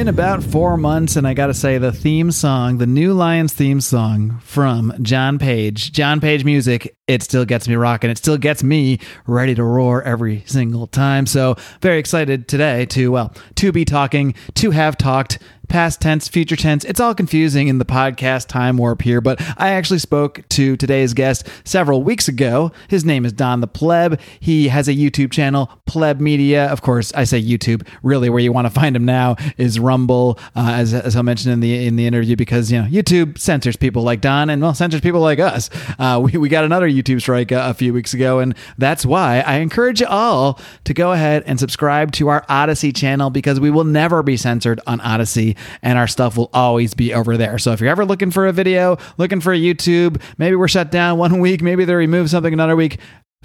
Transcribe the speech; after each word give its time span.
Been 0.00 0.08
about 0.08 0.42
four 0.42 0.78
months, 0.78 1.16
and 1.16 1.28
I 1.28 1.34
gotta 1.34 1.52
say, 1.52 1.76
the 1.76 1.92
theme 1.92 2.30
song, 2.30 2.78
the 2.78 2.86
new 2.86 3.12
Lions 3.12 3.52
theme 3.52 3.82
song 3.82 4.40
from 4.42 4.94
John 5.02 5.38
Page, 5.38 5.92
John 5.92 6.22
Page 6.22 6.42
music, 6.42 6.96
it 7.06 7.22
still 7.22 7.44
gets 7.44 7.68
me 7.68 7.74
rocking. 7.74 8.08
It 8.08 8.16
still 8.16 8.38
gets 8.38 8.62
me 8.62 8.98
ready 9.26 9.54
to 9.54 9.62
roar 9.62 10.02
every 10.02 10.42
single 10.46 10.86
time. 10.86 11.26
So, 11.26 11.56
very 11.82 11.98
excited 11.98 12.48
today 12.48 12.86
to, 12.86 13.12
well, 13.12 13.34
to 13.56 13.72
be 13.72 13.84
talking, 13.84 14.32
to 14.54 14.70
have 14.70 14.96
talked 14.96 15.38
past 15.70 16.00
tense, 16.00 16.28
future 16.28 16.56
tense. 16.56 16.84
It's 16.84 17.00
all 17.00 17.14
confusing 17.14 17.68
in 17.68 17.78
the 17.78 17.84
podcast 17.84 18.48
time 18.48 18.76
warp 18.76 19.00
here, 19.00 19.20
but 19.20 19.40
I 19.56 19.70
actually 19.70 20.00
spoke 20.00 20.46
to 20.50 20.76
today's 20.76 21.14
guest 21.14 21.48
several 21.64 22.02
weeks 22.02 22.28
ago. 22.28 22.72
His 22.88 23.04
name 23.04 23.24
is 23.24 23.32
Don 23.32 23.60
the 23.60 23.68
Pleb. 23.68 24.20
He 24.40 24.68
has 24.68 24.88
a 24.88 24.92
YouTube 24.92 25.30
channel, 25.30 25.70
Pleb 25.86 26.20
Media. 26.20 26.66
Of 26.66 26.82
course, 26.82 27.12
I 27.14 27.24
say 27.24 27.40
YouTube. 27.40 27.86
Really, 28.02 28.28
where 28.28 28.40
you 28.40 28.52
want 28.52 28.66
to 28.66 28.70
find 28.70 28.94
him 28.94 29.04
now 29.04 29.36
is 29.56 29.78
Rumble, 29.78 30.38
uh, 30.56 30.72
as, 30.74 30.92
as 30.92 31.16
I 31.16 31.22
mentioned 31.22 31.52
in 31.52 31.60
the 31.60 31.86
in 31.86 31.96
the 31.96 32.06
interview, 32.06 32.36
because 32.36 32.70
you 32.70 32.82
know 32.82 32.88
YouTube 32.88 33.38
censors 33.38 33.76
people 33.76 34.02
like 34.02 34.20
Don 34.20 34.50
and 34.50 34.60
well 34.60 34.74
censors 34.74 35.00
people 35.00 35.20
like 35.20 35.38
us. 35.38 35.70
Uh, 35.98 36.20
we 36.22 36.36
we 36.36 36.48
got 36.48 36.64
another 36.64 36.88
YouTube 36.88 37.20
strike 37.20 37.52
a, 37.52 37.70
a 37.70 37.74
few 37.74 37.94
weeks 37.94 38.12
ago, 38.12 38.40
and 38.40 38.56
that's 38.76 39.06
why 39.06 39.40
I 39.40 39.56
encourage 39.56 40.00
you 40.00 40.08
all 40.08 40.58
to 40.84 40.92
go 40.92 41.12
ahead 41.12 41.44
and 41.46 41.60
subscribe 41.60 42.10
to 42.12 42.28
our 42.28 42.44
Odysee 42.48 42.92
channel 42.92 43.30
because 43.30 43.60
we 43.60 43.70
will 43.70 43.84
never 43.84 44.24
be 44.24 44.36
censored 44.36 44.80
on 44.86 45.00
Odysee 45.00 45.56
and 45.82 45.98
our 45.98 46.06
stuff 46.06 46.36
will 46.36 46.50
always 46.52 46.94
be 46.94 47.14
over 47.14 47.36
there. 47.36 47.58
So 47.58 47.72
if 47.72 47.80
you're 47.80 47.90
ever 47.90 48.04
looking 48.04 48.30
for 48.30 48.46
a 48.46 48.52
video, 48.52 48.98
looking 49.18 49.40
for 49.40 49.52
a 49.52 49.58
YouTube, 49.58 50.20
maybe 50.38 50.56
we're 50.56 50.68
shut 50.68 50.90
down 50.90 51.18
one 51.18 51.40
week, 51.40 51.62
maybe 51.62 51.84
they 51.84 51.94
remove 51.94 52.30
something 52.30 52.52
another 52.52 52.76
week, 52.76 52.98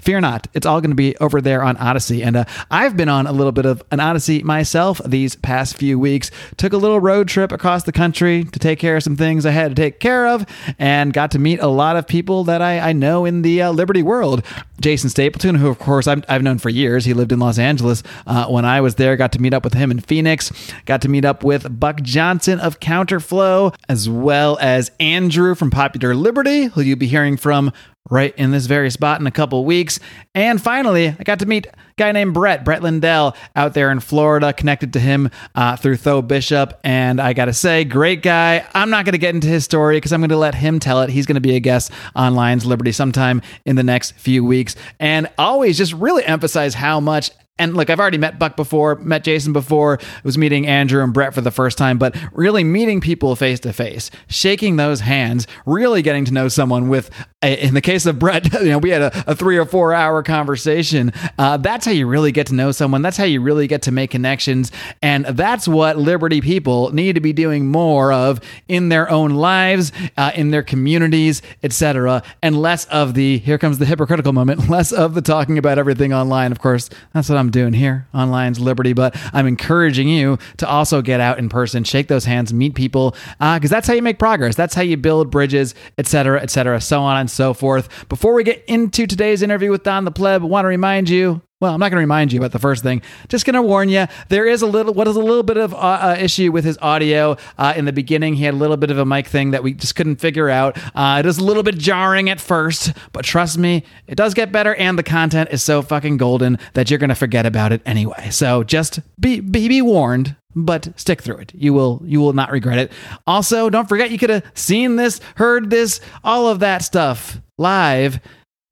Fear 0.06 0.20
not, 0.20 0.46
it's 0.54 0.66
all 0.66 0.80
going 0.80 0.92
to 0.92 0.96
be 0.96 1.16
over 1.16 1.40
there 1.40 1.64
on 1.64 1.76
Odysee. 1.78 2.22
And 2.22 2.36
uh, 2.36 2.44
I've 2.70 2.96
been 2.96 3.08
on 3.08 3.26
a 3.26 3.32
little 3.32 3.50
bit 3.50 3.66
of 3.66 3.82
an 3.90 3.98
Odyssey 3.98 4.42
myself 4.42 5.00
these 5.04 5.34
past 5.34 5.76
few 5.76 5.98
weeks. 5.98 6.30
Took 6.58 6.74
a 6.74 6.76
little 6.76 7.00
road 7.00 7.26
trip 7.26 7.50
across 7.50 7.82
the 7.82 7.92
country 7.92 8.44
to 8.44 8.58
take 8.60 8.78
care 8.78 8.96
of 8.96 9.02
some 9.02 9.16
things 9.16 9.44
I 9.44 9.50
had 9.50 9.74
to 9.74 9.74
take 9.74 9.98
care 9.98 10.28
of 10.28 10.46
and 10.78 11.12
got 11.12 11.32
to 11.32 11.40
meet 11.40 11.60
a 11.60 11.66
lot 11.66 11.96
of 11.96 12.06
people 12.06 12.44
that 12.44 12.62
I, 12.62 12.78
I 12.90 12.92
know 12.92 13.24
in 13.24 13.42
the 13.42 13.62
uh, 13.62 13.72
Liberty 13.72 14.02
world. 14.02 14.44
Jason 14.80 15.08
Stapleton, 15.08 15.54
who, 15.54 15.68
of 15.68 15.78
course, 15.78 16.06
i 16.06 16.14
have 16.28 16.42
known 16.42 16.58
for 16.58 16.68
years. 16.68 17.04
He 17.06 17.14
lived 17.14 17.32
in 17.32 17.40
Los 17.40 17.58
Angeles 17.58 18.02
uh, 18.26 18.46
when 18.46 18.64
I 18.64 18.82
was 18.82 18.96
there. 18.96 19.16
Got 19.16 19.32
to 19.32 19.40
meet 19.40 19.54
up 19.54 19.64
with 19.64 19.74
him 19.74 19.90
in 19.90 20.00
Phoenix. 20.00 20.52
Got 20.84 21.02
to 21.02 21.08
meet 21.08 21.24
up 21.24 21.42
with 21.42 21.80
Buck 21.80 22.02
Johnson 22.02 22.60
of 22.60 22.78
Counterflow, 22.78 23.74
as 23.88 24.08
well 24.08 24.58
as 24.60 24.92
Andrew 25.00 25.54
from 25.54 25.70
Popular 25.70 26.14
Liberty, 26.14 26.66
who 26.66 26.82
you'll 26.82 26.98
be 26.98 27.06
hearing 27.06 27.36
from 27.36 27.72
right 28.10 28.34
in 28.36 28.50
this 28.50 28.66
very 28.66 28.90
spot 28.90 29.20
in 29.20 29.26
a 29.26 29.30
couple 29.30 29.64
weeks. 29.64 29.98
And 30.34 30.60
finally, 30.60 31.08
I 31.08 31.22
got 31.24 31.40
to 31.40 31.46
meet 31.46 31.66
a 31.66 31.72
guy 31.96 32.12
named 32.12 32.34
Brett, 32.34 32.64
Brett 32.64 32.82
Lindell, 32.82 33.36
out 33.54 33.74
there 33.74 33.90
in 33.90 34.00
Florida, 34.00 34.52
connected 34.52 34.92
to 34.94 35.00
him 35.00 35.30
uh, 35.54 35.76
through 35.76 35.96
Tho 35.96 36.22
Bishop. 36.22 36.78
And 36.84 37.20
I 37.20 37.32
got 37.32 37.46
to 37.46 37.52
say, 37.52 37.84
great 37.84 38.22
guy. 38.22 38.66
I'm 38.74 38.90
not 38.90 39.04
going 39.04 39.12
to 39.12 39.18
get 39.18 39.34
into 39.34 39.48
his 39.48 39.64
story 39.64 39.96
because 39.96 40.12
I'm 40.12 40.20
going 40.20 40.30
to 40.30 40.36
let 40.36 40.54
him 40.54 40.78
tell 40.78 41.02
it. 41.02 41.10
He's 41.10 41.26
going 41.26 41.34
to 41.34 41.40
be 41.40 41.56
a 41.56 41.60
guest 41.60 41.90
on 42.14 42.34
Lions 42.34 42.64
Liberty 42.64 42.92
sometime 42.92 43.42
in 43.64 43.76
the 43.76 43.82
next 43.82 44.12
few 44.12 44.44
weeks. 44.44 44.76
And 45.00 45.28
always 45.38 45.78
just 45.78 45.92
really 45.92 46.24
emphasize 46.24 46.74
how 46.74 47.00
much 47.00 47.30
and 47.58 47.74
look, 47.74 47.88
I've 47.88 48.00
already 48.00 48.18
met 48.18 48.38
Buck 48.38 48.56
before, 48.56 48.96
met 48.96 49.24
Jason 49.24 49.52
before, 49.52 49.98
was 50.24 50.36
meeting 50.36 50.66
Andrew 50.66 51.02
and 51.02 51.12
Brett 51.12 51.34
for 51.34 51.40
the 51.40 51.50
first 51.50 51.78
time, 51.78 51.96
but 51.96 52.14
really 52.32 52.64
meeting 52.64 53.00
people 53.00 53.34
face 53.34 53.60
to 53.60 53.72
face, 53.72 54.10
shaking 54.28 54.76
those 54.76 55.00
hands, 55.00 55.46
really 55.64 56.02
getting 56.02 56.26
to 56.26 56.34
know 56.34 56.48
someone 56.48 56.88
with, 56.88 57.10
in 57.42 57.74
the 57.74 57.82
case 57.82 58.06
of 58.06 58.18
Brett, 58.18 58.50
you 58.62 58.70
know, 58.70 58.78
we 58.78 58.90
had 58.90 59.02
a, 59.02 59.30
a 59.30 59.34
three 59.34 59.58
or 59.58 59.66
four 59.66 59.92
hour 59.92 60.22
conversation. 60.22 61.12
Uh, 61.38 61.58
that's 61.58 61.84
how 61.84 61.92
you 61.92 62.06
really 62.06 62.32
get 62.32 62.46
to 62.46 62.54
know 62.54 62.72
someone. 62.72 63.02
That's 63.02 63.16
how 63.16 63.24
you 63.24 63.40
really 63.40 63.66
get 63.66 63.82
to 63.82 63.92
make 63.92 64.10
connections. 64.10 64.72
And 65.02 65.26
that's 65.26 65.68
what 65.68 65.98
Liberty 65.98 66.40
people 66.40 66.92
need 66.92 67.14
to 67.14 67.20
be 67.20 67.34
doing 67.34 67.66
more 67.66 68.10
of 68.12 68.40
in 68.68 68.88
their 68.88 69.10
own 69.10 69.32
lives, 69.32 69.92
uh, 70.16 70.32
in 70.34 70.50
their 70.50 70.62
communities, 70.62 71.42
etc. 71.62 72.22
And 72.42 72.60
less 72.60 72.86
of 72.86 73.12
the, 73.12 73.38
here 73.38 73.58
comes 73.58 73.78
the 73.78 73.86
hypocritical 73.86 74.32
moment, 74.32 74.68
less 74.70 74.90
of 74.90 75.14
the 75.14 75.22
talking 75.22 75.58
about 75.58 75.78
everything 75.78 76.14
online. 76.14 76.52
Of 76.52 76.60
course, 76.60 76.88
that's 77.12 77.28
what 77.28 77.36
I'm 77.36 77.50
doing 77.50 77.74
here 77.74 78.06
on 78.14 78.30
Lions 78.30 78.58
Liberty, 78.58 78.94
but 78.94 79.14
I'm 79.34 79.46
encouraging 79.46 80.08
you 80.08 80.38
to 80.56 80.68
also 80.68 81.02
get 81.02 81.20
out 81.20 81.38
in 81.38 81.50
person, 81.50 81.84
shake 81.84 82.08
those 82.08 82.24
hands, 82.24 82.54
meet 82.54 82.74
people, 82.74 83.10
because 83.38 83.70
uh, 83.70 83.76
that's 83.76 83.86
how 83.86 83.94
you 83.94 84.02
make 84.02 84.18
progress. 84.18 84.56
That's 84.56 84.74
how 84.74 84.82
you 84.82 84.96
build 84.96 85.30
bridges, 85.30 85.74
etc., 85.98 86.40
etc., 86.40 86.80
so 86.80 87.02
on 87.02 87.25
and 87.26 87.30
so 87.30 87.52
forth. 87.52 88.08
Before 88.08 88.34
we 88.34 88.44
get 88.44 88.64
into 88.68 89.06
today's 89.06 89.42
interview 89.42 89.72
with 89.72 89.82
Don 89.82 90.04
the 90.04 90.12
Pleb, 90.12 90.42
I 90.42 90.46
want 90.46 90.64
to 90.64 90.68
remind 90.68 91.08
you 91.08 91.42
well, 91.60 91.72
I'm 91.72 91.80
not 91.80 91.88
going 91.88 91.96
to 91.96 92.04
remind 92.04 92.34
you 92.34 92.38
about 92.38 92.52
the 92.52 92.58
first 92.58 92.82
thing. 92.82 93.00
Just 93.28 93.46
going 93.46 93.54
to 93.54 93.62
warn 93.62 93.88
you. 93.88 94.06
There 94.28 94.46
is 94.46 94.60
a 94.60 94.66
little, 94.66 94.92
what 94.92 95.08
is 95.08 95.16
a 95.16 95.20
little 95.20 95.42
bit 95.42 95.56
of 95.56 95.72
uh, 95.72 95.76
uh, 95.76 96.16
issue 96.18 96.52
with 96.52 96.66
his 96.66 96.76
audio 96.82 97.38
uh, 97.56 97.72
in 97.74 97.86
the 97.86 97.94
beginning. 97.94 98.34
He 98.34 98.44
had 98.44 98.52
a 98.52 98.58
little 98.58 98.76
bit 98.76 98.90
of 98.90 98.98
a 98.98 99.06
mic 99.06 99.26
thing 99.26 99.52
that 99.52 99.62
we 99.62 99.72
just 99.72 99.96
couldn't 99.96 100.16
figure 100.16 100.50
out. 100.50 100.76
Uh, 100.94 101.16
it 101.20 101.26
is 101.26 101.38
a 101.38 101.44
little 101.44 101.62
bit 101.62 101.78
jarring 101.78 102.28
at 102.28 102.42
first, 102.42 102.92
but 103.12 103.24
trust 103.24 103.56
me, 103.56 103.84
it 104.06 104.16
does 104.16 104.34
get 104.34 104.52
better, 104.52 104.74
and 104.74 104.98
the 104.98 105.02
content 105.02 105.48
is 105.50 105.62
so 105.62 105.80
fucking 105.80 106.18
golden 106.18 106.58
that 106.74 106.90
you're 106.90 106.98
going 106.98 107.08
to 107.08 107.14
forget 107.14 107.46
about 107.46 107.72
it 107.72 107.80
anyway. 107.86 108.28
So 108.30 108.62
just 108.62 109.00
be 109.18 109.40
be, 109.40 109.68
be 109.68 109.80
warned 109.80 110.36
but 110.58 110.88
stick 110.98 111.20
through 111.20 111.36
it. 111.36 111.52
You 111.54 111.74
will 111.74 112.02
you 112.04 112.20
will 112.20 112.32
not 112.32 112.50
regret 112.50 112.78
it. 112.78 112.92
Also, 113.26 113.68
don't 113.68 113.88
forget 113.88 114.10
you 114.10 114.18
could 114.18 114.30
have 114.30 114.44
seen 114.54 114.96
this, 114.96 115.20
heard 115.36 115.68
this, 115.70 116.00
all 116.24 116.48
of 116.48 116.60
that 116.60 116.82
stuff 116.82 117.40
live 117.58 118.20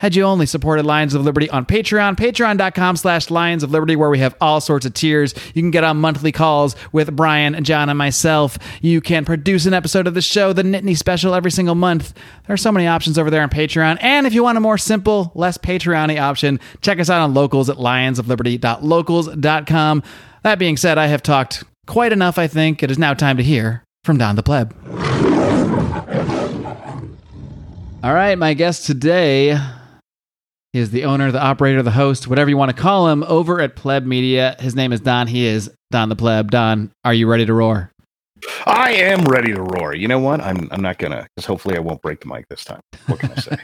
had 0.05 0.15
you 0.15 0.23
only 0.25 0.45
supported 0.45 0.85
Lions 0.85 1.15
of 1.15 1.25
Liberty 1.25 1.49
on 1.49 1.65
Patreon, 1.65 2.17
patreon.com 2.17 2.97
slash 2.97 3.31
Lions 3.31 3.63
of 3.63 3.71
Liberty, 3.71 3.97
where 3.97 4.11
we 4.11 4.19
have 4.19 4.37
all 4.39 4.61
sorts 4.61 4.85
of 4.85 4.93
tiers. 4.93 5.35
You 5.55 5.63
can 5.63 5.71
get 5.71 5.83
on 5.83 5.97
monthly 5.97 6.31
calls 6.31 6.77
with 6.93 7.17
Brian, 7.17 7.65
John, 7.65 7.89
and 7.89 7.97
myself. 7.97 8.59
You 8.83 9.01
can 9.01 9.25
produce 9.25 9.65
an 9.65 9.73
episode 9.73 10.07
of 10.07 10.13
the 10.13 10.21
show, 10.21 10.53
the 10.53 10.63
Nittany 10.63 10.95
Special, 10.95 11.35
every 11.35 11.51
single 11.51 11.75
month. 11.75 12.13
There 12.47 12.53
are 12.53 12.59
so 12.59 12.71
many 12.71 12.87
options 12.87 13.17
over 13.17 13.31
there 13.31 13.43
on 13.43 13.49
Patreon. 13.49 13.97
And 14.03 14.27
if 14.27 14.35
you 14.35 14.43
want 14.43 14.59
a 14.59 14.61
more 14.61 14.77
simple, 14.77 15.33
less 15.35 15.57
Patreon 15.57 16.21
option, 16.21 16.61
check 16.83 17.01
us 17.01 17.09
out 17.09 17.23
on 17.23 17.33
locals 17.33 17.71
at 17.71 17.79
lionsofliberty.locals.com. 17.79 20.03
That 20.43 20.59
being 20.59 20.77
said, 20.77 20.99
I 20.99 21.07
have 21.07 21.23
talked 21.23 21.65
quite 21.87 22.13
enough, 22.13 22.37
I 22.37 22.47
think. 22.47 22.83
It 22.83 22.91
is 22.91 22.99
now 22.99 23.15
time 23.15 23.39
to 23.39 23.43
hear 23.43 23.83
from 24.05 24.19
Don 24.19 24.37
the 24.37 24.43
Pleb. 24.43 24.75
All 28.05 28.13
right, 28.13 28.37
my 28.37 28.53
guest 28.53 28.85
today 28.85 29.59
he 30.75 30.81
is 30.81 30.91
the 30.91 31.05
owner, 31.05 31.31
the 31.31 31.41
operator, 31.41 31.85
the 31.85 31.93
host, 31.93 32.27
whatever 32.27 32.51
you 32.51 32.57
want 32.57 32.75
to 32.75 32.77
call 32.77 33.07
him, 33.07 33.23
over 33.29 33.61
at 33.61 33.77
Pleb 33.77 34.05
Media. 34.05 34.57
His 34.59 34.75
name 34.75 34.93
is 34.93 34.99
Don. 35.01 35.29
He 35.29 35.47
is 35.47 35.71
Don 35.93 36.09
the 36.09 36.17
Pleb. 36.17 36.51
Don, 36.51 36.91
are 37.05 37.15
you 37.15 37.29
ready 37.29 37.47
to 37.47 37.55
roar? 37.55 37.93
I 38.67 38.91
am 38.95 39.25
ready 39.25 39.53
to 39.53 39.63
roar. 39.63 39.95
You 39.95 40.09
know 40.09 40.19
what? 40.19 40.41
I'm 40.41 40.67
I'm 40.73 40.83
not 40.83 40.99
gonna 40.99 41.29
because 41.37 41.47
hopefully 41.47 41.77
I 41.77 41.79
won't 41.79 42.03
break 42.03 42.23
the 42.23 42.27
mic 42.27 42.49
this 42.49 42.65
time. 42.65 42.81
What 43.07 43.21
can 43.21 43.31
I 43.31 43.35
say? 43.37 43.57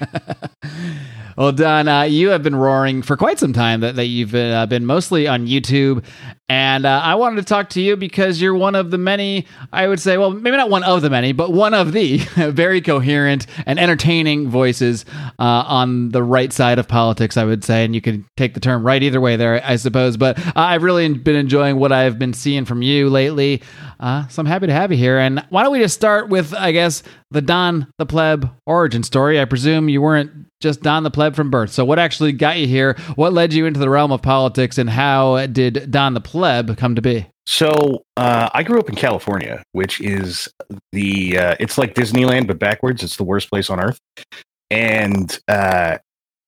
well, 1.36 1.52
Don, 1.52 1.88
uh, 1.88 2.02
you 2.02 2.30
have 2.30 2.42
been 2.42 2.56
roaring 2.56 3.02
for 3.02 3.16
quite 3.16 3.38
some 3.38 3.52
time. 3.52 3.80
That, 3.80 3.96
that 3.96 4.06
you've 4.06 4.32
been, 4.32 4.52
uh, 4.52 4.66
been 4.66 4.86
mostly 4.86 5.26
on 5.26 5.46
YouTube 5.46 6.04
and 6.50 6.84
uh, 6.84 7.00
I 7.04 7.14
wanted 7.14 7.36
to 7.36 7.44
talk 7.44 7.68
to 7.70 7.80
you 7.80 7.96
because 7.96 8.42
you're 8.42 8.56
one 8.56 8.74
of 8.74 8.90
the 8.90 8.98
many, 8.98 9.46
I 9.72 9.86
would 9.86 10.00
say, 10.00 10.18
well, 10.18 10.32
maybe 10.32 10.56
not 10.56 10.68
one 10.68 10.82
of 10.82 11.00
the 11.00 11.08
many, 11.08 11.30
but 11.30 11.52
one 11.52 11.74
of 11.74 11.92
the 11.92 12.16
very 12.34 12.80
coherent 12.80 13.46
and 13.66 13.78
entertaining 13.78 14.48
voices 14.48 15.04
uh, 15.38 15.44
on 15.68 16.08
the 16.08 16.24
right 16.24 16.52
side 16.52 16.80
of 16.80 16.88
politics, 16.88 17.36
I 17.36 17.44
would 17.44 17.62
say. 17.62 17.84
And 17.84 17.94
you 17.94 18.00
can 18.00 18.26
take 18.36 18.54
the 18.54 18.60
term 18.60 18.84
right 18.84 19.00
either 19.00 19.20
way 19.20 19.36
there, 19.36 19.64
I 19.64 19.76
suppose. 19.76 20.16
But 20.16 20.44
uh, 20.44 20.52
I've 20.56 20.82
really 20.82 21.14
been 21.14 21.36
enjoying 21.36 21.76
what 21.76 21.92
I've 21.92 22.18
been 22.18 22.32
seeing 22.32 22.64
from 22.64 22.82
you 22.82 23.08
lately. 23.10 23.62
Uh, 24.00 24.26
so 24.28 24.40
I'm 24.40 24.46
happy 24.46 24.66
to 24.66 24.72
have 24.72 24.90
you 24.90 24.96
here. 24.96 25.18
And 25.18 25.44
why 25.50 25.62
don't 25.62 25.72
we 25.72 25.78
just 25.78 25.94
start 25.94 26.30
with, 26.30 26.54
I 26.54 26.72
guess, 26.72 27.02
the 27.30 27.42
Don 27.42 27.86
the 27.98 28.06
Pleb 28.06 28.50
origin 28.66 29.02
story? 29.02 29.38
I 29.38 29.44
presume 29.44 29.90
you 29.90 30.00
weren't 30.00 30.46
just 30.60 30.82
Don 30.82 31.02
the 31.02 31.10
Pleb 31.10 31.36
from 31.36 31.50
birth. 31.50 31.70
So, 31.70 31.84
what 31.84 31.98
actually 31.98 32.32
got 32.32 32.58
you 32.58 32.66
here? 32.66 32.96
What 33.14 33.34
led 33.34 33.52
you 33.52 33.66
into 33.66 33.78
the 33.78 33.90
realm 33.90 34.10
of 34.10 34.22
politics, 34.22 34.78
and 34.78 34.88
how 34.88 35.46
did 35.46 35.90
Don 35.90 36.14
the 36.14 36.20
Pleb 36.20 36.76
come 36.78 36.94
to 36.94 37.02
be? 37.02 37.26
So, 37.46 38.04
uh, 38.16 38.48
I 38.54 38.62
grew 38.62 38.78
up 38.78 38.88
in 38.88 38.94
California, 38.94 39.62
which 39.72 40.00
is 40.00 40.48
the 40.92 41.38
uh, 41.38 41.56
it's 41.60 41.76
like 41.76 41.94
Disneyland 41.94 42.46
but 42.46 42.58
backwards. 42.58 43.02
It's 43.02 43.16
the 43.16 43.24
worst 43.24 43.50
place 43.50 43.68
on 43.68 43.80
earth, 43.80 43.98
and 44.70 45.38
uh, 45.46 45.98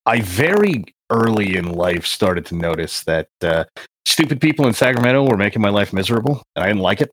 I 0.06 0.20
very 0.20 0.84
early 1.10 1.56
in 1.56 1.72
life 1.72 2.06
started 2.06 2.46
to 2.46 2.54
notice 2.54 3.04
that 3.04 3.28
uh, 3.42 3.64
stupid 4.06 4.40
people 4.40 4.66
in 4.66 4.72
Sacramento 4.72 5.28
were 5.28 5.36
making 5.36 5.60
my 5.60 5.68
life 5.68 5.92
miserable, 5.92 6.42
and 6.56 6.64
I 6.64 6.68
didn't 6.68 6.82
like 6.82 7.00
it. 7.00 7.10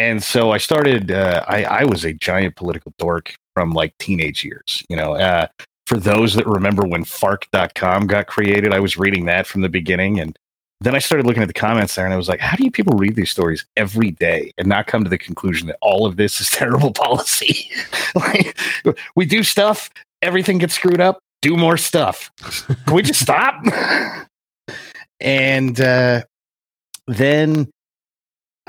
And 0.00 0.22
so 0.22 0.50
I 0.50 0.56
started. 0.56 1.10
Uh, 1.10 1.44
I, 1.46 1.64
I 1.64 1.84
was 1.84 2.06
a 2.06 2.14
giant 2.14 2.56
political 2.56 2.94
dork 2.98 3.34
from 3.52 3.72
like 3.72 3.92
teenage 3.98 4.42
years. 4.42 4.82
You 4.88 4.96
know, 4.96 5.12
uh, 5.12 5.46
for 5.86 5.98
those 5.98 6.32
that 6.36 6.46
remember 6.46 6.86
when 6.86 7.04
Fark.com 7.04 8.06
got 8.06 8.26
created, 8.26 8.72
I 8.72 8.80
was 8.80 8.96
reading 8.96 9.26
that 9.26 9.46
from 9.46 9.60
the 9.60 9.68
beginning. 9.68 10.18
And 10.18 10.38
then 10.80 10.94
I 10.94 11.00
started 11.00 11.26
looking 11.26 11.42
at 11.42 11.48
the 11.48 11.54
comments 11.54 11.96
there 11.96 12.06
and 12.06 12.14
I 12.14 12.16
was 12.16 12.30
like, 12.30 12.40
how 12.40 12.56
do 12.56 12.64
you 12.64 12.70
people 12.70 12.96
read 12.96 13.14
these 13.14 13.30
stories 13.30 13.66
every 13.76 14.12
day 14.12 14.52
and 14.56 14.66
not 14.66 14.86
come 14.86 15.04
to 15.04 15.10
the 15.10 15.18
conclusion 15.18 15.66
that 15.66 15.76
all 15.82 16.06
of 16.06 16.16
this 16.16 16.40
is 16.40 16.48
terrible 16.50 16.92
policy? 16.92 17.70
like, 18.14 18.58
we 19.16 19.26
do 19.26 19.42
stuff, 19.42 19.90
everything 20.22 20.56
gets 20.56 20.72
screwed 20.72 21.02
up, 21.02 21.18
do 21.42 21.58
more 21.58 21.76
stuff. 21.76 22.30
Can 22.86 22.94
we 22.94 23.02
just 23.02 23.20
stop? 23.28 23.62
and 25.20 25.78
uh, 25.78 26.22
then 27.06 27.68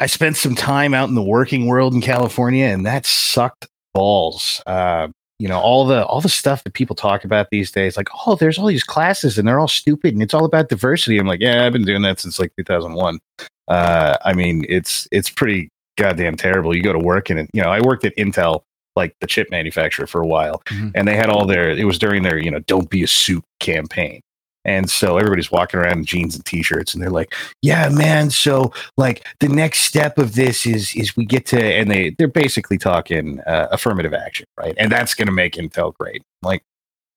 I 0.02 0.08
spent 0.08 0.36
some 0.36 0.56
time 0.56 0.96
out 0.96 1.10
in 1.10 1.16
the 1.16 1.22
working 1.22 1.68
world 1.68 1.94
in 1.94 2.02
California, 2.02 2.66
and 2.66 2.88
that 2.88 3.06
sucked 3.06 3.68
balls. 3.94 4.60
Uh, 4.66 5.10
you 5.38 5.48
know, 5.48 5.60
all 5.60 5.86
the 5.86 6.04
all 6.08 6.22
the 6.22 6.28
stuff 6.28 6.64
that 6.64 6.74
people 6.74 6.96
talk 6.96 7.24
about 7.24 7.52
these 7.52 7.72
days, 7.72 7.98
like, 7.98 8.10
oh, 8.26 8.36
there's 8.36 8.58
all 8.58 8.66
these 8.66 8.84
classes 8.84 9.38
and 9.38 9.48
they're 9.48 9.60
all 9.60 9.68
stupid 9.68 10.14
and 10.14 10.24
it's 10.24 10.34
all 10.34 10.46
about 10.46 10.70
diversity. 10.70 11.20
I'm 11.20 11.28
like, 11.28 11.40
yeah, 11.40 11.66
I've 11.66 11.74
been 11.74 11.86
doing 11.86 12.02
that 12.02 12.20
since 12.20 12.40
like 12.40 12.52
2001. 12.58 13.20
Uh, 13.68 14.18
I 14.26 14.34
mean, 14.34 14.66
it's 14.70 15.08
it's 15.12 15.30
pretty 15.30 15.70
goddamn 15.98 16.36
terrible. 16.36 16.76
You 16.76 16.82
go 16.82 16.94
to 16.94 17.00
work 17.00 17.30
and 17.30 17.48
you 17.54 17.62
know, 17.62 17.70
I 17.70 17.80
worked 17.82 18.04
at 18.04 18.16
Intel, 18.18 18.64
like 18.96 19.16
the 19.22 19.28
chip 19.28 19.52
manufacturer, 19.52 20.08
for 20.08 20.20
a 20.20 20.28
while, 20.28 20.64
mm-hmm. 20.66 20.90
and 20.96 21.08
they 21.08 21.16
had 21.16 21.30
all 21.30 21.46
their. 21.46 21.70
It 21.70 21.86
was 21.86 22.00
during 22.00 22.24
their 22.24 22.40
you 22.40 22.50
know, 22.50 22.60
don't 22.60 22.90
be 22.90 23.04
a 23.04 23.08
suit 23.08 23.44
campaign. 23.60 24.22
And 24.64 24.90
so 24.90 25.18
everybody's 25.18 25.52
walking 25.52 25.80
around 25.80 26.00
in 26.00 26.06
jeans 26.06 26.36
and 26.36 26.46
t-shirts 26.46 26.94
and 26.94 27.02
they're 27.02 27.10
like, 27.10 27.34
"Yeah, 27.62 27.90
man, 27.90 28.30
so 28.30 28.72
like 28.98 29.26
the 29.40 29.48
next 29.48 29.80
step 29.80 30.18
of 30.18 30.36
this 30.36 30.66
is 30.66 30.96
is 30.96 31.16
we 31.16 31.26
get 31.26 31.46
to 31.48 31.62
and 31.62 31.90
they 31.90 32.12
they're 32.12 32.28
basically 32.28 32.78
talking 32.78 33.40
uh, 33.42 33.68
affirmative 33.72 34.14
action, 34.14 34.46
right? 34.58 34.76
And 34.78 34.92
that's 34.92 35.16
going 35.16 35.28
to 35.28 35.34
make 35.34 35.54
Intel 35.54 35.94
great." 35.98 36.22
Like 36.44 36.64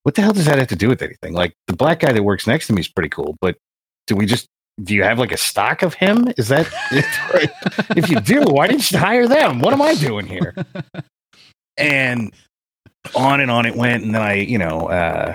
what 0.05 0.15
the 0.15 0.23
hell 0.23 0.33
does 0.33 0.45
that 0.45 0.59
have 0.59 0.69
to 0.69 0.77
do 0.77 0.89
with 0.89 1.03
anything? 1.03 1.33
Like 1.33 1.55
the 1.67 1.75
black 1.75 2.01
guy 2.01 2.13
that 2.13 2.23
works 2.23 2.47
next 2.47 2.67
to 2.69 2.73
me 2.73 2.81
is 2.81 2.89
pretty 2.89 3.09
cool, 3.09 3.37
but 3.41 3.57
do 4.07 4.15
we 4.15 4.27
just 4.27 4.47
do 4.83 4.95
you 4.95 5.03
have 5.03 5.19
like 5.19 5.33
a 5.33 5.37
stock 5.37 5.83
of 5.83 5.95
him? 5.95 6.29
Is 6.37 6.49
that 6.49 6.69
if 7.97 8.09
you 8.09 8.21
do, 8.21 8.43
why 8.43 8.69
didn't 8.69 8.91
you 8.91 8.99
hire 8.99 9.27
them? 9.27 9.61
What 9.61 9.73
am 9.73 9.83
I 9.83 9.95
doing 9.95 10.27
here? 10.27 10.55
And 11.77 12.33
on 13.17 13.41
and 13.41 13.51
on 13.51 13.67
it 13.67 13.75
went. 13.75 14.05
And 14.05 14.15
then 14.15 14.23
I, 14.23 14.35
you 14.35 14.59
know, 14.59 14.89
uh, 14.89 15.35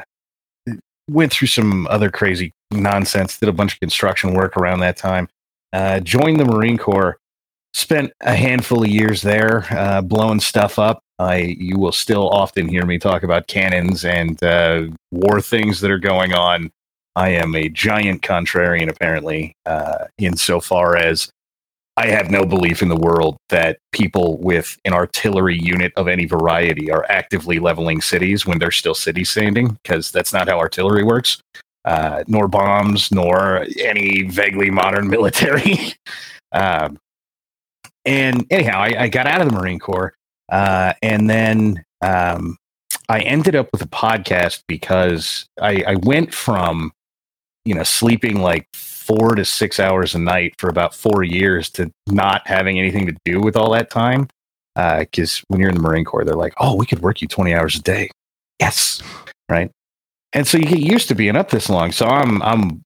went 1.10 1.32
through 1.32 1.48
some 1.48 1.88
other 1.88 2.10
crazy 2.10 2.54
nonsense, 2.72 3.40
did 3.40 3.50
a 3.50 3.54
bunch 3.54 3.74
of 3.74 3.80
construction 3.80 4.34
work 4.34 4.58
around 4.58 4.80
that 4.80 4.98
time, 4.98 5.28
uh, 5.74 6.00
joined 6.00 6.40
the 6.40 6.46
Marine 6.46 6.78
Corps, 6.78 7.18
spent 7.74 8.12
a 8.22 8.36
handful 8.36 8.84
of 8.84 8.90
years 8.90 9.22
there, 9.22 9.66
uh, 9.72 10.02
blowing 10.02 10.40
stuff 10.40 10.80
up. 10.80 11.02
I, 11.20 11.56
you 11.60 11.78
will 11.78 11.92
still 11.92 12.30
often 12.30 12.68
hear 12.68 12.86
me 12.86 12.98
talk 12.98 13.24
about 13.24 13.48
cannons 13.48 14.06
and 14.06 14.42
uh, 14.42 14.88
war 15.12 15.42
things 15.42 15.82
that 15.82 15.92
are 15.92 16.00
going 16.00 16.34
on 16.34 16.72
I 17.20 17.30
am 17.32 17.54
a 17.54 17.68
giant 17.68 18.22
contrarian, 18.22 18.90
apparently, 18.90 19.58
uh, 19.66 20.06
insofar 20.18 20.96
as 20.96 21.30
I 22.00 22.08
have 22.08 22.32
no 22.32 22.46
belief 22.46 22.82
in 22.82 22.88
the 22.88 22.96
world 22.96 23.36
that 23.50 23.80
people 23.92 24.38
with 24.38 24.80
an 24.86 24.94
artillery 24.94 25.60
unit 25.60 25.92
of 25.98 26.08
any 26.08 26.24
variety 26.24 26.90
are 26.90 27.06
actively 27.10 27.60
leveling 27.60 28.00
cities 28.00 28.46
when 28.46 28.58
they're 28.58 28.72
still 28.72 28.94
city 28.94 29.26
standing, 29.26 29.78
because 29.84 30.10
that's 30.10 30.32
not 30.32 30.48
how 30.48 30.60
artillery 30.60 31.04
works, 31.04 31.42
uh, 31.84 32.24
nor 32.26 32.48
bombs, 32.48 33.12
nor 33.12 33.66
any 33.82 34.24
vaguely 34.24 34.70
modern 34.70 35.10
military. 35.16 35.94
um, 36.54 36.98
and 38.06 38.46
anyhow, 38.50 38.80
I, 38.80 39.04
I, 39.04 39.08
got 39.10 39.28
out 39.28 39.42
of 39.42 39.50
the 39.50 39.60
Marine 39.60 39.80
Corps, 39.80 40.14
uh, 40.50 40.94
and 41.02 41.30
then 41.30 41.84
um, 42.02 42.56
I 43.10 43.20
ended 43.20 43.58
up 43.58 43.68
with 43.74 43.82
a 43.82 43.90
podcast 43.90 44.64
because 44.70 45.50
I, 45.62 45.84
I 45.86 45.96
went 45.96 46.34
from 46.34 46.94
you 47.66 47.74
know, 47.74 47.84
sleeping 47.84 48.42
like 48.42 48.68
four 48.74 49.36
to 49.36 49.46
six 49.46 49.80
hours 49.80 50.16
a 50.16 50.20
night 50.20 50.56
for 50.58 50.70
about 50.70 50.94
four 50.94 51.24
years 51.24 51.70
to 51.72 51.92
not 52.08 52.48
having 52.48 52.80
anything 52.80 53.08
to 53.08 53.16
do 53.26 53.42
with 53.42 53.56
all 53.56 53.72
that 53.72 53.90
time. 53.90 54.28
Because 54.76 55.40
uh, 55.40 55.44
when 55.48 55.60
you're 55.60 55.70
in 55.70 55.76
the 55.76 55.82
Marine 55.82 56.06
Corps, 56.06 56.24
they're 56.24 56.36
like, 56.36 56.54
oh, 56.60 56.76
we 56.76 56.86
could 56.86 57.00
work 57.00 57.22
you 57.22 57.28
20 57.28 57.54
hours 57.54 57.76
a 57.76 57.82
day. 57.82 58.10
Yes. 58.60 59.02
Right. 59.50 59.72
And 60.34 60.48
so 60.48 60.58
you 60.58 60.66
get 60.66 60.80
used 60.80 61.08
to 61.08 61.16
being 61.16 61.36
up 61.36 61.50
this 61.50 61.70
long. 61.70 61.92
So 61.92 62.06
I'm, 62.06 62.42
I'm 62.44 62.84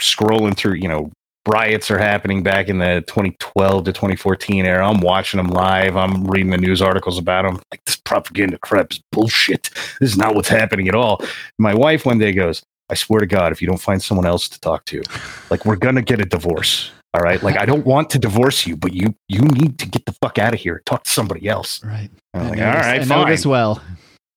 scrolling 0.00 0.56
through, 0.56 0.74
you 0.74 0.88
know, 0.88 1.10
riots 1.48 1.90
are 1.90 1.98
happening 1.98 2.42
back 2.42 2.68
in 2.68 2.78
the 2.78 3.02
2012 3.06 3.84
to 3.84 3.92
2014 3.92 4.66
era. 4.66 4.88
I'm 4.88 5.00
watching 5.00 5.38
them 5.38 5.48
live. 5.48 5.96
I'm 5.96 6.24
reading 6.24 6.50
the 6.50 6.58
news 6.58 6.82
articles 6.82 7.18
about 7.18 7.42
them. 7.42 7.60
Like 7.72 7.84
this 7.84 7.96
propaganda 7.96 8.58
crap 8.58 8.92
is 8.92 9.00
bullshit. 9.10 9.70
This 10.00 10.10
is 10.10 10.16
not 10.16 10.34
what's 10.34 10.48
happening 10.48 10.88
at 10.88 10.94
all. 10.94 11.20
My 11.58 11.74
wife 11.74 12.06
one 12.06 12.18
day 12.18 12.32
goes, 12.32 12.62
I 12.90 12.94
swear 12.94 13.20
to 13.20 13.26
God, 13.26 13.52
if 13.52 13.60
you 13.60 13.68
don't 13.68 13.80
find 13.80 14.02
someone 14.02 14.26
else 14.26 14.48
to 14.48 14.60
talk 14.60 14.84
to, 14.86 15.02
like 15.50 15.64
we're 15.64 15.76
gonna 15.76 16.02
get 16.02 16.20
a 16.20 16.24
divorce. 16.24 16.90
All 17.14 17.22
right. 17.22 17.42
Like 17.42 17.56
I 17.56 17.64
don't 17.64 17.86
want 17.86 18.10
to 18.10 18.18
divorce 18.18 18.66
you, 18.66 18.76
but 18.76 18.92
you 18.92 19.14
you 19.28 19.40
need 19.40 19.78
to 19.78 19.86
get 19.86 20.04
the 20.06 20.12
fuck 20.12 20.38
out 20.38 20.54
of 20.54 20.60
here. 20.60 20.82
Talk 20.84 21.04
to 21.04 21.10
somebody 21.10 21.48
else. 21.48 21.82
Right. 21.84 22.10
Like, 22.34 22.58
all 22.58 22.64
right, 22.66 23.00
I 23.00 23.04
know 23.04 23.26
this 23.26 23.46
well. 23.46 23.82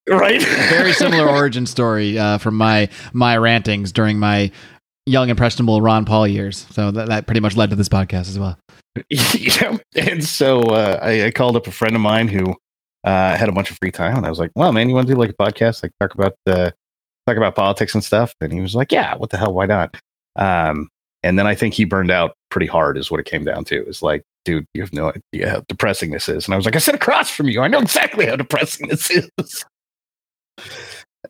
Right. 0.09 0.41
Very 0.41 0.93
similar 0.93 1.27
origin 1.29 1.65
story 1.65 2.17
uh, 2.17 2.37
from 2.37 2.55
my 2.55 2.89
my 3.13 3.37
rantings 3.37 3.91
during 3.91 4.19
my 4.19 4.51
young 5.05 5.29
impressionable 5.29 5.81
Ron 5.81 6.05
Paul 6.05 6.27
years. 6.27 6.65
So 6.71 6.91
that, 6.91 7.09
that 7.09 7.25
pretty 7.25 7.41
much 7.41 7.55
led 7.55 7.69
to 7.71 7.75
this 7.75 7.89
podcast 7.89 8.29
as 8.29 8.39
well. 8.39 8.57
yeah. 9.09 9.77
And 9.95 10.23
so 10.23 10.61
uh, 10.61 10.99
I, 11.01 11.25
I, 11.25 11.31
called 11.31 11.55
up 11.55 11.67
a 11.67 11.71
friend 11.71 11.95
of 11.95 12.01
mine 12.01 12.27
who 12.27 12.55
uh, 13.03 13.35
had 13.35 13.47
a 13.47 13.51
bunch 13.51 13.71
of 13.71 13.77
free 13.77 13.91
time, 13.91 14.17
and 14.17 14.25
I 14.25 14.29
was 14.29 14.37
like, 14.37 14.51
"Well, 14.55 14.71
man, 14.73 14.89
you 14.89 14.95
want 14.95 15.07
to 15.07 15.13
do 15.13 15.19
like 15.19 15.29
a 15.29 15.33
podcast, 15.33 15.83
like 15.83 15.91
talk 15.99 16.13
about 16.13 16.33
the 16.45 16.73
talk 17.27 17.37
about 17.37 17.55
politics 17.55 17.93
and 17.93 18.03
stuff. 18.03 18.33
And 18.41 18.51
he 18.51 18.61
was 18.61 18.75
like, 18.75 18.91
yeah, 18.91 19.15
what 19.15 19.29
the 19.29 19.37
hell? 19.37 19.53
Why 19.53 19.65
not? 19.65 19.95
Um, 20.35 20.89
and 21.23 21.37
then 21.37 21.47
I 21.47 21.55
think 21.55 21.73
he 21.73 21.85
burned 21.85 22.11
out 22.11 22.35
pretty 22.49 22.67
hard, 22.67 22.97
is 22.97 23.11
what 23.11 23.19
it 23.19 23.25
came 23.25 23.43
down 23.43 23.63
to. 23.65 23.85
Is 23.87 24.01
like, 24.01 24.23
dude, 24.45 24.65
you 24.73 24.81
have 24.81 24.93
no 24.93 25.13
idea 25.33 25.49
how 25.49 25.63
depressing 25.67 26.11
this 26.11 26.27
is. 26.27 26.45
And 26.45 26.53
I 26.53 26.57
was 26.57 26.65
like, 26.65 26.75
I 26.75 26.79
sit 26.79 26.95
across 26.95 27.29
from 27.29 27.47
you. 27.47 27.61
I 27.61 27.67
know 27.67 27.79
exactly 27.79 28.25
how 28.25 28.35
depressing 28.35 28.87
this 28.87 29.09
is. 29.11 29.29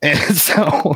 and 0.02 0.36
so 0.36 0.94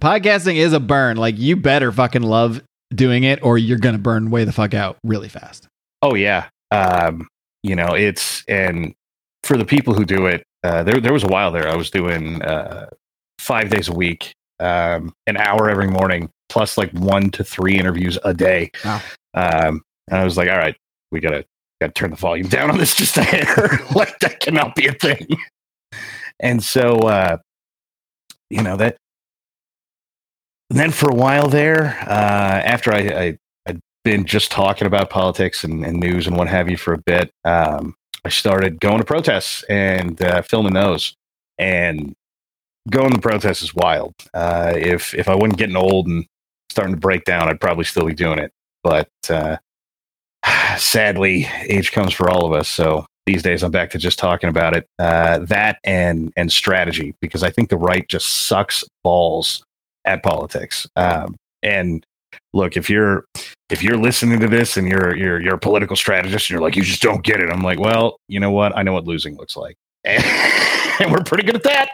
podcasting 0.00 0.56
is 0.56 0.72
a 0.72 0.80
burn. 0.80 1.16
Like, 1.16 1.38
you 1.38 1.56
better 1.56 1.92
fucking 1.92 2.22
love 2.22 2.62
doing 2.94 3.24
it 3.24 3.42
or 3.42 3.58
you're 3.58 3.78
going 3.78 3.94
to 3.94 4.00
burn 4.00 4.30
way 4.30 4.44
the 4.44 4.52
fuck 4.52 4.74
out 4.74 4.98
really 5.04 5.28
fast. 5.28 5.68
Oh, 6.02 6.14
yeah. 6.14 6.48
Um, 6.70 7.28
you 7.62 7.76
know, 7.76 7.94
it's, 7.94 8.44
and 8.48 8.92
for 9.44 9.56
the 9.56 9.64
people 9.64 9.94
who 9.94 10.04
do 10.04 10.26
it, 10.26 10.44
uh, 10.64 10.82
there, 10.82 11.00
there 11.00 11.12
was 11.12 11.24
a 11.24 11.28
while 11.28 11.52
there 11.52 11.68
I 11.68 11.76
was 11.76 11.90
doing 11.90 12.42
uh, 12.42 12.88
five 13.38 13.70
days 13.70 13.88
a 13.88 13.92
week, 13.92 14.34
um, 14.60 15.12
an 15.26 15.36
hour 15.36 15.68
every 15.70 15.88
morning, 15.88 16.30
plus 16.48 16.78
like 16.78 16.90
one 16.92 17.30
to 17.30 17.44
three 17.44 17.78
interviews 17.78 18.18
a 18.24 18.34
day. 18.34 18.70
Wow. 18.84 19.00
Um, 19.34 19.82
and 20.08 20.20
I 20.20 20.24
was 20.24 20.36
like, 20.36 20.48
all 20.48 20.58
right, 20.58 20.76
we 21.10 21.20
gotta 21.20 21.44
gotta 21.80 21.92
turn 21.92 22.10
the 22.10 22.16
volume 22.16 22.48
down 22.48 22.70
on 22.70 22.78
this 22.78 22.94
just 22.94 23.16
a 23.16 23.22
hair. 23.22 23.78
like 23.94 24.18
that 24.20 24.40
cannot 24.40 24.74
be 24.74 24.86
a 24.86 24.92
thing. 24.92 25.26
And 26.40 26.62
so, 26.62 27.00
uh, 27.00 27.38
you 28.50 28.62
know 28.62 28.76
that. 28.76 28.96
then 30.70 30.90
for 30.90 31.10
a 31.10 31.14
while 31.14 31.48
there, 31.48 31.98
uh, 32.02 32.62
after 32.64 32.92
I, 32.92 32.98
I 32.98 33.38
had 33.66 33.80
been 34.04 34.24
just 34.24 34.50
talking 34.50 34.86
about 34.86 35.10
politics 35.10 35.64
and, 35.64 35.84
and, 35.84 35.98
news 35.98 36.26
and 36.26 36.36
what 36.36 36.48
have 36.48 36.68
you 36.68 36.76
for 36.76 36.92
a 36.92 36.98
bit, 36.98 37.30
um, 37.44 37.94
I 38.24 38.28
started 38.28 38.80
going 38.80 38.98
to 38.98 39.04
protests 39.04 39.62
and 39.64 40.20
uh, 40.22 40.42
filming 40.42 40.74
those. 40.74 41.14
And 41.58 42.14
going 42.90 43.12
to 43.12 43.20
protest 43.20 43.62
is 43.62 43.74
wild. 43.74 44.14
Uh, 44.34 44.72
if 44.76 45.14
if 45.14 45.28
I 45.28 45.34
wasn't 45.34 45.58
getting 45.58 45.76
old 45.76 46.06
and 46.06 46.26
starting 46.70 46.94
to 46.94 47.00
break 47.00 47.24
down, 47.24 47.48
I'd 47.48 47.60
probably 47.60 47.84
still 47.84 48.06
be 48.06 48.14
doing 48.14 48.38
it. 48.38 48.52
But 48.82 49.10
uh, 49.28 49.56
sadly, 50.78 51.48
age 51.68 51.92
comes 51.92 52.12
for 52.12 52.30
all 52.30 52.46
of 52.46 52.52
us. 52.52 52.68
So 52.68 53.06
these 53.26 53.42
days, 53.42 53.62
I'm 53.62 53.72
back 53.72 53.90
to 53.90 53.98
just 53.98 54.18
talking 54.18 54.48
about 54.48 54.76
it. 54.76 54.86
Uh, 54.98 55.40
that 55.40 55.78
and 55.84 56.32
and 56.36 56.50
strategy 56.50 57.14
because 57.20 57.42
I 57.42 57.50
think 57.50 57.70
the 57.70 57.76
right 57.76 58.06
just 58.08 58.46
sucks 58.46 58.84
balls 59.02 59.64
at 60.04 60.22
politics. 60.22 60.86
Um, 60.96 61.36
and 61.62 62.06
look, 62.52 62.76
if 62.76 62.88
you're 62.88 63.24
if 63.68 63.82
you're 63.82 63.96
listening 63.96 64.38
to 64.40 64.48
this 64.48 64.76
and 64.76 64.88
you're 64.88 65.16
you're 65.16 65.40
you're 65.40 65.54
a 65.54 65.58
political 65.58 65.96
strategist 65.96 66.48
and 66.48 66.54
you're 66.54 66.62
like 66.62 66.76
you 66.76 66.82
just 66.82 67.02
don't 67.02 67.24
get 67.24 67.40
it, 67.40 67.50
I'm 67.50 67.62
like, 67.62 67.80
well, 67.80 68.18
you 68.28 68.38
know 68.38 68.52
what? 68.52 68.76
I 68.76 68.82
know 68.82 68.92
what 68.92 69.04
losing 69.04 69.36
looks 69.36 69.56
like. 69.56 69.76
and 71.00 71.10
we're 71.10 71.22
pretty 71.24 71.42
good 71.42 71.56
at 71.56 71.62
that. 71.64 71.90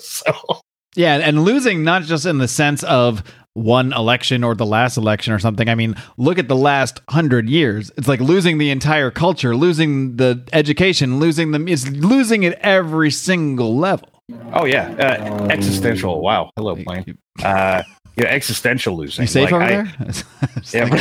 so 0.00 0.60
yeah, 0.94 1.16
and 1.16 1.44
losing 1.44 1.84
not 1.84 2.02
just 2.02 2.26
in 2.26 2.38
the 2.38 2.48
sense 2.48 2.82
of 2.82 3.22
one 3.54 3.94
election 3.94 4.44
or 4.44 4.54
the 4.54 4.66
last 4.66 4.98
election 4.98 5.32
or 5.32 5.38
something. 5.38 5.68
I 5.68 5.74
mean, 5.74 5.94
look 6.18 6.38
at 6.38 6.48
the 6.48 6.56
last 6.56 7.00
hundred 7.08 7.48
years. 7.48 7.90
It's 7.96 8.08
like 8.08 8.20
losing 8.20 8.58
the 8.58 8.70
entire 8.70 9.10
culture, 9.10 9.56
losing 9.56 10.16
the 10.16 10.46
education, 10.52 11.18
losing 11.18 11.52
them. 11.52 11.66
It's 11.66 11.88
losing 11.88 12.44
at 12.44 12.58
every 12.60 13.10
single 13.10 13.76
level. 13.76 14.10
Oh 14.52 14.66
yeah, 14.66 14.88
uh, 14.98 15.46
existential. 15.50 16.20
Wow. 16.20 16.50
Hello, 16.56 16.76
plane. 16.76 17.16
Uh, 17.42 17.82
yeah, 18.16 18.24
existential 18.26 18.96
losing. 18.96 19.22
You 19.22 19.28
safe 19.28 19.50
like, 19.50 19.54
over 19.54 19.64
I, 19.64 19.68
there? 19.68 19.92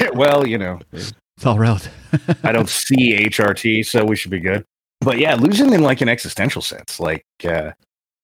yeah, 0.00 0.10
well, 0.14 0.46
you 0.46 0.58
know, 0.58 0.80
it's 0.92 1.14
all 1.44 1.58
relative. 1.58 1.92
I 2.42 2.52
don't 2.52 2.68
see 2.68 3.26
HRT, 3.26 3.86
so 3.86 4.04
we 4.04 4.16
should 4.16 4.30
be 4.30 4.40
good 4.40 4.64
but 5.04 5.18
yeah, 5.18 5.34
losing 5.34 5.72
in 5.72 5.82
like 5.82 6.00
an 6.00 6.08
existential 6.08 6.62
sense, 6.62 7.00
like 7.00 7.26
uh, 7.44 7.72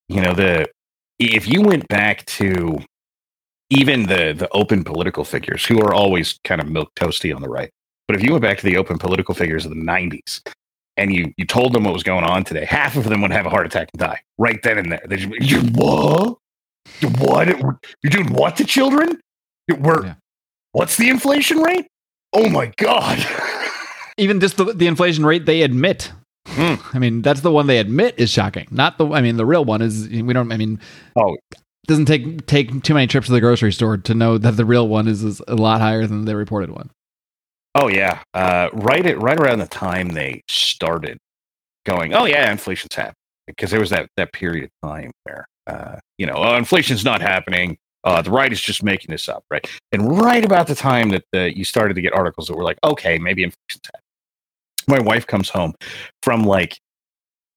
you 0.08 0.20
know, 0.20 0.34
the 0.34 0.68
if 1.18 1.46
you 1.48 1.62
went 1.62 1.88
back 1.88 2.24
to 2.26 2.78
even 3.70 4.06
the 4.06 4.32
the 4.36 4.48
open 4.52 4.84
political 4.84 5.24
figures 5.24 5.64
who 5.64 5.80
are 5.80 5.92
always 5.92 6.38
kind 6.44 6.60
of 6.60 6.68
milk 6.68 6.90
toasty 6.94 7.34
on 7.34 7.42
the 7.42 7.48
right, 7.48 7.70
but 8.06 8.16
if 8.16 8.22
you 8.22 8.32
went 8.32 8.42
back 8.42 8.58
to 8.58 8.64
the 8.64 8.76
open 8.76 8.98
political 8.98 9.34
figures 9.34 9.64
of 9.64 9.70
the 9.70 9.76
'90s 9.76 10.40
and 10.96 11.12
you 11.12 11.32
you 11.36 11.44
told 11.44 11.72
them 11.72 11.84
what 11.84 11.92
was 11.92 12.02
going 12.02 12.24
on 12.24 12.44
today, 12.44 12.64
half 12.64 12.96
of 12.96 13.04
them 13.04 13.20
would 13.22 13.32
have 13.32 13.46
a 13.46 13.50
heart 13.50 13.66
attack 13.66 13.88
and 13.92 14.00
die 14.00 14.20
right 14.38 14.62
then 14.62 14.78
and 14.78 14.92
there. 14.92 15.02
They 15.06 15.16
just, 15.16 15.50
you 15.50 15.60
what? 15.72 16.38
You 17.00 17.08
what? 17.10 17.48
You're 18.02 18.10
doing 18.10 18.32
what 18.32 18.56
to 18.56 18.64
children? 18.64 19.20
We're 19.68 20.06
yeah. 20.06 20.14
what's 20.72 20.96
the 20.96 21.10
inflation 21.10 21.58
rate? 21.58 21.86
Oh 22.32 22.48
my 22.48 22.72
god! 22.76 23.18
even 24.18 24.40
just 24.40 24.56
the, 24.56 24.64
the 24.72 24.86
inflation 24.86 25.24
rate 25.24 25.46
they 25.46 25.62
admit. 25.62 26.12
Mm. 26.54 26.94
I 26.94 26.98
mean, 26.98 27.22
that's 27.22 27.40
the 27.40 27.50
one 27.52 27.66
they 27.66 27.78
admit 27.78 28.14
is 28.18 28.30
shocking. 28.30 28.66
Not 28.70 28.98
the. 28.98 29.08
I 29.08 29.20
mean, 29.20 29.36
the 29.36 29.46
real 29.46 29.64
one 29.64 29.82
is 29.82 30.08
we 30.08 30.32
don't. 30.32 30.50
I 30.50 30.56
mean, 30.56 30.80
Oh. 31.16 31.36
doesn't 31.86 32.06
take 32.06 32.46
take 32.46 32.82
too 32.82 32.94
many 32.94 33.06
trips 33.06 33.26
to 33.26 33.32
the 33.32 33.40
grocery 33.40 33.72
store 33.72 33.96
to 33.96 34.14
know 34.14 34.38
that 34.38 34.56
the 34.56 34.64
real 34.64 34.88
one 34.88 35.08
is, 35.08 35.22
is 35.24 35.42
a 35.48 35.54
lot 35.54 35.80
higher 35.80 36.06
than 36.06 36.24
the 36.24 36.36
reported 36.36 36.70
one. 36.70 36.90
Oh 37.74 37.88
yeah, 37.88 38.22
uh, 38.34 38.70
right 38.72 39.04
at 39.06 39.20
right 39.20 39.38
around 39.38 39.58
the 39.60 39.66
time 39.66 40.08
they 40.08 40.42
started 40.48 41.18
going, 41.86 42.14
oh 42.14 42.24
yeah, 42.24 42.50
inflation's 42.50 42.94
happening 42.94 43.14
because 43.46 43.70
there 43.70 43.80
was 43.80 43.90
that 43.90 44.08
that 44.16 44.32
period 44.32 44.64
of 44.64 44.88
time 44.88 45.10
where 45.24 45.46
uh, 45.66 45.96
you 46.16 46.26
know 46.26 46.34
oh, 46.36 46.56
inflation's 46.56 47.04
not 47.04 47.20
happening. 47.20 47.76
Uh, 48.04 48.22
the 48.22 48.30
right 48.30 48.52
is 48.52 48.60
just 48.60 48.82
making 48.82 49.10
this 49.10 49.28
up, 49.28 49.44
right? 49.50 49.68
And 49.92 50.18
right 50.20 50.44
about 50.44 50.66
the 50.66 50.74
time 50.74 51.10
that 51.10 51.56
you 51.56 51.64
started 51.64 51.94
to 51.94 52.00
get 52.00 52.14
articles 52.14 52.46
that 52.46 52.56
were 52.56 52.64
like, 52.64 52.78
okay, 52.84 53.18
maybe 53.18 53.42
inflation's 53.42 53.82
happening. 53.84 54.02
My 54.88 54.98
wife 55.00 55.26
comes 55.26 55.48
home 55.50 55.74
from 56.22 56.44
like 56.44 56.78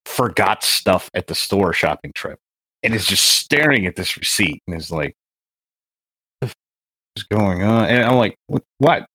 forgot 0.05 0.63
stuff 0.63 1.09
at 1.13 1.27
the 1.27 1.35
store 1.35 1.73
shopping 1.73 2.11
trip 2.13 2.39
and 2.83 2.93
is 2.93 3.05
just 3.05 3.23
staring 3.23 3.85
at 3.85 3.95
this 3.95 4.17
receipt 4.17 4.61
and 4.67 4.75
is 4.75 4.91
like, 4.91 5.15
what 6.39 6.47
the 6.47 6.47
f- 6.47 6.55
is 7.15 7.23
going 7.23 7.63
on? 7.63 7.85
And 7.85 8.03
I'm 8.03 8.15
like, 8.15 8.35
what? 8.47 8.63
what? 8.79 9.05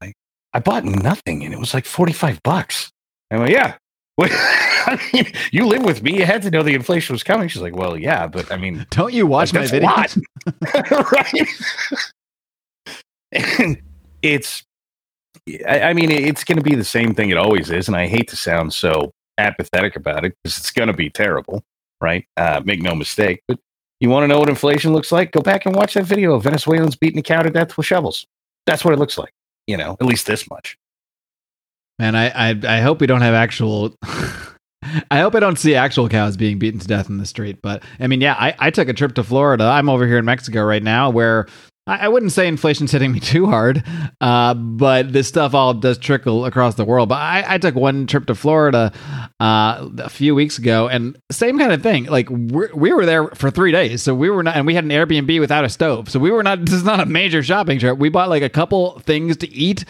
Like, 0.00 0.14
I 0.54 0.60
bought 0.60 0.84
nothing 0.84 1.44
and 1.44 1.52
it 1.52 1.58
was 1.58 1.74
like 1.74 1.84
45 1.84 2.42
bucks. 2.42 2.90
I'm 3.30 3.40
like, 3.40 3.50
yeah. 3.50 3.76
I 4.20 5.00
mean, 5.12 5.32
you 5.50 5.66
live 5.66 5.84
with 5.84 6.02
me. 6.02 6.18
You 6.18 6.26
had 6.26 6.42
to 6.42 6.50
know 6.50 6.62
the 6.62 6.74
inflation 6.74 7.14
was 7.14 7.22
coming. 7.22 7.48
She's 7.48 7.62
like, 7.62 7.74
well, 7.74 7.96
yeah, 7.96 8.26
but 8.26 8.52
I 8.52 8.56
mean, 8.56 8.86
Don't 8.90 9.12
you 9.12 9.26
watch 9.26 9.52
my 9.52 9.66
that's 9.66 9.72
videos? 9.72 10.20
right? 11.12 11.48
and 13.32 13.82
it's, 14.22 14.62
I, 15.66 15.80
I 15.80 15.92
mean, 15.92 16.10
it's 16.10 16.44
going 16.44 16.58
to 16.58 16.64
be 16.64 16.74
the 16.74 16.84
same 16.84 17.14
thing 17.14 17.30
it 17.30 17.36
always 17.36 17.70
is. 17.70 17.88
And 17.88 17.96
I 17.96 18.06
hate 18.06 18.28
to 18.28 18.36
sound 18.36 18.72
so 18.72 19.12
apathetic 19.38 19.96
about 19.96 20.24
it 20.24 20.34
because 20.42 20.58
it's 20.58 20.70
going 20.70 20.86
to 20.86 20.92
be 20.92 21.10
terrible, 21.10 21.62
right? 22.00 22.24
Uh, 22.36 22.60
make 22.64 22.80
no 22.80 22.94
mistake. 22.94 23.42
But 23.48 23.58
you 24.00 24.08
want 24.08 24.24
to 24.24 24.28
know 24.28 24.38
what 24.38 24.48
inflation 24.48 24.92
looks 24.92 25.12
like? 25.12 25.32
Go 25.32 25.40
back 25.40 25.66
and 25.66 25.74
watch 25.74 25.94
that 25.94 26.04
video 26.04 26.34
of 26.34 26.44
Venezuelans 26.44 26.96
beating 26.96 27.18
a 27.18 27.22
cow 27.22 27.42
to 27.42 27.50
death 27.50 27.76
with 27.76 27.86
shovels. 27.86 28.26
That's 28.66 28.84
what 28.84 28.94
it 28.94 28.98
looks 28.98 29.18
like, 29.18 29.32
you 29.66 29.76
know, 29.76 29.96
at 30.00 30.06
least 30.06 30.26
this 30.26 30.48
much. 30.48 30.76
Man, 31.98 32.16
I, 32.16 32.50
I 32.50 32.60
I 32.66 32.80
hope 32.80 33.00
we 33.00 33.06
don't 33.06 33.20
have 33.20 33.34
actual. 33.34 33.94
I 35.10 35.20
hope 35.20 35.36
I 35.36 35.40
don't 35.40 35.58
see 35.58 35.76
actual 35.76 36.08
cows 36.08 36.36
being 36.36 36.58
beaten 36.58 36.80
to 36.80 36.86
death 36.86 37.08
in 37.08 37.18
the 37.18 37.26
street. 37.26 37.62
But 37.62 37.84
I 38.00 38.08
mean, 38.08 38.20
yeah, 38.20 38.34
I, 38.34 38.54
I 38.58 38.70
took 38.70 38.88
a 38.88 38.92
trip 38.92 39.14
to 39.14 39.22
Florida. 39.22 39.64
I'm 39.64 39.88
over 39.88 40.06
here 40.06 40.18
in 40.18 40.24
Mexico 40.24 40.64
right 40.64 40.82
now, 40.82 41.10
where 41.10 41.46
I, 41.84 42.08
wouldn't 42.08 42.30
say 42.30 42.46
inflation's 42.46 42.92
hitting 42.92 43.10
me 43.10 43.18
too 43.18 43.46
hard, 43.46 43.82
uh, 44.20 44.54
but 44.54 45.12
this 45.12 45.26
stuff 45.26 45.52
all 45.52 45.74
does 45.74 45.98
trickle 45.98 46.44
across 46.44 46.76
the 46.76 46.84
world. 46.84 47.08
But 47.08 47.16
I, 47.16 47.44
I 47.46 47.58
took 47.58 47.74
one 47.74 48.06
trip 48.06 48.26
to 48.26 48.36
Florida 48.36 48.92
uh, 49.40 49.88
a 49.98 50.08
few 50.08 50.34
weeks 50.34 50.58
ago, 50.58 50.88
and 50.88 51.18
same 51.32 51.58
kind 51.58 51.72
of 51.72 51.82
thing. 51.82 52.04
Like 52.04 52.30
we're, 52.30 52.72
we 52.72 52.92
were 52.92 53.04
there 53.04 53.28
for 53.28 53.50
three 53.50 53.72
days, 53.72 54.00
so 54.00 54.14
we 54.14 54.30
were 54.30 54.44
not, 54.44 54.56
and 54.56 54.64
we 54.64 54.74
had 54.74 54.84
an 54.84 54.90
Airbnb 54.90 55.40
without 55.40 55.64
a 55.64 55.68
stove, 55.68 56.08
so 56.08 56.20
we 56.20 56.30
were 56.30 56.42
not. 56.42 56.60
This 56.72 56.74
is 56.74 56.84
not 56.84 57.00
a 57.00 57.06
major 57.06 57.42
shopping 57.42 57.78
trip. 57.78 57.98
We 57.98 58.08
bought 58.08 58.30
like 58.30 58.42
a 58.42 58.48
couple 58.48 58.98
things 59.00 59.36
to 59.38 59.52
eat 59.52 59.84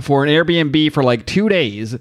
for 0.00 0.22
an 0.22 0.30
Airbnb 0.30 0.92
for 0.92 1.02
like 1.02 1.26
two 1.26 1.48
days. 1.48 1.96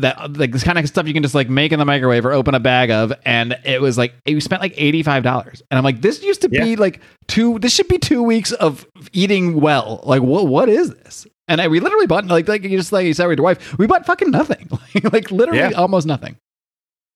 That 0.00 0.34
like 0.34 0.52
this 0.52 0.62
kind 0.64 0.78
of 0.78 0.86
stuff 0.88 1.06
you 1.06 1.14
can 1.14 1.22
just 1.22 1.34
like 1.34 1.48
make 1.48 1.72
in 1.72 1.78
the 1.78 1.84
microwave 1.84 2.24
or 2.26 2.32
open 2.32 2.54
a 2.54 2.60
bag 2.60 2.90
of, 2.90 3.12
and 3.24 3.58
it 3.64 3.80
was 3.80 3.96
like 3.96 4.14
we 4.26 4.40
spent 4.40 4.60
like 4.62 4.74
eighty 4.76 5.02
five 5.02 5.22
dollars, 5.22 5.62
and 5.70 5.78
I'm 5.78 5.84
like, 5.84 6.02
this 6.02 6.22
used 6.22 6.42
to 6.42 6.48
be 6.48 6.76
like 6.76 7.00
two. 7.28 7.58
This 7.58 7.74
should 7.74 7.88
be 7.88 7.98
two 7.98 8.22
weeks 8.22 8.52
of 8.52 8.86
eating 9.12 9.60
well. 9.60 10.00
Like 10.04 10.22
what? 10.22 10.46
What 10.48 10.68
is 10.68 10.90
this? 10.94 11.26
And 11.48 11.60
I, 11.60 11.68
we 11.68 11.80
literally 11.80 12.06
bought 12.06 12.26
like 12.26 12.48
like 12.48 12.62
you 12.64 12.76
just 12.76 12.92
like 12.92 13.06
you 13.06 13.14
said 13.14 13.26
with 13.26 13.38
your 13.38 13.44
wife, 13.44 13.78
we 13.78 13.86
bought 13.86 14.04
fucking 14.06 14.30
nothing, 14.30 14.68
like, 14.94 15.12
like 15.12 15.30
literally 15.30 15.60
Yeah. 15.60 15.70
almost 15.72 16.06
nothing. 16.06 16.36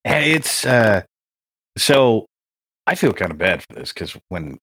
And 0.05 0.23
it's 0.25 0.65
uh 0.65 1.03
so 1.77 2.25
I 2.87 2.95
feel 2.95 3.13
kind 3.13 3.31
of 3.31 3.37
bad 3.37 3.61
for 3.61 3.75
this 3.79 3.93
because 3.93 4.17
when 4.29 4.57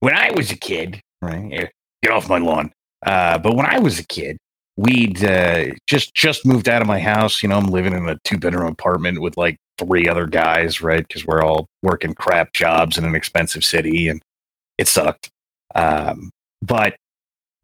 when 0.00 0.14
I 0.14 0.30
was 0.30 0.50
a 0.50 0.56
kid, 0.56 1.00
right? 1.22 1.52
eh, 1.52 1.66
Get 2.02 2.12
off 2.12 2.28
my 2.28 2.38
lawn. 2.38 2.70
Uh, 3.04 3.38
but 3.38 3.56
when 3.56 3.66
I 3.66 3.78
was 3.78 3.98
a 3.98 4.06
kid, 4.06 4.36
we'd 4.76 5.24
uh, 5.24 5.66
just 5.86 6.14
just 6.14 6.46
moved 6.46 6.68
out 6.68 6.82
of 6.82 6.88
my 6.88 7.00
house. 7.00 7.42
You 7.42 7.48
know, 7.48 7.58
I'm 7.58 7.68
living 7.68 7.92
in 7.92 8.08
a 8.08 8.18
two 8.24 8.38
bedroom 8.38 8.66
apartment 8.66 9.20
with 9.20 9.36
like 9.36 9.56
three 9.78 10.08
other 10.08 10.26
guys, 10.26 10.80
right? 10.80 11.06
Because 11.06 11.26
we're 11.26 11.42
all 11.42 11.66
working 11.82 12.14
crap 12.14 12.52
jobs 12.52 12.98
in 12.98 13.04
an 13.04 13.14
expensive 13.14 13.64
city, 13.64 14.08
and 14.08 14.22
it 14.78 14.88
sucked. 14.88 15.30
Um, 15.74 16.30
but 16.62 16.96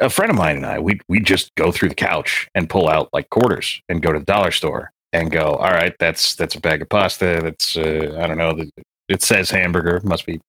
a 0.00 0.11
friend 0.11 0.31
of 0.31 0.37
mine 0.37 0.57
and 0.57 0.67
I, 0.67 0.79
we 0.79 1.00
we 1.09 1.21
just 1.21 1.55
go 1.57 1.71
through 1.73 1.90
the 1.90 1.95
couch 1.95 2.49
and 2.55 2.69
pull 2.71 2.88
out 2.88 3.09
like 3.12 3.29
quarters 3.31 3.81
and 3.88 4.02
go 4.02 4.12
to 4.12 4.19
the 4.19 4.25
dollar 4.25 4.50
store 4.50 4.90
and 5.12 5.31
go, 5.31 5.55
all 5.55 5.71
right, 5.71 5.95
that's 5.99 6.35
that's 6.35 6.55
a 6.55 6.61
bag 6.61 6.83
of 6.83 6.88
pasta. 6.88 7.40
That's 7.43 7.76
uh, 7.76 8.17
I 8.21 8.26
don't 8.26 8.38
know. 8.38 8.64
It 9.09 9.23
says 9.23 9.50
hamburger. 9.50 10.00
Must 10.05 10.26
be 10.26 10.40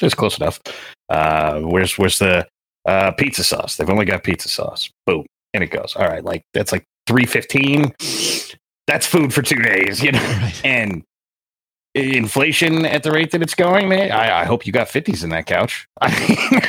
just 0.00 0.16
close 0.16 0.38
enough. 0.38 0.60
Uh, 1.08 1.60
where's 1.60 1.96
where's 1.98 2.18
the 2.18 2.46
uh, 2.86 3.12
pizza 3.12 3.44
sauce? 3.44 3.76
They've 3.76 3.90
only 3.90 4.04
got 4.04 4.24
pizza 4.24 4.48
sauce. 4.48 4.90
Boom, 5.06 5.24
and 5.54 5.64
it 5.64 5.70
goes. 5.70 5.94
All 5.96 6.06
right, 6.06 6.24
like 6.24 6.44
that's 6.54 6.72
like 6.72 6.84
three 7.06 7.26
fifteen. 7.26 7.94
That's 8.86 9.06
food 9.06 9.32
for 9.32 9.42
two 9.42 9.56
days, 9.62 10.02
you 10.02 10.12
know. 10.12 10.18
Right. 10.40 10.60
And 10.64 11.04
inflation 11.94 12.84
at 12.86 13.02
the 13.02 13.10
rate 13.10 13.32
that 13.32 13.42
it's 13.42 13.54
going, 13.54 13.88
man. 13.88 14.12
I, 14.12 14.42
I 14.42 14.44
hope 14.44 14.66
you 14.66 14.72
got 14.72 14.88
fifties 14.88 15.24
in 15.24 15.30
that 15.30 15.46
couch. 15.46 15.86
I 16.00 16.10
mean, 16.52 16.62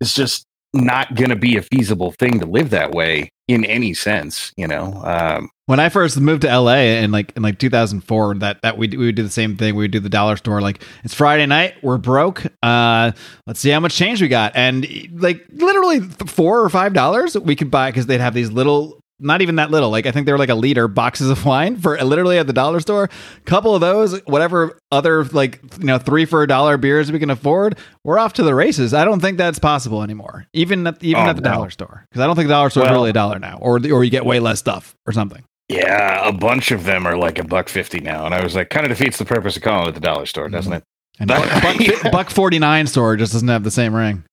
it's 0.00 0.14
just 0.14 0.46
not 0.74 1.14
going 1.14 1.30
to 1.30 1.36
be 1.36 1.56
a 1.56 1.62
feasible 1.62 2.12
thing 2.12 2.40
to 2.40 2.46
live 2.46 2.70
that 2.70 2.92
way 2.92 3.28
in 3.48 3.64
any 3.64 3.92
sense, 3.92 4.52
you 4.56 4.66
know. 4.66 4.94
Um, 5.04 5.50
When 5.66 5.78
I 5.80 5.88
first 5.90 6.18
moved 6.18 6.42
to 6.42 6.48
LA 6.58 6.76
in 6.76 7.10
like 7.12 7.32
in 7.36 7.42
like 7.42 7.58
2004, 7.58 8.36
that 8.36 8.62
that 8.62 8.78
we 8.78 8.88
we 8.88 9.06
would 9.06 9.14
do 9.14 9.22
the 9.22 9.28
same 9.30 9.56
thing. 9.56 9.74
We 9.74 9.84
would 9.84 9.90
do 9.90 10.00
the 10.00 10.08
dollar 10.08 10.36
store. 10.36 10.60
Like 10.60 10.82
it's 11.04 11.14
Friday 11.14 11.46
night, 11.46 11.74
we're 11.82 11.98
broke. 11.98 12.44
Uh, 12.62 13.12
let's 13.46 13.60
see 13.60 13.70
how 13.70 13.80
much 13.80 13.94
change 13.94 14.22
we 14.22 14.28
got, 14.28 14.52
and 14.54 14.86
like 15.20 15.44
literally 15.52 16.00
four 16.00 16.62
or 16.62 16.68
five 16.70 16.94
dollars 16.94 17.36
we 17.36 17.54
could 17.56 17.70
buy 17.70 17.90
because 17.90 18.06
they'd 18.06 18.20
have 18.20 18.34
these 18.34 18.50
little. 18.50 18.98
Not 19.22 19.40
even 19.40 19.56
that 19.56 19.70
little. 19.70 19.90
Like 19.90 20.06
I 20.06 20.10
think 20.10 20.26
they 20.26 20.32
were 20.32 20.38
like 20.38 20.48
a 20.48 20.54
liter 20.54 20.88
boxes 20.88 21.30
of 21.30 21.44
wine 21.46 21.76
for 21.76 21.96
literally 22.02 22.38
at 22.38 22.46
the 22.46 22.52
dollar 22.52 22.80
store. 22.80 23.08
Couple 23.44 23.74
of 23.74 23.80
those, 23.80 24.20
whatever 24.26 24.78
other 24.90 25.24
like 25.24 25.60
you 25.78 25.86
know 25.86 25.98
three 25.98 26.24
for 26.24 26.42
a 26.42 26.46
dollar 26.48 26.76
beers 26.76 27.12
we 27.12 27.18
can 27.18 27.30
afford, 27.30 27.78
we're 28.04 28.18
off 28.18 28.32
to 28.34 28.42
the 28.42 28.54
races. 28.54 28.92
I 28.92 29.04
don't 29.04 29.20
think 29.20 29.38
that's 29.38 29.58
possible 29.58 30.02
anymore. 30.02 30.46
Even 30.52 30.86
at 30.86 31.02
even 31.02 31.22
Oh, 31.22 31.28
at 31.28 31.36
the 31.36 31.42
no. 31.42 31.52
dollar 31.52 31.70
store 31.70 32.06
because 32.10 32.20
I 32.22 32.26
don't 32.26 32.36
think 32.36 32.48
the 32.48 32.54
dollar 32.54 32.70
store 32.70 32.84
is 32.84 32.90
really 32.90 33.10
a 33.10 33.14
dollar 33.14 33.38
now, 33.38 33.58
or 33.60 33.76
or 33.76 34.04
you 34.04 34.10
get 34.10 34.26
way 34.26 34.40
less 34.40 34.58
stuff 34.58 34.94
or 35.06 35.12
something. 35.12 35.44
yeah, 35.68 36.26
a 36.28 36.32
bunch 36.32 36.70
of 36.70 36.84
them 36.84 37.06
are 37.06 37.16
like 37.16 37.38
a 37.38 37.44
buck 37.44 37.68
fifty 37.68 38.00
now, 38.00 38.26
and 38.26 38.34
I 38.34 38.42
was 38.42 38.54
like, 38.54 38.70
kind 38.70 38.84
of 38.84 38.90
defeats 38.96 39.18
the 39.18 39.24
purpose 39.24 39.56
of 39.56 39.62
calling 39.62 39.88
it 39.88 39.92
the 39.92 40.00
dollar 40.00 40.26
store, 40.26 40.48
doesn't 40.48 40.72
mm-hmm. 40.72 40.78
it? 40.78 40.84
And 41.18 41.28
buck, 41.28 41.62
buck, 41.62 42.12
buck 42.12 42.30
49 42.30 42.86
store 42.86 43.16
just 43.16 43.32
doesn't 43.32 43.48
have 43.48 43.64
the 43.64 43.70
same 43.70 43.94
ring. 43.94 44.24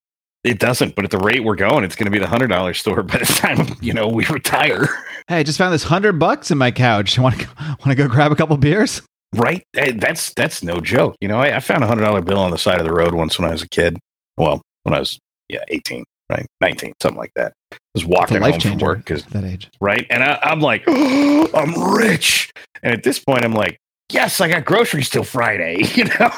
It 0.43 0.60
doesn't, 0.60 0.96
but 0.96 1.03
at 1.05 1.12
the 1.12 1.17
rate 1.17 1.43
we're 1.43 1.55
going, 1.55 1.84
it's 1.84 1.96
going 1.96 2.05
to 2.05 2.12
be 2.12 2.19
the 2.19 2.27
hundred 2.27 2.48
dollar 2.48 2.74
store 2.74 3.03
by 3.03 3.17
the 3.17 3.25
time 3.25 3.75
you 3.81 3.93
know 3.93 4.08
we 4.08 4.25
retire, 4.27 4.88
Hey, 5.27 5.38
I 5.39 5.43
just 5.43 5.58
found 5.58 5.74
this 5.74 5.84
hundred 5.84 6.13
bucks 6.19 6.50
in 6.50 6.58
my 6.58 6.72
couch. 6.72 7.19
Want 7.19 7.39
to 7.41 7.48
want 7.60 7.86
to 7.86 7.96
go 7.96 8.08
grab 8.08 8.31
a 8.31 8.36
couple 8.36 8.55
beers? 8.58 9.01
right? 9.36 9.63
Hey, 9.74 9.91
that's 9.91 10.34
that's 10.34 10.63
no 10.63 10.79
joke. 10.79 11.15
You 11.22 11.27
know, 11.27 11.39
I, 11.39 11.58
I 11.58 11.60
found 11.60 11.84
a 11.84 11.88
hundred 11.88 12.03
dollar 12.03 12.22
bill 12.22 12.39
on 12.39 12.51
the 12.51 12.58
side 12.58 12.79
of 12.79 12.86
the 12.86 12.93
road 12.93 13.13
once 13.13 13.38
when 13.38 13.48
I 13.48 13.51
was 13.51 13.62
a 13.62 13.69
kid. 13.69 13.98
Well, 14.38 14.62
when 14.84 14.93
I 14.96 15.00
was 15.00 15.19
yeah 15.50 15.63
eighteen, 15.67 16.03
right, 16.29 16.46
nineteen, 16.62 16.93
something 17.01 17.17
like 17.19 17.34
that. 17.36 17.53
I 17.72 17.77
was 17.93 18.05
walking 18.05 18.41
home 18.41 18.60
from 18.60 18.77
work 18.77 19.00
because 19.00 19.25
that 19.25 19.43
age. 19.43 19.69
right? 19.81 20.08
And 20.10 20.24
I, 20.24 20.39
I'm 20.41 20.62
like, 20.62 20.84
oh, 20.88 21.50
I'm 21.53 21.93
rich. 21.93 22.50
And 22.81 22.93
at 22.93 23.03
this 23.03 23.19
point, 23.19 23.43
I'm 23.43 23.53
like, 23.53 23.77
yes, 24.12 24.39
I 24.39 24.48
got 24.48 24.63
groceries 24.65 25.10
till 25.10 25.24
Friday, 25.25 25.84
you 25.96 26.05
know, 26.05 26.31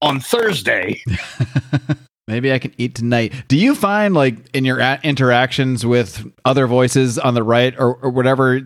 on 0.00 0.20
Thursday. 0.20 1.02
Maybe 2.28 2.52
I 2.52 2.58
can 2.58 2.72
eat 2.76 2.94
tonight. 2.94 3.32
Do 3.48 3.56
you 3.56 3.74
find 3.74 4.14
like 4.14 4.54
in 4.54 4.64
your 4.64 4.80
interactions 5.02 5.86
with 5.86 6.26
other 6.44 6.66
voices 6.66 7.18
on 7.18 7.34
the 7.34 7.42
right 7.42 7.74
or, 7.78 7.94
or 7.96 8.10
whatever 8.10 8.60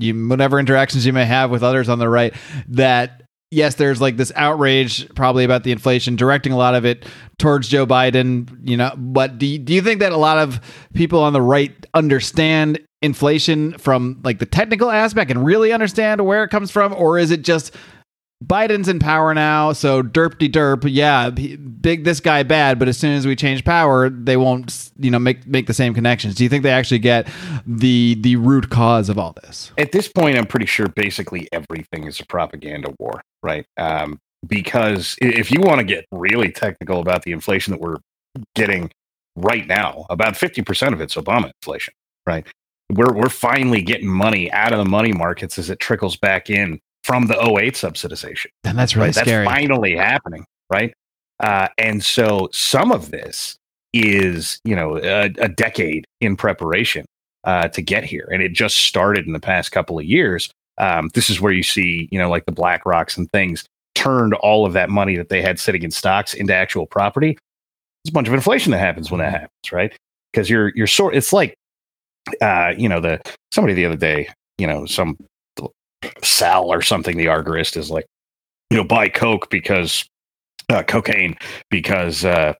you 0.00 0.28
whatever 0.28 0.58
interactions 0.58 1.06
you 1.06 1.12
may 1.12 1.24
have 1.24 1.50
with 1.50 1.62
others 1.62 1.88
on 1.88 2.00
the 2.00 2.08
right 2.08 2.34
that 2.68 3.22
yes, 3.50 3.76
there's 3.76 4.00
like 4.00 4.16
this 4.16 4.32
outrage 4.36 5.08
probably 5.14 5.44
about 5.44 5.64
the 5.64 5.72
inflation, 5.72 6.16
directing 6.16 6.52
a 6.52 6.56
lot 6.56 6.74
of 6.74 6.84
it 6.84 7.06
towards 7.38 7.68
Joe 7.68 7.86
Biden, 7.86 8.58
you 8.62 8.76
know, 8.76 8.92
but 8.96 9.38
do 9.38 9.46
you, 9.46 9.58
do 9.58 9.72
you 9.72 9.82
think 9.82 10.00
that 10.00 10.12
a 10.12 10.16
lot 10.16 10.38
of 10.38 10.60
people 10.94 11.22
on 11.22 11.32
the 11.32 11.42
right 11.42 11.72
understand 11.94 12.78
inflation 13.00 13.78
from 13.78 14.20
like 14.24 14.38
the 14.38 14.46
technical 14.46 14.90
aspect 14.90 15.30
and 15.30 15.44
really 15.44 15.72
understand 15.72 16.24
where 16.26 16.42
it 16.42 16.48
comes 16.48 16.70
from 16.70 16.92
or 16.94 17.18
is 17.18 17.30
it 17.30 17.42
just 17.42 17.74
Biden's 18.44 18.86
in 18.86 19.00
power 19.00 19.34
now, 19.34 19.72
so 19.72 20.00
derp 20.00 20.38
de 20.38 20.48
derp. 20.48 20.88
Yeah, 20.88 21.30
big 21.30 22.04
this 22.04 22.20
guy 22.20 22.44
bad, 22.44 22.78
but 22.78 22.86
as 22.86 22.96
soon 22.96 23.16
as 23.16 23.26
we 23.26 23.34
change 23.34 23.64
power, 23.64 24.08
they 24.08 24.36
won't, 24.36 24.92
you 24.96 25.10
know, 25.10 25.18
make 25.18 25.44
make 25.46 25.66
the 25.66 25.74
same 25.74 25.92
connections. 25.92 26.36
Do 26.36 26.44
you 26.44 26.48
think 26.48 26.62
they 26.62 26.70
actually 26.70 27.00
get 27.00 27.28
the 27.66 28.16
the 28.20 28.36
root 28.36 28.70
cause 28.70 29.08
of 29.08 29.18
all 29.18 29.34
this? 29.42 29.72
At 29.76 29.90
this 29.90 30.06
point, 30.06 30.38
I'm 30.38 30.46
pretty 30.46 30.66
sure 30.66 30.86
basically 30.88 31.48
everything 31.50 32.04
is 32.04 32.20
a 32.20 32.26
propaganda 32.26 32.94
war, 33.00 33.22
right? 33.42 33.66
Um, 33.76 34.20
because 34.46 35.16
if 35.20 35.50
you 35.50 35.60
want 35.60 35.78
to 35.80 35.84
get 35.84 36.06
really 36.12 36.52
technical 36.52 37.00
about 37.00 37.24
the 37.24 37.32
inflation 37.32 37.72
that 37.72 37.80
we're 37.80 37.98
getting 38.54 38.92
right 39.34 39.66
now, 39.66 40.06
about 40.10 40.34
50% 40.34 40.92
of 40.92 41.00
it's 41.00 41.16
Obama 41.16 41.50
inflation, 41.60 41.92
right? 42.24 42.46
We're 42.90 43.12
we're 43.12 43.30
finally 43.30 43.82
getting 43.82 44.08
money 44.08 44.50
out 44.52 44.72
of 44.72 44.78
the 44.78 44.88
money 44.88 45.12
markets 45.12 45.58
as 45.58 45.70
it 45.70 45.80
trickles 45.80 46.16
back 46.16 46.48
in 46.48 46.78
from 47.08 47.26
the 47.26 47.40
08 47.40 47.72
subsidization. 47.72 48.48
And 48.64 48.78
that's 48.78 48.94
really 48.94 49.06
right? 49.06 49.14
scary. 49.14 49.46
That's 49.46 49.56
finally 49.56 49.96
happening, 49.96 50.44
right? 50.70 50.92
Uh, 51.40 51.68
and 51.78 52.04
so 52.04 52.50
some 52.52 52.92
of 52.92 53.10
this 53.10 53.56
is, 53.94 54.60
you 54.62 54.76
know, 54.76 54.98
a, 54.98 55.32
a 55.38 55.48
decade 55.48 56.04
in 56.20 56.36
preparation 56.36 57.06
uh, 57.44 57.68
to 57.68 57.80
get 57.80 58.04
here, 58.04 58.28
and 58.30 58.42
it 58.42 58.52
just 58.52 58.76
started 58.76 59.26
in 59.26 59.32
the 59.32 59.40
past 59.40 59.72
couple 59.72 59.98
of 59.98 60.04
years. 60.04 60.50
Um, 60.76 61.08
this 61.14 61.30
is 61.30 61.40
where 61.40 61.50
you 61.50 61.62
see, 61.62 62.10
you 62.12 62.18
know, 62.18 62.28
like 62.28 62.44
the 62.44 62.52
BlackRocks 62.52 63.16
and 63.16 63.30
things 63.32 63.64
turned 63.94 64.34
all 64.34 64.66
of 64.66 64.74
that 64.74 64.90
money 64.90 65.16
that 65.16 65.30
they 65.30 65.40
had 65.40 65.58
sitting 65.58 65.84
in 65.84 65.90
stocks 65.90 66.34
into 66.34 66.54
actual 66.54 66.84
property. 66.84 67.38
There's 68.04 68.10
a 68.10 68.12
bunch 68.12 68.28
of 68.28 68.34
inflation 68.34 68.70
that 68.72 68.80
happens 68.80 69.10
when 69.10 69.20
that 69.20 69.32
happens, 69.32 69.72
right? 69.72 69.96
Because 70.30 70.50
you're 70.50 70.72
you're 70.76 70.86
sort. 70.86 71.16
It's 71.16 71.32
like, 71.32 71.54
uh, 72.42 72.74
you 72.76 72.86
know, 72.86 73.00
the 73.00 73.18
somebody 73.50 73.72
the 73.72 73.86
other 73.86 73.96
day, 73.96 74.28
you 74.58 74.66
know, 74.66 74.84
some 74.84 75.16
Sal 76.22 76.72
or 76.72 76.82
something, 76.82 77.16
the 77.16 77.26
Agorist 77.26 77.76
is 77.76 77.90
like, 77.90 78.06
you 78.70 78.76
know, 78.76 78.84
buy 78.84 79.08
Coke 79.08 79.50
because 79.50 80.04
uh, 80.68 80.82
cocaine 80.82 81.36
because 81.70 82.24
uh, 82.24 82.52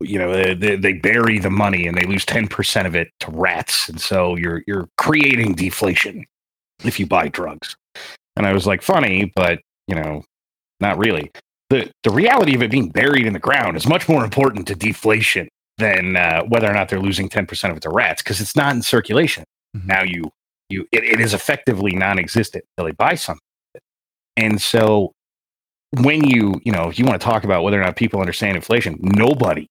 you 0.00 0.18
know 0.18 0.54
they, 0.54 0.76
they 0.76 0.92
bury 0.92 1.38
the 1.38 1.50
money 1.50 1.86
and 1.86 1.96
they 1.96 2.04
lose 2.04 2.24
10% 2.24 2.86
of 2.86 2.94
it 2.94 3.08
to 3.20 3.30
rats. 3.30 3.88
And 3.88 4.00
so 4.00 4.36
you're 4.36 4.62
you're 4.66 4.88
creating 4.98 5.54
deflation 5.54 6.26
if 6.84 7.00
you 7.00 7.06
buy 7.06 7.28
drugs. 7.28 7.76
And 8.36 8.46
i 8.46 8.52
was 8.52 8.66
like 8.66 8.82
funny 8.82 9.32
but 9.34 9.60
you 9.86 9.94
know 9.94 10.22
not 10.80 10.98
really. 10.98 11.30
The 11.70 11.90
the 12.04 12.10
reality 12.10 12.54
of 12.54 12.62
it 12.62 12.70
being 12.70 12.90
buried 12.90 13.26
in 13.26 13.32
the 13.32 13.38
ground 13.38 13.76
is 13.76 13.86
much 13.86 14.08
more 14.08 14.24
important 14.24 14.66
to 14.68 14.74
deflation 14.74 15.48
than 15.78 16.16
uh, 16.16 16.42
whether 16.44 16.70
or 16.70 16.72
not 16.72 16.88
they're 16.88 17.00
losing 17.00 17.28
10% 17.28 17.70
of 17.70 17.76
it 17.76 17.82
to 17.82 17.90
rats 17.90 18.22
because 18.22 18.40
it's 18.40 18.56
not 18.56 18.74
in 18.74 18.82
circulation. 18.82 19.44
Mm-hmm. 19.76 19.88
now 19.88 20.02
you 20.02 20.30
you 20.68 20.86
it, 20.92 21.04
it 21.04 21.20
is 21.20 21.34
effectively 21.34 21.94
non-existent 21.94 22.64
until 22.76 22.88
they 22.88 22.94
buy 22.94 23.14
something. 23.14 23.40
And 24.36 24.60
so 24.60 25.12
when 26.00 26.24
you 26.24 26.60
you 26.64 26.72
know 26.72 26.88
if 26.88 26.98
you 26.98 27.04
want 27.04 27.20
to 27.20 27.24
talk 27.24 27.44
about 27.44 27.62
whether 27.62 27.80
or 27.80 27.84
not 27.84 27.96
people 27.96 28.20
understand 28.20 28.56
inflation 28.56 28.98
nobody 29.00 29.66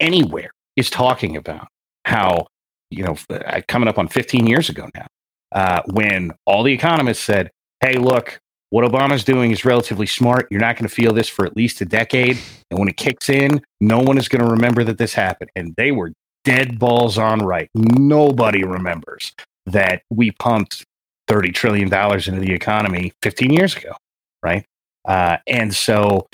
anywhere 0.00 0.50
is 0.76 0.88
talking 0.88 1.36
about 1.36 1.68
how 2.04 2.46
you 2.90 3.04
know 3.04 3.16
uh, 3.30 3.60
coming 3.68 3.88
up 3.88 3.98
on 3.98 4.08
15 4.08 4.46
years 4.46 4.68
ago 4.68 4.88
now 4.94 5.06
uh, 5.52 5.82
when 5.92 6.32
all 6.46 6.62
the 6.62 6.72
economists 6.72 7.20
said 7.20 7.50
hey 7.80 7.94
look 7.94 8.40
what 8.72 8.90
obama's 8.90 9.22
doing 9.22 9.50
is 9.50 9.66
relatively 9.66 10.06
smart. 10.06 10.48
You're 10.50 10.62
not 10.62 10.78
going 10.78 10.88
to 10.88 10.94
feel 10.94 11.12
this 11.12 11.28
for 11.28 11.44
at 11.44 11.54
least 11.54 11.82
a 11.82 11.84
decade. 11.84 12.38
And 12.70 12.80
when 12.80 12.88
it 12.88 12.96
kicks 12.96 13.28
in 13.28 13.60
no 13.82 13.98
one 14.00 14.16
is 14.16 14.28
going 14.28 14.42
to 14.42 14.50
remember 14.50 14.82
that 14.84 14.96
this 14.96 15.12
happened. 15.12 15.50
And 15.54 15.74
they 15.76 15.92
were 15.92 16.12
dead 16.44 16.78
balls 16.78 17.18
on 17.18 17.40
right. 17.40 17.68
Nobody 17.74 18.64
remembers 18.64 19.34
that 19.66 20.02
we 20.10 20.30
pumped 20.32 20.84
30 21.28 21.52
trillion 21.52 21.88
dollars 21.88 22.28
into 22.28 22.40
the 22.40 22.52
economy 22.52 23.12
15 23.22 23.50
years 23.50 23.76
ago 23.76 23.94
right 24.42 24.64
uh, 25.04 25.38
and 25.46 25.74
so 25.74 26.28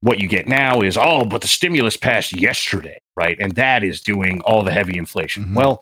what 0.00 0.20
you 0.20 0.28
get 0.28 0.46
now 0.46 0.82
is, 0.82 0.96
oh, 0.96 1.24
but 1.24 1.40
the 1.40 1.48
stimulus 1.48 1.96
passed 1.96 2.32
yesterday, 2.32 2.98
right? 3.16 3.36
And 3.40 3.52
that 3.56 3.82
is 3.82 4.00
doing 4.00 4.40
all 4.42 4.62
the 4.62 4.72
heavy 4.72 4.96
inflation. 4.98 5.44
Mm-hmm. 5.44 5.54
Well, 5.54 5.80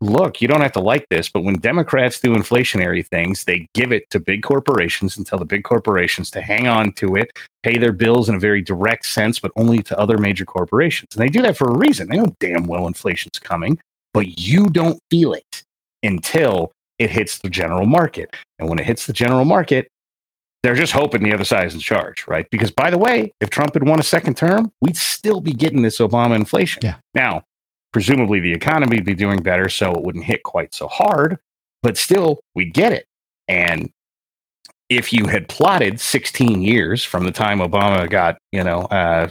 look, 0.00 0.40
you 0.40 0.48
don't 0.48 0.62
have 0.62 0.72
to 0.72 0.80
like 0.80 1.06
this, 1.10 1.28
but 1.28 1.44
when 1.44 1.58
Democrats 1.58 2.20
do 2.20 2.34
inflationary 2.34 3.06
things, 3.06 3.44
they 3.44 3.68
give 3.74 3.92
it 3.92 4.08
to 4.10 4.18
big 4.18 4.42
corporations 4.42 5.16
and 5.16 5.26
tell 5.26 5.38
the 5.38 5.44
big 5.44 5.64
corporations 5.64 6.30
to 6.32 6.40
hang 6.40 6.66
on 6.66 6.92
to 6.92 7.16
it, 7.16 7.30
pay 7.62 7.78
their 7.78 7.92
bills 7.92 8.28
in 8.28 8.34
a 8.34 8.40
very 8.40 8.62
direct 8.62 9.06
sense, 9.06 9.38
but 9.38 9.52
only 9.56 9.82
to 9.82 9.98
other 9.98 10.18
major 10.18 10.44
corporations. 10.44 11.08
And 11.14 11.22
they 11.22 11.30
do 11.30 11.42
that 11.42 11.56
for 11.56 11.68
a 11.68 11.78
reason. 11.78 12.08
They 12.08 12.16
know 12.16 12.34
damn 12.40 12.64
well 12.64 12.86
inflation's 12.86 13.38
coming, 13.38 13.78
but 14.14 14.38
you 14.38 14.68
don't 14.70 14.98
feel 15.10 15.34
it 15.34 15.64
until 16.02 16.72
it 16.98 17.10
hits 17.10 17.38
the 17.38 17.50
general 17.50 17.86
market. 17.86 18.34
And 18.58 18.68
when 18.68 18.78
it 18.78 18.86
hits 18.86 19.06
the 19.06 19.12
general 19.12 19.44
market, 19.44 19.88
they're 20.62 20.74
just 20.74 20.92
hoping 20.92 21.22
the 21.22 21.32
other 21.32 21.44
side 21.44 21.66
is 21.66 21.74
in 21.74 21.80
charge, 21.80 22.26
right? 22.28 22.46
Because 22.50 22.70
by 22.70 22.90
the 22.90 22.98
way, 22.98 23.32
if 23.40 23.48
Trump 23.48 23.74
had 23.74 23.88
won 23.88 23.98
a 23.98 24.02
second 24.02 24.36
term, 24.36 24.70
we'd 24.82 24.96
still 24.96 25.40
be 25.40 25.52
getting 25.52 25.82
this 25.82 25.98
Obama 25.98 26.36
inflation. 26.36 26.80
Yeah. 26.84 26.96
Now, 27.14 27.44
presumably 27.92 28.40
the 28.40 28.52
economy 28.52 28.96
would 28.96 29.06
be 29.06 29.14
doing 29.14 29.42
better, 29.42 29.68
so 29.68 29.92
it 29.92 30.02
wouldn't 30.02 30.24
hit 30.24 30.42
quite 30.42 30.74
so 30.74 30.86
hard, 30.88 31.38
but 31.82 31.96
still 31.96 32.40
we'd 32.54 32.74
get 32.74 32.92
it. 32.92 33.06
And 33.48 33.90
if 34.90 35.12
you 35.12 35.26
had 35.26 35.48
plotted 35.48 36.00
16 36.00 36.62
years 36.62 37.04
from 37.04 37.24
the 37.24 37.32
time 37.32 37.60
Obama 37.60 38.08
got, 38.10 38.36
you 38.52 38.62
know, 38.62 38.82
uh, 38.82 39.28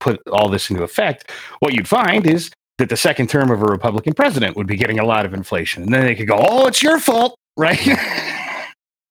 put 0.00 0.20
all 0.28 0.48
this 0.48 0.68
into 0.68 0.82
effect, 0.82 1.30
what 1.60 1.72
you'd 1.72 1.88
find 1.88 2.26
is 2.26 2.50
that 2.80 2.88
the 2.88 2.96
second 2.96 3.30
term 3.30 3.50
of 3.50 3.62
a 3.62 3.66
Republican 3.66 4.12
president 4.14 4.56
would 4.56 4.66
be 4.66 4.76
getting 4.76 4.98
a 4.98 5.04
lot 5.04 5.24
of 5.24 5.32
inflation. 5.32 5.84
And 5.84 5.94
then 5.94 6.04
they 6.04 6.14
could 6.14 6.26
go, 6.26 6.36
oh, 6.38 6.66
it's 6.66 6.82
your 6.82 6.98
fault, 6.98 7.38
right? 7.56 7.78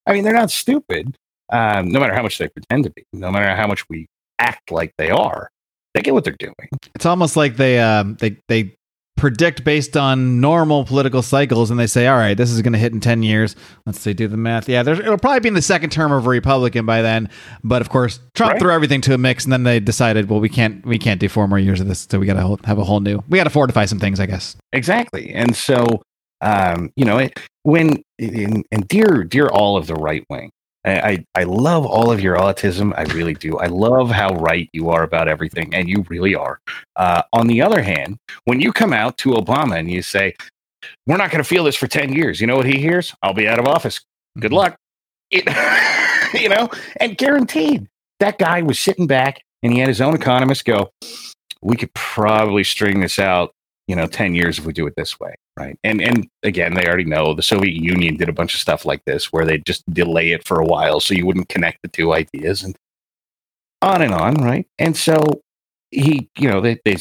I 0.06 0.14
mean, 0.14 0.24
they're 0.24 0.34
not 0.34 0.52
stupid 0.52 1.16
um, 1.52 1.90
no 1.90 2.00
matter 2.00 2.14
how 2.14 2.22
much 2.22 2.38
they 2.38 2.48
pretend 2.48 2.84
to 2.84 2.92
be, 2.92 3.04
no 3.14 3.32
matter 3.32 3.56
how 3.56 3.68
much 3.68 3.88
we 3.90 4.08
act 4.40 4.72
like 4.72 4.94
they 4.98 5.10
are, 5.10 5.50
they 5.94 6.02
get 6.02 6.14
what 6.14 6.24
they're 6.24 6.36
doing. 6.38 6.54
It's 6.96 7.06
almost 7.06 7.36
like 7.36 7.58
they 7.58 7.80
um, 7.80 8.16
they 8.20 8.38
they 8.48 8.76
predict 9.20 9.64
based 9.64 9.98
on 9.98 10.40
normal 10.40 10.86
political 10.86 11.22
cycles, 11.22 11.70
and 11.70 11.80
they 11.80 11.88
say, 11.88 12.08
"All 12.08 12.18
right, 12.18 12.36
this 12.36 12.50
is 12.50 12.62
going 12.62 12.74
to 12.74 12.80
hit 12.80 12.94
in 12.94 13.00
ten 13.00 13.22
years." 13.22 13.56
Let's 13.86 14.00
see, 14.00 14.14
do 14.14 14.28
the 14.28 14.38
math. 14.38 14.68
Yeah, 14.68 14.82
it'll 14.82 15.18
probably 15.18 15.42
be 15.42 15.50
in 15.50 15.54
the 15.54 15.62
second 15.62 15.92
term 15.92 16.12
of 16.12 16.26
a 16.26 16.30
Republican 16.30 16.86
by 16.86 17.02
then. 17.02 17.30
But 17.64 17.82
of 17.82 17.90
course, 17.90 18.20
Trump 18.34 18.54
right. 18.54 18.60
threw 18.60 18.72
everything 18.72 19.02
to 19.02 19.14
a 19.14 19.18
mix, 19.18 19.44
and 19.44 19.54
then 19.54 19.64
they 19.64 19.80
decided, 19.80 20.30
well, 20.30 20.40
we 20.40 20.50
can't 20.50 20.86
we 20.86 20.98
can't 20.98 21.20
do 21.20 21.30
four 21.30 21.48
more 21.48 21.60
years 21.60 21.80
of 21.80 21.88
this, 21.88 22.08
so 22.10 22.18
we 22.18 22.26
got 22.26 22.34
to 22.34 22.68
have 22.68 22.78
a 22.78 22.84
whole 22.84 23.02
new. 23.02 23.24
We 23.30 23.38
got 23.38 23.44
to 23.44 23.50
fortify 23.50 23.86
some 23.86 24.00
things, 24.00 24.20
I 24.20 24.26
guess. 24.26 24.56
Exactly, 24.74 25.34
and 25.34 25.56
so 25.56 26.02
um, 26.42 26.92
you 26.96 27.06
know, 27.06 27.18
it, 27.18 27.40
when 27.64 28.04
and 28.20 28.88
dear 28.88 29.24
dear 29.24 29.48
all 29.48 29.78
of 29.78 29.88
the 29.88 29.96
right 29.96 30.24
wing, 30.30 30.52
I, 30.98 31.26
I 31.36 31.44
love 31.44 31.86
all 31.86 32.12
of 32.12 32.22
your 32.22 32.38
autism. 32.38 32.94
I 32.98 33.04
really 33.14 33.34
do. 33.34 33.58
I 33.58 33.68
love 33.68 34.10
how 34.10 34.36
right 34.36 34.70
you 34.74 34.90
are 34.90 35.04
about 35.04 35.28
everything, 35.28 35.74
and 35.74 35.90
you 35.90 36.06
really 36.10 36.36
are. 36.36 36.60
Uh, 36.96 37.24
on 37.34 37.48
the 37.48 37.62
other 37.62 37.82
hand, 37.82 38.18
when 38.46 38.62
you 38.62 38.72
come 38.72 38.94
out 38.94 39.18
to 39.20 39.32
Obama 39.32 39.78
and 39.78 39.90
you 39.90 40.02
say, 40.02 40.36
"We're 41.08 41.18
not 41.18 41.32
going 41.32 41.44
to 41.44 41.48
feel 41.48 41.64
this 41.64 41.76
for 41.76 41.88
ten 41.88 42.14
years," 42.14 42.40
you 42.42 42.48
know 42.48 42.58
what 42.58 42.66
he 42.66 42.80
hears? 42.80 43.14
"I'll 43.22 43.34
be 43.34 43.48
out 43.48 43.60
of 43.60 43.66
office. 43.66 44.02
Good 44.38 44.52
mm-hmm. 44.52 44.56
luck." 44.56 44.76
It, 45.32 45.46
you 46.42 46.50
know, 46.50 46.70
and 47.00 47.18
guaranteed 47.18 47.88
that 48.20 48.38
guy 48.38 48.62
was 48.62 48.80
sitting 48.80 49.08
back 49.08 49.42
and 49.62 49.74
he 49.74 49.80
had 49.80 49.88
his 49.88 50.02
own 50.02 50.16
economist 50.16 50.66
go, 50.66 50.92
"We 51.62 51.76
could 51.76 51.94
probably 51.94 52.64
string 52.64 53.00
this 53.02 53.20
out, 53.20 53.54
you 53.90 53.96
know, 53.96 54.08
ten 54.08 54.36
years 54.36 54.60
if 54.60 54.66
we 54.66 54.74
do 54.74 54.88
it 54.88 54.94
this 54.96 55.20
way." 55.20 55.36
right? 55.60 55.78
And 55.84 56.02
and 56.02 56.28
again, 56.44 56.74
they 56.74 56.88
already 56.88 57.04
know 57.04 57.34
the 57.34 57.44
Soviet 57.44 57.76
Union 57.76 58.16
did 58.16 58.30
a 58.30 58.34
bunch 58.34 58.54
of 58.54 58.62
stuff 58.62 58.86
like 58.86 59.04
this 59.06 59.32
where 59.32 59.46
they 59.46 59.58
just 59.60 59.84
delay 59.94 60.32
it 60.32 60.48
for 60.48 60.60
a 60.60 60.66
while 60.66 61.00
so 61.00 61.14
you 61.14 61.26
wouldn't 61.26 61.50
connect 61.50 61.80
the 61.82 61.90
two 61.90 62.14
ideas 62.14 62.64
and 62.64 62.76
on 63.82 64.02
and 64.02 64.14
on, 64.14 64.36
right? 64.36 64.66
And 64.80 64.96
so 64.96 65.42
he, 65.92 66.30
you 66.38 66.50
know, 66.50 66.62
they 66.62 66.80
they 66.86 66.96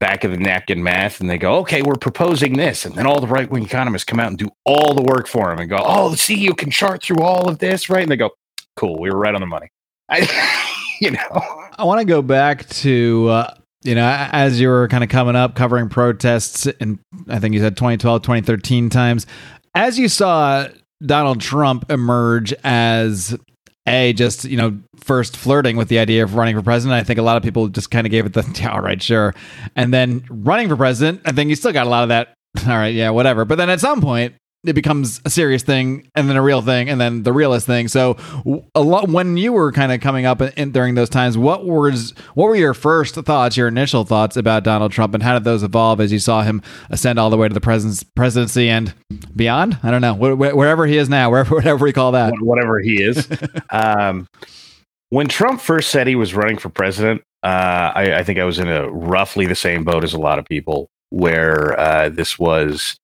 back 0.00 0.24
of 0.24 0.30
the 0.30 0.36
napkin 0.36 0.82
math 0.82 1.20
and 1.20 1.28
they 1.28 1.38
go, 1.38 1.56
okay, 1.56 1.82
we're 1.82 1.96
proposing 1.96 2.56
this, 2.56 2.86
and 2.86 2.94
then 2.94 3.06
all 3.06 3.20
the 3.20 3.26
right 3.26 3.50
wing 3.50 3.64
economists 3.64 4.04
come 4.04 4.20
out 4.20 4.28
and 4.28 4.38
do 4.38 4.48
all 4.64 4.94
the 4.94 5.02
work 5.02 5.26
for 5.26 5.52
him 5.52 5.58
and 5.58 5.68
go, 5.68 5.78
oh, 5.80 6.14
see, 6.14 6.36
you 6.36 6.54
can 6.54 6.70
chart 6.70 7.02
through 7.02 7.22
all 7.22 7.48
of 7.48 7.58
this, 7.58 7.90
right? 7.90 8.02
And 8.02 8.10
they 8.10 8.16
go, 8.16 8.30
cool, 8.76 8.98
we 8.98 9.10
were 9.10 9.18
right 9.18 9.34
on 9.34 9.40
the 9.40 9.46
money. 9.46 9.68
I, 10.08 10.26
you 11.00 11.10
know, 11.10 11.42
I 11.76 11.84
want 11.84 12.00
to 12.00 12.06
go 12.06 12.22
back 12.22 12.66
to 12.68 13.28
uh, 13.28 13.54
you 13.82 13.94
know, 13.94 14.06
as 14.32 14.60
you 14.60 14.68
were 14.68 14.88
kind 14.88 15.04
of 15.04 15.10
coming 15.10 15.36
up 15.36 15.54
covering 15.54 15.88
protests, 15.88 16.66
and 16.80 16.98
I 17.28 17.38
think 17.38 17.54
you 17.54 17.60
said 17.60 17.76
2012, 17.76 18.22
2013 18.22 18.90
times, 18.90 19.26
as 19.74 19.98
you 19.98 20.08
saw 20.08 20.66
Donald 21.04 21.40
Trump 21.40 21.90
emerge 21.90 22.52
as 22.64 23.36
a 23.86 24.12
just 24.12 24.44
you 24.44 24.56
know 24.56 24.78
first 24.96 25.36
flirting 25.36 25.76
with 25.76 25.88
the 25.88 25.98
idea 25.98 26.22
of 26.22 26.34
running 26.34 26.54
for 26.54 26.60
president 26.60 27.00
i 27.00 27.02
think 27.02 27.18
a 27.18 27.22
lot 27.22 27.38
of 27.38 27.42
people 27.42 27.68
just 27.68 27.90
kind 27.90 28.06
of 28.06 28.10
gave 28.10 28.26
it 28.26 28.34
the 28.34 28.44
yeah, 28.60 28.70
all 28.72 28.80
right 28.80 29.02
sure. 29.02 29.34
And 29.76 29.94
then 29.94 30.24
running 30.28 30.68
for 30.68 30.76
president 30.76 31.22
i 31.24 31.32
think 31.32 31.48
you 31.48 31.56
still 31.56 31.72
got 31.72 31.86
a 31.86 31.90
lot 31.90 32.02
of 32.02 32.10
that 32.10 32.34
all 32.66 32.76
right 32.76 32.94
yeah 32.94 33.10
whatever. 33.10 33.44
But 33.44 33.56
then 33.56 33.70
at 33.70 33.80
some 33.80 34.00
point 34.00 34.34
it 34.66 34.72
becomes 34.72 35.20
a 35.24 35.30
serious 35.30 35.62
thing 35.62 36.10
and 36.16 36.28
then 36.28 36.36
a 36.36 36.42
real 36.42 36.60
thing 36.62 36.88
and 36.88 37.00
then 37.00 37.22
the 37.22 37.32
realist 37.32 37.66
thing. 37.66 37.86
So 37.86 38.16
a 38.74 38.80
lot 38.80 39.08
when 39.08 39.36
you 39.36 39.52
were 39.52 39.70
kind 39.70 39.92
of 39.92 40.00
coming 40.00 40.26
up 40.26 40.40
in, 40.40 40.52
in, 40.56 40.72
during 40.72 40.94
those 40.96 41.08
times 41.08 41.38
what 41.38 41.64
was 41.64 42.12
what 42.34 42.46
were 42.48 42.56
your 42.56 42.74
first 42.74 43.14
thoughts 43.14 43.56
your 43.56 43.68
initial 43.68 44.04
thoughts 44.04 44.36
about 44.36 44.64
donald 44.64 44.90
trump 44.90 45.14
and 45.14 45.22
how 45.22 45.34
did 45.34 45.44
those 45.44 45.62
evolve 45.62 46.00
as 46.00 46.10
you 46.10 46.18
saw 46.18 46.42
him 46.42 46.60
ascend 46.90 47.18
all 47.18 47.30
the 47.30 47.36
way 47.36 47.46
to 47.46 47.54
the 47.54 48.04
presidency 48.16 48.68
and 48.68 48.94
beyond? 49.36 49.78
I 49.82 49.90
don't 49.90 50.00
know. 50.00 50.14
Wherever 50.14 50.86
he 50.86 50.96
is 50.96 51.08
now 51.08 51.30
wherever 51.30 51.54
whatever 51.54 51.84
we 51.84 51.92
call 51.92 52.12
that. 52.12 52.34
Whatever 52.40 52.80
he 52.80 53.02
is. 53.02 53.28
Um, 53.70 54.26
when 55.10 55.28
trump 55.28 55.60
first 55.60 55.90
said 55.90 56.06
he 56.06 56.14
was 56.14 56.34
running 56.34 56.58
for 56.58 56.68
president 56.68 57.22
uh, 57.42 57.92
I, 57.94 58.14
I, 58.18 58.24
think 58.24 58.38
i 58.38 58.44
was 58.44 58.58
in 58.58 58.68
a 58.68 58.90
roughly 58.90 59.46
the 59.46 59.54
same 59.54 59.84
boat 59.84 60.04
as 60.04 60.12
a 60.12 60.18
lot 60.18 60.38
of 60.38 60.44
people 60.44 60.88
where 61.10 61.78
uh, 61.78 62.08
this 62.08 62.38
was 62.38 62.96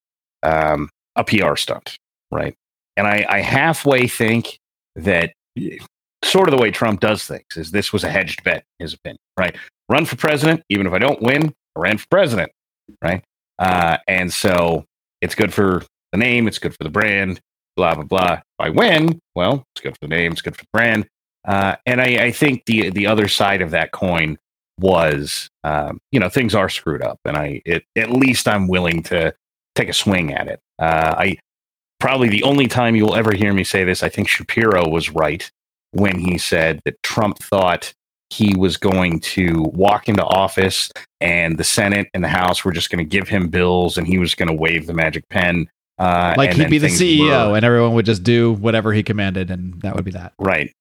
um, 0.43 0.91
a 1.17 1.25
PR 1.25 1.57
stunt, 1.57 1.99
right? 2.31 2.55
And 2.97 3.07
I, 3.07 3.27
I 3.29 3.41
halfway 3.41 4.07
think 4.09 4.59
that 4.97 5.33
sort 6.25 6.49
of 6.49 6.53
the 6.55 6.61
way 6.61 6.71
Trump 6.71 7.01
does 7.01 7.25
things 7.27 7.57
is 7.57 7.71
this 7.71 7.93
was 7.93 8.05
a 8.05 8.11
hedged 8.11 8.45
bet, 8.45 8.65
his 8.79 8.95
opinion, 8.95 9.19
right? 9.39 9.57
Run 9.89 10.05
for 10.07 10.17
president, 10.17 10.63
even 10.69 10.87
if 10.87 10.93
I 10.93 10.99
don't 10.99 11.21
win, 11.21 11.53
I 11.77 11.81
ran 11.81 11.99
for 11.99 12.07
president, 12.11 12.53
right? 13.03 13.23
Uh, 13.59 13.99
and 14.09 14.33
so 14.33 14.85
It's 15.21 15.35
good 15.35 15.55
for 15.55 15.83
the 16.13 16.19
name, 16.19 16.47
it's 16.47 16.59
good 16.59 16.77
for 16.77 16.85
the 16.85 16.91
brand, 16.91 17.41
blah 17.77 17.95
blah 17.95 18.05
blah. 18.05 18.33
If 18.35 18.43
I 18.61 18.71
win, 18.71 19.21
well, 19.35 19.65
it's 19.75 19.83
good 19.83 19.95
for 19.95 20.07
the 20.07 20.09
name, 20.09 20.33
it's 20.33 20.43
good 20.43 20.57
for 20.57 20.63
the 20.65 20.69
brand. 20.73 21.07
Uh, 21.47 21.77
and 21.87 22.01
I, 22.01 22.25
I, 22.27 22.31
think 22.33 22.65
the 22.67 22.91
the 22.91 23.07
other 23.07 23.29
side 23.29 23.63
of 23.63 23.71
that 23.73 23.93
coin 23.93 24.39
was, 24.79 25.49
um, 25.63 26.01
you 26.11 26.19
know, 26.21 26.29
things 26.29 26.55
are 26.55 26.69
screwed 26.69 27.03
up, 27.03 27.19
and 27.25 27.37
I 27.37 27.63
it, 27.65 27.85
at 27.97 28.11
least 28.11 28.49
I'm 28.49 28.69
willing 28.69 29.03
to 29.05 29.35
take 29.75 29.89
a 29.89 29.93
swing 29.93 30.33
at 30.33 30.49
it. 30.49 30.61
Uh, 30.79 31.15
I 31.17 31.39
probably 32.01 32.29
the 32.29 32.43
only 32.43 32.67
time 32.67 32.97
you'll 32.97 33.15
ever 33.15 33.33
hear 33.33 33.53
me 33.53 33.65
say 33.65 33.85
this. 33.85 34.03
I 34.03 34.09
think 34.09 34.29
Shapiro 34.29 34.89
was 34.89 35.11
right 35.11 35.51
when 35.93 36.19
he 36.19 36.39
said 36.39 36.81
that 36.85 37.03
Trump 37.03 37.39
thought 37.39 37.93
he 38.31 38.55
was 38.57 38.77
going 38.77 39.21
to 39.21 39.63
walk 39.75 40.09
into 40.09 40.25
office 40.25 40.91
and 41.21 41.57
the 41.57 41.65
Senate 41.65 42.09
and 42.15 42.25
the 42.25 42.29
House 42.29 42.65
were 42.65 42.73
just 42.73 42.91
going 42.91 42.99
to 42.99 43.09
give 43.09 43.29
him 43.29 43.49
bills 43.49 43.97
and 43.97 44.07
he 44.07 44.19
was 44.19 44.35
going 44.35 44.49
to 44.49 44.55
wave 44.55 44.87
the 44.87 44.95
magic 44.95 45.29
pen. 45.29 45.69
Uh, 45.99 46.35
like 46.37 46.55
he'd 46.55 46.71
be 46.71 46.79
the 46.79 46.89
CEO 46.89 47.51
were, 47.51 47.57
and 47.57 47.65
everyone 47.65 47.95
would 47.95 48.07
just 48.07 48.25
do 48.25 48.55
whatever 48.55 48.93
he 48.93 49.05
commanded 49.05 49.51
and 49.51 49.81
that 49.83 49.95
would 49.95 50.05
be 50.05 50.11
that. 50.11 50.33
Right 50.39 50.73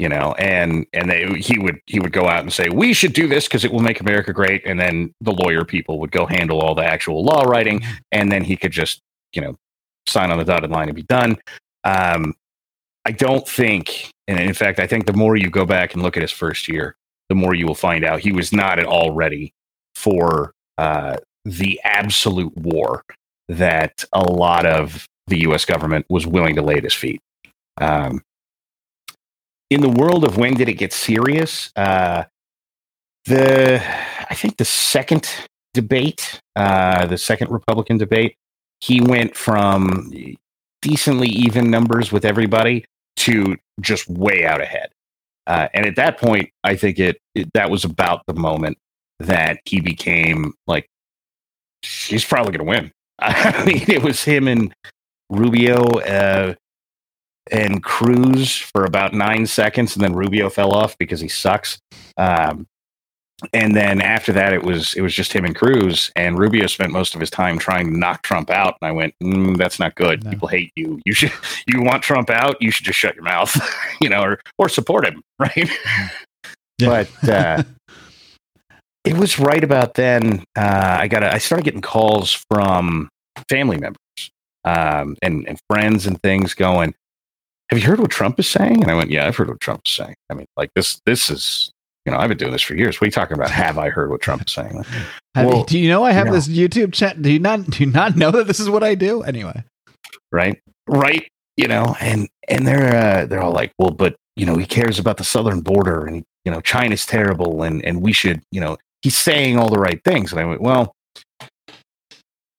you 0.00 0.08
know 0.08 0.32
and 0.38 0.86
and 0.94 1.10
they 1.10 1.26
he 1.38 1.58
would 1.58 1.78
he 1.86 2.00
would 2.00 2.10
go 2.12 2.26
out 2.26 2.40
and 2.40 2.50
say 2.50 2.70
we 2.70 2.94
should 2.94 3.12
do 3.12 3.28
this 3.28 3.46
because 3.46 3.66
it 3.66 3.70
will 3.72 3.80
make 3.80 4.00
america 4.00 4.32
great 4.32 4.62
and 4.64 4.80
then 4.80 5.14
the 5.20 5.30
lawyer 5.30 5.62
people 5.62 6.00
would 6.00 6.10
go 6.10 6.24
handle 6.24 6.58
all 6.60 6.74
the 6.74 6.82
actual 6.82 7.22
law 7.22 7.42
writing 7.42 7.80
mm-hmm. 7.80 7.92
and 8.10 8.32
then 8.32 8.42
he 8.42 8.56
could 8.56 8.72
just 8.72 9.02
you 9.34 9.42
know 9.42 9.54
sign 10.06 10.30
on 10.30 10.38
the 10.38 10.44
dotted 10.44 10.70
line 10.70 10.88
and 10.88 10.96
be 10.96 11.02
done 11.02 11.36
um 11.84 12.32
i 13.04 13.12
don't 13.12 13.46
think 13.46 14.10
and 14.26 14.40
in 14.40 14.54
fact 14.54 14.80
i 14.80 14.86
think 14.86 15.04
the 15.04 15.12
more 15.12 15.36
you 15.36 15.50
go 15.50 15.66
back 15.66 15.92
and 15.92 16.02
look 16.02 16.16
at 16.16 16.22
his 16.22 16.32
first 16.32 16.66
year 16.66 16.96
the 17.28 17.34
more 17.34 17.54
you 17.54 17.66
will 17.66 17.74
find 17.74 18.02
out 18.02 18.20
he 18.20 18.32
was 18.32 18.54
not 18.54 18.78
at 18.78 18.86
all 18.86 19.12
ready 19.12 19.52
for 19.94 20.54
uh 20.78 21.18
the 21.44 21.78
absolute 21.84 22.56
war 22.56 23.04
that 23.50 24.02
a 24.14 24.22
lot 24.22 24.64
of 24.64 25.06
the 25.26 25.40
us 25.40 25.66
government 25.66 26.06
was 26.08 26.26
willing 26.26 26.56
to 26.56 26.62
lay 26.62 26.76
at 26.76 26.84
his 26.84 26.94
feet 26.94 27.20
um 27.82 28.22
in 29.70 29.80
the 29.80 29.88
world 29.88 30.24
of 30.24 30.36
when 30.36 30.54
did 30.54 30.68
it 30.68 30.74
get 30.74 30.92
serious, 30.92 31.72
uh, 31.76 32.24
the 33.26 33.82
I 34.28 34.34
think 34.34 34.56
the 34.56 34.64
second 34.64 35.30
debate, 35.72 36.40
uh, 36.56 37.06
the 37.06 37.18
second 37.18 37.50
Republican 37.50 37.96
debate, 37.96 38.36
he 38.80 39.00
went 39.00 39.36
from 39.36 40.12
decently 40.82 41.28
even 41.28 41.70
numbers 41.70 42.10
with 42.10 42.24
everybody 42.24 42.84
to 43.16 43.56
just 43.80 44.08
way 44.08 44.44
out 44.44 44.60
ahead. 44.60 44.90
Uh, 45.46 45.68
and 45.74 45.86
at 45.86 45.96
that 45.96 46.18
point, 46.18 46.50
I 46.64 46.76
think 46.76 46.98
it, 46.98 47.18
it, 47.34 47.52
that 47.54 47.70
was 47.70 47.84
about 47.84 48.22
the 48.26 48.34
moment 48.34 48.78
that 49.18 49.58
he 49.64 49.80
became 49.80 50.54
like 50.66 50.86
he's 51.82 52.24
probably 52.24 52.56
going 52.56 52.66
to 52.66 52.70
win. 52.70 52.92
I 53.18 53.64
mean, 53.64 53.84
it 53.88 54.02
was 54.02 54.24
him 54.24 54.48
and 54.48 54.74
Rubio. 55.28 55.82
Uh, 56.00 56.54
and 57.50 57.82
Cruz 57.82 58.56
for 58.56 58.84
about 58.84 59.12
nine 59.12 59.46
seconds, 59.46 59.94
and 59.94 60.02
then 60.02 60.14
Rubio 60.14 60.50
fell 60.50 60.72
off 60.72 60.96
because 60.98 61.20
he 61.20 61.28
sucks. 61.28 61.78
Um, 62.16 62.66
and 63.52 63.74
then 63.74 64.00
after 64.00 64.32
that, 64.34 64.52
it 64.52 64.62
was 64.62 64.94
it 64.94 65.00
was 65.00 65.14
just 65.14 65.32
him 65.32 65.44
and 65.44 65.56
Cruz, 65.56 66.10
and 66.14 66.38
Rubio 66.38 66.66
spent 66.66 66.92
most 66.92 67.14
of 67.14 67.20
his 67.20 67.30
time 67.30 67.58
trying 67.58 67.90
to 67.90 67.98
knock 67.98 68.22
Trump 68.22 68.50
out. 68.50 68.76
And 68.80 68.88
I 68.88 68.92
went, 68.92 69.14
mm, 69.22 69.56
"That's 69.56 69.78
not 69.78 69.94
good. 69.94 70.24
No. 70.24 70.30
People 70.30 70.48
hate 70.48 70.72
you. 70.76 71.00
You 71.06 71.14
should 71.14 71.32
you 71.66 71.82
want 71.82 72.02
Trump 72.02 72.30
out. 72.30 72.60
You 72.60 72.70
should 72.70 72.86
just 72.86 72.98
shut 72.98 73.14
your 73.14 73.24
mouth, 73.24 73.56
you 74.00 74.08
know, 74.08 74.22
or 74.22 74.40
or 74.58 74.68
support 74.68 75.06
him, 75.06 75.22
right?" 75.38 75.70
Yeah. 76.78 77.04
but 77.20 77.28
uh, 77.28 77.62
it 79.04 79.16
was 79.16 79.38
right 79.38 79.64
about 79.64 79.94
then. 79.94 80.44
Uh, 80.56 80.98
I 81.00 81.08
got 81.08 81.22
I 81.24 81.38
started 81.38 81.64
getting 81.64 81.82
calls 81.82 82.44
from 82.50 83.08
family 83.48 83.78
members 83.78 83.98
um, 84.64 85.16
and 85.22 85.48
and 85.48 85.58
friends 85.68 86.06
and 86.06 86.20
things 86.22 86.54
going, 86.54 86.94
have 87.70 87.78
you 87.78 87.86
heard 87.86 88.00
what 88.00 88.10
Trump 88.10 88.40
is 88.40 88.48
saying? 88.48 88.82
And 88.82 88.90
I 88.90 88.96
went, 88.96 89.10
yeah, 89.10 89.26
I've 89.26 89.36
heard 89.36 89.48
what 89.48 89.60
Trump 89.60 89.82
is 89.86 89.92
saying. 89.92 90.16
I 90.28 90.34
mean, 90.34 90.46
like 90.56 90.70
this, 90.74 91.00
this 91.06 91.30
is, 91.30 91.70
you 92.04 92.10
know, 92.10 92.18
I've 92.18 92.28
been 92.28 92.36
doing 92.36 92.50
this 92.50 92.62
for 92.62 92.74
years. 92.74 92.96
What 92.96 93.04
are 93.04 93.06
you 93.06 93.12
talking 93.12 93.36
about? 93.36 93.52
Have 93.52 93.78
I 93.78 93.90
heard 93.90 94.10
what 94.10 94.20
Trump 94.20 94.42
is 94.44 94.52
saying? 94.52 94.84
well, 95.36 95.62
do 95.62 95.78
you 95.78 95.88
know 95.88 96.02
I 96.02 96.10
have 96.10 96.26
you 96.26 96.32
know, 96.32 96.36
this 96.36 96.48
YouTube 96.48 96.92
chat? 96.92 97.22
Do 97.22 97.30
you 97.30 97.38
not, 97.38 97.64
do 97.70 97.84
you 97.84 97.90
not 97.90 98.16
know 98.16 98.32
that 98.32 98.48
this 98.48 98.58
is 98.58 98.68
what 98.68 98.82
I 98.82 98.96
do? 98.96 99.22
Anyway. 99.22 99.62
Right. 100.32 100.60
Right. 100.88 101.28
You 101.56 101.68
know, 101.68 101.94
and, 102.00 102.28
and 102.48 102.66
they're, 102.66 102.96
uh, 102.96 103.26
they're 103.26 103.42
all 103.42 103.52
like, 103.52 103.72
well, 103.78 103.92
but, 103.92 104.16
you 104.34 104.46
know, 104.46 104.56
he 104.56 104.66
cares 104.66 104.98
about 104.98 105.18
the 105.18 105.24
southern 105.24 105.60
border 105.60 106.04
and, 106.06 106.24
you 106.44 106.50
know, 106.50 106.60
China's 106.60 107.06
terrible 107.06 107.62
and, 107.62 107.84
and 107.84 108.02
we 108.02 108.12
should, 108.12 108.42
you 108.50 108.60
know, 108.60 108.78
he's 109.02 109.16
saying 109.16 109.58
all 109.58 109.68
the 109.68 109.78
right 109.78 110.02
things. 110.02 110.32
And 110.32 110.40
I 110.40 110.44
went, 110.44 110.60
well, 110.60 110.92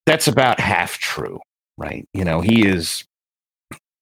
that's 0.05 0.27
about 0.27 0.61
half 0.61 0.99
true. 0.99 1.41
Right. 1.77 2.05
You 2.13 2.23
know, 2.23 2.39
he 2.39 2.65
is 2.65 3.03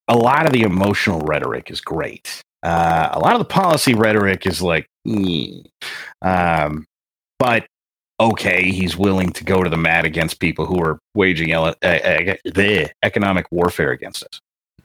a 0.10 0.16
lot 0.16 0.46
of 0.46 0.52
the 0.52 0.64
emotional 0.64 1.22
rhetoric 1.22 1.72
is 1.72 1.80
great. 1.80 2.42
Uh, 2.64 3.10
a 3.14 3.20
lot 3.20 3.34
of 3.34 3.40
the 3.40 3.46
policy 3.46 3.94
rhetoric 3.94 4.46
is 4.46 4.62
like, 4.62 4.86
mm. 5.08 5.64
um, 6.22 6.86
but 7.38 7.66
okay, 8.20 8.70
he's 8.72 8.98
willing 8.98 9.32
to 9.32 9.44
go 9.46 9.64
to 9.64 9.70
the 9.70 9.78
mat 9.78 10.04
against 10.04 10.42
people 10.42 10.66
who 10.66 10.82
are 10.84 11.00
waging 11.16 11.52
ele- 11.52 11.76
uh, 11.84 12.34
uh, 12.58 12.88
economic 13.04 13.46
warfare 13.52 13.92
against 13.92 14.24
us. 14.24 14.42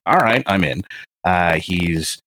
All 0.06 0.18
right, 0.18 0.44
I'm 0.46 0.62
in. 0.62 0.82
Uh, 1.24 1.54
he's 1.54 2.20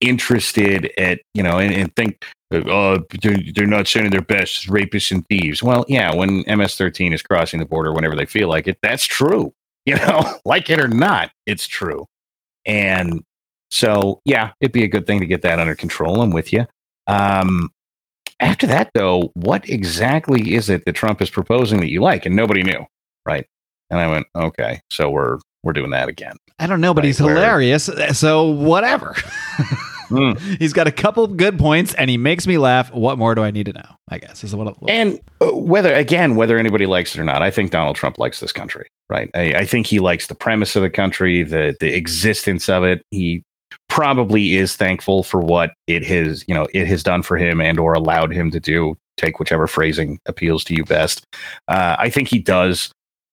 interested 0.00 0.92
at 0.98 1.20
you 1.32 1.42
know 1.42 1.58
and, 1.58 1.72
and 1.72 1.96
think 1.96 2.22
oh 2.52 3.02
they're, 3.22 3.38
they're 3.54 3.66
not 3.66 3.88
sending 3.88 4.10
their 4.10 4.20
best 4.20 4.68
rapists 4.68 5.10
and 5.10 5.26
thieves 5.28 5.62
well 5.62 5.86
yeah 5.88 6.14
when 6.14 6.44
ms-13 6.46 7.14
is 7.14 7.22
crossing 7.22 7.60
the 7.60 7.64
border 7.64 7.94
whenever 7.94 8.14
they 8.14 8.26
feel 8.26 8.46
like 8.46 8.68
it 8.68 8.76
that's 8.82 9.04
true 9.04 9.54
you 9.86 9.96
know 9.96 10.38
like 10.44 10.68
it 10.68 10.78
or 10.78 10.86
not 10.86 11.30
it's 11.46 11.66
true 11.66 12.06
and 12.66 13.22
so, 13.70 14.20
yeah, 14.24 14.52
it'd 14.60 14.72
be 14.72 14.84
a 14.84 14.88
good 14.88 15.06
thing 15.06 15.20
to 15.20 15.26
get 15.26 15.42
that 15.42 15.58
under 15.58 15.74
control. 15.74 16.22
I'm 16.22 16.30
with 16.30 16.52
you. 16.52 16.66
Um, 17.06 17.70
after 18.40 18.66
that, 18.66 18.90
though, 18.94 19.32
what 19.34 19.68
exactly 19.68 20.54
is 20.54 20.68
it 20.68 20.84
that 20.84 20.92
Trump 20.92 21.22
is 21.22 21.30
proposing 21.30 21.80
that 21.80 21.90
you 21.90 22.00
like? 22.00 22.26
And 22.26 22.36
nobody 22.36 22.62
knew, 22.62 22.84
right? 23.24 23.46
And 23.90 24.00
I 24.00 24.08
went, 24.08 24.26
okay, 24.34 24.80
so 24.90 25.10
we're 25.10 25.38
we're 25.62 25.72
doing 25.72 25.90
that 25.90 26.08
again. 26.08 26.36
I 26.58 26.66
don't 26.66 26.80
know, 26.80 26.94
but 26.94 27.02
right, 27.02 27.06
he's 27.06 27.18
hilarious. 27.18 27.90
So 28.12 28.44
whatever. 28.44 29.14
mm. 30.08 30.38
He's 30.58 30.72
got 30.72 30.86
a 30.86 30.92
couple 30.92 31.26
good 31.26 31.58
points, 31.58 31.94
and 31.94 32.10
he 32.10 32.16
makes 32.16 32.46
me 32.46 32.58
laugh. 32.58 32.92
What 32.92 33.18
more 33.18 33.34
do 33.34 33.42
I 33.42 33.50
need 33.50 33.66
to 33.66 33.72
know? 33.72 33.96
I 34.08 34.18
guess 34.18 34.44
is 34.44 34.54
what. 34.54 34.76
And 34.88 35.20
uh, 35.40 35.52
whether 35.52 35.92
again, 35.94 36.36
whether 36.36 36.58
anybody 36.58 36.86
likes 36.86 37.14
it 37.14 37.20
or 37.20 37.24
not, 37.24 37.42
I 37.42 37.50
think 37.50 37.70
Donald 37.70 37.96
Trump 37.96 38.18
likes 38.18 38.40
this 38.40 38.52
country. 38.52 38.88
Right? 39.08 39.30
I, 39.34 39.54
I 39.54 39.66
think 39.66 39.86
he 39.86 40.00
likes 40.00 40.26
the 40.26 40.34
premise 40.34 40.76
of 40.76 40.82
the 40.82 40.90
country, 40.90 41.42
the 41.42 41.76
the 41.80 41.94
existence 41.94 42.68
of 42.68 42.84
it. 42.84 43.02
He 43.10 43.42
probably 43.88 44.56
is 44.56 44.76
thankful 44.76 45.22
for 45.22 45.40
what 45.40 45.72
it 45.86 46.04
has, 46.04 46.44
you 46.48 46.54
know, 46.54 46.66
it 46.74 46.86
has 46.86 47.02
done 47.02 47.22
for 47.22 47.36
him 47.36 47.60
and 47.60 47.78
or 47.78 47.94
allowed 47.94 48.32
him 48.32 48.50
to 48.50 48.60
do. 48.60 48.96
Take 49.16 49.38
whichever 49.38 49.66
phrasing 49.66 50.18
appeals 50.26 50.62
to 50.64 50.74
you 50.74 50.84
best. 50.84 51.24
Uh, 51.68 51.96
I 51.98 52.10
think 52.10 52.28
he 52.28 52.38
does 52.38 52.92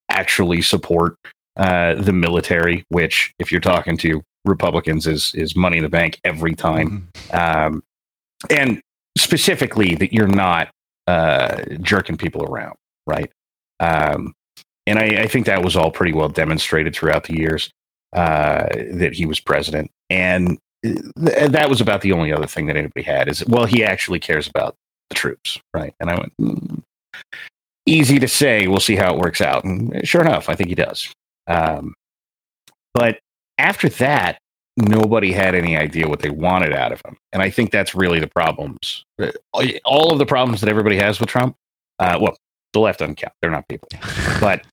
actually 0.10 0.62
support 0.62 1.18
uh, 1.58 1.96
the 1.96 2.14
military, 2.14 2.86
which, 2.90 3.34
if 3.38 3.52
you're 3.52 3.62
talking 3.62 3.98
to 3.98 4.24
Republicans, 4.46 5.08
is 5.08 5.34
is 5.36 5.56
money 5.56 5.78
in 5.78 5.84
the 5.84 5.90
bank 5.90 6.20
every 6.24 6.56
time. 6.56 7.10
Mm-hmm. 7.14 7.66
Um, 7.68 7.84
and 8.50 8.82
specifically 9.18 9.96
that 9.96 10.14
you're 10.14 10.28
not 10.28 10.70
uh, 11.08 11.64
jerking 11.82 12.18
people 12.18 12.44
around, 12.44 12.76
right? 13.08 13.32
Um, 13.80 14.34
and 14.86 15.00
I, 15.00 15.24
I, 15.24 15.28
think 15.28 15.46
that 15.46 15.64
was 15.64 15.76
all 15.76 15.92
pretty 15.92 16.14
well 16.14 16.30
demonstrated 16.30 16.96
throughout 16.96 17.26
the 17.26 17.38
years 17.38 17.70
uh, 18.14 18.68
that 18.92 19.14
he 19.14 19.26
was 19.26 19.40
president. 19.40 19.92
And 20.10 20.58
th- 20.84 21.02
that 21.16 21.70
was 21.70 21.82
about 21.82 22.02
the 22.02 22.12
only 22.12 22.32
other 22.32 22.48
thing 22.48 22.68
that 22.68 22.78
anybody 22.78 23.02
had 23.02 23.28
is, 23.28 23.46
well, 23.46 23.66
he 23.66 23.84
actually 23.84 24.20
cares 24.20 24.48
about 24.48 24.76
the 25.10 25.16
troops, 25.16 25.60
right? 25.74 25.94
And 26.00 26.10
I 26.10 26.16
went, 26.16 26.34
mm, 26.40 26.82
easy 27.86 28.20
to 28.20 28.28
say. 28.28 28.68
We'll 28.68 28.80
see 28.80 28.96
how 28.96 29.14
it 29.14 29.20
works 29.20 29.42
out. 29.42 29.64
And 29.64 30.08
sure 30.08 30.22
enough, 30.22 30.50
I 30.50 30.56
think 30.56 30.70
he 30.70 30.76
does. 30.76 31.12
Um, 31.48 31.94
but 32.94 33.20
after 33.58 33.90
that, 33.90 34.40
nobody 34.78 35.32
had 35.32 35.56
any 35.56 35.78
idea 35.78 36.08
what 36.08 36.20
they 36.20 36.30
wanted 36.30 36.74
out 36.74 36.92
of 36.92 37.02
him. 37.06 37.18
And 37.32 37.42
I 37.42 37.50
think 37.50 37.72
that's 37.72 37.94
really 37.94 38.20
the 38.20 38.28
problems. 38.28 39.06
Uh, 39.22 39.32
all 39.86 40.12
of 40.12 40.20
the 40.20 40.26
problems 40.26 40.62
that 40.62 40.70
everybody 40.70 40.98
has 40.98 41.20
with 41.20 41.30
Trump, 41.30 41.56
uh, 42.00 42.18
well, 42.20 42.36
the 42.74 42.80
left 42.80 43.00
doesn't 43.00 43.16
count. 43.16 43.34
They're 43.42 43.52
not 43.52 43.68
people. 43.68 43.88
But 44.40 44.66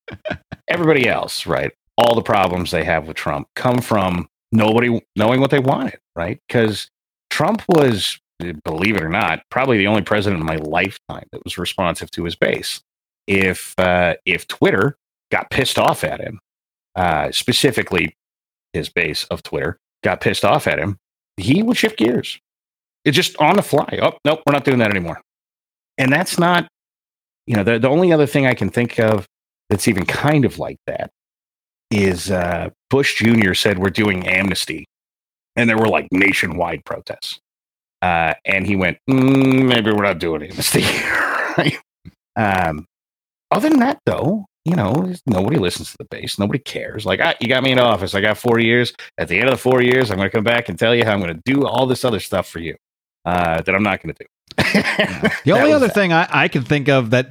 everybody 0.69 1.07
else, 1.07 1.47
right? 1.47 1.71
All 1.97 2.15
the 2.15 2.23
problems 2.23 2.71
they 2.71 2.83
have 2.83 3.07
with 3.07 3.17
Trump 3.17 3.47
come 3.55 3.81
from 3.81 4.29
nobody 4.51 5.01
knowing 5.15 5.41
what 5.41 5.51
they 5.51 5.61
wanted, 5.61 5.99
right? 6.17 6.41
Because 6.49 6.89
Trump 7.29 7.63
was, 7.69 8.19
believe 8.65 8.97
it 8.97 9.03
or 9.03 9.09
not, 9.09 9.43
probably 9.51 9.79
the 9.79 9.87
only 9.87 10.03
president 10.03 10.41
in 10.41 10.47
my 10.47 10.57
lifetime 10.57 11.27
that 11.31 11.45
was 11.45 11.57
responsive 11.57 12.11
to 12.13 12.25
his 12.25 12.35
base. 12.35 12.81
If 13.29 13.79
uh, 13.79 14.15
if 14.27 14.49
Twitter 14.49 14.97
got 15.31 15.51
pissed 15.51 15.79
off 15.79 16.03
at 16.03 16.21
him, 16.21 16.41
uh, 16.97 17.31
specifically 17.31 18.17
his 18.73 18.89
base 18.89 19.25
of 19.25 19.43
Twitter, 19.43 19.79
got 20.03 20.21
pissed 20.21 20.45
off 20.45 20.67
at 20.67 20.79
him, 20.79 20.97
he 21.37 21.63
would 21.63 21.77
shift 21.77 21.99
gears. 21.99 22.39
It's 23.05 23.17
just 23.17 23.37
on 23.39 23.57
the 23.57 23.63
fly. 23.63 23.99
Oh, 24.03 24.13
nope, 24.25 24.41
we're 24.47 24.53
not 24.53 24.65
doing 24.65 24.79
that 24.79 24.91
anymore. 24.91 25.21
And 25.99 26.13
that's 26.13 26.39
not, 26.39 26.69
you 27.47 27.57
know, 27.57 27.63
the, 27.63 27.79
the 27.79 27.89
only 27.89 28.13
other 28.13 28.27
thing 28.27 28.47
I 28.47 28.55
can 28.55 28.71
think 28.71 28.99
of 28.99 29.27
that's 29.69 29.89
even 29.89 30.05
kind 30.05 30.45
of 30.45 30.59
like 30.59 30.79
that 30.87 31.11
is 31.91 32.31
uh, 32.31 32.71
Bush 32.89 33.17
Jr. 33.17 33.55
said 33.55 33.79
we're 33.79 33.91
doing 33.91 34.27
amnesty, 34.27 34.87
and 35.57 35.69
there 35.69 35.79
were 35.79 35.89
like 35.89 36.09
nationwide 36.13 36.85
protests. 36.85 37.41
Uh, 38.03 38.35
and 38.45 38.67
he 38.67 38.77
went, 38.77 38.99
mm, 39.09 39.67
maybe 39.67 39.93
we're 39.93 40.03
not 40.03 40.19
doing 40.19 40.43
amnesty. 40.43 40.85
um, 42.37 42.87
other 43.51 43.69
than 43.69 43.81
that, 43.81 43.99
though, 44.07 44.47
you 44.71 44.77
know, 44.77 45.13
nobody 45.27 45.59
listens 45.59 45.91
to 45.91 45.99
the 45.99 46.05
base. 46.05 46.39
Nobody 46.39 46.61
cares. 46.61 47.05
Like, 47.05 47.19
ah, 47.21 47.35
you 47.41 47.49
got 47.49 47.65
me 47.65 47.73
in 47.73 47.81
office. 47.81 48.15
I 48.15 48.21
got 48.21 48.39
four 48.39 48.61
years. 48.61 48.93
At 49.19 49.27
the 49.27 49.37
end 49.37 49.49
of 49.49 49.55
the 49.55 49.59
four 49.59 49.83
years, 49.83 50.11
I'm 50.11 50.17
going 50.17 50.31
to 50.31 50.33
come 50.33 50.45
back 50.45 50.69
and 50.69 50.79
tell 50.79 50.95
you 50.95 51.05
how 51.05 51.13
I'm 51.13 51.21
going 51.21 51.35
to 51.35 51.43
do 51.45 51.67
all 51.67 51.87
this 51.87 52.05
other 52.05 52.21
stuff 52.21 52.49
for 52.49 52.61
you 52.61 52.77
uh, 53.25 53.63
that 53.63 53.75
I'm 53.75 53.83
not 53.83 54.01
going 54.01 54.15
to 54.15 54.25
do. 54.25 54.29
the 55.45 55.53
only 55.53 55.73
other 55.73 55.89
that. 55.89 55.95
thing 55.95 56.13
I, 56.13 56.29
I 56.31 56.47
can 56.47 56.63
think 56.63 56.89
of 56.89 57.11
that 57.11 57.31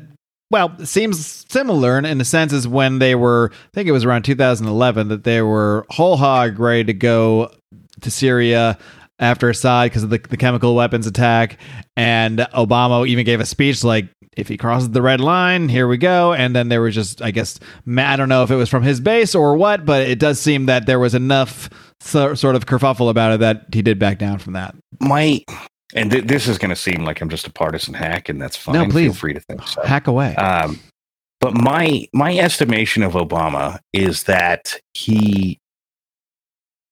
well, 0.51 0.77
seems 0.83 1.45
similar 1.49 1.97
in, 1.97 2.05
in 2.05 2.19
a 2.19 2.25
sense 2.25 2.51
is 2.51 2.67
when 2.67 2.99
they 2.99 3.15
were, 3.15 3.51
I 3.53 3.69
think 3.73 3.87
it 3.87 3.93
was 3.93 4.03
around 4.03 4.23
2011 4.23 5.07
that 5.07 5.23
they 5.23 5.41
were 5.41 5.85
whole 5.89 6.17
hog 6.17 6.59
ready 6.59 6.83
to 6.85 6.93
go 6.93 7.53
to 8.01 8.11
Syria 8.11 8.77
after 9.19 9.49
Assad 9.49 9.89
because 9.89 10.03
of 10.03 10.09
the, 10.09 10.17
the 10.17 10.37
chemical 10.37 10.75
weapons 10.75 11.05
attack. 11.07 11.57
And 11.95 12.39
Obama 12.39 13.07
even 13.07 13.25
gave 13.25 13.39
a 13.39 13.45
speech 13.45 13.83
like, 13.83 14.09
if 14.37 14.47
he 14.47 14.57
crosses 14.57 14.91
the 14.91 15.01
red 15.01 15.19
line, 15.19 15.67
here 15.67 15.87
we 15.87 15.97
go. 15.97 16.33
And 16.33 16.55
then 16.55 16.69
there 16.69 16.81
was 16.81 16.95
just, 16.95 17.21
I 17.21 17.31
guess, 17.31 17.59
I 17.97 18.15
don't 18.15 18.29
know 18.29 18.43
if 18.43 18.51
it 18.51 18.55
was 18.55 18.69
from 18.69 18.83
his 18.83 19.01
base 19.01 19.35
or 19.35 19.55
what, 19.55 19.85
but 19.85 20.07
it 20.07 20.19
does 20.19 20.39
seem 20.39 20.67
that 20.67 20.85
there 20.85 20.99
was 20.99 21.13
enough 21.13 21.69
so, 21.99 22.33
sort 22.35 22.55
of 22.55 22.65
kerfuffle 22.65 23.09
about 23.09 23.33
it 23.33 23.39
that 23.41 23.65
he 23.73 23.81
did 23.81 23.99
back 23.99 24.17
down 24.17 24.39
from 24.39 24.53
that. 24.53 24.75
My 25.01 25.43
and 25.93 26.11
th- 26.11 26.25
this 26.25 26.47
is 26.47 26.57
going 26.57 26.69
to 26.69 26.75
seem 26.75 27.03
like 27.03 27.19
I'm 27.21 27.29
just 27.29 27.47
a 27.47 27.51
partisan 27.51 27.93
hack, 27.93 28.29
and 28.29 28.41
that's 28.41 28.55
fine. 28.55 28.75
No, 28.75 28.85
please 28.85 29.07
feel 29.07 29.13
free 29.13 29.33
to 29.33 29.39
think 29.39 29.67
so. 29.67 29.81
Hack 29.83 30.07
away. 30.07 30.35
Um, 30.35 30.79
but 31.41 31.53
my 31.53 32.07
my 32.13 32.37
estimation 32.37 33.03
of 33.03 33.13
Obama 33.13 33.79
is 33.91 34.23
that 34.23 34.79
he, 34.93 35.59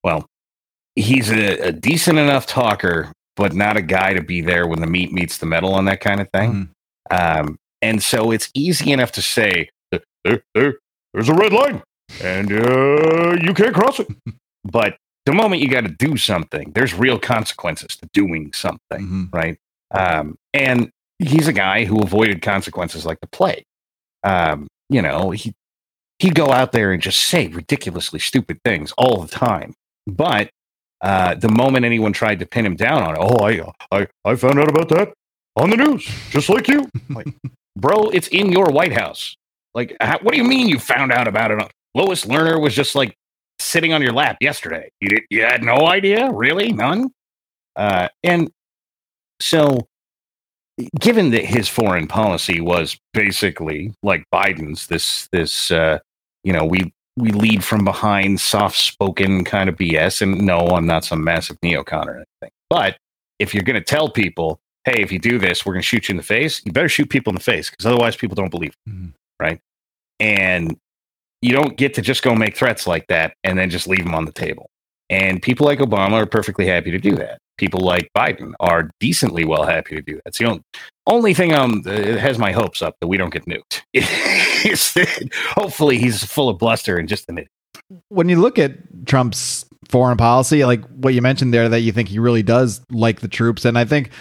well, 0.03 0.27
he's 0.97 1.31
a, 1.31 1.67
a, 1.67 1.71
decent 1.71 2.17
enough 2.17 2.45
talker, 2.45 3.12
but 3.36 3.53
not 3.53 3.77
a 3.77 3.81
guy 3.81 4.13
to 4.13 4.21
be 4.21 4.41
there 4.41 4.67
when 4.67 4.81
the 4.81 4.88
meat 4.88 5.13
meets 5.13 5.38
the 5.38 5.45
metal 5.45 5.73
on 5.73 5.86
that 5.86 6.01
kind 6.01 6.19
of 6.19 6.29
thing. 6.31 6.51
Mm-hmm. 7.12 7.39
Um, 7.49 7.57
and 7.81 8.01
so 8.01 8.31
it's 8.31 8.49
easy 8.53 8.91
enough 8.91 9.12
to 9.13 9.21
say 9.21 9.69
there, 9.91 10.43
there, 10.53 10.75
there's 11.13 11.29
a 11.29 11.33
red 11.33 11.53
line, 11.53 11.83
and 12.21 12.51
uh, 12.51 13.38
you 13.41 13.53
can't 13.53 13.73
cross 13.73 13.99
it. 13.99 14.07
but 14.63 14.97
the 15.25 15.33
moment 15.33 15.62
you 15.62 15.69
got 15.69 15.81
to 15.81 15.89
do 15.89 16.17
something, 16.17 16.71
there's 16.73 16.93
real 16.93 17.19
consequences 17.19 17.95
to 17.97 18.10
doing 18.13 18.51
something, 18.53 18.79
mm-hmm. 18.91 19.23
right? 19.31 19.57
Um, 19.91 20.38
and 20.53 20.89
he's 21.19 21.47
a 21.47 21.53
guy 21.53 21.86
who 21.86 21.99
avoided 21.99 22.41
consequences 22.41 23.05
like 23.05 23.19
the 23.21 23.27
plague. 23.27 23.63
Um, 24.23 24.67
you 24.89 25.01
know, 25.01 25.29
he 25.31 25.53
he'd 26.19 26.36
go 26.36 26.51
out 26.51 26.71
there 26.71 26.91
and 26.91 27.01
just 27.01 27.21
say 27.21 27.47
ridiculously 27.47 28.19
stupid 28.19 28.60
things 28.65 28.91
all 28.97 29.21
the 29.21 29.27
time. 29.27 29.75
But 30.07 30.49
uh, 31.01 31.36
the 31.36 31.49
moment 31.49 31.86
anyone 31.86 32.13
tried 32.13 32.39
to 32.39 32.45
pin 32.45 32.65
him 32.65 32.75
down 32.75 33.03
on 33.03 33.15
it, 33.15 33.19
oh, 33.21 33.45
I 33.45 33.97
I 33.97 34.07
I 34.25 34.36
found 34.36 34.60
out 34.60 34.69
about 34.69 34.89
that 34.89 35.13
on 35.55 35.69
the 35.69 35.77
news, 35.77 36.05
just 36.29 36.49
like 36.49 36.67
you, 36.67 36.89
like, 37.10 37.27
bro. 37.75 38.10
It's 38.10 38.27
in 38.29 38.51
your 38.51 38.65
White 38.65 38.93
House. 38.93 39.36
Like, 39.73 39.95
how, 39.99 40.19
what 40.19 40.31
do 40.31 40.38
you 40.38 40.43
mean 40.43 40.67
you 40.67 40.79
found 40.79 41.12
out 41.12 41.27
about 41.27 41.51
it? 41.51 41.71
Lois 41.93 42.25
Lerner 42.25 42.62
was 42.62 42.73
just 42.73 42.95
like 42.95 43.15
sitting 43.60 43.93
on 43.93 44.01
your 44.01 44.13
lap 44.13 44.38
yesterday. 44.41 44.89
You 45.01 45.10
did, 45.10 45.23
you 45.29 45.43
had 45.43 45.63
no 45.63 45.88
idea, 45.88 46.31
really, 46.31 46.71
none. 46.71 47.12
Uh, 47.75 48.07
and 48.23 48.49
so, 49.39 49.88
given 50.99 51.31
that 51.31 51.45
his 51.45 51.67
foreign 51.67 52.07
policy 52.07 52.60
was 52.60 52.97
basically 53.13 53.93
like 54.01 54.23
Biden's, 54.33 54.88
this 54.88 55.27
this 55.31 55.71
uh, 55.71 55.99
you 56.43 56.53
know 56.53 56.65
we 56.65 56.91
we 57.17 57.32
lead 57.32 57.63
from 57.63 57.84
behind, 57.84 58.39
soft 58.39 58.77
spoken 58.77 59.43
kind 59.43 59.67
of 59.67 59.75
BS. 59.75 60.21
And 60.21 60.45
no, 60.45 60.60
I'm 60.67 60.86
not 60.86 61.03
some 61.03 61.23
massive 61.23 61.60
neocon 61.62 62.06
or 62.06 62.15
anything. 62.15 62.51
But 62.69 62.97
if 63.39 63.53
you're 63.53 63.63
going 63.63 63.75
to 63.75 63.84
tell 63.84 64.10
people, 64.10 64.60
hey, 64.86 65.01
if 65.01 65.12
you 65.12 65.19
do 65.19 65.39
this, 65.39 65.65
we're 65.65 65.73
going 65.73 65.82
to 65.82 65.88
shoot 65.88 66.08
you 66.08 66.13
in 66.13 66.17
the 66.17 66.23
face, 66.23 66.62
you 66.63 66.71
better 66.71 66.88
shoot 66.88 67.10
people 67.10 67.32
in 67.32 67.36
the 67.36 67.43
face 67.43 67.69
because 67.69 67.86
otherwise 67.86 68.15
people 68.15 68.36
don't 68.36 68.51
believe, 68.51 68.75
mm-hmm. 68.88 69.10
right? 69.39 69.60
And 70.19 70.77
you 71.41 71.53
don't 71.53 71.75
get 71.75 71.95
to 71.95 72.01
just 72.01 72.23
go 72.23 72.36
make 72.36 72.56
threats 72.56 72.88
like 72.88 73.08
that 73.08 73.36
and 73.43 73.58
then 73.58 73.69
just 73.69 73.88
leave 73.88 74.03
them 74.03 74.15
on 74.15 74.25
the 74.25 74.32
table. 74.32 74.69
And 75.10 75.41
people 75.41 75.65
like 75.65 75.80
Obama 75.80 76.13
are 76.13 76.25
perfectly 76.25 76.67
happy 76.67 76.91
to 76.91 76.99
do 76.99 77.15
that. 77.15 77.39
People 77.58 77.82
like 77.82 78.10
Biden 78.15 78.54
are 78.60 78.89
decently 79.00 79.46
well 79.46 79.65
happy 79.65 79.96
to 79.96 80.02
do 80.02 80.15
that. 80.15 80.24
It's 80.28 80.38
the 80.38 80.46
only, 80.46 80.62
only 81.06 81.34
thing 81.34 81.54
um 81.54 81.84
has 81.84 82.38
my 82.38 82.52
hopes 82.52 82.82
up 82.82 82.96
that 83.02 83.08
we 83.08 83.17
don't 83.17 83.34
get 83.34 83.46
nuked. 83.46 83.82
that 83.93 85.30
hopefully 85.52 85.98
he's 85.98 86.24
full 86.24 86.50
of 86.50 86.58
bluster 86.58 86.98
and 86.98 87.10
just 87.10 87.28
an 87.30 87.39
idiot. 87.39 87.52
When 88.10 88.28
you 88.28 88.39
look 88.39 88.60
at 88.60 89.06
Trump's 89.06 89.65
foreign 89.89 90.17
policy, 90.17 90.65
like 90.65 90.84
what 90.89 91.13
you 91.13 91.22
mentioned 91.22 91.54
there, 91.54 91.70
that 91.70 91.82
you 91.82 91.91
think 91.91 92.10
he 92.10 92.20
really 92.20 92.43
does 92.43 92.82
like 92.91 93.22
the 93.22 93.28
troops, 93.28 93.65
and 93.65 93.78
I 93.78 93.86
think 93.86 94.12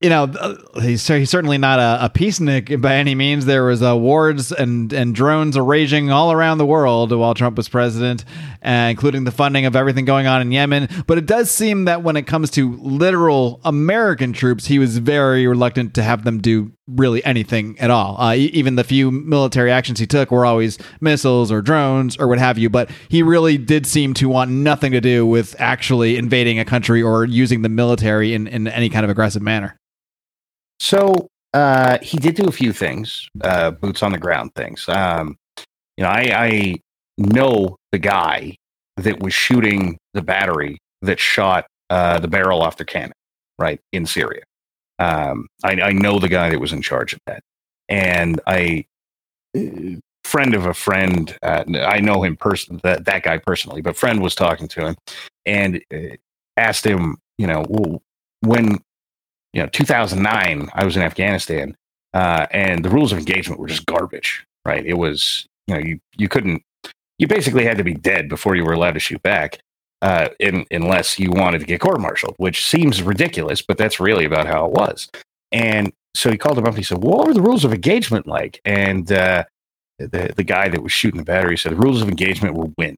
you 0.00 0.10
know, 0.10 0.26
he's, 0.74 1.06
he's 1.06 1.30
certainly 1.30 1.56
not 1.56 1.78
a, 1.78 2.04
a 2.04 2.10
peacenik 2.10 2.82
by 2.82 2.96
any 2.96 3.14
means. 3.14 3.46
There 3.46 3.64
was 3.64 3.82
uh, 3.82 3.96
wars 3.96 4.52
and, 4.52 4.92
and 4.92 5.14
drones 5.14 5.58
raging 5.58 6.10
all 6.10 6.32
around 6.32 6.58
the 6.58 6.66
world 6.66 7.12
while 7.12 7.32
Trump 7.32 7.56
was 7.56 7.68
president, 7.68 8.24
uh, 8.62 8.88
including 8.90 9.24
the 9.24 9.30
funding 9.30 9.64
of 9.64 9.74
everything 9.74 10.04
going 10.04 10.26
on 10.26 10.42
in 10.42 10.52
Yemen. 10.52 10.88
But 11.06 11.16
it 11.16 11.24
does 11.24 11.50
seem 11.50 11.86
that 11.86 12.02
when 12.02 12.16
it 12.16 12.26
comes 12.26 12.50
to 12.52 12.76
literal 12.76 13.60
American 13.64 14.34
troops, 14.34 14.66
he 14.66 14.78
was 14.78 14.98
very 14.98 15.46
reluctant 15.46 15.94
to 15.94 16.02
have 16.02 16.24
them 16.24 16.42
do 16.42 16.72
really 16.86 17.24
anything 17.24 17.78
at 17.78 17.90
all. 17.90 18.20
Uh, 18.20 18.34
even 18.34 18.76
the 18.76 18.84
few 18.84 19.10
military 19.10 19.72
actions 19.72 19.98
he 19.98 20.06
took 20.06 20.30
were 20.30 20.46
always 20.46 20.78
missiles 21.00 21.50
or 21.50 21.60
drones 21.60 22.16
or 22.16 22.28
what 22.28 22.38
have 22.38 22.58
you. 22.58 22.70
But 22.70 22.90
he 23.08 23.22
really 23.22 23.58
did 23.58 23.86
seem 23.86 24.14
to 24.14 24.28
want 24.28 24.50
nothing 24.50 24.92
to 24.92 25.00
do 25.00 25.26
with 25.26 25.56
actually 25.58 26.16
invading 26.16 26.58
a 26.58 26.64
country 26.64 27.02
or 27.02 27.24
using 27.24 27.62
the 27.62 27.68
military 27.68 28.34
in, 28.34 28.46
in 28.46 28.68
any 28.68 28.88
kind 28.88 29.04
of 29.04 29.10
aggressive 29.10 29.42
manner. 29.42 29.78
So 30.78 31.28
uh, 31.54 31.98
he 32.02 32.18
did 32.18 32.34
do 32.34 32.46
a 32.46 32.52
few 32.52 32.72
things, 32.72 33.28
uh, 33.42 33.72
boots 33.72 34.02
on 34.02 34.12
the 34.12 34.18
ground 34.18 34.54
things. 34.54 34.88
Um, 34.88 35.36
you 35.96 36.04
know, 36.04 36.10
I, 36.10 36.32
I 36.34 36.74
know 37.16 37.76
the 37.92 37.98
guy 37.98 38.56
that 38.96 39.22
was 39.22 39.34
shooting 39.34 39.98
the 40.14 40.22
battery 40.22 40.78
that 41.02 41.18
shot 41.18 41.66
uh, 41.90 42.18
the 42.18 42.28
barrel 42.28 42.62
off 42.62 42.76
the 42.76 42.84
cannon, 42.84 43.12
right 43.58 43.80
in 43.92 44.06
Syria. 44.06 44.42
Um, 44.98 45.48
I, 45.62 45.72
I, 45.80 45.92
know 45.92 46.18
the 46.18 46.28
guy 46.28 46.48
that 46.50 46.58
was 46.58 46.72
in 46.72 46.80
charge 46.80 47.12
of 47.12 47.20
that, 47.26 47.42
and 47.88 48.40
I 48.46 48.86
uh, 49.56 49.96
friend 50.24 50.54
of 50.54 50.66
a 50.66 50.74
friend. 50.74 51.36
Uh, 51.42 51.64
I 51.82 52.00
know 52.00 52.22
him 52.22 52.36
person 52.36 52.80
that 52.82 53.04
that 53.04 53.22
guy 53.22 53.38
personally, 53.38 53.82
but 53.82 53.96
friend 53.96 54.22
was 54.22 54.34
talking 54.34 54.68
to 54.68 54.86
him 54.86 54.96
and 55.44 55.82
uh, 55.92 56.16
asked 56.56 56.86
him, 56.86 57.18
you 57.36 57.46
know, 57.46 57.64
well, 57.68 58.02
when 58.40 58.78
you 59.52 59.62
know 59.62 59.68
2009 59.68 60.68
i 60.74 60.84
was 60.84 60.96
in 60.96 61.02
afghanistan 61.02 61.74
uh, 62.14 62.46
and 62.50 62.84
the 62.84 62.90
rules 62.90 63.12
of 63.12 63.18
engagement 63.18 63.60
were 63.60 63.66
just 63.66 63.86
garbage 63.86 64.44
right 64.64 64.86
it 64.86 64.94
was 64.94 65.46
you 65.66 65.74
know 65.74 65.80
you 65.80 65.98
you 66.16 66.28
couldn't 66.28 66.62
you 67.18 67.26
basically 67.26 67.64
had 67.64 67.78
to 67.78 67.84
be 67.84 67.94
dead 67.94 68.28
before 68.28 68.54
you 68.54 68.64
were 68.64 68.72
allowed 68.72 68.92
to 68.92 69.00
shoot 69.00 69.22
back 69.22 69.58
uh, 70.02 70.28
in, 70.38 70.64
unless 70.70 71.18
you 71.18 71.30
wanted 71.30 71.58
to 71.58 71.66
get 71.66 71.80
court-martialed 71.80 72.34
which 72.38 72.66
seems 72.66 73.02
ridiculous 73.02 73.62
but 73.62 73.78
that's 73.78 74.00
really 74.00 74.24
about 74.24 74.46
how 74.46 74.66
it 74.66 74.72
was. 74.72 75.08
And 75.52 75.92
so 76.14 76.30
he 76.30 76.38
called 76.38 76.58
him 76.58 76.64
up 76.64 76.70
and 76.70 76.78
he 76.78 76.84
said 76.84 77.02
what 77.02 77.26
were 77.26 77.34
the 77.34 77.42
rules 77.42 77.64
of 77.64 77.72
engagement 77.72 78.26
like? 78.26 78.60
And 78.64 79.10
uh, 79.10 79.44
the, 79.98 80.32
the 80.36 80.44
guy 80.44 80.68
that 80.68 80.82
was 80.82 80.92
shooting 80.92 81.18
the 81.18 81.24
battery 81.24 81.56
said 81.56 81.72
the 81.72 81.76
rules 81.76 82.02
of 82.02 82.08
engagement 82.08 82.54
were 82.54 82.68
win. 82.76 82.96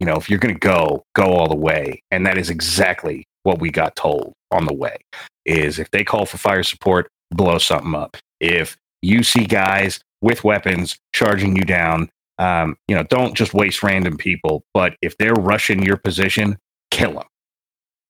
You 0.00 0.06
know 0.06 0.16
if 0.16 0.28
you're 0.28 0.38
going 0.38 0.54
to 0.54 0.60
go 0.60 1.04
go 1.14 1.34
all 1.34 1.48
the 1.48 1.56
way. 1.56 2.02
And 2.10 2.26
that 2.26 2.38
is 2.38 2.50
exactly 2.50 3.24
what 3.42 3.60
we 3.60 3.70
got 3.70 3.96
told 3.96 4.32
on 4.50 4.66
the 4.66 4.74
way 4.74 4.96
is 5.44 5.78
if 5.78 5.90
they 5.92 6.04
call 6.04 6.26
for 6.26 6.36
fire 6.36 6.62
support, 6.62 7.08
blow 7.30 7.58
something 7.58 7.94
up. 7.94 8.16
If 8.40 8.76
you 9.02 9.22
see 9.22 9.46
guys 9.46 10.00
with 10.20 10.44
weapons 10.44 10.98
charging 11.14 11.56
you 11.56 11.62
down, 11.62 12.10
um, 12.38 12.76
you 12.88 12.94
know, 12.94 13.02
don't 13.04 13.34
just 13.34 13.54
waste 13.54 13.82
random 13.82 14.16
people, 14.16 14.64
but 14.74 14.96
if 15.02 15.16
they're 15.16 15.34
rushing 15.34 15.82
your 15.82 15.96
position, 15.96 16.58
kill 16.90 17.14
them. 17.14 17.24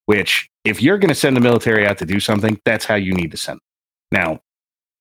Which, 0.07 0.49
if 0.65 0.83
you're 0.83 0.99
going 0.99 1.09
to 1.09 1.15
send 1.15 1.37
the 1.37 1.41
military 1.41 1.87
out 1.87 1.99
to 1.99 2.07
do 2.07 2.21
something, 2.21 2.61
that's 2.65 2.85
how 2.85 2.95
you 2.95 3.13
need 3.13 3.31
to 3.33 3.37
send 3.37 3.57
them. 3.57 3.63
Now, 4.13 4.41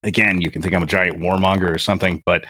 again, 0.04 0.42
you 0.42 0.50
can 0.50 0.62
think 0.62 0.74
I'm 0.74 0.84
a 0.84 0.88
giant 0.88 1.20
warmonger 1.20 1.74
or 1.74 1.78
something, 1.78 2.24
but 2.26 2.46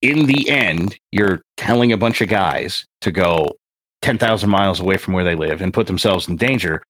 in 0.00 0.26
the 0.26 0.48
end, 0.48 0.98
you're 1.12 1.42
telling 1.56 1.92
a 1.92 1.96
bunch 1.96 2.20
of 2.20 2.28
guys 2.28 2.86
to 3.02 3.10
go 3.10 3.52
10,000 4.02 4.48
miles 4.48 4.80
away 4.80 4.96
from 4.96 5.14
where 5.14 5.24
they 5.24 5.34
live 5.34 5.60
and 5.60 5.74
put 5.74 5.86
themselves 5.86 6.28
in 6.28 6.36
danger, 6.36 6.82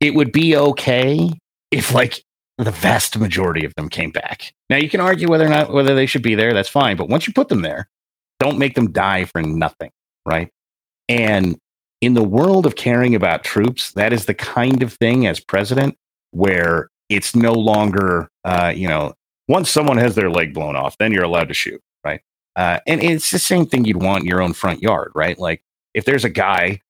it 0.00 0.14
would 0.14 0.32
be 0.32 0.56
okay 0.56 1.30
if 1.70 1.94
like 1.94 2.22
the 2.58 2.70
vast 2.70 3.18
majority 3.18 3.64
of 3.64 3.74
them 3.76 3.88
came 3.88 4.10
back. 4.10 4.52
Now 4.68 4.76
you 4.76 4.88
can 4.88 5.00
argue 5.00 5.28
whether 5.28 5.46
or 5.46 5.50
not 5.50 5.72
whether 5.72 5.94
they 5.94 6.06
should 6.06 6.22
be 6.22 6.34
there, 6.34 6.52
that's 6.52 6.68
fine, 6.68 6.96
but 6.96 7.08
once 7.08 7.26
you 7.26 7.32
put 7.32 7.48
them 7.48 7.62
there, 7.62 7.88
don't 8.38 8.58
make 8.58 8.74
them 8.74 8.92
die 8.92 9.24
for 9.24 9.42
nothing, 9.42 9.90
right? 10.24 10.50
And 11.08 11.58
in 12.00 12.14
the 12.14 12.22
world 12.24 12.66
of 12.66 12.76
caring 12.76 13.14
about 13.14 13.44
troops, 13.44 13.92
that 13.92 14.12
is 14.12 14.26
the 14.26 14.34
kind 14.34 14.82
of 14.82 14.92
thing 14.92 15.26
as 15.26 15.40
president 15.40 15.96
where 16.30 16.90
it's 17.08 17.34
no 17.34 17.52
longer, 17.52 18.28
uh, 18.44 18.72
you 18.74 18.88
know, 18.88 19.14
once 19.48 19.70
someone 19.70 19.96
has 19.96 20.14
their 20.14 20.30
leg 20.30 20.52
blown 20.52 20.76
off, 20.76 20.98
then 20.98 21.12
you're 21.12 21.24
allowed 21.24 21.48
to 21.48 21.54
shoot, 21.54 21.80
right? 22.04 22.20
Uh, 22.56 22.80
and 22.86 23.02
it's 23.02 23.30
the 23.30 23.38
same 23.38 23.66
thing 23.66 23.84
you'd 23.84 24.02
want 24.02 24.22
in 24.22 24.28
your 24.28 24.42
own 24.42 24.52
front 24.52 24.82
yard, 24.82 25.12
right? 25.14 25.38
Like 25.38 25.62
if 25.94 26.04
there's 26.04 26.24
a 26.24 26.30
guy 26.30 26.80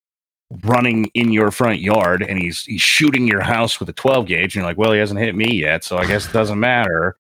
running 0.63 1.07
in 1.15 1.33
your 1.33 1.51
front 1.51 1.81
yard 1.81 2.23
and 2.23 2.39
he's 2.39 2.65
he's 2.65 2.81
shooting 2.81 3.27
your 3.27 3.41
house 3.41 3.81
with 3.81 3.89
a 3.89 3.93
12 3.93 4.27
gauge, 4.27 4.43
and 4.43 4.55
you're 4.55 4.65
like, 4.65 4.79
well, 4.79 4.93
he 4.93 4.99
hasn't 4.99 5.21
hit 5.21 5.35
me 5.35 5.55
yet, 5.55 5.85
so 5.85 5.99
I 5.99 6.07
guess 6.07 6.27
it 6.27 6.33
doesn't 6.33 6.59
matter. 6.59 7.17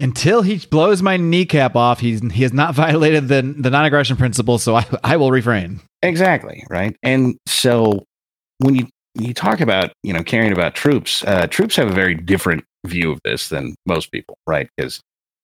Until 0.00 0.42
he 0.42 0.58
blows 0.66 1.02
my 1.02 1.16
kneecap 1.16 1.76
off, 1.76 2.00
he's 2.00 2.20
he 2.32 2.42
has 2.42 2.52
not 2.52 2.74
violated 2.76 3.28
the 3.28 3.42
the 3.56 3.70
non 3.70 3.84
aggression 3.84 4.16
principle, 4.16 4.58
so 4.58 4.76
I 4.76 4.86
I 5.04 5.16
will 5.16 5.30
refrain. 5.30 5.80
Exactly 6.02 6.64
right. 6.70 6.96
And 7.02 7.36
so 7.46 8.04
when 8.58 8.74
you 8.74 8.86
you 9.14 9.34
talk 9.34 9.60
about 9.60 9.92
you 10.02 10.12
know 10.12 10.22
caring 10.22 10.52
about 10.52 10.74
troops, 10.74 11.24
uh, 11.24 11.46
troops 11.46 11.76
have 11.76 11.88
a 11.88 11.94
very 11.94 12.14
different 12.14 12.64
view 12.86 13.10
of 13.12 13.20
this 13.24 13.48
than 13.48 13.74
most 13.86 14.12
people, 14.12 14.36
right? 14.46 14.68
Because 14.76 15.00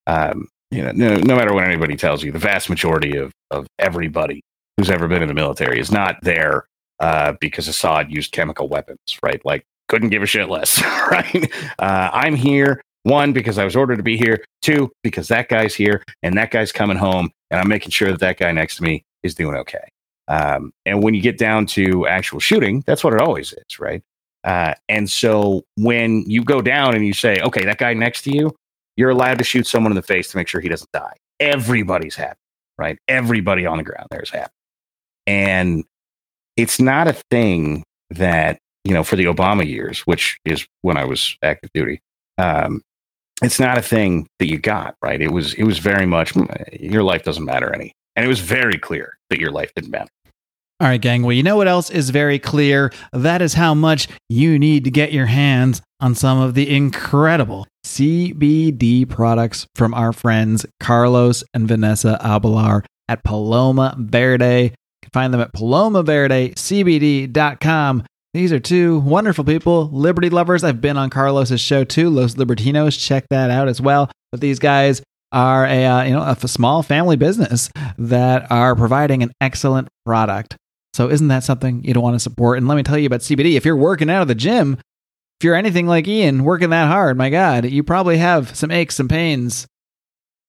um, 0.07 0.47
you 0.71 0.81
know, 0.83 0.91
no, 0.91 1.15
no 1.17 1.35
matter 1.35 1.53
what 1.53 1.63
anybody 1.63 1.95
tells 1.95 2.23
you, 2.23 2.31
the 2.31 2.39
vast 2.39 2.69
majority 2.69 3.17
of 3.17 3.31
of 3.51 3.67
everybody 3.79 4.41
who's 4.77 4.89
ever 4.89 5.07
been 5.07 5.21
in 5.21 5.27
the 5.27 5.33
military 5.33 5.79
is 5.79 5.91
not 5.91 6.17
there 6.21 6.65
uh, 6.99 7.33
because 7.39 7.67
Assad 7.67 8.11
used 8.11 8.31
chemical 8.31 8.67
weapons, 8.67 8.99
right? 9.23 9.41
Like 9.45 9.63
couldn't 9.87 10.09
give 10.09 10.23
a 10.23 10.25
shit 10.25 10.49
less, 10.49 10.81
right? 11.11 11.51
Uh, 11.79 12.09
I'm 12.11 12.35
here 12.35 12.81
one 13.05 13.33
because 13.33 13.57
I 13.57 13.63
was 13.63 13.75
ordered 13.75 13.97
to 13.97 14.03
be 14.03 14.17
here. 14.17 14.43
Two 14.61 14.91
because 15.03 15.27
that 15.29 15.47
guy's 15.47 15.75
here 15.75 16.03
and 16.23 16.35
that 16.37 16.51
guy's 16.51 16.71
coming 16.71 16.97
home, 16.97 17.31
and 17.51 17.59
I'm 17.59 17.69
making 17.69 17.91
sure 17.91 18.11
that 18.11 18.19
that 18.19 18.37
guy 18.37 18.51
next 18.51 18.77
to 18.77 18.83
me 18.83 19.03
is 19.23 19.35
doing 19.35 19.55
okay. 19.57 19.87
Um, 20.27 20.73
and 20.85 21.03
when 21.03 21.13
you 21.13 21.21
get 21.21 21.37
down 21.37 21.67
to 21.67 22.07
actual 22.07 22.39
shooting, 22.39 22.83
that's 22.87 23.03
what 23.03 23.13
it 23.13 23.21
always 23.21 23.53
is, 23.53 23.79
right? 23.79 24.01
Uh, 24.43 24.73
and 24.89 25.09
so 25.09 25.63
when 25.77 26.23
you 26.27 26.43
go 26.43 26.61
down 26.61 26.95
and 26.95 27.05
you 27.05 27.13
say, 27.13 27.39
okay, 27.41 27.65
that 27.65 27.77
guy 27.77 27.93
next 27.93 28.23
to 28.23 28.31
you, 28.31 28.55
you're 28.95 29.09
allowed 29.09 29.37
to 29.37 29.43
shoot 29.43 29.67
someone 29.67 29.91
in 29.91 29.95
the 29.95 30.01
face 30.01 30.29
to 30.31 30.37
make 30.37 30.47
sure 30.47 30.61
he 30.61 30.69
doesn't 30.69 30.91
die. 30.91 31.15
Everybody's 31.39 32.15
happy, 32.15 32.39
right? 32.77 32.97
Everybody 33.07 33.65
on 33.65 33.77
the 33.77 33.83
ground 33.83 34.07
there 34.09 34.21
is 34.21 34.29
happy. 34.29 34.51
And 35.27 35.83
it's 36.55 36.79
not 36.79 37.07
a 37.07 37.13
thing 37.31 37.83
that, 38.11 38.59
you 38.83 38.93
know, 38.93 39.03
for 39.03 39.15
the 39.15 39.25
Obama 39.25 39.67
years, 39.67 40.01
which 40.01 40.37
is 40.45 40.65
when 40.81 40.97
I 40.97 41.05
was 41.05 41.37
active 41.41 41.71
duty, 41.73 41.99
um, 42.37 42.81
it's 43.41 43.59
not 43.59 43.77
a 43.77 43.81
thing 43.81 44.27
that 44.39 44.49
you 44.49 44.57
got, 44.57 44.95
right? 45.01 45.21
It 45.21 45.31
was, 45.31 45.53
it 45.55 45.63
was 45.63 45.79
very 45.79 46.05
much 46.05 46.33
mm, 46.33 46.47
your 46.79 47.03
life 47.03 47.23
doesn't 47.23 47.45
matter 47.45 47.73
any. 47.73 47.91
And 48.15 48.25
it 48.25 48.29
was 48.29 48.39
very 48.39 48.77
clear 48.77 49.17
that 49.29 49.39
your 49.39 49.51
life 49.51 49.73
didn't 49.75 49.91
matter. 49.91 50.09
All 50.81 50.89
right, 50.89 50.99
gang. 50.99 51.23
Well, 51.23 51.31
you 51.31 51.43
know 51.43 51.55
what 51.55 51.69
else 51.69 51.89
is 51.89 52.09
very 52.09 52.37
clear? 52.37 52.91
That 53.13 53.41
is 53.41 53.53
how 53.53 53.73
much 53.73 54.09
you 54.27 54.59
need 54.59 54.83
to 54.83 54.91
get 54.91 55.13
your 55.13 55.27
hands 55.27 55.81
on 56.01 56.15
some 56.15 56.39
of 56.39 56.53
the 56.53 56.69
incredible 56.69 57.65
CBD 57.85 59.07
products 59.07 59.67
from 59.75 59.93
our 59.93 60.11
friends 60.11 60.65
Carlos 60.81 61.45
and 61.53 61.65
Vanessa 61.65 62.19
Abelar 62.21 62.83
at 63.07 63.23
Paloma 63.23 63.95
Verde. 63.97 64.63
You 64.63 64.71
can 65.01 65.11
find 65.13 65.33
them 65.33 65.39
at 65.39 65.53
palomaverdecbd.com. 65.53 68.03
These 68.35 68.51
are 68.51 68.59
two 68.59 68.99
wonderful 68.99 69.45
people, 69.45 69.89
liberty 69.91 70.29
lovers. 70.29 70.65
I've 70.65 70.81
been 70.81 70.97
on 70.97 71.09
Carlos's 71.09 71.61
show 71.61 71.85
too, 71.85 72.09
Los 72.09 72.35
Libertinos. 72.35 72.99
Check 72.99 73.29
that 73.29 73.49
out 73.49 73.69
as 73.69 73.79
well. 73.79 74.11
But 74.29 74.41
these 74.41 74.59
guys 74.59 75.01
are 75.31 75.65
a 75.65 75.85
uh, 75.85 76.03
you 76.03 76.11
know 76.11 76.21
a 76.21 76.35
small 76.45 76.83
family 76.83 77.15
business 77.15 77.69
that 77.97 78.51
are 78.51 78.75
providing 78.75 79.23
an 79.23 79.31
excellent 79.39 79.87
product. 80.05 80.57
So 80.93 81.09
isn't 81.09 81.29
that 81.29 81.45
something 81.45 81.85
you'd 81.85 81.95
want 81.95 82.15
to 82.15 82.19
support? 82.19 82.57
And 82.57 82.67
let 82.67 82.75
me 82.75 82.83
tell 82.83 82.97
you 82.97 83.07
about 83.07 83.21
CBD. 83.21 83.53
If 83.53 83.63
you're 83.63 83.77
working 83.77 84.09
out 84.09 84.21
of 84.21 84.27
the 84.27 84.35
gym, 84.35 84.79
if 85.39 85.45
you're 85.45 85.55
anything 85.55 85.87
like 85.87 86.05
Ian, 86.05 86.43
working 86.43 86.71
that 86.71 86.89
hard, 86.89 87.17
my 87.17 87.29
God, 87.29 87.63
you 87.63 87.83
probably 87.83 88.17
have 88.17 88.53
some 88.53 88.69
aches, 88.69 88.95
some 88.95 89.07
pains, 89.07 89.65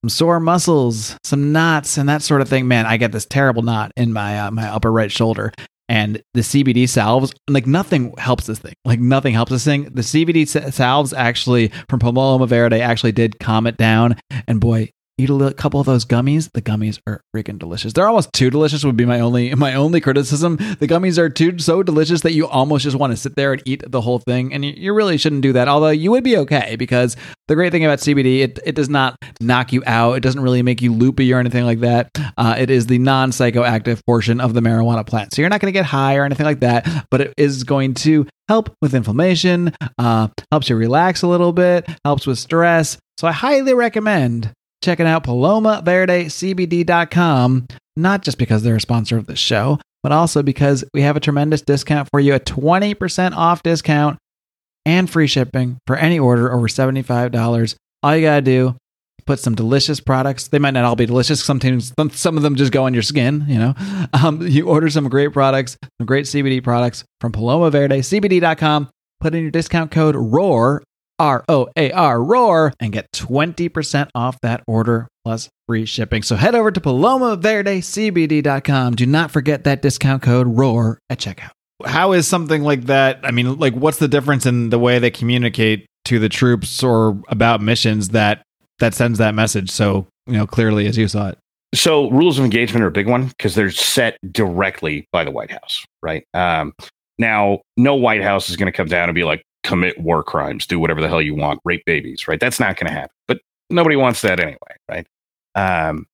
some 0.03 0.09
sore 0.09 0.41
muscles, 0.41 1.17
some 1.23 1.53
knots, 1.53 1.99
and 1.99 2.09
that 2.09 2.23
sort 2.23 2.41
of 2.41 2.49
thing. 2.49 2.67
Man, 2.67 2.85
I 2.85 2.97
get 2.97 3.13
this 3.13 3.27
terrible 3.27 3.63
knot 3.63 3.93
in 3.97 4.13
my 4.13 4.41
uh, 4.41 4.51
my 4.51 4.69
upper 4.69 4.91
right 4.91 5.13
shoulder, 5.13 5.53
and 5.89 6.23
the 6.35 6.41
CBD 6.41 6.89
salves, 6.89 7.33
like 7.49 7.67
nothing 7.67 8.15
helps 8.19 8.47
this 8.47 8.59
thing. 8.59 8.75
Like 8.85 9.01
nothing 9.01 9.35
helps 9.35 9.53
this 9.53 9.65
thing. 9.65 9.85
The 9.85 10.03
CBD 10.03 10.73
salves 10.73 11.13
actually 11.13 11.73
from 11.89 12.01
Paloma 12.01 12.47
Verde 12.47 12.81
actually 12.81 13.13
did 13.13 13.39
calm 13.39 13.67
it 13.67 13.77
down, 13.77 14.17
and 14.47 14.61
boy, 14.61 14.91
eat 15.19 15.31
a 15.31 15.55
couple 15.55 15.81
of 15.81 15.87
those 15.87 16.05
gummies. 16.05 16.51
The 16.53 16.63
gummies 16.63 17.01
are 17.07 17.21
freaking 17.35 17.59
delicious. 17.59 17.93
They're 17.93 18.07
almost 18.07 18.33
too 18.33 18.51
delicious. 18.51 18.85
Would 18.85 18.97
be 18.97 19.05
my 19.05 19.21
only 19.21 19.55
my 19.55 19.75
only 19.75 20.01
criticism. 20.01 20.57
The 20.57 20.87
gummies 20.87 21.19
are 21.19 21.29
too 21.29 21.59
so 21.59 21.83
delicious 21.83 22.21
that 22.23 22.33
you 22.33 22.47
almost 22.47 22.85
just 22.85 22.97
want 22.97 23.13
to 23.13 23.17
sit 23.17 23.37
there 23.37 23.53
and 23.53 23.63
eat 23.65 23.83
the 23.87 24.01
whole 24.01 24.19
thing, 24.19 24.53
and 24.53 24.65
you, 24.65 24.73
you 24.77 24.93
really 24.93 25.17
shouldn't 25.17 25.43
do 25.43 25.53
that. 25.55 25.69
Although 25.69 25.89
you 25.89 26.11
would 26.11 26.25
be 26.25 26.37
okay 26.39 26.77
because 26.77 27.17
the 27.49 27.55
great 27.55 27.73
thing 27.73 27.85
about 27.85 27.99
CBD, 27.99 28.41
it 28.41 28.59
it 28.65 28.75
does 28.75 28.89
not 28.89 29.17
knock 29.41 29.73
you 29.73 29.83
out. 29.87 30.17
It 30.17 30.21
doesn't 30.21 30.41
really 30.41 30.63
make 30.63 30.83
you 30.83 30.93
loopy 30.93 31.33
or 31.33 31.39
anything 31.39 31.65
like 31.65 31.81
that. 31.81 32.11
Uh, 32.37 32.57
it 32.59 32.71
is 32.71 32.87
the 32.87 32.99
non 32.99 33.31
psychoactive 33.31 34.05
portion 34.07 34.41
of 34.41 34.55
the 34.55 34.61
marijuana 34.61 35.07
plant, 35.07 35.35
so 35.35 35.43
you're 35.43 35.49
not 35.49 35.61
going 35.61 35.73
to 35.73 35.79
get 35.79 35.87
high 35.87 36.17
or 36.17 36.25
anything 36.25 36.47
like 36.47 36.61
that. 36.61 37.07
But 37.11 37.21
it 37.21 37.35
is 37.37 37.65
going 37.65 37.95
to 37.95 38.27
help 38.49 38.75
with 38.81 38.95
inflammation, 38.95 39.75
uh, 39.99 40.29
helps 40.53 40.69
you 40.69 40.77
relax 40.77 41.23
a 41.23 41.27
little 41.27 41.53
bit, 41.53 41.89
helps 42.05 42.27
with 42.27 42.39
stress. 42.39 42.99
So 43.19 43.27
I 43.27 43.33
highly 43.33 43.75
recommend 43.75 44.53
checking 44.87 45.07
out 45.07 45.25
palomaverdecbd.com, 45.25 47.67
not 47.97 48.23
just 48.23 48.39
because 48.39 48.63
they're 48.63 48.77
a 48.77 48.81
sponsor 48.81 49.19
of 49.19 49.27
the 49.27 49.37
show, 49.37 49.79
but 50.03 50.13
also 50.13 50.43
because 50.45 50.85
we 50.95 51.03
have 51.03 51.17
a 51.17 51.21
tremendous 51.21 51.61
discount 51.61 52.09
for 52.11 52.21
you 52.21 52.35
a 52.35 52.41
20% 52.41 53.37
off 53.37 53.63
discount 53.65 54.17
and 54.85 55.11
free 55.11 55.27
shipping 55.27 55.79
for 55.89 55.97
any 55.97 56.21
order 56.21 56.53
over 56.53 56.69
$75. 56.69 57.75
All 58.05 58.17
you 58.17 58.23
got 58.23 58.37
to 58.37 58.43
do 58.43 58.77
put 59.27 59.41
some 59.41 59.57
delicious 59.57 59.99
products. 59.99 60.47
They 60.49 60.61
might 60.61 60.71
not 60.71 60.85
all 60.85 60.95
be 60.95 61.07
delicious. 61.07 61.45
Sometimes 61.45 61.93
some 62.13 62.37
of 62.37 62.45
them 62.45 62.55
just 62.55 62.71
go 62.71 62.85
on 62.85 62.95
your 62.95 63.03
skin. 63.03 63.45
You 63.49 63.59
know, 63.59 63.75
um, 64.13 64.47
you 64.47 64.69
order 64.69 64.89
some 64.89 65.09
great 65.09 65.33
products, 65.33 65.77
some 65.99 66.07
great 66.07 66.27
CBD 66.27 66.63
products 66.63 67.03
from 67.21 67.33
Paloma 67.33 67.71
Verde, 67.71 67.99
CBD.com. 67.99 68.89
Put 69.21 69.35
in 69.35 69.43
your 69.43 69.51
discount 69.51 69.91
code 69.91 70.15
ROAR 70.15 70.85
R 71.19 71.45
O 71.49 71.69
A 71.77 71.91
R 71.93 72.23
Roar 72.23 72.73
and 72.81 72.93
get 72.93 73.11
20% 73.13 74.09
off 74.15 74.39
that 74.43 74.63
order 74.67 75.09
plus 75.25 75.49
free 75.67 75.87
shipping. 75.87 76.23
So 76.23 76.37
head 76.37 76.55
over 76.55 76.71
to 76.71 76.81
palomaverdecbd.com. 76.81 78.95
Do 78.95 79.07
not 79.07 79.31
forget 79.31 79.65
that 79.65 79.81
discount 79.83 80.23
code 80.23 80.47
ROAR 80.47 80.99
at 81.11 81.19
checkout. 81.19 81.51
How 81.85 82.13
is 82.13 82.27
something 82.27 82.63
like 82.63 82.87
that? 82.87 83.21
I 83.23 83.33
mean, 83.33 83.59
like, 83.59 83.75
what's 83.75 83.99
the 83.99 84.09
difference 84.09 84.47
in 84.47 84.71
the 84.71 84.79
way 84.79 84.99
they 84.99 85.11
communicate 85.11 85.85
to 86.07 86.19
the 86.19 86.31
troops 86.31 86.83
or 86.83 87.21
about 87.29 87.61
missions 87.61 88.09
that 88.11 88.43
that 88.79 88.95
sends 88.95 89.19
that 89.19 89.35
message 89.35 89.71
so 89.71 90.07
you 90.27 90.35
know 90.35 90.47
clearly 90.47 90.87
as 90.87 90.97
you 90.97 91.09
saw 91.09 91.29
it? 91.29 91.39
So 91.75 92.11
rules 92.11 92.39
of 92.39 92.45
engagement 92.45 92.85
are 92.85 92.89
a 92.89 92.93
big 92.93 93.09
one 93.09 93.27
because 93.27 93.55
they're 93.55 93.71
set 93.71 94.17
directly 94.33 95.07
by 95.13 95.25
the 95.25 95.31
White 95.31 95.51
House, 95.51 95.85
right? 96.03 96.25
Um, 96.33 96.73
now, 97.19 97.61
no 97.77 97.95
White 97.95 98.23
House 98.23 98.49
is 98.49 98.57
going 98.57 98.71
to 98.71 98.77
come 98.77 98.87
down 98.87 99.09
and 99.09 99.15
be 99.15 99.25
like, 99.25 99.43
commit 99.67 99.99
war 100.01 100.23
crimes, 100.23 100.67
do 100.67 100.79
whatever 100.79 101.01
the 101.01 101.09
hell 101.09 101.21
you 101.21 101.35
want, 101.35 101.61
rape 101.65 101.85
babies, 101.85 102.29
right? 102.29 102.41
That's 102.41 102.61
not 102.61 102.77
going 102.77 102.89
to 102.89 102.93
happen. 102.93 103.15
But 103.29 103.41
nobody 103.71 103.97
wants 103.97 104.23
that 104.23 104.41
anyway, 104.41 104.59
right? 104.89 105.07
Um, 105.55 106.07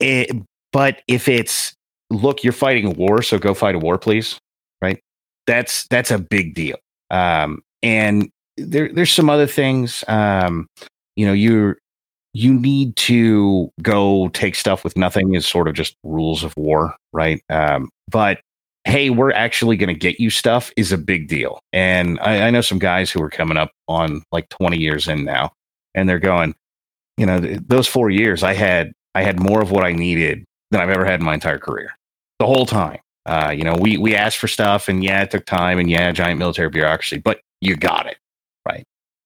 it, 0.00 0.30
but 0.72 1.02
if 1.08 1.28
it's 1.28 1.74
look, 2.10 2.44
you're 2.44 2.52
fighting 2.52 2.86
a 2.86 2.90
war, 2.90 3.22
so 3.22 3.38
go 3.38 3.54
fight 3.54 3.74
a 3.74 3.78
war, 3.78 3.98
please, 3.98 4.38
right? 4.82 5.00
That's 5.46 5.86
that's 5.88 6.10
a 6.10 6.18
big 6.18 6.54
deal. 6.54 6.76
Um, 7.10 7.62
and 7.82 8.28
there 8.56 8.92
there's 8.92 9.12
some 9.12 9.30
other 9.30 9.46
things. 9.46 10.04
Um, 10.08 10.66
you 11.14 11.26
know, 11.26 11.32
you're 11.32 11.78
you 12.34 12.52
need 12.52 12.94
to 12.96 13.70
go 13.80 14.28
take 14.28 14.54
stuff 14.54 14.84
with 14.84 14.96
nothing 14.96 15.34
is 15.34 15.46
sort 15.46 15.68
of 15.68 15.74
just 15.74 15.96
rules 16.04 16.44
of 16.44 16.52
war, 16.56 16.94
right? 17.12 17.40
Um, 17.48 17.88
but 18.10 18.40
hey, 18.86 19.10
we're 19.10 19.32
actually 19.32 19.76
going 19.76 19.88
to 19.88 19.98
get 19.98 20.20
you 20.20 20.30
stuff 20.30 20.72
is 20.76 20.92
a 20.92 20.98
big 20.98 21.26
deal. 21.26 21.58
And 21.72 22.20
I, 22.20 22.46
I, 22.46 22.50
know 22.50 22.60
some 22.60 22.78
guys 22.78 23.10
who 23.10 23.20
are 23.20 23.28
coming 23.28 23.56
up 23.56 23.72
on 23.88 24.22
like 24.30 24.48
20 24.48 24.78
years 24.78 25.08
in 25.08 25.24
now, 25.24 25.52
and 25.96 26.08
they're 26.08 26.20
going, 26.20 26.54
you 27.16 27.26
know, 27.26 27.40
th- 27.40 27.62
those 27.66 27.88
four 27.88 28.10
years 28.10 28.44
I 28.44 28.54
had, 28.54 28.92
I 29.16 29.22
had 29.22 29.40
more 29.40 29.60
of 29.60 29.72
what 29.72 29.84
I 29.84 29.90
needed 29.90 30.44
than 30.70 30.80
I've 30.80 30.90
ever 30.90 31.04
had 31.04 31.18
in 31.18 31.26
my 31.26 31.34
entire 31.34 31.58
career. 31.58 31.96
The 32.38 32.46
whole 32.46 32.64
time, 32.64 33.00
uh, 33.26 33.52
you 33.56 33.64
know, 33.64 33.74
we 33.74 33.96
we 33.96 34.14
asked 34.14 34.38
for 34.38 34.46
stuff, 34.46 34.88
and 34.88 35.02
yeah, 35.02 35.22
it 35.22 35.30
took 35.30 35.46
time, 35.46 35.78
and 35.78 35.90
yeah, 35.90 36.12
giant 36.12 36.38
military 36.38 36.68
bureaucracy, 36.68 37.18
but 37.18 37.40
you 37.60 37.74
got 37.74 38.06
it 38.06 38.18
right. 38.66 38.84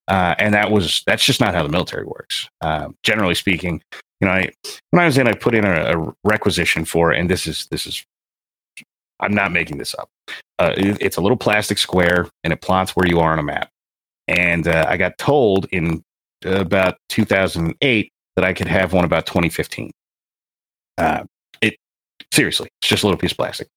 Uh, 0.09 0.37
and 0.39 0.55
that 0.55 0.71
was 0.71 1.03
that's 1.07 1.25
just 1.25 1.41
not 1.41 1.55
how 1.55 1.63
the 1.63 1.69
military 1.69 2.05
works. 2.05 2.49
Uh, 2.61 2.89
generally 3.03 3.35
speaking, 3.35 3.83
you 4.21 4.29
know, 4.29 4.33
I, 4.33 4.51
when 4.91 5.03
I 5.03 5.07
was 5.07 5.19
in, 5.19 5.27
I 5.27 5.33
put 5.33 5.55
in 5.55 5.65
a, 5.65 5.99
a 5.99 6.15
requisition 6.25 6.85
for, 6.85 7.11
and 7.11 7.29
this 7.29 7.47
is 7.47 7.67
this 7.67 7.87
is 7.87 8.05
I'm 9.21 9.35
not 9.35 9.53
making 9.53 9.79
this 9.79 9.95
up. 9.95 10.09
Uh, 10.59 10.75
it, 10.77 10.99
it's 11.01 11.17
a 11.17 11.21
little 11.21 11.37
plastic 11.37 11.79
square 11.79 12.29
and 12.45 12.53
it 12.53 12.61
plots 12.61 12.95
where 12.97 13.07
you 13.07 13.21
are 13.21 13.33
on 13.33 13.39
a 13.39 13.43
map. 13.43 13.71
And 14.29 14.69
uh, 14.69 14.87
I 14.89 14.97
got 14.97 15.19
told 15.19 15.67
in 15.73 16.03
uh, 16.45 16.61
about 16.61 16.97
2008 17.09 18.13
that 18.37 18.45
I 18.45 18.53
could 18.53 18.69
have 18.69 18.93
one 18.93 19.05
about 19.05 19.27
2015. 19.27 19.91
Uh, 20.99 21.25
it 21.61 21.77
seriously, 22.33 22.69
it's 22.81 22.89
just 22.89 23.03
a 23.03 23.07
little 23.07 23.19
piece 23.19 23.33
of 23.33 23.39
plastic. 23.39 23.69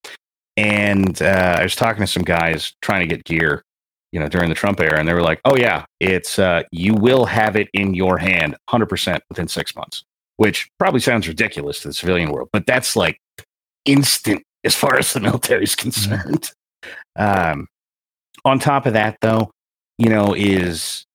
And 0.56 1.20
uh, 1.20 1.56
I 1.58 1.62
was 1.62 1.74
talking 1.74 2.00
to 2.00 2.06
some 2.06 2.22
guys 2.22 2.74
trying 2.80 3.08
to 3.08 3.14
get 3.16 3.24
gear, 3.24 3.64
you 4.12 4.20
know, 4.20 4.28
during 4.28 4.48
the 4.48 4.54
Trump 4.54 4.80
era, 4.80 5.00
and 5.00 5.08
they 5.08 5.14
were 5.14 5.22
like, 5.22 5.40
"Oh 5.44 5.56
yeah, 5.56 5.84
it's 5.98 6.38
uh, 6.38 6.62
you 6.70 6.94
will 6.94 7.24
have 7.24 7.56
it 7.56 7.68
in 7.72 7.94
your 7.94 8.18
hand 8.18 8.54
100% 8.70 9.20
within 9.28 9.48
six 9.48 9.74
months." 9.74 10.04
which 10.36 10.70
probably 10.78 11.00
sounds 11.00 11.28
ridiculous 11.28 11.80
to 11.80 11.88
the 11.88 11.94
civilian 11.94 12.30
world, 12.30 12.48
but 12.52 12.66
that's 12.66 12.96
like 12.96 13.20
instant 13.84 14.42
as 14.64 14.74
far 14.74 14.96
as 14.96 15.12
the 15.12 15.20
military 15.20 15.64
is 15.64 15.74
concerned. 15.74 16.52
Um, 17.16 17.68
on 18.44 18.58
top 18.58 18.86
of 18.86 18.92
that, 18.92 19.18
though, 19.20 19.50
you 19.98 20.08
know, 20.08 20.34
is 20.34 21.06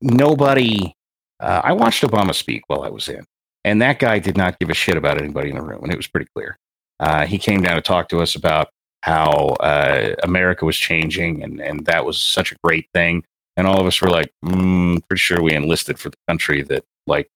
nobody. 0.00 0.92
Uh, 1.40 1.60
I 1.64 1.72
watched 1.72 2.02
Obama 2.02 2.34
speak 2.34 2.62
while 2.66 2.82
I 2.82 2.88
was 2.88 3.08
in, 3.08 3.24
and 3.64 3.80
that 3.82 3.98
guy 3.98 4.18
did 4.18 4.36
not 4.36 4.58
give 4.58 4.70
a 4.70 4.74
shit 4.74 4.96
about 4.96 5.20
anybody 5.20 5.50
in 5.50 5.56
the 5.56 5.62
room, 5.62 5.82
and 5.82 5.92
it 5.92 5.96
was 5.96 6.06
pretty 6.06 6.28
clear. 6.34 6.58
Uh, 6.98 7.26
he 7.26 7.38
came 7.38 7.62
down 7.62 7.76
to 7.76 7.82
talk 7.82 8.08
to 8.08 8.20
us 8.20 8.34
about 8.34 8.68
how 9.02 9.56
uh, 9.60 10.14
America 10.22 10.64
was 10.64 10.76
changing, 10.76 11.42
and 11.42 11.60
and 11.60 11.86
that 11.86 12.04
was 12.04 12.18
such 12.18 12.52
a 12.52 12.56
great 12.64 12.88
thing. 12.92 13.24
And 13.56 13.66
all 13.66 13.80
of 13.80 13.86
us 13.86 14.00
were 14.02 14.10
like, 14.10 14.30
mm, 14.44 15.00
pretty 15.08 15.18
sure 15.18 15.42
we 15.42 15.54
enlisted 15.54 15.98
for 15.98 16.10
the 16.10 16.18
country 16.28 16.62
that 16.62 16.84
like 17.06 17.30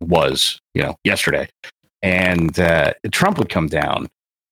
was, 0.00 0.60
you 0.74 0.82
know, 0.82 0.94
yesterday. 1.04 1.48
And 2.02 2.58
uh, 2.60 2.94
Trump 3.10 3.38
would 3.38 3.48
come 3.48 3.66
down, 3.66 4.08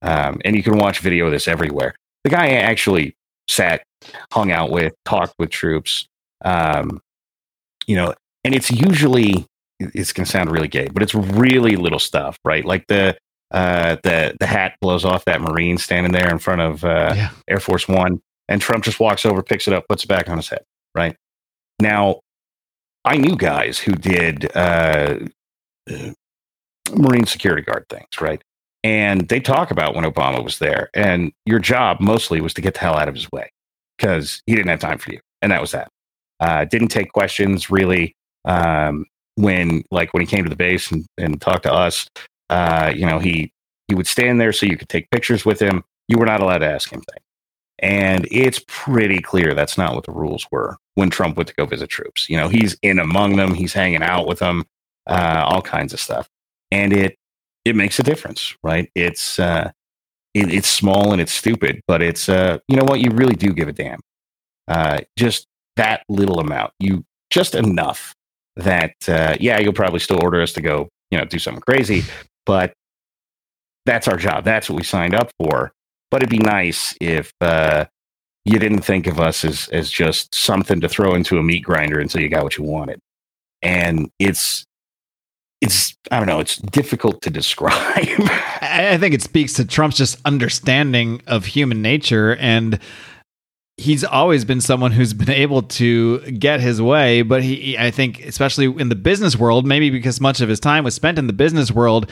um, 0.07 0.41
and 0.45 0.57
you 0.57 0.63
can 0.63 0.79
watch 0.79 1.01
video 1.01 1.27
of 1.27 1.33
this 1.33 1.49
everywhere. 1.49 1.95
The 2.25 2.31
guy 2.31 2.49
actually 2.51 3.17
sat, 3.49 3.83
hung 4.33 4.51
out 4.51 4.71
with, 4.71 4.95
talked 5.05 5.35
with 5.39 5.51
troops. 5.51 6.07
Um, 6.45 7.01
you 7.87 7.97
know, 7.97 8.15
and 8.45 8.55
it's 8.55 8.71
usually 8.71 9.47
it's 9.79 10.13
going 10.13 10.25
to 10.25 10.31
sound 10.31 10.51
really 10.51 10.69
gay, 10.69 10.89
but 10.89 11.03
it's 11.03 11.15
really 11.15 11.77
little 11.77 11.99
stuff, 11.99 12.39
right? 12.45 12.65
Like 12.65 12.87
the 12.87 13.17
uh, 13.51 13.97
the 14.03 14.37
the 14.41 14.47
hat 14.47 14.77
blows 14.81 15.05
off 15.05 15.25
that 15.27 15.41
Marine 15.41 15.79
standing 15.79 16.13
there 16.13 16.31
in 16.31 16.39
front 16.39 16.61
of 16.61 16.85
uh, 16.85 17.13
yeah. 17.15 17.31
Air 17.49 17.61
Force 17.61 17.87
One, 17.87 18.21
and 18.49 18.61
Trump 18.61 18.85
just 18.85 19.01
walks 19.01 19.25
over, 19.25 19.43
picks 19.43 19.69
it 19.69 19.75
up, 19.75 19.87
puts 19.89 20.05
it 20.05 20.09
back 20.09 20.29
on 20.29 20.37
his 20.37 20.49
head. 20.49 20.65
Right 20.95 21.17
now, 21.81 22.21
I 23.05 23.17
knew 23.17 23.37
guys 23.37 23.79
who 23.79 23.93
did 23.93 24.51
uh, 24.57 25.19
uh, 25.89 26.13
Marine 26.93 27.27
security 27.27 27.63
guard 27.63 27.87
things, 27.89 28.21
right? 28.21 28.43
And 28.87 29.27
they 29.29 29.41
talk 29.41 29.73
about 29.73 29.97
when 29.97 30.05
Obama 30.05 30.45
was 30.45 30.61
there, 30.61 30.91
and 30.95 31.33
your 31.45 31.59
job 31.59 31.99
mostly 31.99 32.41
was 32.41 32.55
to 32.55 32.61
get 32.61 32.75
the 32.75 32.81
hell 32.81 32.95
out 32.95 33.09
of 33.09 33.17
his 33.17 33.29
way 33.33 33.51
because 33.99 34.45
he 34.47 34.55
didn't 34.55 34.69
have 34.69 34.79
time 34.79 34.99
for 34.99 35.11
you, 35.11 35.19
and 35.43 35.51
that 35.51 35.61
was 35.61 35.73
that. 35.73 35.91
Uh, 36.39 36.65
didn't 36.67 36.89
take 36.89 37.13
questions 37.13 37.69
really. 37.69 38.15
Um, 38.45 39.05
when 39.35 39.83
like 39.91 40.15
when 40.15 40.21
he 40.21 40.27
came 40.27 40.45
to 40.45 40.51
the 40.51 40.55
base 40.55 40.93
and, 40.93 41.05
and 41.19 41.41
talked 41.41 41.65
to 41.65 41.73
us, 41.73 42.07
uh, 42.49 42.93
you 42.95 43.05
know, 43.05 43.19
he 43.19 43.51
he 43.89 43.97
would 43.97 44.07
stand 44.07 44.41
there 44.41 44.53
so 44.53 44.67
you 44.67 44.77
could 44.77 44.89
take 44.89 45.11
pictures 45.11 45.45
with 45.45 45.59
him. 45.59 45.83
You 46.07 46.19
were 46.19 46.27
not 46.27 46.41
allowed 46.41 46.59
to 46.59 46.71
ask 46.71 46.89
him 46.93 47.01
things. 47.01 47.25
And 47.81 48.29
it's 48.31 48.63
pretty 48.69 49.21
clear 49.21 49.53
that's 49.53 49.77
not 49.77 49.97
what 49.97 50.05
the 50.05 50.13
rules 50.13 50.47
were 50.53 50.77
when 50.95 51.11
Trump 51.11 51.37
went 51.37 51.49
to 51.49 51.55
go 51.57 51.67
visit 51.67 51.91
troops. 51.91 52.31
You 52.31 52.37
know, 52.37 52.47
he's 52.47 52.77
in 52.83 53.01
among 53.01 53.35
them, 53.35 53.53
he's 53.53 53.73
hanging 53.73 54.05
out 54.05 54.29
with 54.29 54.39
them, 54.39 54.63
uh, 55.09 55.45
all 55.45 55.61
kinds 55.61 55.93
of 55.93 55.99
stuff. 55.99 56.29
And 56.71 56.93
it 56.93 57.17
it 57.67 57.75
makes 57.75 57.99
a 57.99 58.05
difference, 58.05 58.55
right? 58.63 58.89
It's 58.95 59.41
uh, 59.41 59.73
it, 60.35 60.55
it's 60.55 60.69
small 60.69 61.13
and 61.13 61.21
it's 61.21 61.33
stupid, 61.33 61.81
but 61.89 62.01
it's 62.01 62.29
uh, 62.29 62.59
you 62.69 62.77
know 62.77 62.85
what? 62.85 63.01
You 63.01 63.11
really 63.11 63.35
do 63.35 63.53
give 63.53 63.67
a 63.67 63.73
damn. 63.73 63.99
Uh, 64.69 65.01
just 65.19 65.47
that 65.75 66.05
little 66.09 66.39
amount, 66.39 66.73
you 66.79 67.05
just 67.31 67.57
enough 67.57 68.15
that 68.55 68.95
uh, 69.09 69.37
yeah, 69.41 69.59
you'll 69.59 69.73
probably 69.73 69.99
still 69.99 70.23
order 70.23 70.41
us 70.41 70.53
to 70.53 70.61
go, 70.61 70.89
you 71.11 71.19
know, 71.19 71.25
do 71.25 71.41
something 71.41 71.61
crazy, 71.61 72.05
but 72.47 72.73
that's 73.85 74.07
our 74.07 74.17
job. 74.17 74.45
That's 74.45 74.71
what 74.71 74.77
we 74.77 74.85
signed 74.85 75.15
up 75.15 75.33
for. 75.41 75.73
But 76.13 76.23
it'd 76.23 76.31
be 76.31 76.39
nice 76.39 76.95
if 77.01 77.33
uh, 77.41 77.87
you 78.45 78.61
didn't 78.61 78.83
think 78.83 79.09
of 79.09 79.19
us 79.19 79.45
as 79.45 79.69
as 79.73 79.91
just 79.91 80.33
something 80.33 80.81
to 80.83 80.89
throw 80.89 81.17
into 81.17 81.39
a 81.39 81.43
meat 81.43 81.65
grinder 81.65 81.99
until 81.99 82.21
you 82.21 82.29
got 82.29 82.45
what 82.45 82.57
you 82.57 82.63
wanted. 82.63 83.01
And 83.61 84.09
it's 84.21 84.65
it's 85.61 85.97
I 86.11 86.19
don't 86.19 86.29
know, 86.29 86.41
it's 86.41 86.57
difficult 86.57 87.23
to 87.23 87.31
describe. 87.31 87.73
I 88.61 88.97
think 88.99 89.15
it 89.15 89.23
speaks 89.23 89.55
to 89.55 89.65
Trump's 89.65 89.97
just 89.97 90.19
understanding 90.25 91.23
of 91.27 91.47
human 91.47 91.83
nature 91.83 92.37
and 92.37 92.79
he's 93.79 94.05
always 94.05 94.45
been 94.45 94.61
someone 94.61 94.93
who's 94.93 95.13
been 95.13 95.31
able 95.47 95.63
to 95.63 96.19
get 96.33 96.61
his 96.61 96.81
way 96.81 97.23
but 97.23 97.43
he 97.43 97.77
i 97.79 97.91
think 97.91 98.25
especially 98.25 98.67
in 98.81 98.89
the 98.89 98.95
business 98.95 99.37
world 99.37 99.67
maybe 99.67 99.91
because 99.91 100.21
much 100.21 100.41
of 100.41 100.49
his 100.49 100.61
time 100.61 100.85
was 100.85 100.95
spent 100.95 101.19
in 101.19 101.27
the 101.27 101.33
business 101.33 101.71
world 101.71 102.11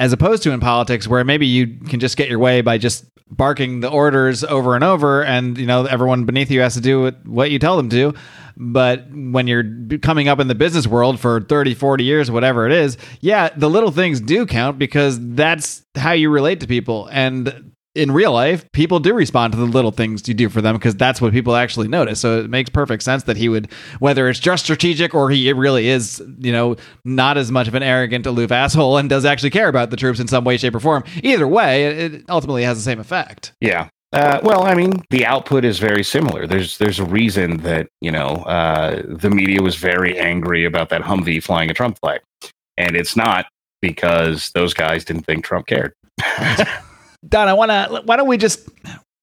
as 0.00 0.12
opposed 0.12 0.42
to 0.42 0.52
in 0.52 0.60
politics 0.60 1.06
where 1.06 1.24
maybe 1.24 1.46
you 1.46 1.66
can 1.88 2.00
just 2.00 2.16
get 2.16 2.28
your 2.28 2.38
way 2.38 2.60
by 2.60 2.78
just 2.78 3.04
barking 3.28 3.80
the 3.80 3.90
orders 3.90 4.44
over 4.44 4.74
and 4.74 4.84
over 4.84 5.22
and 5.24 5.58
you 5.58 5.66
know 5.66 5.84
everyone 5.84 6.24
beneath 6.24 6.50
you 6.50 6.60
has 6.60 6.74
to 6.74 6.80
do 6.80 7.10
what 7.24 7.50
you 7.50 7.58
tell 7.58 7.76
them 7.76 7.88
to 7.88 8.14
but 8.56 9.06
when 9.12 9.46
you're 9.46 9.64
coming 10.00 10.28
up 10.28 10.40
in 10.40 10.48
the 10.48 10.54
business 10.54 10.86
world 10.86 11.20
for 11.20 11.40
30 11.40 11.74
40 11.74 12.04
years 12.04 12.30
whatever 12.30 12.66
it 12.66 12.72
is 12.72 12.96
yeah 13.20 13.48
the 13.56 13.70
little 13.70 13.90
things 13.90 14.20
do 14.20 14.46
count 14.46 14.78
because 14.78 15.18
that's 15.34 15.84
how 15.96 16.12
you 16.12 16.30
relate 16.30 16.60
to 16.60 16.66
people 16.66 17.08
and 17.12 17.72
in 17.96 18.12
real 18.12 18.32
life, 18.32 18.70
people 18.72 19.00
do 19.00 19.14
respond 19.14 19.52
to 19.54 19.58
the 19.58 19.64
little 19.64 19.90
things 19.90 20.28
you 20.28 20.34
do 20.34 20.48
for 20.48 20.60
them 20.60 20.76
because 20.76 20.94
that's 20.94 21.20
what 21.20 21.32
people 21.32 21.56
actually 21.56 21.88
notice. 21.88 22.20
So 22.20 22.40
it 22.40 22.50
makes 22.50 22.68
perfect 22.68 23.02
sense 23.02 23.22
that 23.24 23.38
he 23.38 23.48
would, 23.48 23.72
whether 23.98 24.28
it's 24.28 24.38
just 24.38 24.64
strategic 24.64 25.14
or 25.14 25.30
he 25.30 25.50
really 25.52 25.88
is, 25.88 26.22
you 26.38 26.52
know, 26.52 26.76
not 27.04 27.38
as 27.38 27.50
much 27.50 27.66
of 27.66 27.74
an 27.74 27.82
arrogant, 27.82 28.26
aloof 28.26 28.52
asshole 28.52 28.98
and 28.98 29.08
does 29.08 29.24
actually 29.24 29.50
care 29.50 29.68
about 29.68 29.90
the 29.90 29.96
troops 29.96 30.20
in 30.20 30.28
some 30.28 30.44
way, 30.44 30.58
shape, 30.58 30.74
or 30.74 30.80
form. 30.80 31.04
Either 31.22 31.48
way, 31.48 31.86
it 31.86 32.24
ultimately 32.28 32.64
has 32.64 32.76
the 32.76 32.84
same 32.84 33.00
effect. 33.00 33.52
Yeah. 33.60 33.88
Uh, 34.16 34.40
well, 34.42 34.62
I 34.62 34.74
mean, 34.74 35.02
the 35.10 35.26
output 35.26 35.64
is 35.64 35.78
very 35.78 36.02
similar. 36.02 36.46
There's 36.46 36.78
there's 36.78 36.98
a 36.98 37.04
reason 37.04 37.58
that 37.58 37.88
you 38.00 38.10
know 38.10 38.28
uh, 38.46 39.02
the 39.06 39.28
media 39.28 39.60
was 39.60 39.76
very 39.76 40.18
angry 40.18 40.64
about 40.64 40.88
that 40.88 41.02
Humvee 41.02 41.42
flying 41.42 41.70
a 41.70 41.74
Trump 41.74 41.98
flag, 41.98 42.22
and 42.78 42.96
it's 42.96 43.14
not 43.14 43.46
because 43.82 44.50
those 44.54 44.72
guys 44.72 45.04
didn't 45.04 45.24
think 45.24 45.44
Trump 45.44 45.66
cared. 45.66 45.92
Don, 47.28 47.48
I 47.48 47.52
want 47.52 47.70
to. 47.70 48.02
Why 48.06 48.16
don't 48.16 48.28
we 48.28 48.38
just 48.38 48.66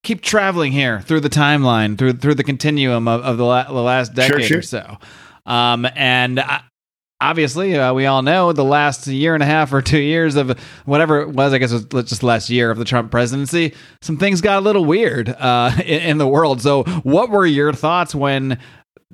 keep 0.04 0.22
traveling 0.22 0.72
here 0.72 1.02
through 1.02 1.22
the 1.22 1.30
timeline, 1.30 1.98
through 1.98 2.14
through 2.14 2.36
the 2.36 2.44
continuum 2.44 3.08
of, 3.08 3.22
of 3.22 3.38
the, 3.38 3.46
la- 3.46 3.68
the 3.68 3.74
last 3.74 4.14
decade 4.14 4.46
sure, 4.46 4.48
sure. 4.48 4.60
or 4.60 4.62
so? 4.62 4.98
Um, 5.48 5.88
and 5.96 6.40
I, 6.40 6.62
obviously, 7.24 7.78
uh, 7.78 7.94
we 7.94 8.06
all 8.06 8.22
know 8.22 8.52
the 8.54 8.64
last 8.64 9.08
year 9.08 9.34
and 9.34 9.42
a 9.42 9.46
half 9.46 9.74
or 9.74 9.82
two 9.82 10.00
years 10.00 10.36
of 10.36 10.60
whatever 10.86 11.22
it 11.22 11.30
was, 11.30 11.54
I 11.54 11.58
guess 11.58 11.72
it 11.72 11.94
was 11.94 12.10
just 12.10 12.22
last 12.22 12.50
year 12.50 12.70
of 12.70 12.78
the 12.78 12.86
Trump 12.86 13.12
presidency, 13.12 13.74
some 14.02 14.18
things 14.18 14.42
got 14.42 14.58
a 14.58 14.62
little 14.62 14.86
weird 14.86 15.30
uh, 15.30 15.72
in, 15.86 16.02
in, 16.02 16.18
the 16.18 16.28
world. 16.28 16.62
So, 16.62 16.84
what 17.04 17.30
were 17.30 17.46
your 17.46 17.74
thoughts 17.74 18.14
when 18.14 18.60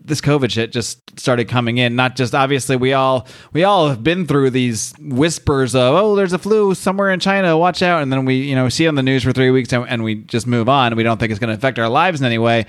this 0.02 0.22
COVID 0.22 0.50
shit 0.50 0.72
just 0.72 1.20
started 1.20 1.48
coming 1.48 1.78
in. 1.78 1.96
Not 1.96 2.16
just 2.16 2.34
obviously 2.34 2.76
we 2.76 2.94
all 2.94 3.28
we 3.54 3.64
all 3.64 3.90
have 3.90 4.04
been 4.04 4.26
through 4.26 4.50
these 4.50 4.94
whispers 5.00 5.76
of 5.76 5.94
oh 5.94 6.16
there's 6.16 6.34
a 6.34 6.40
flu 6.40 6.74
somewhere 6.74 7.12
in 7.12 7.20
China 7.20 7.58
watch 7.58 7.82
out 7.82 8.02
and 8.02 8.12
then 8.12 8.26
we 8.26 8.36
you 8.36 8.56
know 8.56 8.70
see 8.70 8.88
on 8.88 8.96
the 8.96 9.04
news 9.04 9.24
for 9.24 9.34
three 9.34 9.52
weeks 9.52 9.72
and, 9.72 9.88
and 9.88 10.04
we 10.04 10.16
just 10.16 10.48
move 10.48 10.68
on. 10.68 10.96
We 10.96 11.04
don't 11.04 11.20
think 11.20 11.32
it's 11.32 11.40
going 11.40 11.50
to 11.50 11.54
affect 11.54 11.78
our 11.78 11.90
lives 11.90 12.22
in 12.22 12.26
any 12.26 12.38
way. 12.38 12.66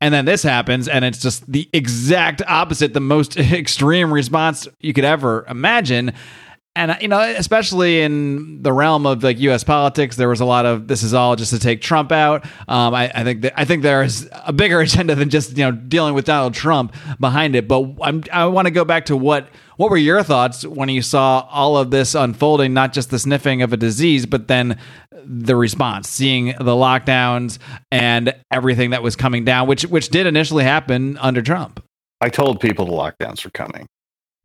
And 0.00 0.12
then 0.12 0.26
this 0.26 0.42
happens, 0.42 0.88
and 0.88 1.04
it's 1.04 1.20
just 1.20 1.50
the 1.50 1.68
exact 1.72 2.42
opposite, 2.46 2.92
the 2.92 3.00
most 3.00 3.36
extreme 3.38 4.12
response 4.12 4.68
you 4.80 4.92
could 4.92 5.04
ever 5.04 5.46
imagine 5.48 6.12
and 6.76 6.96
you 7.00 7.08
know 7.08 7.18
especially 7.20 8.02
in 8.02 8.62
the 8.62 8.72
realm 8.72 9.06
of 9.06 9.24
like 9.24 9.40
U.S. 9.40 9.64
politics, 9.64 10.14
there 10.14 10.28
was 10.28 10.40
a 10.40 10.44
lot 10.44 10.66
of 10.66 10.86
this 10.86 11.02
is 11.02 11.14
all 11.14 11.34
just 11.34 11.50
to 11.50 11.58
take 11.58 11.80
Trump 11.80 12.12
out. 12.12 12.44
Um, 12.68 12.94
I, 12.94 13.10
I, 13.12 13.24
think 13.24 13.42
that, 13.42 13.58
I 13.58 13.64
think 13.64 13.82
there 13.82 14.02
is 14.02 14.28
a 14.32 14.52
bigger 14.52 14.80
agenda 14.82 15.14
than 15.14 15.30
just 15.30 15.56
you 15.56 15.64
know 15.64 15.72
dealing 15.72 16.14
with 16.14 16.26
Donald 16.26 16.54
Trump 16.54 16.94
behind 17.18 17.56
it. 17.56 17.66
But 17.66 17.86
I'm, 18.02 18.22
I 18.32 18.44
want 18.46 18.66
to 18.66 18.70
go 18.70 18.84
back 18.84 19.06
to 19.06 19.16
what 19.16 19.48
what 19.76 19.90
were 19.90 19.96
your 19.96 20.22
thoughts 20.22 20.64
when 20.64 20.88
you 20.88 21.02
saw 21.02 21.46
all 21.50 21.76
of 21.76 21.90
this 21.90 22.14
unfolding? 22.14 22.72
Not 22.72 22.92
just 22.92 23.10
the 23.10 23.18
sniffing 23.18 23.62
of 23.62 23.72
a 23.72 23.76
disease, 23.76 24.26
but 24.26 24.48
then 24.48 24.78
the 25.24 25.56
response, 25.56 26.08
seeing 26.08 26.46
the 26.46 26.72
lockdowns 26.72 27.58
and 27.90 28.34
everything 28.52 28.90
that 28.90 29.02
was 29.02 29.16
coming 29.16 29.44
down, 29.44 29.66
which 29.66 29.82
which 29.86 30.10
did 30.10 30.26
initially 30.26 30.64
happen 30.64 31.16
under 31.18 31.42
Trump. 31.42 31.82
I 32.20 32.28
told 32.28 32.60
people 32.60 32.86
the 32.86 32.92
lockdowns 32.92 33.44
were 33.44 33.50
coming. 33.50 33.86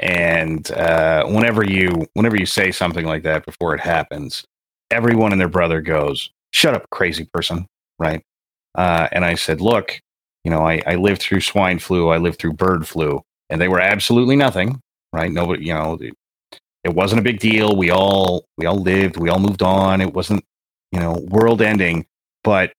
And 0.02 0.70
uh, 0.72 1.26
whenever 1.26 1.64
you 1.64 2.08
whenever 2.14 2.36
you 2.36 2.46
say 2.46 2.72
something 2.72 3.06
like 3.06 3.24
that 3.24 3.46
before 3.46 3.76
it 3.76 3.82
happens, 3.82 4.44
everyone 4.90 5.32
and 5.32 5.40
their 5.40 5.48
brother 5.48 5.80
goes, 5.80 6.32
"Shut 6.52 6.74
up, 6.74 6.90
crazy 6.90 7.26
person!" 7.26 7.68
Right? 8.00 8.24
Uh, 8.76 9.08
and 9.12 9.24
I 9.24 9.36
said, 9.36 9.62
"Look, 9.62 10.02
you 10.44 10.52
know, 10.52 10.66
I, 10.66 10.82
I 10.88 10.96
lived 10.96 11.22
through 11.22 11.42
swine 11.42 11.80
flu, 11.80 12.10
I 12.10 12.18
lived 12.18 12.40
through 12.40 12.54
bird 12.54 12.88
flu, 12.88 13.22
and 13.50 13.62
they 13.62 13.68
were 13.68 13.80
absolutely 13.80 14.36
nothing. 14.36 14.82
Right? 15.14 15.32
Nobody, 15.32 15.66
you 15.66 15.74
know, 15.74 15.98
it, 16.02 16.14
it 16.84 16.96
wasn't 16.96 17.20
a 17.20 17.24
big 17.24 17.40
deal. 17.40 17.76
We 17.76 17.92
all 17.92 18.46
we 18.58 18.66
all 18.66 18.80
lived, 18.82 19.18
we 19.18 19.30
all 19.30 19.40
moved 19.40 19.62
on. 19.62 20.02
It 20.02 20.14
wasn't, 20.14 20.44
you 20.92 21.00
know, 21.00 21.14
world 21.30 21.62
ending. 21.62 22.08
But 22.44 22.74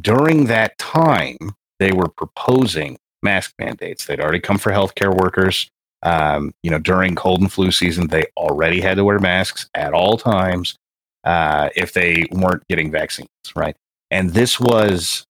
during 0.00 0.46
that 0.46 0.78
time, 0.78 1.36
they 1.78 1.92
were 1.92 2.08
proposing 2.08 2.98
mask 3.22 3.52
mandates. 3.58 4.06
They'd 4.06 4.20
already 4.20 4.40
come 4.40 4.56
for 4.58 4.72
healthcare 4.72 5.14
workers. 5.14 5.68
Um, 6.04 6.52
you 6.62 6.70
know, 6.70 6.78
during 6.78 7.14
cold 7.14 7.40
and 7.42 7.52
flu 7.52 7.70
season, 7.70 8.08
they 8.08 8.26
already 8.36 8.80
had 8.80 8.96
to 8.96 9.04
wear 9.04 9.18
masks 9.20 9.68
at 9.74 9.92
all 9.94 10.16
times 10.16 10.76
uh, 11.24 11.68
if 11.76 11.92
they 11.92 12.26
weren't 12.32 12.66
getting 12.68 12.90
vaccines, 12.90 13.28
right? 13.56 13.76
And 14.10 14.30
this 14.30 14.58
was, 14.60 15.24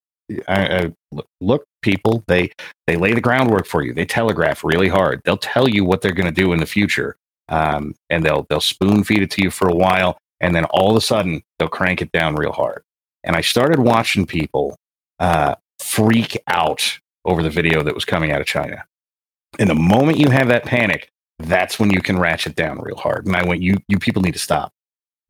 uh, 0.48 0.88
look, 1.40 1.64
people, 1.82 2.24
they 2.26 2.50
they 2.86 2.96
lay 2.96 3.12
the 3.14 3.20
groundwork 3.20 3.66
for 3.66 3.82
you. 3.82 3.92
They 3.94 4.06
telegraph 4.06 4.64
really 4.64 4.88
hard. 4.88 5.20
They'll 5.24 5.36
tell 5.36 5.68
you 5.68 5.84
what 5.84 6.00
they're 6.00 6.12
going 6.12 6.34
to 6.34 6.42
do 6.42 6.52
in 6.52 6.60
the 6.60 6.66
future. 6.66 7.16
um, 7.48 7.94
and 8.10 8.24
they'll 8.24 8.46
they'll 8.48 8.60
spoon 8.60 9.04
feed 9.04 9.22
it 9.22 9.30
to 9.32 9.42
you 9.42 9.50
for 9.50 9.68
a 9.68 9.74
while, 9.74 10.18
and 10.40 10.54
then 10.54 10.64
all 10.66 10.90
of 10.90 10.96
a 10.96 11.00
sudden 11.00 11.42
they'll 11.58 11.68
crank 11.68 12.02
it 12.02 12.10
down 12.12 12.34
real 12.34 12.52
hard. 12.52 12.82
And 13.24 13.36
I 13.36 13.40
started 13.42 13.78
watching 13.78 14.26
people 14.26 14.76
uh, 15.20 15.54
freak 15.78 16.36
out 16.48 16.98
over 17.24 17.42
the 17.42 17.50
video 17.50 17.82
that 17.82 17.94
was 17.94 18.04
coming 18.04 18.32
out 18.32 18.40
of 18.40 18.46
China. 18.46 18.84
And 19.58 19.68
the 19.68 19.74
moment 19.74 20.18
you 20.18 20.30
have 20.30 20.48
that 20.48 20.64
panic, 20.64 21.10
that's 21.38 21.78
when 21.78 21.90
you 21.90 22.00
can 22.00 22.18
ratchet 22.18 22.54
down 22.54 22.80
real 22.80 22.96
hard. 22.96 23.26
And 23.26 23.36
I 23.36 23.44
went, 23.44 23.60
you 23.60 23.78
you 23.88 23.98
people 23.98 24.22
need 24.22 24.32
to 24.32 24.38
stop. 24.38 24.72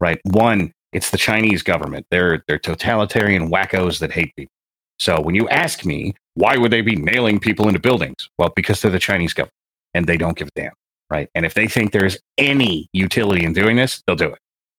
Right? 0.01 0.21
One, 0.25 0.73
it's 0.93 1.11
the 1.11 1.19
Chinese 1.19 1.63
government. 1.63 2.07
They're 2.11 2.45
they're 2.47 2.59
totalitarian 2.59 3.51
wackos 3.51 3.99
that 4.01 4.13
hate 4.13 4.35
people. 4.37 4.53
So 4.99 5.21
when 5.21 5.35
you 5.35 5.49
ask 5.49 5.85
me, 5.85 6.15
why 6.35 6.57
would 6.57 6.71
they 6.71 6.81
be 6.83 6.97
nailing 6.97 7.41
people 7.41 7.67
into 7.67 7.81
buildings? 7.81 8.29
Well, 8.39 8.53
because 8.55 8.81
they're 8.81 8.91
the 8.91 8.99
Chinese 8.99 9.33
government 9.33 9.55
and 9.95 10.07
they 10.07 10.17
don't 10.17 10.37
give 10.37 10.49
a 10.49 10.51
damn. 10.55 10.73
Right. 11.11 11.29
And 11.35 11.45
if 11.45 11.55
they 11.55 11.67
think 11.67 11.93
there's 11.93 12.19
any 12.39 12.89
utility 12.93 13.45
in 13.45 13.53
doing 13.53 13.77
this, 13.77 14.03
they'll 14.07 14.17
do 14.17 14.29
it. 14.29 14.39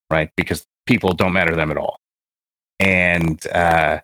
Right. 0.10 0.32
Because 0.36 0.66
people 0.86 1.14
don't 1.14 1.34
matter 1.34 1.52
to 1.52 1.56
them 1.56 1.72
at 1.72 1.78
all. 1.78 2.00
And 2.80 3.46
uh, 3.48 4.00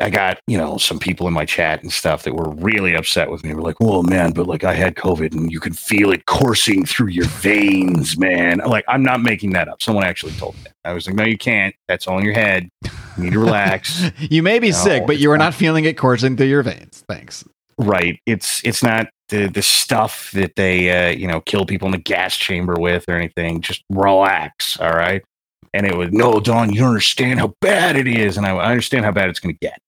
I 0.00 0.08
got, 0.08 0.40
you 0.46 0.56
know, 0.56 0.78
some 0.78 0.98
people 0.98 1.28
in 1.28 1.34
my 1.34 1.44
chat 1.44 1.82
and 1.82 1.92
stuff 1.92 2.22
that 2.22 2.34
were 2.34 2.48
really 2.50 2.94
upset 2.94 3.30
with 3.30 3.44
me. 3.44 3.54
We're 3.54 3.60
like, 3.60 3.76
oh 3.80 4.02
man, 4.02 4.32
but 4.32 4.46
like 4.46 4.64
I 4.64 4.72
had 4.72 4.94
COVID 4.96 5.32
and 5.32 5.52
you 5.52 5.60
can 5.60 5.74
feel 5.74 6.10
it 6.10 6.26
coursing 6.26 6.86
through 6.86 7.08
your 7.08 7.26
veins, 7.26 8.18
man. 8.18 8.60
I'm 8.60 8.70
like, 8.70 8.84
I'm 8.88 9.02
not 9.02 9.20
making 9.22 9.52
that 9.52 9.68
up. 9.68 9.82
Someone 9.82 10.04
actually 10.04 10.32
told 10.32 10.54
me 10.56 10.62
that. 10.64 10.74
I 10.84 10.94
was 10.94 11.06
like, 11.06 11.16
no, 11.16 11.24
you 11.24 11.36
can't. 11.36 11.74
That's 11.86 12.08
all 12.08 12.18
in 12.18 12.24
your 12.24 12.34
head. 12.34 12.70
You 13.16 13.24
need 13.24 13.32
to 13.34 13.38
relax. 13.38 14.10
you 14.18 14.42
may 14.42 14.58
be 14.58 14.70
no, 14.70 14.76
sick, 14.76 15.06
but 15.06 15.18
you 15.18 15.30
are 15.30 15.38
not, 15.38 15.44
not 15.44 15.54
feeling 15.54 15.84
it 15.84 15.98
coursing 15.98 16.36
through 16.36 16.46
your 16.46 16.62
veins. 16.62 17.04
Thanks. 17.06 17.44
Right. 17.76 18.20
It's 18.26 18.62
it's 18.64 18.82
not 18.82 19.08
the 19.28 19.48
the 19.48 19.62
stuff 19.62 20.30
that 20.32 20.56
they 20.56 21.08
uh, 21.08 21.10
you 21.10 21.26
know 21.26 21.40
kill 21.40 21.66
people 21.66 21.86
in 21.86 21.92
the 21.92 21.98
gas 21.98 22.36
chamber 22.36 22.74
with 22.78 23.04
or 23.08 23.16
anything. 23.16 23.60
Just 23.60 23.84
relax. 23.90 24.78
All 24.80 24.92
right. 24.92 25.22
And 25.72 25.86
it 25.86 25.96
was 25.96 26.10
no, 26.10 26.40
Don. 26.40 26.72
You 26.72 26.80
don't 26.80 26.88
understand 26.88 27.38
how 27.38 27.54
bad 27.60 27.96
it 27.96 28.08
is, 28.08 28.36
and 28.36 28.44
I, 28.44 28.50
I 28.50 28.70
understand 28.70 29.04
how 29.04 29.12
bad 29.12 29.30
it's 29.30 29.40
going 29.40 29.54
to 29.54 29.58
get 29.58 29.78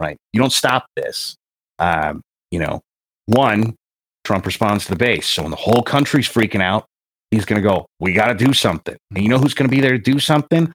right? 0.00 0.16
You 0.32 0.40
don't 0.40 0.52
stop 0.52 0.86
this. 0.96 1.36
Um, 1.78 2.22
you 2.50 2.58
know, 2.58 2.80
one, 3.26 3.76
Trump 4.24 4.46
responds 4.46 4.84
to 4.86 4.90
the 4.90 4.96
base. 4.96 5.26
So 5.26 5.42
when 5.42 5.50
the 5.50 5.56
whole 5.56 5.82
country's 5.82 6.28
freaking 6.28 6.62
out, 6.62 6.86
he's 7.30 7.44
going 7.44 7.62
to 7.62 7.68
go, 7.68 7.86
we 8.00 8.12
got 8.12 8.26
to 8.26 8.34
do 8.34 8.52
something. 8.52 8.96
And 9.14 9.22
you 9.22 9.28
know 9.28 9.38
who's 9.38 9.54
going 9.54 9.68
to 9.68 9.74
be 9.74 9.80
there 9.80 9.92
to 9.92 9.98
do 9.98 10.18
something? 10.18 10.72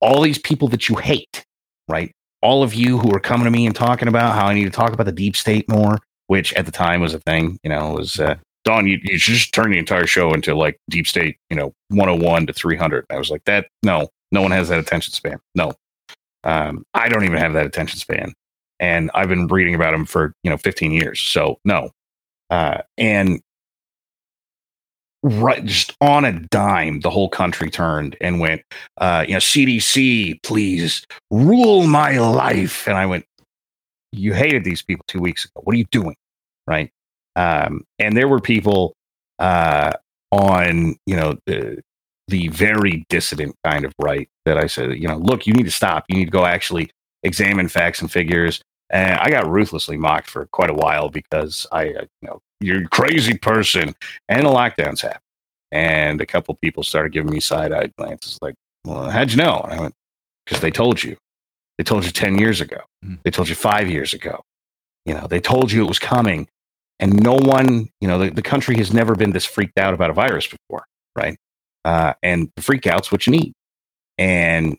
All 0.00 0.20
these 0.20 0.38
people 0.38 0.68
that 0.68 0.88
you 0.88 0.96
hate, 0.96 1.44
right? 1.88 2.12
All 2.40 2.62
of 2.62 2.72
you 2.72 2.98
who 2.98 3.12
are 3.14 3.20
coming 3.20 3.46
to 3.46 3.50
me 3.50 3.66
and 3.66 3.74
talking 3.74 4.06
about 4.06 4.34
how 4.34 4.46
I 4.46 4.54
need 4.54 4.64
to 4.64 4.70
talk 4.70 4.92
about 4.92 5.06
the 5.06 5.12
deep 5.12 5.34
state 5.34 5.68
more, 5.68 5.98
which 6.28 6.54
at 6.54 6.66
the 6.66 6.72
time 6.72 7.00
was 7.00 7.14
a 7.14 7.20
thing, 7.20 7.58
you 7.64 7.70
know, 7.70 7.94
was, 7.94 8.20
uh, 8.20 8.36
Don, 8.64 8.86
you, 8.86 9.00
you 9.02 9.18
should 9.18 9.34
just 9.34 9.52
turn 9.52 9.70
the 9.70 9.78
entire 9.78 10.06
show 10.06 10.34
into 10.34 10.54
like 10.54 10.76
deep 10.88 11.06
state, 11.06 11.36
you 11.50 11.56
know, 11.56 11.72
101 11.88 12.46
to 12.46 12.52
300. 12.52 13.06
I 13.10 13.16
was 13.16 13.30
like, 13.30 13.42
that, 13.44 13.66
no, 13.82 14.08
no 14.30 14.42
one 14.42 14.50
has 14.52 14.68
that 14.68 14.78
attention 14.78 15.12
span. 15.14 15.38
No. 15.54 15.72
Um, 16.44 16.84
I 16.94 17.08
don't 17.08 17.24
even 17.24 17.38
have 17.38 17.54
that 17.54 17.66
attention 17.66 17.98
span 17.98 18.34
and 18.80 19.10
I've 19.14 19.28
been 19.28 19.46
reading 19.46 19.74
about 19.74 19.94
him 19.94 20.04
for 20.04 20.34
you 20.42 20.50
know 20.50 20.56
15 20.56 20.92
years. 20.92 21.20
So 21.20 21.58
no, 21.64 21.90
uh, 22.50 22.82
and 22.96 23.40
right 25.22 25.64
just 25.64 25.96
on 26.00 26.24
a 26.24 26.32
dime, 26.32 27.00
the 27.00 27.10
whole 27.10 27.28
country 27.28 27.70
turned 27.70 28.16
and 28.20 28.40
went, 28.40 28.62
uh, 28.98 29.24
you 29.26 29.34
know, 29.34 29.40
CDC, 29.40 30.42
please 30.42 31.06
rule 31.30 31.86
my 31.86 32.18
life. 32.18 32.86
And 32.86 32.96
I 32.96 33.06
went, 33.06 33.24
you 34.12 34.32
hated 34.32 34.64
these 34.64 34.82
people 34.82 35.04
two 35.08 35.20
weeks 35.20 35.44
ago. 35.44 35.60
What 35.64 35.74
are 35.74 35.78
you 35.78 35.86
doing? 35.90 36.16
Right. 36.66 36.90
Um, 37.36 37.84
and 37.98 38.16
there 38.16 38.28
were 38.28 38.40
people 38.40 38.94
uh, 39.38 39.92
on, 40.30 40.96
you 41.06 41.16
know, 41.16 41.38
the, 41.46 41.82
the 42.28 42.48
very 42.48 43.06
dissident 43.08 43.54
kind 43.64 43.84
of 43.84 43.92
right 43.98 44.28
that 44.44 44.58
I 44.58 44.66
said, 44.66 44.92
you 44.96 45.08
know, 45.08 45.16
look, 45.16 45.46
you 45.46 45.54
need 45.54 45.64
to 45.64 45.70
stop. 45.70 46.04
You 46.08 46.16
need 46.16 46.26
to 46.26 46.30
go 46.30 46.44
actually 46.44 46.90
examine 47.22 47.68
facts 47.68 48.00
and 48.00 48.10
figures. 48.10 48.60
And 48.90 49.18
I 49.20 49.30
got 49.30 49.48
ruthlessly 49.48 49.96
mocked 49.96 50.30
for 50.30 50.46
quite 50.46 50.70
a 50.70 50.74
while 50.74 51.08
because 51.08 51.66
I, 51.72 51.88
uh, 51.90 52.06
you 52.22 52.28
know, 52.28 52.40
you're 52.60 52.84
a 52.84 52.88
crazy 52.88 53.36
person. 53.36 53.94
And 54.28 54.46
the 54.46 54.50
lockdowns 54.50 55.02
happened. 55.02 55.22
And 55.70 56.20
a 56.20 56.26
couple 56.26 56.54
people 56.54 56.82
started 56.82 57.12
giving 57.12 57.30
me 57.30 57.40
side 57.40 57.72
eyed 57.72 57.92
glances 57.96 58.38
like, 58.40 58.54
well, 58.86 59.10
how'd 59.10 59.30
you 59.30 59.36
know? 59.36 59.60
And 59.60 59.72
I 59.72 59.80
went, 59.80 59.94
because 60.46 60.62
they 60.62 60.70
told 60.70 61.02
you. 61.02 61.16
They 61.76 61.84
told 61.84 62.04
you 62.04 62.10
10 62.10 62.38
years 62.38 62.60
ago. 62.60 62.78
Mm-hmm. 63.04 63.16
They 63.22 63.30
told 63.30 63.48
you 63.48 63.54
five 63.54 63.90
years 63.90 64.14
ago. 64.14 64.42
You 65.04 65.14
know, 65.14 65.26
they 65.26 65.40
told 65.40 65.70
you 65.70 65.84
it 65.84 65.88
was 65.88 65.98
coming. 65.98 66.48
And 66.98 67.22
no 67.22 67.34
one, 67.34 67.88
you 68.00 68.08
know, 68.08 68.18
the, 68.18 68.30
the 68.30 68.42
country 68.42 68.76
has 68.78 68.92
never 68.92 69.14
been 69.14 69.30
this 69.30 69.44
freaked 69.44 69.78
out 69.78 69.94
about 69.94 70.10
a 70.10 70.14
virus 70.14 70.48
before, 70.48 70.84
right? 71.14 71.38
Uh, 71.84 72.14
and 72.22 72.50
the 72.56 72.62
freak 72.62 72.86
what 72.86 73.26
you 73.26 73.30
need. 73.30 73.52
And 74.18 74.76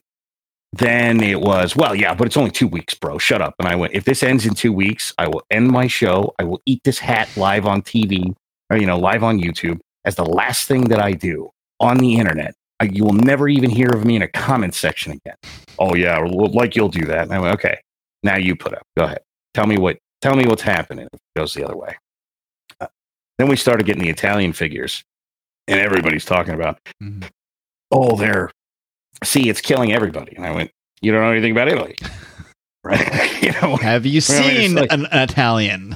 then 0.72 1.22
it 1.22 1.42
was, 1.42 1.76
well, 1.76 1.96
yeah, 1.96 2.14
but 2.14 2.28
it's 2.28 2.38
only 2.38 2.52
two 2.52 2.68
weeks, 2.68 2.94
bro. 2.94 3.18
Shut 3.18 3.42
up. 3.42 3.56
And 3.60 3.68
I 3.68 3.76
went, 3.76 3.94
if 3.94 4.06
this 4.06 4.22
ends 4.22 4.46
in 4.46 4.54
two 4.54 4.72
weeks, 4.72 5.14
I 5.18 5.28
will 5.28 5.44
end 5.50 5.70
my 5.72 5.88
show. 5.88 6.34
I 6.38 6.44
will 6.44 6.62
eat 6.66 6.82
this 6.84 7.00
hat 7.00 7.30
live 7.36 7.66
on 7.66 7.82
TV 7.82 8.36
or, 8.70 8.78
you 8.78 8.86
know, 8.86 9.00
live 9.00 9.24
on 9.24 9.40
YouTube 9.40 9.80
as 10.06 10.16
the 10.16 10.26
last 10.26 10.68
thing 10.68 10.86
that 10.90 11.00
I 11.00 11.14
do 11.14 11.50
on 11.80 11.98
the 11.98 12.18
internet. 12.18 12.54
I, 12.80 12.86
you 12.86 13.04
will 13.04 13.14
never 13.14 13.50
even 13.50 13.70
hear 13.70 13.90
of 13.90 14.06
me 14.06 14.16
in 14.16 14.22
a 14.22 14.28
comment 14.28 14.76
section 14.76 15.14
again. 15.14 15.36
Oh, 15.80 15.96
yeah, 15.96 16.20
like 16.20 16.76
you'll 16.76 16.90
do 16.90 17.06
that. 17.06 17.24
And 17.24 17.34
I 17.34 17.40
went, 17.40 17.56
okay, 17.56 17.80
now 18.24 18.38
you 18.38 18.56
put 18.56 18.74
up. 18.74 18.84
Go 18.96 19.06
ahead. 19.06 19.22
Tell 19.54 19.66
me 19.66 19.78
what, 19.78 19.98
tell 20.22 20.36
me 20.36 20.46
what's 20.46 20.62
happening 20.62 21.08
if 21.12 21.20
it 21.20 21.40
goes 21.40 21.54
the 21.54 21.66
other 21.66 21.76
way. 21.76 21.98
Uh, 22.80 22.88
then 23.40 23.48
we 23.48 23.56
started 23.56 23.86
getting 23.86 24.04
the 24.04 24.10
Italian 24.10 24.54
figures, 24.54 25.04
and 25.68 25.80
everybody's 25.80 26.26
talking 26.26 26.54
about, 26.54 26.80
mm-hmm. 27.02 27.28
oh, 27.92 28.16
they're 28.16 28.52
see, 29.24 29.50
it's 29.50 29.62
killing 29.62 29.92
everybody. 29.94 30.36
And 30.36 30.46
I 30.46 30.52
went, 30.52 30.72
you 31.02 31.12
don't 31.12 31.22
know 31.22 31.32
anything 31.32 31.52
about 31.52 31.68
Italy. 31.68 31.96
right. 32.84 33.42
you 33.42 33.52
know, 33.54 33.76
have 33.78 34.06
you 34.06 34.22
seen 34.22 34.76
like, 34.76 34.92
an, 34.92 35.06
an 35.08 35.24
Italian? 35.30 35.96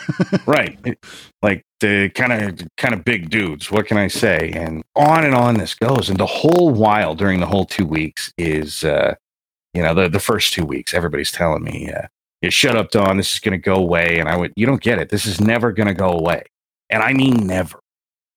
right. 0.46 0.98
Like 1.42 1.64
the 1.80 2.10
kind 2.10 2.32
of 2.32 2.68
kind 2.76 2.94
of 2.94 3.04
big 3.04 3.30
dudes. 3.30 3.70
What 3.70 3.86
can 3.86 3.96
I 3.96 4.08
say? 4.08 4.50
And 4.54 4.82
on 4.96 5.24
and 5.24 5.34
on 5.34 5.54
this 5.54 5.74
goes. 5.74 6.08
And 6.08 6.18
the 6.18 6.26
whole 6.26 6.70
while 6.70 7.14
during 7.14 7.40
the 7.40 7.46
whole 7.46 7.66
two 7.66 7.86
weeks 7.86 8.32
is 8.36 8.84
uh, 8.84 9.14
you 9.74 9.82
know, 9.82 9.94
the 9.94 10.08
the 10.08 10.20
first 10.20 10.52
two 10.52 10.64
weeks, 10.64 10.94
everybody's 10.94 11.32
telling 11.32 11.62
me, 11.62 11.90
uh, 11.90 12.06
you 12.40 12.50
shut 12.50 12.76
up, 12.76 12.90
Don, 12.90 13.16
this 13.16 13.32
is 13.32 13.40
gonna 13.40 13.58
go 13.58 13.76
away. 13.76 14.18
And 14.18 14.28
I 14.28 14.36
went, 14.36 14.52
You 14.56 14.66
don't 14.66 14.82
get 14.82 14.98
it. 14.98 15.08
This 15.08 15.26
is 15.26 15.40
never 15.40 15.72
gonna 15.72 15.94
go 15.94 16.10
away. 16.10 16.44
And 16.90 17.02
I 17.02 17.12
mean 17.12 17.46
never. 17.46 17.78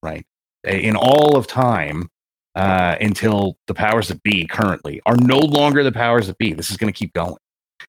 Right. 0.01 0.25
In 0.63 0.95
all 0.95 1.35
of 1.35 1.47
time, 1.47 2.09
uh, 2.55 2.95
until 3.01 3.57
the 3.67 3.73
powers 3.73 4.07
that 4.07 4.23
be 4.23 4.45
currently 4.47 5.01
are 5.05 5.17
no 5.17 5.37
longer 5.37 5.83
the 5.83 5.91
powers 5.91 6.27
that 6.27 6.37
be. 6.37 6.53
This 6.53 6.71
is 6.71 6.77
going 6.77 6.91
to 6.91 6.97
keep 6.97 7.13
going. 7.13 7.37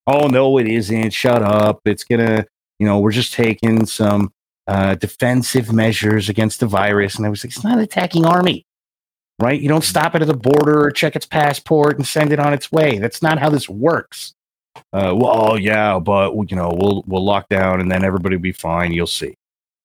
Oh, 0.06 0.26
no, 0.26 0.58
it 0.58 0.66
isn't. 0.66 1.12
Shut 1.12 1.42
up. 1.42 1.80
It's 1.84 2.04
going 2.04 2.24
to, 2.24 2.46
you 2.78 2.86
know, 2.86 2.98
we're 2.98 3.12
just 3.12 3.32
taking 3.32 3.86
some 3.86 4.32
uh, 4.66 4.96
defensive 4.96 5.72
measures 5.72 6.28
against 6.28 6.60
the 6.60 6.66
virus. 6.66 7.16
And 7.16 7.26
I 7.26 7.28
was 7.28 7.44
like, 7.44 7.52
it's 7.52 7.64
not 7.64 7.78
an 7.78 7.84
attacking 7.84 8.26
army, 8.26 8.66
right? 9.40 9.60
You 9.60 9.68
don't 9.68 9.84
stop 9.84 10.14
it 10.14 10.22
at 10.22 10.28
the 10.28 10.36
border 10.36 10.84
or 10.84 10.90
check 10.90 11.16
its 11.16 11.26
passport 11.26 11.96
and 11.96 12.06
send 12.06 12.32
it 12.32 12.40
on 12.40 12.52
its 12.52 12.72
way. 12.72 12.98
That's 12.98 13.22
not 13.22 13.38
how 13.38 13.50
this 13.50 13.68
works. 13.68 14.34
Uh, 14.92 15.14
well, 15.16 15.58
yeah, 15.58 15.98
but 15.98 16.34
you 16.50 16.56
know, 16.56 16.70
we'll 16.76 17.02
we'll 17.06 17.24
lock 17.24 17.48
down 17.48 17.80
and 17.80 17.90
then 17.90 18.04
everybody 18.04 18.36
will 18.36 18.42
be 18.42 18.52
fine. 18.52 18.92
You'll 18.92 19.06
see. 19.06 19.34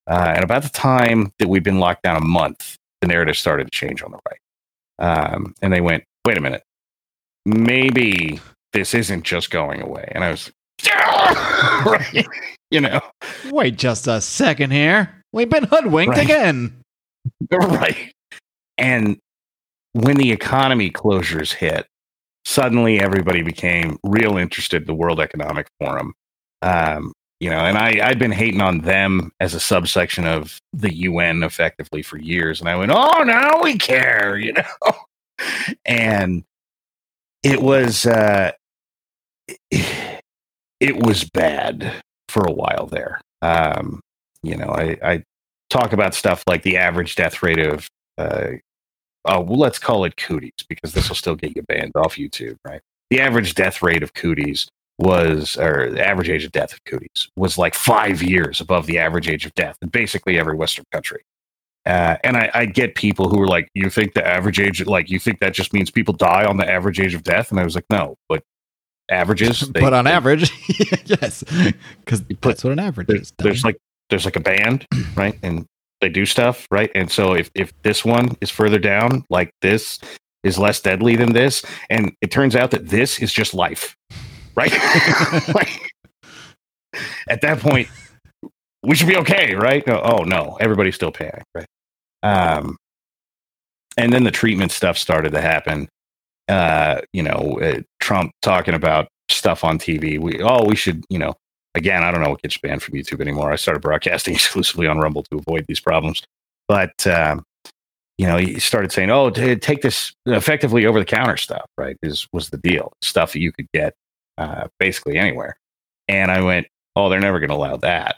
Uh, 0.06 0.34
and 0.36 0.44
about 0.44 0.64
the 0.64 0.70
time 0.70 1.32
that 1.40 1.48
we've 1.48 1.64
been 1.64 1.80
locked 1.80 2.04
down 2.04 2.18
a 2.18 2.26
month, 2.26 2.76
the 3.00 3.08
narrative 3.08 3.38
started 3.38 3.66
to 3.66 3.70
change 3.72 4.04
on 4.04 4.12
the 4.12 4.20
right. 4.30 4.41
Um, 5.02 5.56
and 5.62 5.74
they 5.74 5.82
went, 5.82 6.04
wait 6.26 6.38
a 6.38 6.42
minute, 6.42 6.64
maybe 7.46 8.40
this 8.72 8.94
isn't 8.94 9.24
just 9.24 9.50
going 9.50 9.82
away. 9.82 10.10
And 10.14 10.24
I 10.24 10.30
was, 10.30 10.52
right, 11.86 12.26
you 12.70 12.82
know, 12.82 13.02
wait 13.50 13.78
just 13.78 14.08
a 14.08 14.22
second 14.22 14.72
here. 14.72 15.24
We've 15.34 15.50
been 15.50 15.66
hoodwinked 15.66 16.16
right. 16.16 16.24
again. 16.24 16.82
right. 17.52 18.14
And 18.78 19.18
when 19.94 20.18
the 20.18 20.32
economy 20.32 20.92
closures 20.92 21.54
hit, 21.54 21.88
suddenly 22.46 23.00
everybody 23.00 23.42
became 23.42 23.98
real 24.04 24.38
interested 24.38 24.84
in 24.84 24.88
the 24.88 24.94
World 24.94 25.20
Economic 25.20 25.68
Forum. 25.80 26.14
Um, 26.62 27.12
you 27.42 27.50
know, 27.50 27.58
and 27.58 27.76
I, 27.76 28.08
I'd 28.08 28.20
been 28.20 28.32
hating 28.32 28.62
on 28.62 28.82
them 28.82 29.32
as 29.40 29.56
a 29.56 29.60
subsection 29.60 30.28
of 30.28 30.62
the 30.74 30.94
UN 30.94 31.42
effectively 31.42 32.04
for 32.04 32.20
years. 32.20 32.60
And 32.60 32.70
I 32.70 32.76
went, 32.76 32.92
oh, 32.94 33.24
now 33.24 33.64
we 33.64 33.80
care, 33.80 34.38
you 34.38 34.54
know? 34.54 34.94
and 35.84 36.44
it 37.42 37.60
was, 37.60 38.06
uh, 38.06 38.52
it 39.72 41.04
was 41.04 41.24
bad 41.24 42.04
for 42.30 42.44
a 42.44 42.52
while 42.52 42.86
there. 42.86 43.20
Um, 43.42 44.02
you 44.44 44.56
know, 44.56 44.70
I, 44.70 44.98
I 45.04 45.24
talk 45.72 45.94
about 45.94 46.14
stuff 46.14 46.44
like 46.46 46.62
the 46.62 46.78
average 46.78 47.16
death 47.16 47.42
rate 47.42 47.60
of, 47.60 47.90
uh, 48.20 48.50
oh, 49.26 49.42
well, 49.42 49.58
let's 49.58 49.80
call 49.80 50.06
it 50.06 50.16
cooties 50.16 50.64
because 50.70 50.94
this 50.94 51.10
will 51.10 51.16
still 51.16 51.36
get 51.36 51.56
you 51.56 51.64
banned 51.64 51.94
off 51.96 52.18
YouTube, 52.18 52.58
right? 52.64 52.82
The 53.10 53.20
average 53.20 53.56
death 53.56 53.82
rate 53.82 54.04
of 54.04 54.14
cooties 54.14 54.70
was, 55.02 55.58
or 55.58 55.92
the 55.92 56.06
average 56.06 56.30
age 56.30 56.46
of 56.46 56.52
death 56.52 56.74
of 56.74 56.84
cooties 56.86 57.30
was 57.36 57.58
like 57.58 57.74
five 57.74 58.22
years 58.22 58.62
above 58.62 58.86
the 58.86 59.00
average 59.00 59.28
age 59.28 59.46
of 59.46 59.54
death 59.56 59.78
in 59.82 59.90
basically 59.90 60.40
every 60.40 60.56
Western 60.56 60.86
country. 60.92 61.24
Uh, 61.86 62.18
and 62.24 62.38
I, 62.38 62.52
I 62.54 62.66
get 62.66 62.96
people 62.96 63.30
who 63.30 63.42
are 63.42 63.48
like, 63.48 63.70
you 63.74 63.90
think 63.90 64.14
the 64.14 64.26
average 64.26 64.60
age, 64.60 64.86
like, 64.86 65.10
you 65.10 65.20
think 65.20 65.40
that 65.40 65.54
just 65.54 65.74
means 65.74 65.90
people 65.90 66.14
die 66.14 66.46
on 66.46 66.58
the 66.58 66.70
average 66.70 67.00
age 67.00 67.16
of 67.16 67.24
death? 67.24 67.50
And 67.50 67.60
I 67.60 67.64
was 67.64 67.74
like, 67.74 67.86
no, 67.90 68.16
but 68.30 68.44
averages. 69.10 69.62
They, 69.74 69.80
but 69.80 69.94
on 69.94 70.06
they, 70.06 70.12
average, 70.12 70.52
yes, 71.06 71.44
because 72.00 72.24
that's 72.42 72.64
what 72.64 72.74
an 72.74 72.80
average 72.80 73.08
there's, 73.08 73.22
is. 73.22 73.34
There's 73.40 73.64
like, 73.64 73.78
there's 74.10 74.26
like 74.26 74.36
a 74.36 74.42
band, 74.42 74.86
right? 75.16 75.38
And 75.42 75.66
they 76.02 76.10
do 76.10 76.26
stuff, 76.26 76.68
right? 76.72 76.92
And 76.94 77.12
so 77.12 77.34
if, 77.34 77.50
if 77.56 77.74
this 77.82 78.06
one 78.06 78.36
is 78.42 78.50
further 78.50 78.80
down, 78.80 79.24
like 79.30 79.52
this 79.62 80.00
is 80.44 80.58
less 80.58 80.82
deadly 80.82 81.16
than 81.16 81.34
this, 81.34 81.64
and 81.90 82.14
it 82.22 82.32
turns 82.32 82.56
out 82.56 82.72
that 82.72 82.90
this 82.90 83.20
is 83.20 83.32
just 83.32 83.54
life, 83.54 83.96
right? 84.56 84.72
like, 85.54 85.92
at 87.30 87.42
that 87.42 87.60
point, 87.60 87.88
we 88.84 88.96
should 88.96 89.08
be 89.08 89.18
okay, 89.18 89.56
right? 89.56 89.84
Oh 89.88 90.24
no, 90.24 90.58
everybody's 90.60 90.96
still 90.96 91.12
paying, 91.12 91.44
right? 91.56 91.68
Um, 92.24 92.78
and 93.98 94.12
then 94.12 94.24
the 94.24 94.32
treatment 94.32 94.72
stuff 94.72 94.98
started 94.98 95.32
to 95.34 95.42
happen. 95.42 95.88
Uh, 96.48 97.02
you 97.14 97.24
know, 97.24 97.60
uh, 97.62 97.82
Trump 98.00 98.32
talking 98.42 98.74
about 98.74 99.08
stuff 99.30 99.64
on 99.64 99.78
TV. 99.78 100.20
We 100.20 100.42
oh, 100.42 100.66
we 100.66 100.76
should, 100.76 101.04
you 101.10 101.20
know, 101.20 101.36
again, 101.76 102.04
I 102.04 102.12
don't 102.12 102.22
know 102.22 102.30
what 102.32 102.42
gets 102.42 102.58
banned 102.58 102.82
from 102.82 102.96
YouTube 102.96 103.22
anymore. 103.22 103.52
I 103.52 103.56
started 103.56 103.82
broadcasting 103.82 104.34
exclusively 104.36 104.88
on 104.88 105.00
Rumble 105.00 105.24
to 105.24 105.38
avoid 105.38 105.66
these 105.68 105.80
problems, 105.80 106.22
but 106.68 107.06
um, 107.08 107.44
you 108.18 108.26
know, 108.28 108.38
he 108.38 108.60
started 108.60 108.92
saying, 108.92 109.10
"Oh, 109.10 109.30
t- 109.30 109.56
take 109.56 109.82
this 109.82 110.14
effectively 110.26 110.86
over 110.86 111.00
the 111.00 111.06
counter 111.06 111.38
stuff." 111.38 111.66
Right? 111.78 111.98
Is 112.02 112.28
was 112.34 112.50
the 112.50 112.58
deal 112.58 112.94
stuff 113.02 113.34
that 113.34 113.40
you 113.40 113.52
could 113.52 113.68
get 113.74 113.94
uh, 114.42 114.68
basically 114.80 115.18
anywhere. 115.18 115.58
And 116.08 116.32
I 116.32 116.42
went, 116.42 116.68
"Oh, 116.96 117.10
they're 117.10 117.20
never 117.20 117.40
going 117.40 117.50
to 117.50 117.56
allow 117.56 117.78
that." 117.78 118.18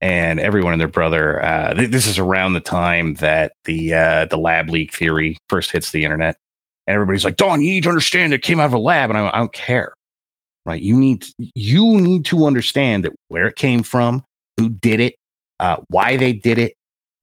and 0.00 0.38
everyone 0.38 0.72
and 0.72 0.80
their 0.80 0.88
brother. 0.88 1.44
Uh, 1.44 1.74
th- 1.74 1.90
this 1.90 2.06
is 2.06 2.18
around 2.18 2.52
the 2.52 2.60
time 2.60 3.14
that 3.14 3.52
the 3.64 3.94
uh, 3.94 4.24
the 4.26 4.36
lab 4.36 4.70
leak 4.70 4.94
theory 4.94 5.36
first 5.48 5.70
hits 5.70 5.90
the 5.90 6.04
internet, 6.04 6.36
and 6.86 6.94
everybody's 6.94 7.24
like, 7.24 7.36
"Don, 7.36 7.60
you 7.60 7.70
need 7.70 7.82
to 7.84 7.88
understand 7.88 8.32
it 8.32 8.42
came 8.42 8.60
out 8.60 8.66
of 8.66 8.74
a 8.74 8.78
lab," 8.78 9.10
and 9.10 9.18
I, 9.18 9.28
I 9.28 9.38
don't 9.38 9.52
care, 9.52 9.94
right? 10.66 10.80
You 10.80 10.96
need 10.96 11.26
you 11.54 12.00
need 12.00 12.24
to 12.26 12.46
understand 12.46 13.04
that 13.04 13.12
where 13.28 13.46
it 13.46 13.56
came 13.56 13.82
from, 13.82 14.24
who 14.56 14.68
did 14.68 15.00
it, 15.00 15.16
uh, 15.60 15.78
why 15.88 16.16
they 16.16 16.32
did 16.32 16.58
it. 16.58 16.74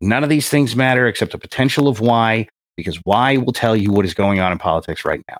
None 0.02 0.24
of 0.24 0.30
these 0.30 0.50
things 0.50 0.76
matter 0.76 1.08
except 1.08 1.32
the 1.32 1.38
potential 1.38 1.88
of 1.88 2.02
why, 2.02 2.48
because 2.76 2.98
why 3.06 3.38
will 3.38 3.54
tell 3.54 3.76
you 3.76 3.91
what 3.91 4.06
is 4.06 4.14
going 4.14 4.39
on 4.39 4.52
in 4.52 4.58
politics 4.58 5.06
right 5.06 5.22
now, 5.30 5.39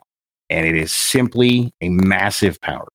and 0.49 0.66
it 0.66 0.78
is 0.78 0.91
simply 0.91 1.74
a 1.82 1.89
massive 1.89 2.60
power. 2.62 2.88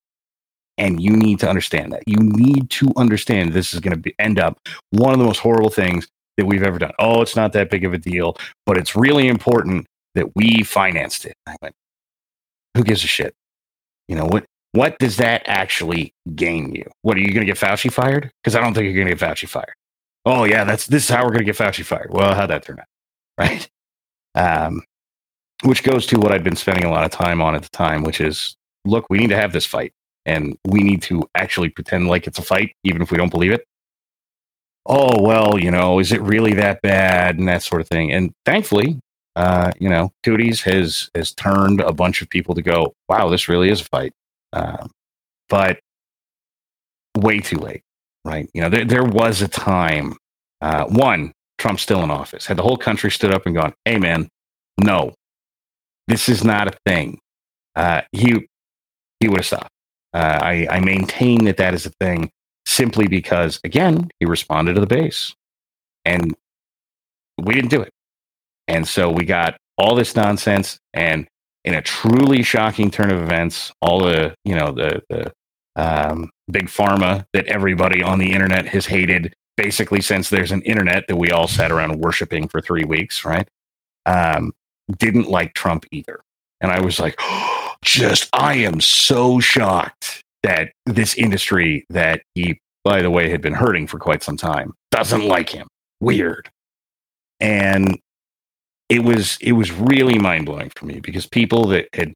And 0.81 0.99
you 1.01 1.14
need 1.14 1.39
to 1.41 1.49
understand 1.49 1.93
that. 1.93 2.03
You 2.07 2.16
need 2.16 2.70
to 2.70 2.91
understand 2.97 3.53
this 3.53 3.74
is 3.74 3.81
going 3.81 4.01
to 4.01 4.12
end 4.18 4.39
up 4.39 4.59
one 4.93 5.12
of 5.12 5.18
the 5.18 5.26
most 5.26 5.41
horrible 5.41 5.68
things 5.68 6.09
that 6.39 6.47
we've 6.47 6.62
ever 6.62 6.78
done. 6.78 6.93
Oh, 6.99 7.20
it's 7.20 7.37
not 7.37 7.53
that 7.53 7.68
big 7.68 7.85
of 7.85 7.93
a 7.93 7.99
deal, 7.99 8.39
but 8.64 8.78
it's 8.78 8.97
really 8.97 9.28
important 9.28 9.87
that 10.14 10.35
we 10.35 10.62
financed 10.62 11.26
it. 11.26 11.35
I 11.47 11.55
went, 11.61 11.74
who 12.74 12.83
gives 12.83 13.05
a 13.05 13.09
shit? 13.09 13.35
You 14.09 14.16
know, 14.16 14.24
what 14.24 14.47
what 14.72 14.99
does 14.99 15.18
that 15.18 15.43
actually 15.47 16.14
gain 16.35 16.74
you? 16.74 16.89
What 17.03 17.16
are 17.18 17.20
you 17.20 17.28
going 17.35 17.47
to 17.47 17.53
get 17.53 17.59
Fauci 17.59 17.93
fired? 17.93 18.31
Because 18.43 18.57
I 18.57 18.61
don't 18.61 18.72
think 18.72 18.85
you're 18.85 18.95
going 18.95 19.07
to 19.07 19.14
get 19.14 19.20
Fauci 19.20 19.47
fired. 19.47 19.74
Oh 20.24 20.45
yeah, 20.45 20.64
that's 20.64 20.87
this 20.87 21.05
is 21.05 21.11
how 21.11 21.24
we're 21.24 21.33
going 21.33 21.45
to 21.45 21.53
get 21.53 21.57
Fauci 21.57 21.85
fired. 21.85 22.09
Well, 22.11 22.35
how'd 22.35 22.49
that 22.49 22.62
turn 22.62 22.81
out? 22.81 22.87
Right. 23.37 23.68
Um, 24.35 24.83
which 25.62 25.83
goes 25.83 26.07
to 26.07 26.18
what 26.18 26.33
I'd 26.33 26.45
been 26.45 26.57
spending 26.57 26.85
a 26.85 26.91
lot 26.91 27.05
of 27.05 27.11
time 27.11 27.43
on 27.43 27.55
at 27.55 27.62
the 27.62 27.68
time, 27.68 28.03
which 28.03 28.20
is 28.20 28.57
look, 28.87 29.05
we 29.11 29.18
need 29.18 29.31
to 29.31 29.37
have 29.37 29.53
this 29.53 29.66
fight 29.66 29.93
and 30.31 30.57
we 30.64 30.83
need 30.83 31.03
to 31.03 31.28
actually 31.35 31.68
pretend 31.68 32.07
like 32.07 32.26
it's 32.26 32.39
a 32.39 32.43
fight, 32.43 32.74
even 32.85 33.03
if 33.03 33.11
we 33.11 33.18
don't 33.18 33.31
believe 33.31 33.53
it. 33.53 33.64
Oh, 34.87 35.20
well, 35.20 35.59
you 35.59 35.70
know, 35.70 35.99
is 35.99 36.12
it 36.12 36.22
really 36.22 36.55
that 36.55 36.81
bad 36.83 37.39
and 37.39 37.49
that 37.49 37.62
sort 37.62 37.83
of 37.83 37.89
thing? 37.89 38.12
And 38.12 38.33
thankfully, 38.47 38.99
uh, 39.37 39.72
you 39.78 39.89
know, 39.89 40.11
Cooties 40.24 40.62
has 40.62 41.11
has 41.14 41.33
turned 41.33 41.81
a 41.81 41.93
bunch 41.93 42.22
of 42.22 42.31
people 42.31 42.55
to 42.55 42.62
go, 42.62 42.95
wow, 43.09 43.28
this 43.28 43.49
really 43.49 43.70
is 43.70 43.81
a 43.81 43.85
fight. 43.85 44.12
Uh, 44.53 44.87
but 45.49 45.81
way 47.16 47.41
too 47.41 47.59
late, 47.59 47.83
right? 48.24 48.49
You 48.55 48.62
know, 48.62 48.68
there, 48.68 48.85
there 48.85 49.05
was 49.05 49.43
a 49.43 49.49
time, 49.49 50.16
uh, 50.61 50.85
one, 50.87 51.33
Trump's 51.59 51.83
still 51.83 52.03
in 52.03 52.11
office. 52.11 52.47
Had 52.47 52.57
the 52.57 52.62
whole 52.62 52.76
country 52.76 53.11
stood 53.11 53.35
up 53.35 53.47
and 53.47 53.55
gone, 53.55 53.74
hey, 53.85 53.99
man, 53.99 54.28
no, 54.78 55.12
this 56.07 56.28
is 56.28 56.45
not 56.45 56.68
a 56.68 56.78
thing. 56.87 57.18
Uh, 57.76 58.03
he, 58.12 58.47
he 59.20 59.28
would 59.28 59.39
have 59.39 59.47
stopped. 59.47 59.70
Uh, 60.13 60.39
I, 60.43 60.67
I 60.71 60.81
maintain 60.81 61.45
that 61.45 61.57
that 61.59 61.75
is 61.75 61.87
a 61.87 61.91
thing 62.01 62.31
simply 62.67 63.07
because, 63.07 63.61
again, 63.65 64.11
he 64.19 64.27
responded 64.27 64.75
to 64.75 64.81
the 64.81 64.87
base 64.87 65.35
and 66.05 66.35
we 67.39 67.55
didn't 67.55 67.71
do 67.71 67.81
it. 67.81 67.93
And 68.69 68.87
so 68.87 69.11
we 69.11 69.25
got 69.25 69.57
all 69.79 69.95
this 69.95 70.15
nonsense 70.15 70.79
and 70.93 71.27
in 71.65 71.75
a 71.75 71.83
truly 71.83 72.43
shocking 72.43 72.91
turn 72.91 73.11
of 73.11 73.21
events, 73.23 73.73
all 73.83 74.01
the, 74.01 74.35
you 74.45 74.55
know, 74.55 74.73
the, 74.73 75.03
the 75.09 75.33
um, 75.77 76.31
big 76.51 76.67
pharma 76.67 77.27
that 77.33 77.47
everybody 77.47 78.03
on 78.03 78.19
the 78.19 78.33
internet 78.33 78.67
has 78.67 78.87
hated 78.87 79.35
basically 79.57 80.01
since 80.01 80.31
there's 80.31 80.53
an 80.53 80.63
internet 80.63 81.07
that 81.09 81.17
we 81.17 81.31
all 81.31 81.47
sat 81.47 81.71
around 81.71 82.01
worshiping 82.01 82.49
for 82.49 82.61
three 82.61 82.85
weeks, 82.85 83.25
right? 83.25 83.49
Um, 84.07 84.53
didn't 84.97 85.29
like 85.29 85.55
Trump 85.55 85.85
either. 85.91 86.21
And 86.61 86.73
I 86.73 86.81
was 86.81 86.99
like, 86.99 87.15
oh, 87.21 87.60
just 87.83 88.28
I 88.33 88.55
am 88.55 88.81
so 88.81 89.41
shocked 89.41 90.22
that 90.43 90.72
this 90.87 91.14
industry 91.16 91.85
that 91.91 92.22
he, 92.35 92.59
by 92.85 93.03
the 93.03 93.11
way, 93.11 93.31
had 93.31 93.41
been 93.41 93.55
hurting 93.55 93.87
for 93.87 93.99
quite 93.99 94.22
some 94.22 94.37
time 94.37 94.74
doesn't 94.91 95.26
like 95.26 95.51
him. 95.51 95.68
Weird. 96.01 96.51
And 97.41 97.99
it 98.89 99.05
was 99.05 99.39
it 99.41 99.53
was 99.53 99.72
really 99.72 100.18
mind 100.18 100.47
blowing 100.47 100.70
for 100.70 100.87
me 100.87 101.01
because 101.01 101.26
people 101.26 101.66
that 101.68 101.89
had 101.95 102.12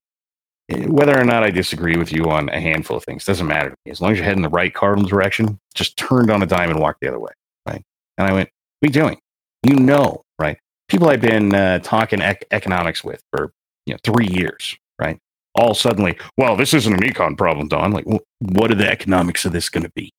whether 0.69 1.19
or 1.19 1.25
not 1.25 1.45
I 1.45 1.51
disagree 1.51 1.97
with 1.97 2.11
you 2.11 2.25
on 2.31 2.49
a 2.49 2.61
handful 2.61 2.97
of 2.97 3.05
things 3.05 3.25
doesn't 3.25 3.47
matter 3.47 3.71
to 3.71 3.77
me. 3.85 3.93
As 3.93 4.01
long 4.01 4.13
as 4.13 4.19
you're 4.19 4.25
heading 4.25 4.43
the 4.43 4.49
right 4.49 4.73
cardinal 4.73 5.09
direction, 5.09 5.59
just 5.75 5.97
turned 5.97 6.31
on 6.31 6.43
a 6.43 6.47
dime 6.47 6.71
and 6.71 6.81
walked 6.81 7.01
the 7.01 7.09
other 7.09 7.19
way. 7.19 7.33
Right. 7.67 7.83
And 8.17 8.27
I 8.27 8.33
went, 8.33 8.49
what 8.81 8.87
are 8.87 8.89
you 8.89 8.93
doing? 8.93 9.19
You 9.63 9.77
know, 9.77 10.23
right? 10.39 10.59
People 10.89 11.09
I've 11.09 11.21
been 11.21 11.55
uh, 11.55 11.81
talking 11.81 12.21
ec- 12.21 12.47
economics 12.51 13.05
with 13.05 13.23
for 13.31 13.53
you 13.87 13.95
know 13.95 13.99
three 14.03 14.29
years, 14.29 14.77
right? 14.99 15.19
All 15.55 15.75
suddenly, 15.75 16.19
well, 16.37 16.57
this 16.57 16.75
isn't 16.75 16.93
an 16.93 17.01
econ 17.01 17.37
problem, 17.37 17.69
Don. 17.69 17.93
Like, 17.93 18.07
what 18.41 18.71
are 18.71 18.77
the 18.77 18.91
economics 18.91 19.45
of 19.45 19.53
this 19.53 19.69
going 19.69 19.85
to 19.85 19.93
be? 19.95 20.13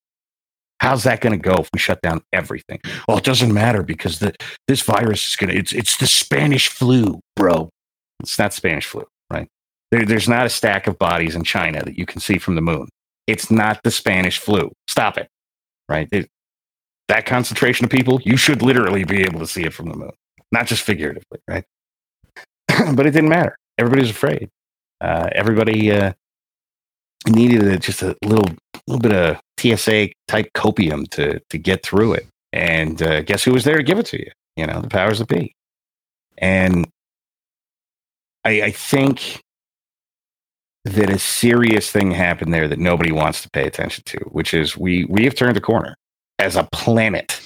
How's 0.80 1.04
that 1.04 1.20
going 1.20 1.32
to 1.32 1.42
go 1.42 1.54
if 1.54 1.70
we 1.72 1.78
shut 1.78 2.00
down 2.02 2.22
everything? 2.32 2.80
Well, 3.08 3.18
it 3.18 3.24
doesn't 3.24 3.52
matter 3.52 3.82
because 3.82 4.18
the, 4.18 4.34
this 4.68 4.82
virus 4.82 5.26
is 5.26 5.36
going 5.36 5.50
to, 5.50 5.56
it's, 5.56 5.72
it's 5.72 5.96
the 5.96 6.06
Spanish 6.06 6.68
flu, 6.68 7.20
bro. 7.34 7.70
It's 8.20 8.38
not 8.38 8.52
Spanish 8.52 8.86
flu, 8.86 9.04
right? 9.30 9.48
There, 9.90 10.04
there's 10.04 10.28
not 10.28 10.46
a 10.46 10.50
stack 10.50 10.86
of 10.86 10.98
bodies 10.98 11.34
in 11.34 11.44
China 11.44 11.82
that 11.82 11.98
you 11.98 12.04
can 12.04 12.20
see 12.20 12.38
from 12.38 12.56
the 12.56 12.60
moon. 12.60 12.88
It's 13.26 13.50
not 13.50 13.80
the 13.84 13.90
Spanish 13.90 14.38
flu. 14.38 14.70
Stop 14.88 15.16
it, 15.18 15.28
right? 15.88 16.08
It, 16.12 16.28
that 17.08 17.24
concentration 17.24 17.84
of 17.84 17.90
people, 17.90 18.20
you 18.24 18.36
should 18.36 18.62
literally 18.62 19.04
be 19.04 19.22
able 19.22 19.40
to 19.40 19.46
see 19.46 19.64
it 19.64 19.72
from 19.72 19.88
the 19.88 19.96
moon, 19.96 20.12
not 20.52 20.66
just 20.66 20.82
figuratively, 20.82 21.38
right? 21.48 21.64
but 22.94 23.06
it 23.06 23.12
didn't 23.12 23.30
matter. 23.30 23.56
Everybody's 23.78 24.10
afraid 24.10 24.50
uh, 25.00 25.28
everybody 25.32 25.92
uh, 25.92 26.12
needed 27.28 27.62
a, 27.62 27.78
just 27.78 28.02
a 28.02 28.16
little 28.24 28.46
little 28.86 29.00
bit 29.00 29.12
of 29.12 29.40
TSA 29.58 30.10
type 30.28 30.52
copium 30.54 31.08
to 31.10 31.40
to 31.50 31.58
get 31.58 31.82
through 31.82 32.14
it. 32.14 32.26
And 32.52 33.02
uh, 33.02 33.22
guess 33.22 33.44
who 33.44 33.52
was 33.52 33.64
there 33.64 33.76
to 33.76 33.82
give 33.82 33.98
it 33.98 34.06
to 34.06 34.18
you? 34.18 34.30
You 34.56 34.66
know, 34.66 34.80
the 34.80 34.88
powers 34.88 35.18
that 35.18 35.28
be. 35.28 35.54
And 36.38 36.86
I, 38.44 38.62
I 38.62 38.70
think 38.70 39.40
that 40.84 41.10
a 41.10 41.18
serious 41.18 41.90
thing 41.90 42.12
happened 42.12 42.54
there 42.54 42.68
that 42.68 42.78
nobody 42.78 43.10
wants 43.10 43.42
to 43.42 43.50
pay 43.50 43.66
attention 43.66 44.04
to, 44.06 44.18
which 44.30 44.54
is 44.54 44.76
we 44.76 45.04
we 45.06 45.24
have 45.24 45.34
turned 45.34 45.56
the 45.56 45.60
corner 45.60 45.96
as 46.38 46.56
a 46.56 46.68
planet, 46.72 47.40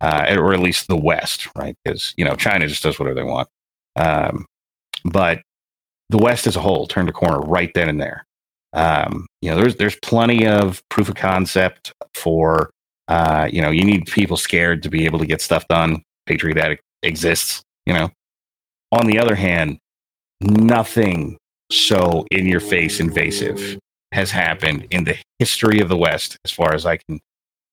uh, 0.00 0.34
or 0.38 0.54
at 0.54 0.60
least 0.60 0.88
the 0.88 0.96
West, 0.96 1.48
right? 1.56 1.76
Because 1.84 2.14
you 2.16 2.24
know 2.24 2.34
China 2.34 2.66
just 2.66 2.82
does 2.82 2.98
whatever 2.98 3.14
they 3.14 3.24
want. 3.24 3.48
Um, 3.96 4.46
but 5.04 5.42
the 6.10 6.18
West 6.18 6.46
as 6.46 6.56
a 6.56 6.60
whole 6.60 6.86
turned 6.86 7.08
a 7.08 7.12
corner 7.12 7.40
right 7.40 7.70
then 7.74 7.88
and 7.88 8.00
there. 8.00 8.26
Um, 8.72 9.26
you 9.40 9.50
know, 9.50 9.56
there's 9.56 9.76
there's 9.76 9.96
plenty 9.96 10.46
of 10.46 10.82
proof 10.88 11.08
of 11.08 11.14
concept 11.14 11.92
for 12.14 12.70
uh, 13.08 13.48
you 13.52 13.60
know, 13.60 13.70
you 13.70 13.84
need 13.84 14.06
people 14.06 14.36
scared 14.36 14.84
to 14.84 14.88
be 14.88 15.04
able 15.04 15.18
to 15.18 15.26
get 15.26 15.40
stuff 15.40 15.66
done. 15.66 16.02
Patriot 16.26 16.58
Act 16.58 16.80
exists, 17.02 17.62
you 17.84 17.92
know. 17.92 18.10
On 18.92 19.06
the 19.06 19.18
other 19.18 19.34
hand, 19.34 19.78
nothing 20.40 21.36
so 21.72 22.24
in 22.30 22.46
your 22.46 22.60
face 22.60 23.00
invasive 23.00 23.78
has 24.12 24.30
happened 24.30 24.86
in 24.90 25.04
the 25.04 25.16
history 25.38 25.80
of 25.80 25.88
the 25.88 25.96
West, 25.96 26.36
as 26.44 26.50
far 26.50 26.74
as 26.74 26.86
I 26.86 26.98
can 26.98 27.20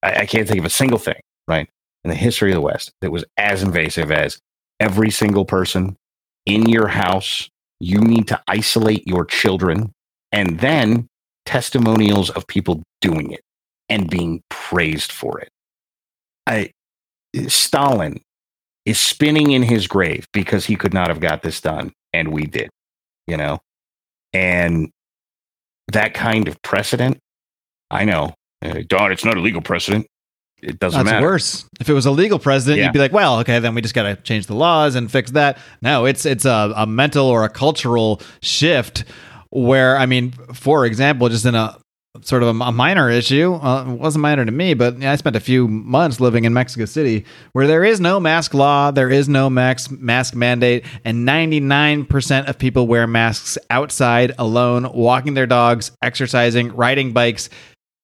I, 0.04 0.22
I 0.22 0.26
can't 0.26 0.48
think 0.48 0.60
of 0.60 0.66
a 0.66 0.72
single 0.72 1.00
thing, 1.00 1.20
right? 1.48 1.68
In 2.04 2.10
the 2.10 2.16
history 2.16 2.52
of 2.52 2.56
the 2.56 2.62
West 2.62 2.92
that 3.02 3.12
was 3.12 3.26
as 3.38 3.64
invasive 3.64 4.12
as 4.12 4.40
every 4.80 5.12
single 5.12 5.46
person 5.46 5.98
in 6.46 6.68
your 6.70 6.88
house 6.88 7.50
you 7.80 8.00
need 8.00 8.28
to 8.28 8.42
isolate 8.48 9.08
your 9.08 9.26
children 9.26 9.92
and 10.32 10.60
then 10.60 11.08
testimonials 11.46 12.30
of 12.32 12.46
people 12.48 12.84
doing 13.02 13.32
it 13.32 13.42
and 13.90 14.10
being 14.10 14.42
praised 14.50 15.12
for 15.12 15.40
it. 15.40 15.50
I, 16.46 16.72
Stalin 17.48 18.22
is 18.86 19.00
spinning 19.00 19.52
in 19.52 19.64
his 19.64 19.88
grave 19.88 20.26
because 20.34 20.66
he 20.66 20.76
could 20.76 20.94
not 20.94 21.10
have 21.10 21.20
got 21.20 21.42
this 21.42 21.62
done, 21.62 21.94
and 22.14 22.32
we 22.32 22.46
did, 22.46 22.70
you 23.28 23.38
know? 23.38 23.60
And 24.34 24.90
that 25.92 26.14
kind 26.14 26.48
of 26.48 26.62
precedent, 26.62 27.20
I 27.92 28.06
know, 28.06 28.34
uh, 28.64 28.82
Don, 28.88 29.12
it's 29.12 29.26
not 29.26 29.38
a 29.38 29.42
legal 29.42 29.62
precedent. 29.62 30.08
It 30.62 30.80
doesn't 30.80 30.98
That's 31.06 31.12
matter. 31.14 31.26
worse. 31.26 31.66
If 31.80 31.88
it 31.90 31.94
was 31.94 32.06
a 32.08 32.12
legal 32.12 32.40
president, 32.40 32.80
Yeah. 32.80 32.86
you'd 32.86 32.94
be 32.94 33.00
like, 33.00 33.14
well, 33.14 33.40
okay, 33.42 33.60
then 33.60 33.76
we 33.76 33.82
just 33.82 33.94
got 33.94 34.04
to 34.04 34.16
change 34.16 34.48
the 34.48 34.56
laws 34.56 34.96
and 34.96 35.12
fix 35.12 35.32
that. 35.32 35.58
No, 35.82 36.06
it's 36.06 36.26
it's 36.26 36.46
a, 36.46 36.74
a 36.76 36.86
mental 36.88 37.28
or 37.28 37.44
a 37.44 37.50
cultural 37.50 38.22
shift 38.42 39.04
where, 39.50 39.98
I 39.98 40.06
mean, 40.08 40.32
for 40.54 40.86
example, 40.86 41.30
just 41.30 41.46
in 41.46 41.54
a 41.56 41.78
sort 42.22 42.42
of 42.42 42.48
a, 42.60 42.64
a 42.64 42.72
minor 42.72 43.12
issue, 43.12 43.54
uh, 43.54 43.84
it 43.84 44.00
wasn't 44.00 44.24
minor 44.24 44.44
to 44.44 44.52
me, 44.52 44.74
but 44.74 45.04
I 45.04 45.16
spent 45.18 45.36
a 45.36 45.40
few 45.40 45.68
months 45.68 46.20
living 46.20 46.46
in 46.46 46.54
Mexico 46.54 46.86
City 46.86 47.26
where 47.52 47.68
there 47.68 47.84
is 47.84 48.00
no 48.00 48.20
mask 48.20 48.56
law, 48.56 48.90
there 48.90 49.12
is 49.12 49.30
no 49.30 49.52
mask 49.52 49.92
mask 49.92 50.34
mandate, 50.34 50.84
and 51.06 51.28
99% 51.28 52.50
of 52.50 52.58
people 52.58 52.88
wear 52.88 53.06
masks 53.06 53.58
outside 53.70 54.34
alone, 54.40 54.92
walking 54.94 55.36
their 55.36 55.46
dogs, 55.46 55.92
exercising, 56.02 56.76
riding 56.76 57.14
bikes 57.14 57.50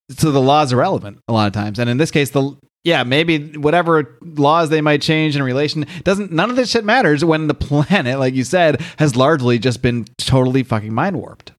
so 0.09 0.31
the 0.31 0.41
laws 0.41 0.73
are 0.73 0.77
relevant 0.77 1.19
a 1.27 1.33
lot 1.33 1.47
of 1.47 1.53
times 1.53 1.79
and 1.79 1.89
in 1.89 1.97
this 1.97 2.11
case 2.11 2.31
the 2.31 2.55
yeah 2.83 3.03
maybe 3.03 3.57
whatever 3.57 4.17
laws 4.21 4.69
they 4.69 4.81
might 4.81 5.01
change 5.01 5.35
in 5.35 5.43
relation 5.43 5.85
doesn't 6.03 6.31
none 6.31 6.49
of 6.49 6.55
this 6.55 6.69
shit 6.71 6.83
matters 6.85 7.23
when 7.23 7.47
the 7.47 7.53
planet 7.67 8.19
like 8.19 8.33
you 8.33 8.43
said 8.43 8.81
has 8.99 9.15
largely 9.15 9.57
just 9.59 9.81
been 9.81 10.05
totally 10.17 10.63
fucking 10.63 10.93
mind 10.93 11.15
warped 11.17 11.51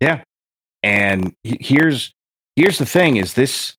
Yeah. 0.00 0.22
And 0.82 1.32
here's 1.42 2.12
here's 2.54 2.78
the 2.78 2.86
thing 2.86 3.16
is 3.16 3.34
this 3.34 3.74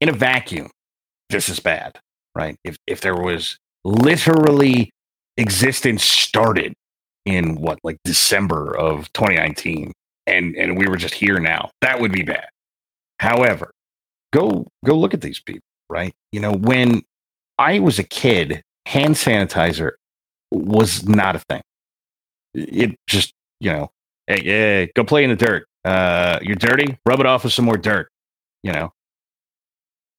in 0.00 0.08
a 0.08 0.12
vacuum, 0.12 0.70
this 1.30 1.48
is 1.48 1.60
bad, 1.60 1.98
right? 2.34 2.56
If 2.64 2.76
if 2.86 3.00
there 3.00 3.16
was 3.16 3.56
literally 3.84 4.90
existence 5.36 6.04
started 6.04 6.74
in 7.24 7.56
what 7.56 7.78
like 7.82 7.96
December 8.04 8.76
of 8.76 9.12
2019 9.14 9.92
and 10.26 10.54
and 10.56 10.76
we 10.76 10.86
were 10.88 10.96
just 10.96 11.14
here 11.14 11.38
now, 11.38 11.70
that 11.80 12.00
would 12.00 12.12
be 12.12 12.22
bad. 12.22 12.48
However, 13.20 13.70
go 14.32 14.66
go 14.82 14.96
look 14.96 15.12
at 15.12 15.20
these 15.20 15.40
people, 15.40 15.66
right? 15.90 16.14
You 16.32 16.40
know, 16.40 16.54
when 16.54 17.02
I 17.58 17.78
was 17.78 17.98
a 17.98 18.02
kid, 18.02 18.62
hand 18.86 19.14
sanitizer 19.14 19.92
was 20.50 21.06
not 21.06 21.36
a 21.36 21.40
thing. 21.40 21.60
It 22.54 22.96
just, 23.06 23.34
you 23.60 23.72
know, 23.72 23.90
hey, 24.26 24.40
yeah, 24.42 24.86
go 24.96 25.04
play 25.04 25.22
in 25.22 25.28
the 25.28 25.36
dirt. 25.36 25.66
Uh, 25.84 26.38
you're 26.40 26.56
dirty. 26.56 26.98
Rub 27.04 27.20
it 27.20 27.26
off 27.26 27.44
with 27.44 27.52
some 27.52 27.66
more 27.66 27.76
dirt. 27.76 28.08
You 28.62 28.72
know, 28.72 28.90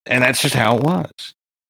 and 0.05 0.23
that's 0.23 0.39
just 0.39 0.53
how 0.53 0.77
it 0.77 0.83
was. 0.83 1.11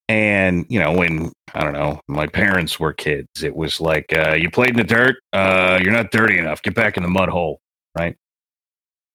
And 0.10 0.66
you 0.68 0.80
know, 0.80 0.92
when 0.92 1.32
I 1.54 1.64
don't 1.64 1.72
know, 1.72 2.02
my 2.10 2.28
parents 2.28 2.78
were 2.78 2.92
kids, 2.92 3.42
it 3.42 3.56
was 3.56 3.80
like 3.80 4.12
uh, 4.14 4.34
you 4.34 4.50
played 4.50 4.72
in 4.72 4.76
the 4.76 4.84
dirt. 4.84 5.16
Uh, 5.32 5.80
you're 5.82 5.94
not 5.94 6.12
dirty 6.12 6.38
enough. 6.38 6.62
Get 6.62 6.76
back 6.76 6.98
in 6.98 7.04
the 7.04 7.10
mud 7.10 7.30
hole, 7.30 7.62
right? 7.98 8.18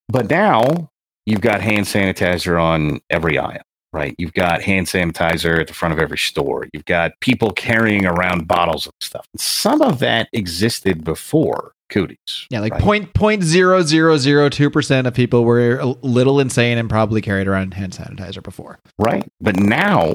But 0.08 0.30
now 0.30 0.88
you've 1.26 1.40
got 1.40 1.60
hand 1.60 1.86
sanitizer 1.86 2.60
on 2.62 3.00
every 3.10 3.38
aisle, 3.38 3.62
right? 3.92 4.14
You've 4.18 4.32
got 4.32 4.62
hand 4.62 4.86
sanitizer 4.86 5.60
at 5.60 5.66
the 5.66 5.74
front 5.74 5.92
of 5.92 5.98
every 6.00 6.18
store. 6.18 6.66
You've 6.72 6.86
got 6.86 7.12
people 7.20 7.52
carrying 7.52 8.06
around 8.06 8.48
bottles 8.48 8.86
of 8.86 8.92
stuff. 9.00 9.26
Some 9.36 9.82
of 9.82 9.98
that 9.98 10.28
existed 10.32 11.04
before 11.04 11.72
cooties. 11.88 12.48
yeah 12.50 12.58
like 12.58 12.76
point 12.80 13.14
point 13.14 13.44
zero 13.44 13.80
zero 13.80 14.16
zero 14.16 14.48
two 14.48 14.68
percent 14.68 15.06
of 15.06 15.14
people 15.14 15.44
were 15.44 15.78
a 15.78 15.86
little 16.02 16.40
insane 16.40 16.78
and 16.78 16.90
probably 16.90 17.22
carried 17.22 17.46
around 17.46 17.74
hand 17.74 17.92
sanitizer 17.92 18.42
before 18.42 18.80
right? 18.98 19.26
But 19.40 19.56
now, 19.56 20.12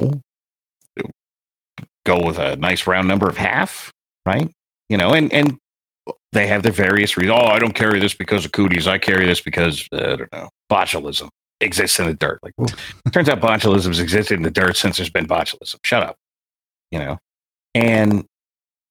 go 2.05 2.26
with 2.26 2.39
a 2.39 2.55
nice 2.55 2.88
round 2.88 3.07
number 3.07 3.30
of 3.30 3.38
half, 3.38 3.91
right? 4.26 4.49
You 4.89 4.97
know, 4.97 5.14
and 5.14 5.32
and 5.34 5.57
they 6.32 6.47
have 6.47 6.64
their 6.64 6.72
various 6.72 7.18
reasons. 7.18 7.39
Oh, 7.39 7.47
I 7.47 7.60
don't 7.60 7.76
carry 7.76 7.99
this 7.99 8.14
because 8.14 8.45
of 8.45 8.52
cooties. 8.52 8.88
I 8.88 8.97
carry 8.97 9.26
this 9.26 9.41
because 9.41 9.88
uh, 9.91 9.97
I 9.97 10.16
don't 10.16 10.32
know 10.32 10.49
botulism 10.72 11.30
exists 11.60 11.99
in 11.99 12.08
the 12.08 12.14
dirt. 12.14 12.39
Like, 12.41 12.54
turns 13.12 13.30
out 13.30 13.39
botulism's 13.39 13.99
existed 13.99 14.36
in 14.36 14.43
the 14.43 14.52
dirt 14.52 14.78
since 14.78 14.97
there's 14.97 15.10
been 15.10 15.28
botulism. 15.28 15.78
Shut 15.84 16.04
up, 16.04 16.16
you 16.91 16.99
know. 16.99 17.18
And 17.76 18.26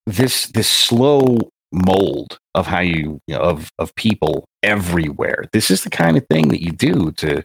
this 0.07 0.47
this 0.47 0.69
slow 0.69 1.39
mold 1.73 2.39
of 2.55 2.67
how 2.67 2.81
you, 2.81 3.21
you 3.27 3.35
know, 3.35 3.41
of 3.41 3.71
of 3.79 3.95
people 3.95 4.45
everywhere. 4.63 5.45
This 5.53 5.71
is 5.71 5.85
the 5.85 5.91
kind 5.91 6.17
of 6.17 6.27
thing 6.31 6.49
that 6.49 6.63
you 6.63 6.73
do 6.73 7.13
to, 7.13 7.43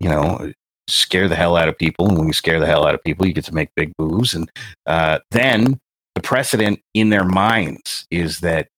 you 0.00 0.08
know, 0.08 0.52
scare 0.88 1.28
the 1.28 1.36
hell 1.36 1.56
out 1.56 1.68
of 1.68 1.78
people. 1.78 2.08
And 2.08 2.18
when 2.18 2.26
you 2.26 2.32
scare 2.32 2.60
the 2.60 2.66
hell 2.66 2.86
out 2.86 2.94
of 2.94 3.02
people, 3.04 3.26
you 3.26 3.32
get 3.32 3.44
to 3.46 3.54
make 3.54 3.70
big 3.76 3.92
moves. 3.98 4.34
And 4.34 4.50
uh, 4.86 5.20
then 5.30 5.78
the 6.14 6.20
precedent 6.22 6.80
in 6.94 7.10
their 7.10 7.24
minds 7.24 8.06
is 8.10 8.40
that 8.40 8.68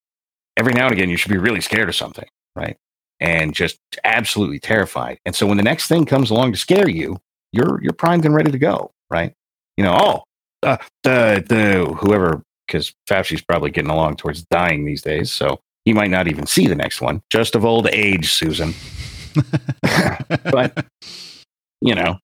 every 0.59 0.73
now 0.73 0.85
and 0.85 0.93
again 0.93 1.09
you 1.09 1.17
should 1.17 1.31
be 1.31 1.37
really 1.37 1.61
scared 1.61 1.89
of 1.89 1.95
something, 1.95 2.27
right? 2.55 2.77
And 3.19 3.53
just 3.53 3.79
absolutely 4.03 4.59
terrified. 4.59 5.17
And 5.25 5.35
so 5.35 5.47
when 5.47 5.57
the 5.57 5.63
next 5.63 5.87
thing 5.87 6.05
comes 6.05 6.29
along 6.29 6.51
to 6.51 6.57
scare 6.57 6.89
you, 6.89 7.17
you're 7.51 7.81
you're 7.81 7.93
primed 7.93 8.25
and 8.25 8.35
ready 8.35 8.51
to 8.51 8.59
go, 8.59 8.91
right? 9.09 9.33
You 9.77 9.85
know, 9.85 9.97
oh, 9.97 10.23
uh, 10.67 10.77
the 11.03 11.43
the 11.47 11.85
whoever 11.99 12.43
because 12.67 12.93
Fauci's 13.07 13.41
probably 13.41 13.71
getting 13.71 13.89
along 13.89 14.17
towards 14.17 14.43
dying 14.43 14.85
these 14.85 15.01
days, 15.01 15.31
so 15.31 15.59
he 15.85 15.93
might 15.93 16.11
not 16.11 16.27
even 16.27 16.45
see 16.45 16.67
the 16.67 16.75
next 16.75 17.01
one. 17.01 17.21
Just 17.29 17.55
of 17.55 17.65
old 17.65 17.87
age, 17.87 18.31
Susan. 18.31 18.73
but 20.51 20.85
you 21.81 21.95
know, 21.95 22.19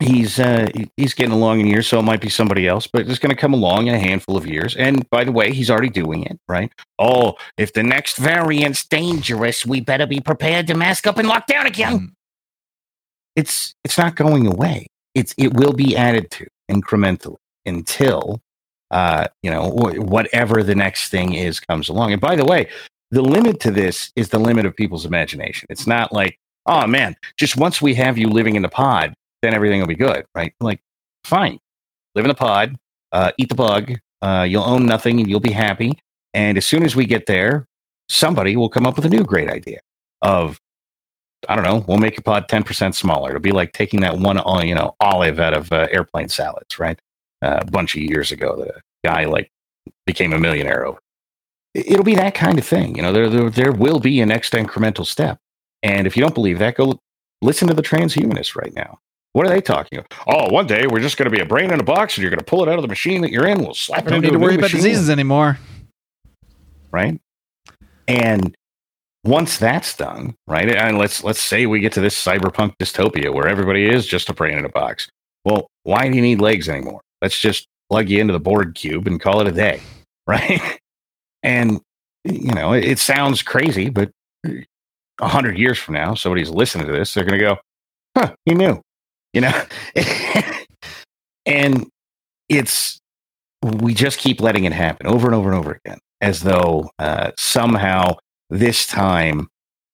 he's 0.00 0.40
uh, 0.40 0.68
he's 0.96 1.14
getting 1.14 1.32
along 1.32 1.60
in 1.60 1.66
years, 1.66 1.86
so 1.86 1.98
it 1.98 2.02
might 2.02 2.20
be 2.20 2.28
somebody 2.28 2.66
else, 2.66 2.86
but 2.86 3.08
it's 3.08 3.18
going 3.18 3.34
to 3.34 3.40
come 3.40 3.54
along 3.54 3.86
in 3.86 3.94
a 3.94 3.98
handful 3.98 4.36
of 4.36 4.46
years. 4.46 4.74
And 4.76 5.08
by 5.10 5.24
the 5.24 5.32
way, 5.32 5.52
he's 5.52 5.70
already 5.70 5.90
doing 5.90 6.24
it, 6.24 6.38
right? 6.48 6.72
Oh, 6.98 7.34
if 7.56 7.72
the 7.72 7.82
next 7.82 8.16
variant's 8.16 8.84
dangerous, 8.84 9.64
we 9.64 9.80
better 9.80 10.06
be 10.06 10.20
prepared 10.20 10.66
to 10.68 10.74
mask 10.74 11.06
up 11.06 11.18
and 11.18 11.28
lock 11.28 11.46
down 11.46 11.66
again. 11.66 11.98
Mm. 11.98 12.12
It's 13.36 13.74
it's 13.84 13.98
not 13.98 14.16
going 14.16 14.46
away. 14.46 14.86
It's 15.14 15.34
it 15.36 15.54
will 15.54 15.72
be 15.72 15.96
added 15.96 16.30
to 16.32 16.46
incrementally 16.70 17.36
until 17.66 18.40
uh, 18.90 19.28
you 19.42 19.50
know 19.50 19.68
whatever 19.68 20.62
the 20.62 20.74
next 20.74 21.10
thing 21.10 21.34
is 21.34 21.60
comes 21.60 21.88
along. 21.88 22.12
And 22.12 22.20
by 22.20 22.36
the 22.36 22.44
way, 22.44 22.68
the 23.10 23.22
limit 23.22 23.60
to 23.60 23.70
this 23.70 24.12
is 24.16 24.30
the 24.30 24.38
limit 24.38 24.66
of 24.66 24.74
people's 24.74 25.04
imagination. 25.04 25.66
It's 25.70 25.86
not 25.86 26.12
like 26.12 26.38
oh 26.66 26.86
man, 26.86 27.16
just 27.36 27.56
once 27.56 27.82
we 27.82 27.94
have 27.94 28.18
you 28.18 28.28
living 28.28 28.56
in 28.56 28.62
the 28.62 28.68
pod, 28.68 29.14
then 29.42 29.54
everything 29.54 29.80
will 29.80 29.86
be 29.86 29.94
good, 29.94 30.24
right? 30.34 30.54
Like, 30.60 30.80
fine, 31.24 31.58
live 32.14 32.24
in 32.24 32.28
the 32.28 32.34
pod, 32.34 32.76
uh, 33.12 33.32
eat 33.38 33.48
the 33.48 33.54
bug, 33.54 33.94
uh, 34.22 34.46
you'll 34.48 34.64
own 34.64 34.86
nothing 34.86 35.20
and 35.20 35.28
you'll 35.28 35.40
be 35.40 35.52
happy. 35.52 35.98
And 36.34 36.56
as 36.58 36.66
soon 36.66 36.82
as 36.82 36.94
we 36.94 37.06
get 37.06 37.26
there, 37.26 37.66
somebody 38.08 38.56
will 38.56 38.68
come 38.68 38.86
up 38.86 38.96
with 38.96 39.04
a 39.04 39.08
new 39.08 39.24
great 39.24 39.48
idea 39.48 39.80
of, 40.22 40.60
I 41.48 41.54
don't 41.54 41.64
know, 41.64 41.84
we'll 41.88 41.98
make 41.98 42.16
your 42.16 42.22
pod 42.22 42.48
10% 42.48 42.94
smaller. 42.94 43.30
It'll 43.30 43.40
be 43.40 43.52
like 43.52 43.72
taking 43.72 44.00
that 44.00 44.18
one, 44.18 44.38
uh, 44.38 44.62
you 44.62 44.74
know, 44.74 44.94
olive 45.00 45.40
out 45.40 45.54
of 45.54 45.72
uh, 45.72 45.86
airplane 45.90 46.28
salads, 46.28 46.78
right? 46.78 46.98
Uh, 47.42 47.60
a 47.62 47.70
bunch 47.70 47.96
of 47.96 48.02
years 48.02 48.30
ago, 48.30 48.56
the 48.56 48.80
guy 49.04 49.24
like 49.24 49.50
became 50.06 50.32
a 50.32 50.38
millionaire 50.38 50.84
over. 50.84 50.98
It'll 51.72 52.04
be 52.04 52.16
that 52.16 52.34
kind 52.34 52.58
of 52.58 52.66
thing. 52.66 52.96
You 52.96 53.02
know, 53.02 53.12
there, 53.12 53.28
there, 53.28 53.48
there 53.48 53.72
will 53.72 54.00
be 54.00 54.20
a 54.20 54.26
next 54.26 54.52
incremental 54.52 55.06
step. 55.06 55.38
And 55.82 56.06
if 56.06 56.16
you 56.16 56.20
don't 56.20 56.34
believe 56.34 56.58
that, 56.58 56.74
go 56.74 56.98
listen 57.40 57.68
to 57.68 57.74
the 57.74 57.82
transhumanists 57.82 58.56
right 58.56 58.74
now. 58.74 58.98
What 59.32 59.46
are 59.46 59.50
they 59.50 59.60
talking 59.60 59.98
about? 59.98 60.12
Oh, 60.26 60.52
one 60.52 60.66
day 60.66 60.86
we're 60.88 61.00
just 61.00 61.16
going 61.16 61.30
to 61.30 61.34
be 61.34 61.40
a 61.40 61.46
brain 61.46 61.70
in 61.72 61.78
a 61.78 61.84
box, 61.84 62.16
and 62.16 62.22
you're 62.22 62.30
going 62.30 62.38
to 62.40 62.44
pull 62.44 62.62
it 62.62 62.68
out 62.68 62.76
of 62.76 62.82
the 62.82 62.88
machine 62.88 63.20
that 63.22 63.30
you're 63.30 63.46
in. 63.46 63.60
We'll 63.60 63.74
slap 63.74 64.06
it 64.06 64.06
over 64.06 64.08
the 64.08 64.14
head. 64.14 64.22
We 64.22 64.28
don't 64.28 64.32
need 64.32 64.38
to 64.38 64.44
worry 64.44 64.54
about 64.56 64.70
diseases 64.70 65.08
anymore 65.08 65.58
right? 66.92 67.20
And 68.08 68.54
once 69.24 69.58
that's 69.58 69.96
done, 69.96 70.34
right? 70.46 70.68
And 70.68 70.98
let's 70.98 71.22
let's 71.22 71.40
say 71.40 71.66
we 71.66 71.80
get 71.80 71.92
to 71.94 72.00
this 72.00 72.22
cyberpunk 72.22 72.74
dystopia 72.78 73.32
where 73.32 73.48
everybody 73.48 73.86
is 73.88 74.06
just 74.06 74.28
a 74.28 74.34
brain 74.34 74.58
in 74.58 74.64
a 74.64 74.70
box. 74.70 75.08
Well, 75.44 75.68
why 75.84 76.08
do 76.08 76.16
you 76.16 76.22
need 76.22 76.40
legs 76.40 76.68
anymore? 76.68 77.00
Let's 77.22 77.38
just 77.38 77.66
plug 77.90 78.08
you 78.08 78.20
into 78.20 78.32
the 78.32 78.40
Borg 78.40 78.74
cube 78.74 79.06
and 79.06 79.20
call 79.20 79.40
it 79.40 79.46
a 79.46 79.52
day, 79.52 79.80
right? 80.26 80.60
And 81.42 81.80
you 82.24 82.52
know, 82.52 82.72
it, 82.72 82.84
it 82.84 82.98
sounds 82.98 83.42
crazy, 83.42 83.88
but 83.88 84.10
a 84.44 85.28
hundred 85.28 85.58
years 85.58 85.78
from 85.78 85.94
now, 85.94 86.14
somebody's 86.14 86.50
listening 86.50 86.86
to 86.86 86.92
this, 86.92 87.14
they're 87.14 87.24
going 87.24 87.38
to 87.38 87.44
go, 87.44 87.58
"Huh, 88.16 88.34
you 88.46 88.54
knew," 88.54 88.80
you 89.32 89.40
know. 89.40 89.62
and 91.46 91.86
it's 92.48 93.00
we 93.62 93.94
just 93.94 94.18
keep 94.18 94.40
letting 94.40 94.64
it 94.64 94.72
happen 94.72 95.06
over 95.06 95.26
and 95.26 95.34
over 95.34 95.50
and 95.50 95.58
over 95.58 95.80
again, 95.84 95.98
as 96.20 96.42
though 96.42 96.90
uh, 96.98 97.32
somehow 97.36 98.16
this 98.48 98.86
time, 98.86 99.48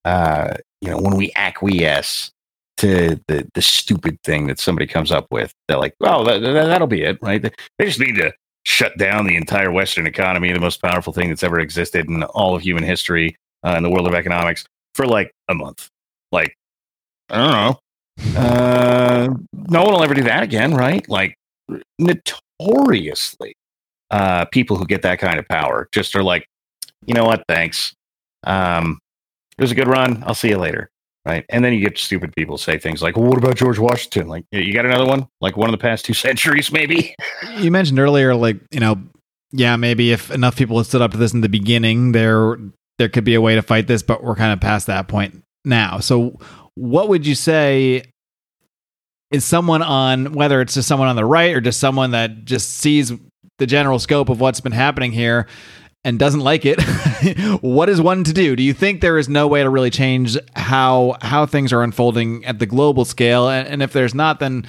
uh, 0.05 0.55
you 0.81 0.91
know, 0.91 0.99
when 0.99 1.17
we 1.17 1.33
acquiesce 1.37 2.31
to 2.79 3.21
the 3.27 3.49
the 3.55 3.63
stupid 3.63 4.19
thing 4.23 4.47
that 4.47 4.59
somebody 4.59 4.87
comes 4.87 5.11
up 5.11 5.27
with, 5.31 5.53
they're 5.69 5.79
like, 5.79 5.95
"Well, 6.01 6.25
that, 6.25 6.41
that, 6.41 6.67
that'll 6.67 6.87
be 6.87 7.03
it, 7.03 7.19
right?" 7.23 7.43
They 7.43 7.85
just 7.85 8.01
need 8.01 8.17
to 8.17 8.33
shut 8.65 8.97
down 8.99 9.27
the 9.27 9.37
entire 9.37 9.71
Western 9.71 10.07
economy, 10.07 10.53
the 10.53 10.61
most 10.61 10.83
powerful 10.83 11.13
thing 11.13 11.29
that's 11.29 11.45
ever 11.45 11.61
existed 11.61 12.09
in 12.09 12.23
all 12.25 12.55
of 12.55 12.63
human 12.63 12.83
history 12.85 13.37
uh, 13.65 13.75
in 13.77 13.83
the 13.83 13.91
world 13.91 14.07
of 14.07 14.15
economics, 14.15 14.65
for 14.95 15.07
like 15.07 15.33
a 15.49 15.55
month. 15.55 15.89
Like, 16.33 16.57
I 17.31 17.37
don't 17.37 17.53
know. 17.53 17.81
Uh, 18.37 19.29
no 19.53 19.83
one 19.83 19.95
will 19.95 20.03
ever 20.03 20.15
do 20.15 20.25
that 20.25 20.43
again, 20.43 20.75
right? 20.75 21.09
Like, 21.09 21.37
notoriously, 21.99 23.55
uh, 24.11 24.45
people 24.47 24.77
who 24.77 24.87
get 24.87 25.03
that 25.03 25.19
kind 25.19 25.39
of 25.39 25.47
power 25.49 25.89
just 25.93 26.15
are 26.17 26.23
like, 26.23 26.47
you 27.05 27.15
know 27.15 27.25
what? 27.25 27.45
Thanks. 27.49 27.95
Um, 28.45 28.99
it 29.59 29.63
was 29.63 29.73
a 29.73 29.75
good 29.75 29.89
run. 29.89 30.23
I'll 30.27 30.35
see 30.35 30.49
you 30.49 30.59
later. 30.59 30.91
Right. 31.25 31.45
And 31.49 31.65
then 31.65 31.73
you 31.73 31.81
get 31.81 31.99
stupid 31.99 32.33
people 32.37 32.57
say 32.57 32.79
things 32.79 33.03
like, 33.03 33.17
well, 33.17 33.27
what 33.27 33.39
about 33.39 33.57
George 33.57 33.81
Washington? 33.81 34.29
Like, 34.29 34.45
you 34.53 34.73
got 34.73 34.87
another 34.87 35.07
one? 35.07 35.27
Like 35.41 35.57
one 35.57 35.69
of 35.69 35.73
the 35.73 35.79
past 35.79 36.05
two 36.05 36.15
centuries, 36.27 36.71
maybe? 36.71 37.17
You 37.57 37.73
mentioned 37.73 37.99
earlier, 37.99 38.35
like, 38.37 38.59
you 38.71 38.79
know, 38.79 39.03
yeah, 39.51 39.75
maybe 39.75 40.13
if 40.13 40.31
enough 40.31 40.57
people 40.57 40.77
had 40.77 40.87
stood 40.87 41.03
up 41.03 41.11
to 41.13 41.17
this 41.17 41.35
in 41.35 41.41
the 41.41 41.49
beginning, 41.49 42.13
there 42.13 42.59
there 42.99 43.09
could 43.09 43.25
be 43.25 43.35
a 43.35 43.41
way 43.41 43.57
to 43.57 43.63
fight 43.63 43.87
this, 43.89 44.03
but 44.03 44.23
we're 44.23 44.37
kind 44.37 44.53
of 44.53 44.61
past 44.61 44.87
that 44.87 45.09
point 45.09 45.43
now. 45.65 45.99
So 45.99 46.39
what 46.77 47.09
would 47.09 47.27
you 47.27 47.35
say 47.35 48.03
is 49.33 49.45
someone 49.45 49.83
on 49.83 50.35
whether 50.35 50.61
it's 50.61 50.75
just 50.75 50.87
someone 50.87 51.09
on 51.09 51.17
the 51.17 51.25
right 51.25 51.55
or 51.55 51.61
just 51.61 51.81
someone 51.81 52.13
that 52.13 52.45
just 52.45 52.75
sees 52.75 53.13
the 53.59 53.67
general 53.67 53.99
scope 53.99 54.29
of 54.29 54.41
what's 54.41 54.61
been 54.61 54.73
happening 54.73 55.11
here 55.11 55.49
and 56.05 56.19
doesn't 56.19 56.41
like 56.41 56.65
it 56.65 56.81
what 57.63 57.89
is 57.89 58.01
one 58.01 58.23
to 58.23 58.33
do? 58.33 58.55
Do 58.55 58.63
you 58.63 58.73
think 58.73 59.01
there 59.01 59.19
is 59.19 59.29
no 59.29 59.49
way 59.49 59.63
to 59.63 59.71
really 59.71 59.91
change 59.91 60.37
how 60.55 61.17
how 61.23 61.47
things 61.47 61.73
are 61.73 61.83
unfolding 61.83 62.45
at 62.45 62.59
the 62.59 62.67
global 62.67 63.05
scale? 63.05 63.49
And, 63.49 63.67
and 63.67 63.83
if 63.83 63.93
there's 63.93 64.15
not 64.15 64.39
then 64.39 64.67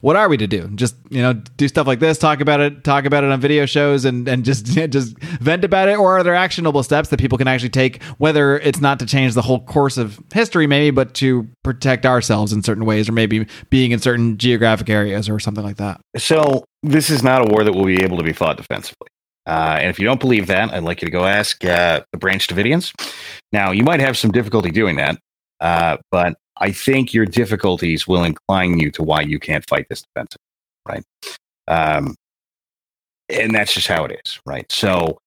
what 0.00 0.16
are 0.16 0.28
we 0.28 0.36
to 0.38 0.46
do? 0.46 0.68
Just 0.74 0.96
you 1.10 1.22
know, 1.22 1.32
do 1.32 1.68
stuff 1.68 1.86
like 1.86 2.00
this, 2.00 2.18
talk 2.18 2.40
about 2.40 2.60
it, 2.60 2.84
talk 2.84 3.04
about 3.04 3.24
it 3.24 3.30
on 3.30 3.40
video 3.40 3.66
shows, 3.66 4.04
and 4.04 4.26
and 4.28 4.44
just 4.44 4.66
just 4.90 5.18
vent 5.18 5.64
about 5.64 5.88
it, 5.88 5.98
or 5.98 6.18
are 6.18 6.22
there 6.22 6.34
actionable 6.34 6.82
steps 6.82 7.08
that 7.10 7.20
people 7.20 7.38
can 7.38 7.48
actually 7.48 7.70
take? 7.70 8.02
Whether 8.18 8.58
it's 8.58 8.80
not 8.80 8.98
to 9.00 9.06
change 9.06 9.34
the 9.34 9.42
whole 9.42 9.60
course 9.60 9.96
of 9.96 10.18
history, 10.32 10.66
maybe, 10.66 10.90
but 10.90 11.14
to 11.14 11.48
protect 11.62 12.06
ourselves 12.06 12.52
in 12.52 12.62
certain 12.62 12.84
ways, 12.84 13.08
or 13.08 13.12
maybe 13.12 13.46
being 13.68 13.92
in 13.92 13.98
certain 14.00 14.38
geographic 14.38 14.88
areas, 14.88 15.28
or 15.28 15.38
something 15.38 15.64
like 15.64 15.76
that. 15.76 16.00
So 16.16 16.64
this 16.82 17.10
is 17.10 17.22
not 17.22 17.46
a 17.46 17.52
war 17.52 17.64
that 17.64 17.72
will 17.72 17.84
be 17.84 18.02
able 18.02 18.16
to 18.16 18.24
be 18.24 18.32
fought 18.32 18.56
defensively. 18.56 19.08
Uh, 19.46 19.78
and 19.80 19.90
if 19.90 19.98
you 19.98 20.04
don't 20.04 20.20
believe 20.20 20.46
that, 20.46 20.72
I'd 20.72 20.84
like 20.84 21.02
you 21.02 21.06
to 21.06 21.12
go 21.12 21.24
ask 21.24 21.64
uh, 21.64 22.02
the 22.12 22.18
Branch 22.18 22.46
Davidians. 22.46 22.92
Now, 23.52 23.72
you 23.72 23.82
might 23.82 24.00
have 24.00 24.16
some 24.16 24.30
difficulty 24.30 24.70
doing 24.70 24.96
that, 24.96 25.18
uh, 25.60 25.96
but 26.10 26.36
I 26.60 26.72
think 26.72 27.14
your 27.14 27.26
difficulties 27.26 28.06
will 28.06 28.22
incline 28.22 28.78
you 28.78 28.90
to 28.92 29.02
why 29.02 29.22
you 29.22 29.38
can't 29.38 29.66
fight 29.68 29.86
this 29.88 30.02
defensively, 30.02 30.44
right? 30.86 31.04
Um, 31.66 32.14
and 33.30 33.54
that's 33.54 33.72
just 33.72 33.86
how 33.86 34.04
it 34.04 34.20
is, 34.24 34.40
right? 34.44 34.70
So, 34.70 35.18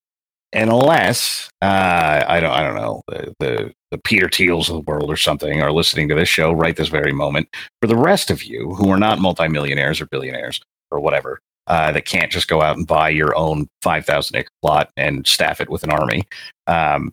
unless 0.52 1.48
uh, 1.60 2.24
I 2.28 2.38
don't, 2.38 2.52
I 2.52 2.62
don't 2.62 2.76
know 2.76 3.02
the, 3.08 3.34
the 3.40 3.72
the 3.90 3.98
Peter 3.98 4.26
Thiels 4.26 4.68
of 4.68 4.74
the 4.74 4.90
world 4.90 5.10
or 5.10 5.16
something 5.16 5.62
are 5.62 5.72
listening 5.72 6.08
to 6.08 6.14
this 6.14 6.28
show 6.28 6.52
right 6.52 6.76
this 6.76 6.88
very 6.88 7.12
moment. 7.12 7.48
For 7.80 7.86
the 7.86 7.96
rest 7.96 8.30
of 8.30 8.42
you 8.42 8.74
who 8.74 8.90
are 8.90 8.98
not 8.98 9.20
multimillionaires 9.20 10.00
or 10.00 10.06
billionaires 10.06 10.60
or 10.90 11.00
whatever, 11.00 11.40
uh, 11.66 11.92
that 11.92 12.04
can't 12.04 12.30
just 12.30 12.48
go 12.48 12.60
out 12.60 12.76
and 12.76 12.86
buy 12.86 13.08
your 13.08 13.36
own 13.36 13.68
five 13.82 14.04
thousand 14.04 14.36
acre 14.36 14.50
plot 14.62 14.90
and 14.96 15.26
staff 15.26 15.60
it 15.60 15.70
with 15.70 15.82
an 15.82 15.90
army, 15.90 16.24
um, 16.68 17.12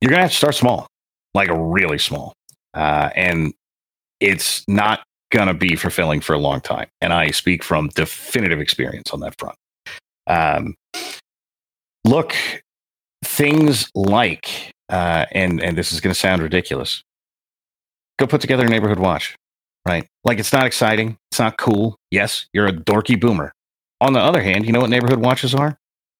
you're 0.00 0.10
gonna 0.10 0.22
have 0.22 0.30
to 0.30 0.36
start 0.36 0.54
small, 0.54 0.88
like 1.34 1.48
really 1.52 1.98
small 1.98 2.34
uh, 2.74 3.10
and 3.14 3.52
it's 4.20 4.64
not 4.68 5.04
going 5.32 5.48
to 5.48 5.54
be 5.54 5.74
fulfilling 5.76 6.20
for 6.20 6.34
a 6.34 6.38
long 6.38 6.60
time. 6.60 6.88
And 7.00 7.12
I 7.12 7.30
speak 7.30 7.64
from 7.64 7.88
definitive 7.88 8.60
experience 8.60 9.10
on 9.10 9.20
that 9.20 9.34
front. 9.38 9.56
Um, 10.26 10.74
look, 12.04 12.34
things 13.24 13.90
like, 13.94 14.72
uh, 14.88 15.26
and 15.32 15.60
and 15.60 15.76
this 15.76 15.92
is 15.92 16.00
going 16.00 16.14
to 16.14 16.18
sound 16.18 16.42
ridiculous. 16.42 17.02
Go 18.18 18.26
put 18.26 18.40
together 18.40 18.66
a 18.66 18.68
neighborhood 18.68 18.98
watch, 18.98 19.34
right? 19.86 20.06
Like 20.24 20.38
it's 20.38 20.52
not 20.52 20.66
exciting, 20.66 21.16
it's 21.30 21.40
not 21.40 21.58
cool. 21.58 21.96
Yes, 22.10 22.46
you're 22.52 22.66
a 22.66 22.72
dorky 22.72 23.20
boomer. 23.20 23.52
On 24.00 24.12
the 24.12 24.20
other 24.20 24.42
hand, 24.42 24.66
you 24.66 24.72
know 24.72 24.80
what 24.80 24.90
neighborhood 24.90 25.20
watches 25.20 25.54
are? 25.54 25.78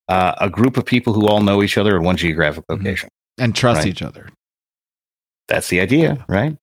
Uh, 0.08 0.34
a 0.40 0.50
group 0.50 0.76
of 0.76 0.84
people 0.84 1.12
who 1.12 1.28
all 1.28 1.40
know 1.40 1.62
each 1.62 1.78
other 1.78 1.96
in 1.96 2.02
one 2.02 2.16
geographic 2.16 2.64
mm-hmm. 2.64 2.84
location 2.84 3.08
mm-hmm. 3.08 3.44
and 3.44 3.54
trust 3.54 3.80
right? 3.80 3.88
each 3.88 4.02
other. 4.02 4.28
That's 5.48 5.68
the 5.68 5.80
idea, 5.80 6.24
right? 6.28 6.56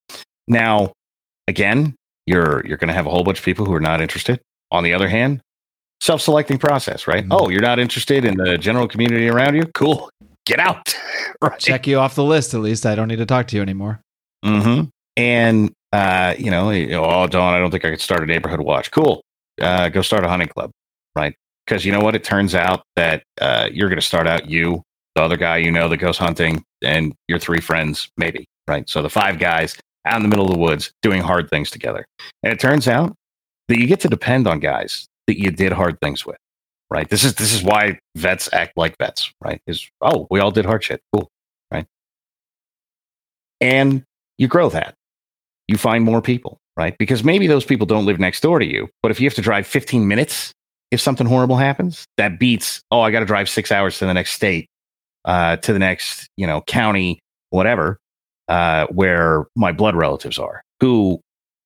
Now, 0.48 0.92
again, 1.46 1.94
you're 2.26 2.66
you're 2.66 2.76
going 2.76 2.88
to 2.88 2.94
have 2.94 3.06
a 3.06 3.10
whole 3.10 3.24
bunch 3.24 3.38
of 3.38 3.44
people 3.44 3.66
who 3.66 3.74
are 3.74 3.80
not 3.80 4.00
interested. 4.00 4.40
On 4.72 4.84
the 4.84 4.94
other 4.94 5.08
hand, 5.08 5.40
self-selecting 6.00 6.58
process, 6.58 7.06
right? 7.06 7.24
Mm-hmm. 7.24 7.32
Oh, 7.32 7.48
you're 7.48 7.60
not 7.60 7.78
interested 7.78 8.24
in 8.24 8.36
the 8.36 8.56
general 8.56 8.86
community 8.86 9.28
around 9.28 9.56
you? 9.56 9.66
Cool. 9.74 10.08
Get 10.46 10.60
out. 10.60 10.94
right. 11.42 11.58
Check 11.58 11.86
you 11.86 11.98
off 11.98 12.14
the 12.14 12.24
list 12.24 12.54
at 12.54 12.60
least. 12.60 12.86
I 12.86 12.94
don't 12.94 13.08
need 13.08 13.16
to 13.16 13.26
talk 13.26 13.48
to 13.48 13.56
you 13.56 13.62
anymore. 13.62 14.00
Mm-hmm. 14.44 14.84
And 15.16 15.72
uh, 15.92 16.34
you 16.38 16.50
know, 16.50 16.70
oh 16.70 17.26
Don, 17.26 17.54
I 17.54 17.58
don't 17.58 17.70
think 17.70 17.84
I 17.84 17.90
could 17.90 18.00
start 18.00 18.22
a 18.22 18.26
neighborhood 18.26 18.60
watch. 18.60 18.90
Cool. 18.90 19.22
Uh, 19.60 19.88
go 19.88 20.02
start 20.02 20.24
a 20.24 20.28
hunting 20.28 20.48
club, 20.48 20.70
right? 21.14 21.34
Because 21.66 21.84
you 21.84 21.92
know 21.92 22.00
what? 22.00 22.14
It 22.14 22.24
turns 22.24 22.54
out 22.54 22.82
that 22.96 23.22
uh, 23.40 23.68
you're 23.72 23.88
going 23.88 24.00
to 24.00 24.06
start 24.06 24.26
out 24.26 24.48
you, 24.48 24.82
the 25.14 25.22
other 25.22 25.36
guy 25.36 25.58
you 25.58 25.70
know 25.70 25.88
that 25.88 25.98
goes 25.98 26.16
hunting, 26.16 26.64
and 26.82 27.12
your 27.28 27.38
three 27.38 27.60
friends, 27.60 28.08
maybe, 28.16 28.46
right? 28.70 28.88
So 28.88 29.02
the 29.02 29.10
five 29.10 29.40
guys 29.40 29.76
out 30.06 30.16
in 30.16 30.22
the 30.22 30.28
middle 30.28 30.46
of 30.46 30.52
the 30.52 30.58
woods 30.58 30.92
doing 31.02 31.20
hard 31.20 31.50
things 31.50 31.70
together. 31.70 32.06
And 32.42 32.52
it 32.52 32.60
turns 32.60 32.86
out 32.86 33.14
that 33.68 33.78
you 33.78 33.86
get 33.86 34.00
to 34.00 34.08
depend 34.08 34.46
on 34.46 34.60
guys 34.60 35.08
that 35.26 35.38
you 35.38 35.50
did 35.50 35.72
hard 35.72 36.00
things 36.00 36.24
with, 36.24 36.38
right? 36.88 37.08
This 37.08 37.24
is 37.24 37.34
this 37.34 37.52
is 37.52 37.62
why 37.62 37.98
vets 38.16 38.48
act 38.52 38.76
like 38.76 38.96
vets, 38.98 39.32
right? 39.44 39.60
Is 39.66 39.90
oh, 40.00 40.28
we 40.30 40.38
all 40.38 40.52
did 40.52 40.64
hard 40.64 40.84
shit. 40.84 41.02
Cool, 41.12 41.28
right? 41.72 41.84
And 43.60 44.04
you 44.38 44.46
grow 44.46 44.70
that. 44.70 44.94
You 45.66 45.76
find 45.76 46.04
more 46.04 46.22
people, 46.22 46.58
right? 46.76 46.96
Because 46.96 47.24
maybe 47.24 47.48
those 47.48 47.64
people 47.64 47.86
don't 47.86 48.06
live 48.06 48.20
next 48.20 48.40
door 48.40 48.60
to 48.60 48.66
you, 48.66 48.88
but 49.02 49.10
if 49.10 49.20
you 49.20 49.26
have 49.26 49.34
to 49.34 49.42
drive 49.42 49.66
15 49.66 50.06
minutes 50.06 50.52
if 50.90 51.00
something 51.00 51.26
horrible 51.26 51.56
happens, 51.56 52.04
that 52.16 52.40
beats, 52.40 52.82
oh, 52.90 53.00
I 53.00 53.12
got 53.12 53.20
to 53.20 53.26
drive 53.26 53.48
six 53.48 53.70
hours 53.70 53.98
to 53.98 54.06
the 54.06 54.14
next 54.14 54.32
state, 54.32 54.66
uh, 55.24 55.56
to 55.58 55.72
the 55.72 55.78
next, 55.78 56.28
you 56.36 56.48
know, 56.48 56.62
county, 56.62 57.20
whatever 57.50 58.00
uh, 58.50 58.86
where 58.88 59.46
my 59.54 59.70
blood 59.72 59.94
relatives 59.94 60.38
are, 60.38 60.62
who, 60.80 61.20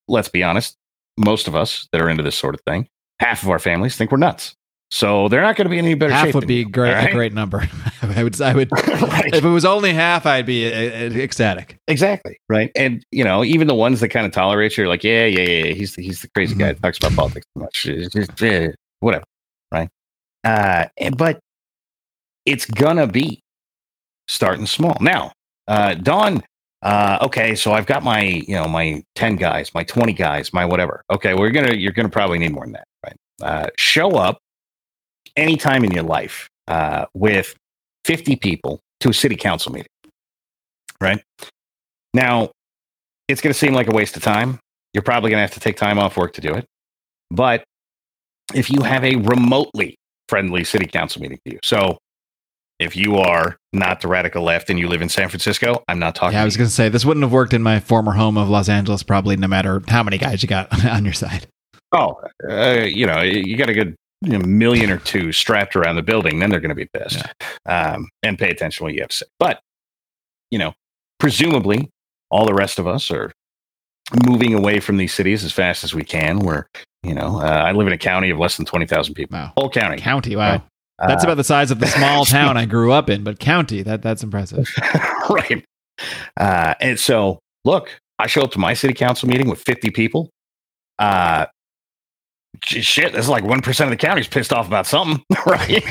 let's 0.07 0.29
be 0.29 0.43
honest, 0.43 0.77
most 1.17 1.47
of 1.47 1.55
us 1.55 1.87
that 1.91 1.99
are 1.99 2.09
into 2.09 2.23
this 2.23 2.35
sort 2.35 2.53
of 2.53 2.61
thing, 2.61 2.87
half 3.19 3.41
of 3.41 3.49
our 3.49 3.59
families 3.59 3.95
think 3.95 4.11
we're 4.11 4.17
nuts. 4.17 4.55
So 4.91 5.27
they're 5.27 5.41
not 5.41 5.55
going 5.55 5.65
to 5.65 5.69
be 5.69 5.79
in 5.79 5.85
any 5.85 5.95
better 5.95 6.13
half 6.13 6.35
would 6.35 6.47
be 6.47 6.63
great, 6.63 6.93
right? 6.93 7.09
a 7.09 7.11
great 7.11 7.33
number. 7.33 7.67
I 8.03 8.23
would, 8.23 8.39
I 8.39 8.53
would, 8.53 8.71
right. 8.71 9.33
if 9.33 9.43
it 9.43 9.49
was 9.49 9.65
only 9.65 9.93
half, 9.93 10.27
I'd 10.27 10.45
be 10.45 10.71
uh, 10.71 10.77
uh, 10.77 11.17
ecstatic. 11.17 11.79
Exactly, 11.87 12.37
right. 12.49 12.71
And 12.75 13.03
you 13.11 13.23
know, 13.23 13.43
even 13.43 13.67
the 13.67 13.73
ones 13.73 13.99
that 14.01 14.09
kind 14.09 14.27
of 14.27 14.31
tolerate 14.31 14.77
you 14.77 14.83
are 14.83 14.87
like, 14.87 15.03
yeah, 15.03 15.25
yeah, 15.25 15.41
yeah, 15.41 15.73
he's 15.73 15.95
he's 15.95 16.21
the 16.21 16.29
crazy 16.29 16.53
mm-hmm. 16.53 16.61
guy 16.61 16.73
that 16.73 16.83
talks 16.83 16.99
about 16.99 17.13
politics 17.13 17.47
too 17.55 17.63
much, 17.63 17.83
just, 18.13 18.77
whatever, 18.99 19.25
right? 19.71 19.89
Uh, 20.43 20.85
but 21.17 21.39
it's 22.45 22.65
gonna 22.65 23.07
be 23.07 23.41
starting 24.27 24.67
small. 24.67 24.97
Now, 25.01 25.31
uh, 25.67 25.95
Don 25.95 26.43
uh, 26.85 27.17
okay, 27.23 27.55
so 27.55 27.73
I've 27.73 27.87
got 27.87 28.03
my, 28.03 28.21
you 28.21 28.53
know, 28.53 28.67
my 28.67 29.03
10 29.15 29.37
guys, 29.37 29.73
my 29.73 29.83
20 29.83 30.13
guys, 30.13 30.53
my 30.53 30.63
whatever. 30.65 31.03
Okay, 31.11 31.33
we're 31.33 31.49
going 31.49 31.65
to, 31.65 31.75
you're 31.75 31.91
going 31.91 32.05
to 32.05 32.11
probably 32.11 32.37
need 32.37 32.51
more 32.51 32.63
than 32.63 32.73
that, 32.73 32.87
right? 33.03 33.15
Uh, 33.41 33.67
show 33.75 34.11
up 34.11 34.37
anytime 35.35 35.83
in 35.83 35.89
your 35.89 36.03
life 36.03 36.47
uh, 36.67 37.07
with 37.15 37.55
50 38.05 38.35
people 38.35 38.79
to 38.99 39.09
a 39.09 39.13
city 39.13 39.35
council 39.35 39.71
meeting, 39.71 39.89
right? 41.01 41.23
Now, 42.13 42.51
it's 43.27 43.41
going 43.41 43.51
to 43.51 43.57
seem 43.57 43.73
like 43.73 43.87
a 43.87 43.95
waste 43.95 44.15
of 44.15 44.21
time. 44.21 44.59
You're 44.93 45.01
probably 45.01 45.31
going 45.31 45.39
to 45.39 45.41
have 45.41 45.55
to 45.55 45.59
take 45.59 45.77
time 45.77 45.97
off 45.97 46.15
work 46.15 46.33
to 46.33 46.41
do 46.41 46.53
it. 46.53 46.65
But 47.31 47.63
if 48.53 48.69
you 48.69 48.83
have 48.83 49.03
a 49.03 49.15
remotely 49.15 49.95
friendly 50.29 50.63
city 50.63 50.85
council 50.85 51.23
meeting 51.23 51.39
to 51.45 51.53
you, 51.53 51.59
so 51.63 51.97
if 52.79 52.95
you 52.95 53.17
are 53.17 53.57
not 53.73 54.01
the 54.01 54.07
radical 54.07 54.43
left 54.43 54.69
and 54.69 54.77
you 54.79 54.87
live 54.87 55.01
in 55.01 55.09
San 55.09 55.29
Francisco, 55.29 55.83
I'm 55.87 55.99
not 55.99 56.15
talking. 56.15 56.35
Yeah, 56.35 56.41
I 56.41 56.45
was 56.45 56.57
going 56.57 56.67
to 56.67 56.73
say 56.73 56.89
this 56.89 57.05
wouldn't 57.05 57.23
have 57.23 57.31
worked 57.31 57.53
in 57.53 57.63
my 57.63 57.79
former 57.79 58.13
home 58.13 58.37
of 58.37 58.49
Los 58.49 58.69
Angeles, 58.69 59.03
probably 59.03 59.37
no 59.37 59.47
matter 59.47 59.81
how 59.87 60.03
many 60.03 60.17
guys 60.17 60.43
you 60.43 60.49
got 60.49 60.85
on 60.85 61.05
your 61.05 61.13
side. 61.13 61.47
Oh, 61.91 62.19
uh, 62.49 62.85
you 62.87 63.05
know, 63.05 63.21
you 63.21 63.55
got 63.57 63.69
a 63.69 63.73
good 63.73 63.95
you 64.21 64.37
know, 64.37 64.45
million 64.45 64.89
or 64.89 64.97
two 64.97 65.31
strapped 65.31 65.75
around 65.75 65.95
the 65.95 66.01
building, 66.01 66.39
then 66.39 66.49
they're 66.49 66.59
going 66.59 66.69
to 66.69 66.75
be 66.75 66.87
pissed 66.93 67.21
yeah. 67.65 67.93
um, 67.93 68.09
and 68.23 68.39
pay 68.39 68.49
attention 68.49 68.79
to 68.79 68.83
what 68.83 68.93
you 68.93 69.01
have 69.01 69.09
to 69.09 69.17
say. 69.17 69.25
But, 69.39 69.59
you 70.51 70.57
know, 70.57 70.73
presumably 71.19 71.89
all 72.31 72.45
the 72.45 72.53
rest 72.53 72.79
of 72.79 72.87
us 72.87 73.11
are 73.11 73.31
moving 74.25 74.53
away 74.53 74.79
from 74.79 74.97
these 74.97 75.13
cities 75.13 75.43
as 75.43 75.51
fast 75.51 75.83
as 75.83 75.93
we 75.93 76.03
can. 76.03 76.39
We're, 76.39 76.65
you 77.03 77.13
know, 77.13 77.39
uh, 77.39 77.63
I 77.65 77.71
live 77.71 77.87
in 77.87 77.93
a 77.93 77.97
county 77.97 78.29
of 78.29 78.39
less 78.39 78.57
than 78.57 78.65
20,000 78.65 79.13
people. 79.13 79.37
Wow. 79.37 79.53
Whole 79.57 79.69
county. 79.69 79.97
County, 79.97 80.35
wow. 80.35 80.51
Right? 80.53 80.61
That's 80.99 81.23
uh, 81.23 81.27
about 81.27 81.37
the 81.37 81.43
size 81.43 81.71
of 81.71 81.79
the 81.79 81.87
small 81.97 82.25
town 82.25 82.57
I 82.57 82.65
grew 82.65 82.91
up 82.91 83.09
in, 83.09 83.23
but 83.23 83.39
county, 83.39 83.81
that 83.83 84.01
that's 84.01 84.23
impressive. 84.23 84.69
right. 85.29 85.63
Uh, 86.37 86.73
and 86.79 86.99
so, 86.99 87.39
look, 87.63 87.99
I 88.19 88.27
show 88.27 88.41
up 88.41 88.51
to 88.51 88.59
my 88.59 88.73
city 88.73 88.93
council 88.93 89.27
meeting 89.29 89.49
with 89.49 89.61
50 89.61 89.89
people. 89.91 90.29
Uh, 90.99 91.45
shit, 92.63 93.13
this 93.13 93.25
is 93.25 93.29
like 93.29 93.43
1% 93.43 93.83
of 93.83 93.89
the 93.89 93.97
county's 93.97 94.27
pissed 94.27 94.53
off 94.53 94.67
about 94.67 94.87
something, 94.87 95.23
right? 95.45 95.83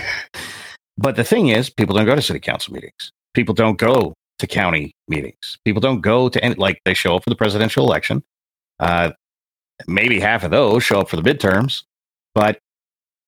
but 0.96 1.16
the 1.16 1.24
thing 1.24 1.48
is, 1.48 1.68
people 1.68 1.94
don't 1.94 2.06
go 2.06 2.14
to 2.14 2.22
city 2.22 2.40
council 2.40 2.72
meetings. 2.72 3.10
People 3.34 3.54
don't 3.54 3.78
go 3.78 4.14
to 4.38 4.46
county 4.46 4.92
meetings. 5.08 5.58
People 5.64 5.80
don't 5.80 6.00
go 6.00 6.28
to 6.28 6.42
any, 6.42 6.54
like, 6.54 6.80
they 6.84 6.94
show 6.94 7.16
up 7.16 7.24
for 7.24 7.30
the 7.30 7.36
presidential 7.36 7.84
election. 7.84 8.22
Uh, 8.80 9.12
maybe 9.86 10.20
half 10.20 10.44
of 10.44 10.50
those 10.50 10.82
show 10.82 11.00
up 11.00 11.08
for 11.08 11.16
the 11.16 11.22
midterms, 11.22 11.82
but 12.34 12.58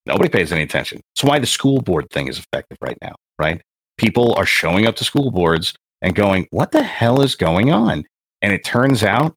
Nobody 0.07 0.29
pays 0.29 0.53
any 0.53 0.63
attention. 0.63 1.01
That's 1.15 1.25
why 1.25 1.39
the 1.39 1.47
school 1.47 1.81
board 1.81 2.09
thing 2.11 2.29
is 2.29 2.39
effective 2.39 2.79
right 2.81 2.97
now, 3.03 3.15
right? 3.39 3.61
People 3.99 4.35
are 4.35 4.47
showing 4.47 4.87
up 4.87 4.97
to 4.97 5.05
school 5.05 5.31
boards 5.31 5.75
and 6.03 6.15
going, 6.15 6.47
what 6.51 6.71
the 6.73 6.83
hell 6.83 7.21
is 7.23 7.35
going 7.35 7.73
on? 7.73 8.05
And 8.43 8.53
it 8.53 8.65
turns 8.65 9.03
out 9.03 9.35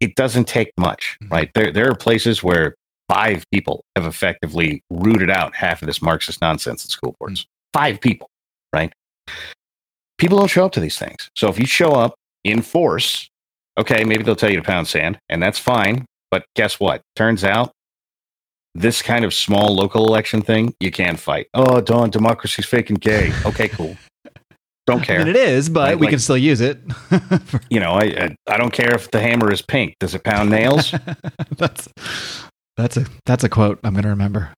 it 0.00 0.14
doesn't 0.16 0.46
take 0.46 0.72
much, 0.76 1.16
Mhm. 1.22 1.30
right? 1.30 1.50
There, 1.54 1.72
there 1.72 1.88
are 1.90 1.94
places 1.94 2.42
where 2.42 2.74
five 3.08 3.44
people 3.52 3.84
have 3.96 4.06
effectively 4.06 4.82
rooted 4.90 5.30
out 5.30 5.54
half 5.54 5.82
of 5.82 5.86
this 5.86 6.02
Marxist 6.02 6.40
nonsense 6.42 6.84
at 6.84 6.90
school 6.90 7.14
boards. 7.18 7.46
Five 7.72 8.00
people, 8.00 8.28
right? 8.72 8.92
People 10.18 10.38
don't 10.38 10.48
show 10.48 10.64
up 10.66 10.72
to 10.72 10.80
these 10.80 10.98
things. 10.98 11.30
So 11.36 11.48
if 11.48 11.58
you 11.58 11.66
show 11.66 11.92
up 11.92 12.14
in 12.44 12.62
force, 12.62 13.28
okay, 13.78 14.04
maybe 14.04 14.22
they'll 14.22 14.36
tell 14.36 14.50
you 14.50 14.56
to 14.56 14.62
pound 14.62 14.86
sand, 14.88 15.18
and 15.28 15.42
that's 15.42 15.58
fine. 15.58 16.04
But 16.30 16.44
guess 16.56 16.78
what? 16.80 17.02
Turns 17.16 17.44
out 17.44 17.72
this 18.74 19.02
kind 19.02 19.24
of 19.24 19.32
small 19.32 19.74
local 19.74 20.06
election 20.06 20.42
thing, 20.42 20.74
you 20.80 20.90
can 20.90 21.16
fight. 21.16 21.46
Oh, 21.54 21.80
Don, 21.80 22.10
democracy's 22.10 22.66
fake 22.66 22.90
and 22.90 23.00
gay. 23.00 23.32
Okay, 23.46 23.68
cool. 23.68 23.96
Don't 24.86 25.00
I 25.00 25.04
care. 25.04 25.18
mean, 25.20 25.28
it 25.28 25.36
is, 25.36 25.68
but 25.70 25.92
Like- 25.92 25.98
we 26.00 26.08
can 26.08 26.18
still 26.18 26.36
use 26.36 26.60
it. 26.60 26.80
you 27.70 27.80
know, 27.80 27.92
I, 27.92 28.02
I 28.04 28.36
I 28.48 28.56
don't 28.58 28.72
care 28.72 28.94
if 28.94 29.10
the 29.12 29.20
hammer 29.20 29.50
is 29.50 29.62
pink. 29.62 29.96
Does 29.98 30.14
it 30.14 30.24
pound 30.24 30.50
nails? 30.50 30.92
that's 31.56 31.88
that's 32.76 32.96
a 32.98 33.06
that's 33.24 33.44
a 33.44 33.48
quote 33.48 33.78
I'm 33.82 33.94
going 33.94 34.02
to 34.02 34.10
remember. 34.10 34.52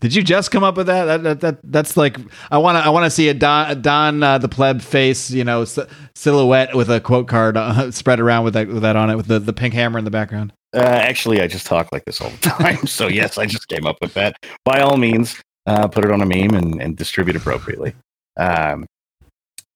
Did 0.00 0.14
you 0.14 0.22
just 0.22 0.50
come 0.50 0.64
up 0.64 0.76
with 0.76 0.86
that? 0.88 1.04
That, 1.06 1.22
that, 1.22 1.40
that 1.40 1.58
that's 1.64 1.96
like 1.96 2.18
I 2.50 2.58
want 2.58 2.76
to 2.76 2.84
I 2.84 2.90
want 2.90 3.04
to 3.06 3.10
see 3.10 3.28
a 3.30 3.34
Don, 3.34 3.70
a 3.70 3.74
Don 3.74 4.22
uh, 4.22 4.36
the 4.38 4.48
pleb 4.48 4.82
face, 4.82 5.30
you 5.30 5.44
know, 5.44 5.62
s- 5.62 5.78
silhouette 6.14 6.74
with 6.76 6.90
a 6.90 7.00
quote 7.00 7.26
card 7.26 7.56
uh, 7.56 7.90
spread 7.90 8.20
around 8.20 8.44
with 8.44 8.52
that 8.54 8.68
with 8.68 8.82
that 8.82 8.96
on 8.96 9.08
it 9.08 9.16
with 9.16 9.26
the, 9.28 9.38
the 9.38 9.52
pink 9.54 9.72
hammer 9.72 9.98
in 9.98 10.04
the 10.04 10.10
background. 10.10 10.52
Uh, 10.74 10.80
actually, 10.80 11.40
I 11.40 11.46
just 11.46 11.66
talk 11.66 11.88
like 11.92 12.04
this 12.04 12.20
all 12.20 12.30
the 12.30 12.36
time. 12.48 12.86
So 12.86 13.08
yes, 13.08 13.38
I 13.38 13.46
just 13.46 13.68
came 13.68 13.86
up 13.86 13.96
with 14.00 14.14
that. 14.14 14.36
By 14.64 14.80
all 14.80 14.96
means, 14.96 15.40
uh, 15.66 15.88
put 15.88 16.04
it 16.04 16.10
on 16.10 16.20
a 16.20 16.26
meme 16.26 16.54
and, 16.54 16.80
and 16.80 16.96
distribute 16.96 17.36
appropriately. 17.36 17.94
Um, 18.36 18.86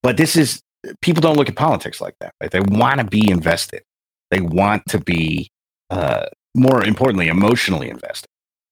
but 0.01 0.17
this 0.17 0.35
is 0.35 0.61
people 1.01 1.21
don't 1.21 1.37
look 1.37 1.49
at 1.49 1.55
politics 1.55 2.01
like 2.01 2.15
that. 2.19 2.33
Right? 2.41 2.51
They 2.51 2.61
want 2.61 2.99
to 2.99 3.05
be 3.05 3.29
invested. 3.29 3.83
They 4.31 4.41
want 4.41 4.83
to 4.87 4.99
be, 4.99 5.49
uh, 5.89 6.25
more 6.55 6.83
importantly, 6.83 7.27
emotionally 7.27 7.89
invested. 7.89 8.29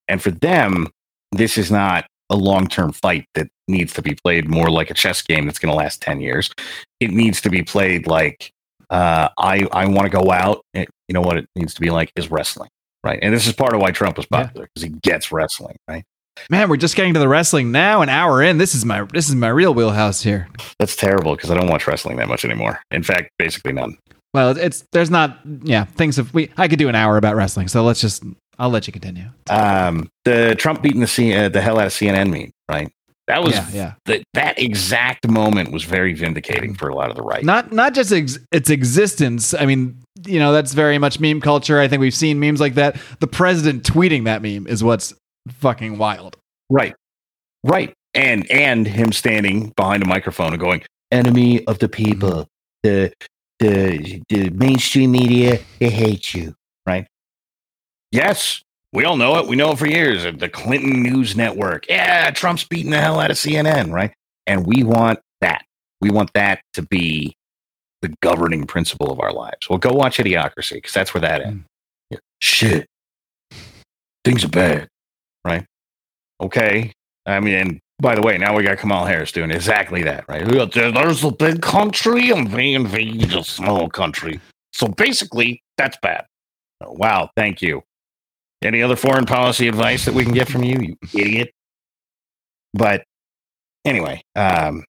And 0.08 0.22
for 0.22 0.32
them, 0.32 0.90
this 1.32 1.58
is 1.58 1.72
not 1.72 2.06
a 2.30 2.36
long-term 2.36 2.94
fight 2.94 3.26
that 3.36 3.48
needs 3.68 3.94
to 3.94 4.02
be 4.02 4.16
played 4.16 4.50
more 4.50 4.70
like 4.70 4.90
a 4.90 4.94
chess 4.94 5.22
game 5.22 5.46
that's 5.46 5.60
going 5.60 5.72
to 5.72 5.78
last 5.78 6.02
ten 6.02 6.22
years. 6.22 6.52
It 7.00 7.12
needs 7.12 7.42
to 7.42 7.50
be 7.50 7.64
played 7.64 8.08
like 8.08 8.52
uh, 8.90 9.30
I 9.38 9.68
I 9.72 9.88
want 9.88 10.12
to 10.12 10.18
go 10.18 10.32
out. 10.32 10.66
You 11.12 11.14
know 11.14 11.20
what 11.20 11.36
it 11.36 11.46
needs 11.58 11.74
to 11.74 11.82
be 11.82 11.90
like 11.90 12.10
is 12.16 12.32
wrestling, 12.32 12.70
right? 13.04 13.20
And 13.22 13.34
this 13.34 13.46
is 13.46 13.52
part 13.52 13.74
of 13.74 13.82
why 13.82 13.92
Trump 13.92 14.16
was 14.16 14.26
popular 14.26 14.70
because 14.74 14.84
he 14.84 14.96
gets 15.04 15.30
wrestling, 15.30 15.76
right? 15.90 16.06
Man, 16.50 16.70
we're 16.70 16.78
just 16.78 16.96
getting 16.96 17.14
to 17.16 17.20
the 17.20 17.28
wrestling 17.28 17.74
now. 17.74 18.02
An 18.02 18.08
hour 18.08 18.42
in, 18.42 18.58
this 18.58 18.74
is 18.74 18.86
my 18.86 19.04
this 19.12 19.28
is 19.28 19.36
my 19.36 19.50
real 19.50 19.74
wheelhouse 19.74 20.22
here. 20.22 20.48
That's 20.80 20.96
terrible 20.96 21.36
because 21.36 21.52
I 21.52 21.56
don't 21.56 21.68
watch 21.68 21.86
wrestling 21.86 22.16
that 22.16 22.30
much 22.30 22.46
anymore. 22.46 22.80
In 22.92 23.04
fact, 23.04 23.32
basically 23.38 23.74
none. 23.74 23.98
Well, 24.34 24.58
it's 24.58 24.86
there's 24.94 25.10
not 25.10 25.38
yeah 25.64 25.84
things 25.84 26.18
of 26.18 26.34
we 26.34 26.50
I 26.56 26.70
could 26.70 26.80
do 26.80 26.88
an 26.88 26.96
hour 26.96 27.18
about 27.18 27.36
wrestling, 27.36 27.68
so 27.68 27.84
let's 27.84 28.00
just 28.00 28.24
I'll 28.58 28.70
let 28.70 28.88
you 28.88 28.94
continue. 28.94 29.26
Um, 29.50 30.10
the 30.24 30.56
Trump 30.58 30.82
beating 30.82 31.02
the 31.02 31.08
C, 31.08 31.36
uh, 31.36 31.50
the 31.50 31.60
hell 31.60 31.78
out 31.78 31.88
of 31.88 31.92
CNN 31.92 32.32
meme, 32.32 32.52
right? 32.70 32.90
That 33.28 33.44
was 33.44 33.54
yeah, 33.54 33.96
yeah. 34.08 34.22
that 34.34 34.60
exact 34.60 35.28
moment 35.30 35.72
was 35.72 35.84
very 35.84 36.14
vindicating 36.14 36.74
for 36.74 36.90
a 36.90 36.96
lot 36.96 37.10
of 37.10 37.16
the 37.16 37.22
right. 37.22 37.44
Not 37.44 37.72
not 37.72 37.94
just 37.94 38.12
ex- 38.12 38.40
its 38.52 38.70
existence. 38.70 39.54
I 39.54 39.66
mean, 39.66 40.02
you 40.26 40.40
know, 40.40 40.52
that's 40.52 40.74
very 40.74 40.98
much 40.98 41.20
meme 41.20 41.40
culture. 41.40 41.80
I 41.80 41.88
think 41.88 42.02
we've 42.02 42.14
seen 42.14 42.40
memes 42.40 42.60
like 42.60 42.76
that. 42.76 42.98
The 43.20 43.28
president 43.28 43.84
tweeting 43.84 44.26
that 44.26 44.42
meme 44.42 44.68
is 44.68 44.84
what's 44.84 45.14
fucking 45.50 45.98
wild. 45.98 46.36
Right. 46.70 46.96
Right. 47.64 47.94
And 48.14 48.50
and 48.52 48.88
him 48.88 49.12
standing 49.12 49.72
behind 49.76 50.04
a 50.04 50.08
microphone 50.08 50.54
and 50.54 50.60
going, 50.60 50.84
enemy 51.12 51.66
of 51.66 51.80
the 51.80 51.90
people, 51.90 52.50
mm-hmm. 52.84 52.84
the 52.84 53.14
the 53.60 54.22
the 54.30 54.50
mainstream 54.50 55.12
media, 55.12 55.60
they 55.80 55.90
hate 55.90 56.34
you. 56.34 56.56
Right. 56.86 57.08
Yes. 58.12 58.62
We 58.94 59.06
all 59.06 59.16
know 59.16 59.38
it. 59.38 59.48
We 59.48 59.56
know 59.56 59.72
it 59.72 59.78
for 59.78 59.88
years. 59.88 60.24
The 60.24 60.50
Clinton 60.50 61.02
News 61.02 61.36
Network. 61.36 61.88
Yeah, 61.88 62.30
Trump's 62.32 62.66
beating 62.66 62.92
the 62.92 63.00
hell 63.00 63.20
out 63.20 63.32
of 63.32 63.38
CNN, 63.38 63.92
right? 63.92 64.14
And 64.48 64.68
we 64.68 64.84
want 64.84 65.20
that. 65.40 65.64
We 66.02 66.10
want 66.10 66.34
that 66.34 66.62
to 66.74 66.82
be 66.82 67.36
the 68.02 68.14
governing 68.22 68.66
principle 68.66 69.12
of 69.12 69.20
our 69.20 69.32
lives. 69.32 69.70
Well, 69.70 69.80
go 69.80 69.94
watch 69.94 70.18
Idiocracy 70.18 70.74
because 70.74 70.94
that's 70.94 71.14
where 71.14 71.22
that 71.22 71.42
ends. 71.42 71.60
Hmm. 71.60 71.66
Yeah. 72.10 72.18
Shit. 72.40 72.86
Things 74.26 74.44
are 74.44 74.50
bad, 74.50 74.88
right? 75.46 75.66
Okay. 76.42 76.92
I 77.26 77.40
mean, 77.40 77.54
and 77.56 77.80
by 78.00 78.16
the 78.16 78.22
way, 78.22 78.38
now 78.38 78.58
we 78.58 78.64
got 78.64 78.80
Kamala 78.80 79.08
Harris 79.08 79.32
doing 79.32 79.52
exactly 79.52 80.04
that, 80.04 80.26
right? 80.28 80.44
There's 80.46 81.24
a 81.24 81.32
big 81.32 81.62
country 81.62 82.32
and 82.32 82.52
we 82.52 82.74
invade 82.74 83.34
a 83.34 83.44
small 83.44 83.88
country. 83.90 84.42
So 84.74 84.88
basically, 84.88 85.62
that's 85.78 85.98
bad. 86.02 86.26
Oh, 86.84 86.92
wow. 86.94 87.30
Thank 87.38 87.62
you. 87.62 87.84
Any 88.64 88.84
other 88.84 88.96
foreign 88.96 89.26
policy 89.26 89.68
advice 89.68 90.06
that 90.06 90.14
we 90.14 90.24
can 90.24 90.34
get 90.34 90.48
from 90.48 90.64
you, 90.64 90.80
you 90.80 90.96
idiot? 91.14 91.52
But 92.74 93.04
anyway, 93.86 94.22
um, 94.36 94.84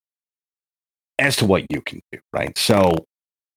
as 1.18 1.36
to 1.36 1.46
what 1.46 1.64
you 1.70 1.80
can 1.80 2.00
do, 2.12 2.18
right? 2.32 2.56
So 2.58 2.94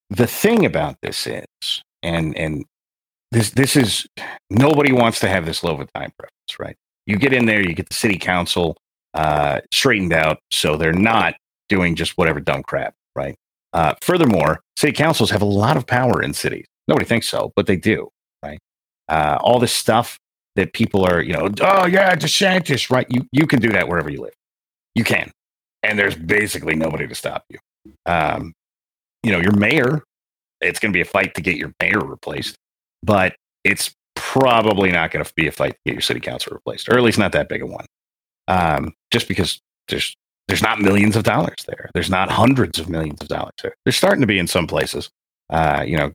the 0.10 0.28
thing 0.28 0.66
about 0.66 0.98
this 1.02 1.28
is, 1.28 1.84
and 2.02 2.36
and 2.38 2.66
this 3.32 3.52
this 3.52 3.76
is 3.76 4.08
nobody 4.50 4.92
wants 4.92 5.20
to 5.22 5.28
have 5.28 5.46
this 5.46 5.64
low 5.64 5.74
of 5.74 5.80
a 5.82 5.86
time 5.88 6.12
preference, 6.18 6.60
right? 6.60 6.78
You 7.06 7.18
get 7.18 7.34
in 7.34 7.46
there, 7.46 7.62
you 7.62 7.74
get 7.76 7.90
the 7.90 7.96
city 7.96 8.18
council 8.18 8.78
uh, 9.14 9.62
straightened 9.72 10.14
out, 10.14 10.40
so 10.52 10.78
they're 10.78 10.94
not 10.94 11.36
doing 11.70 11.96
just 11.96 12.18
whatever 12.18 12.40
dumb 12.40 12.64
crap, 12.64 12.94
right? 13.16 13.36
Uh, 13.74 13.96
furthermore, 14.02 14.62
city 14.78 14.94
councils 14.94 15.30
have 15.32 15.42
a 15.42 15.46
lot 15.46 15.76
of 15.76 15.86
power 15.86 16.22
in 16.22 16.34
cities. 16.34 16.66
Nobody 16.88 17.06
thinks 17.06 17.28
so, 17.28 17.52
but 17.56 17.66
they 17.68 17.76
do? 17.76 18.10
Uh, 19.08 19.38
all 19.42 19.60
this 19.60 19.74
stuff 19.74 20.20
that 20.56 20.74
people 20.74 21.06
are, 21.06 21.22
you 21.22 21.34
know, 21.34 21.50
oh 21.62 21.86
yeah, 21.86 22.16
DeSantis, 22.16 22.90
right? 22.90 23.06
You 23.10 23.28
you 23.32 23.46
can 23.48 23.60
do 23.60 23.72
that 23.72 23.88
wherever 23.88 24.10
you 24.10 24.22
live. 24.22 24.34
You 24.96 25.04
can, 25.04 25.32
and 25.84 26.00
there's 26.00 26.16
basically 26.16 26.76
nobody 26.76 27.08
to 27.08 27.16
stop 27.16 27.44
you. 27.50 27.60
Um, 28.06 28.54
you 29.24 29.32
know, 29.32 29.40
your 29.40 29.56
mayor, 29.56 30.04
it's 30.62 30.80
going 30.80 30.92
to 30.92 30.98
be 30.98 31.02
a 31.02 31.06
fight 31.06 31.36
to 31.36 31.42
get 31.42 31.58
your 31.58 31.74
mayor 31.82 32.00
replaced, 32.00 32.56
but 33.04 33.36
it's 33.64 33.94
probably 34.16 34.92
not 34.92 35.12
going 35.12 35.24
to 35.24 35.34
be 35.36 35.48
a 35.48 35.52
fight 35.52 35.72
to 35.72 35.80
get 35.86 35.94
your 35.94 36.02
city 36.02 36.20
council 36.20 36.54
replaced, 36.54 36.90
or 36.90 36.98
at 36.98 37.04
least 37.04 37.20
not 37.20 37.32
that 37.34 37.50
big 37.50 37.62
a 37.62 37.66
one. 37.66 37.86
Um, 38.48 38.94
just 39.12 39.28
because 39.28 39.60
there's 39.90 40.16
there's 40.48 40.62
not 40.62 40.80
millions 40.80 41.16
of 41.16 41.24
dollars 41.24 41.56
there. 41.68 41.90
There's 41.94 42.10
not 42.10 42.30
hundreds 42.30 42.80
of 42.80 42.90
millions 42.90 43.22
of 43.22 43.28
dollars 43.28 43.54
there. 43.62 43.76
There's 43.84 43.98
starting 43.98 44.22
to 44.22 44.28
be 44.28 44.40
in 44.40 44.48
some 44.48 44.68
places. 44.68 45.10
Uh, 45.50 45.84
you 45.86 45.98
know, 45.98 46.12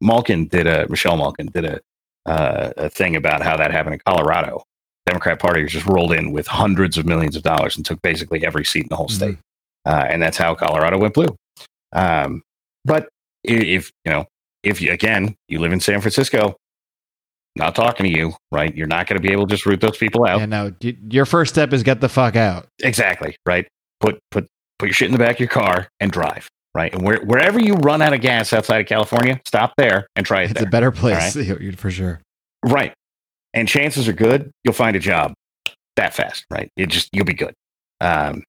Malkin 0.00 0.46
did 0.48 0.66
a 0.66 0.86
Michelle 0.88 1.16
Malkin 1.16 1.46
did 1.46 1.64
a 1.64 1.80
uh, 2.26 2.70
a 2.76 2.88
thing 2.88 3.16
about 3.16 3.42
how 3.42 3.56
that 3.56 3.70
happened 3.70 3.94
in 3.94 4.00
Colorado. 4.06 4.62
Democrat 5.06 5.38
Party 5.40 5.64
just 5.66 5.86
rolled 5.86 6.12
in 6.12 6.30
with 6.32 6.46
hundreds 6.46 6.96
of 6.96 7.04
millions 7.06 7.34
of 7.36 7.42
dollars 7.42 7.76
and 7.76 7.84
took 7.84 8.00
basically 8.02 8.46
every 8.46 8.64
seat 8.64 8.84
in 8.84 8.88
the 8.88 8.96
whole 8.96 9.08
Mhm. 9.08 9.12
state, 9.16 9.38
uh, 9.84 10.06
and 10.08 10.22
that's 10.22 10.36
how 10.36 10.54
Colorado 10.54 10.98
went 10.98 11.14
blue. 11.14 11.34
Um, 11.92 12.42
but 12.84 13.08
if 13.44 13.90
you 14.04 14.12
know, 14.12 14.26
if 14.62 14.80
you 14.80 14.92
again 14.92 15.34
you 15.48 15.58
live 15.58 15.72
in 15.72 15.80
San 15.80 16.00
Francisco, 16.00 16.54
not 17.56 17.74
talking 17.74 18.06
to 18.10 18.18
you, 18.18 18.32
right? 18.52 18.74
You're 18.74 18.86
not 18.86 19.06
going 19.08 19.20
to 19.20 19.26
be 19.26 19.32
able 19.32 19.46
to 19.46 19.50
just 19.54 19.66
root 19.66 19.80
those 19.80 19.98
people 19.98 20.24
out. 20.24 20.38
Yeah, 20.38 20.46
no. 20.46 20.72
Your 20.80 21.26
first 21.26 21.52
step 21.52 21.72
is 21.72 21.82
get 21.82 22.00
the 22.00 22.08
fuck 22.08 22.36
out. 22.36 22.66
Exactly, 22.82 23.36
right? 23.44 23.66
Put 24.00 24.20
put 24.30 24.46
put 24.78 24.86
your 24.86 24.94
shit 24.94 25.06
in 25.08 25.12
the 25.12 25.18
back 25.18 25.32
of 25.36 25.40
your 25.40 25.48
car 25.48 25.88
and 26.00 26.10
drive, 26.12 26.48
right? 26.74 26.92
And 26.92 27.02
where, 27.02 27.20
wherever 27.24 27.60
you 27.60 27.74
run 27.74 28.02
out 28.02 28.12
of 28.12 28.20
gas 28.20 28.52
outside 28.52 28.80
of 28.80 28.86
California, 28.86 29.40
stop 29.46 29.72
there 29.76 30.06
and 30.16 30.24
try 30.26 30.42
it 30.42 30.50
It's 30.50 30.60
there. 30.60 30.68
a 30.68 30.70
better 30.70 30.90
place 30.90 31.34
for 31.76 31.90
sure. 31.90 32.20
right. 32.64 32.92
And 33.54 33.68
chances 33.68 34.08
are 34.08 34.12
good 34.14 34.50
you'll 34.64 34.72
find 34.74 34.96
a 34.96 35.00
job 35.00 35.34
that 35.96 36.14
fast, 36.14 36.44
right? 36.50 36.70
It 36.76 36.86
just 36.88 37.08
you'll 37.12 37.26
be 37.26 37.34
good. 37.34 37.52
Um, 38.00 38.42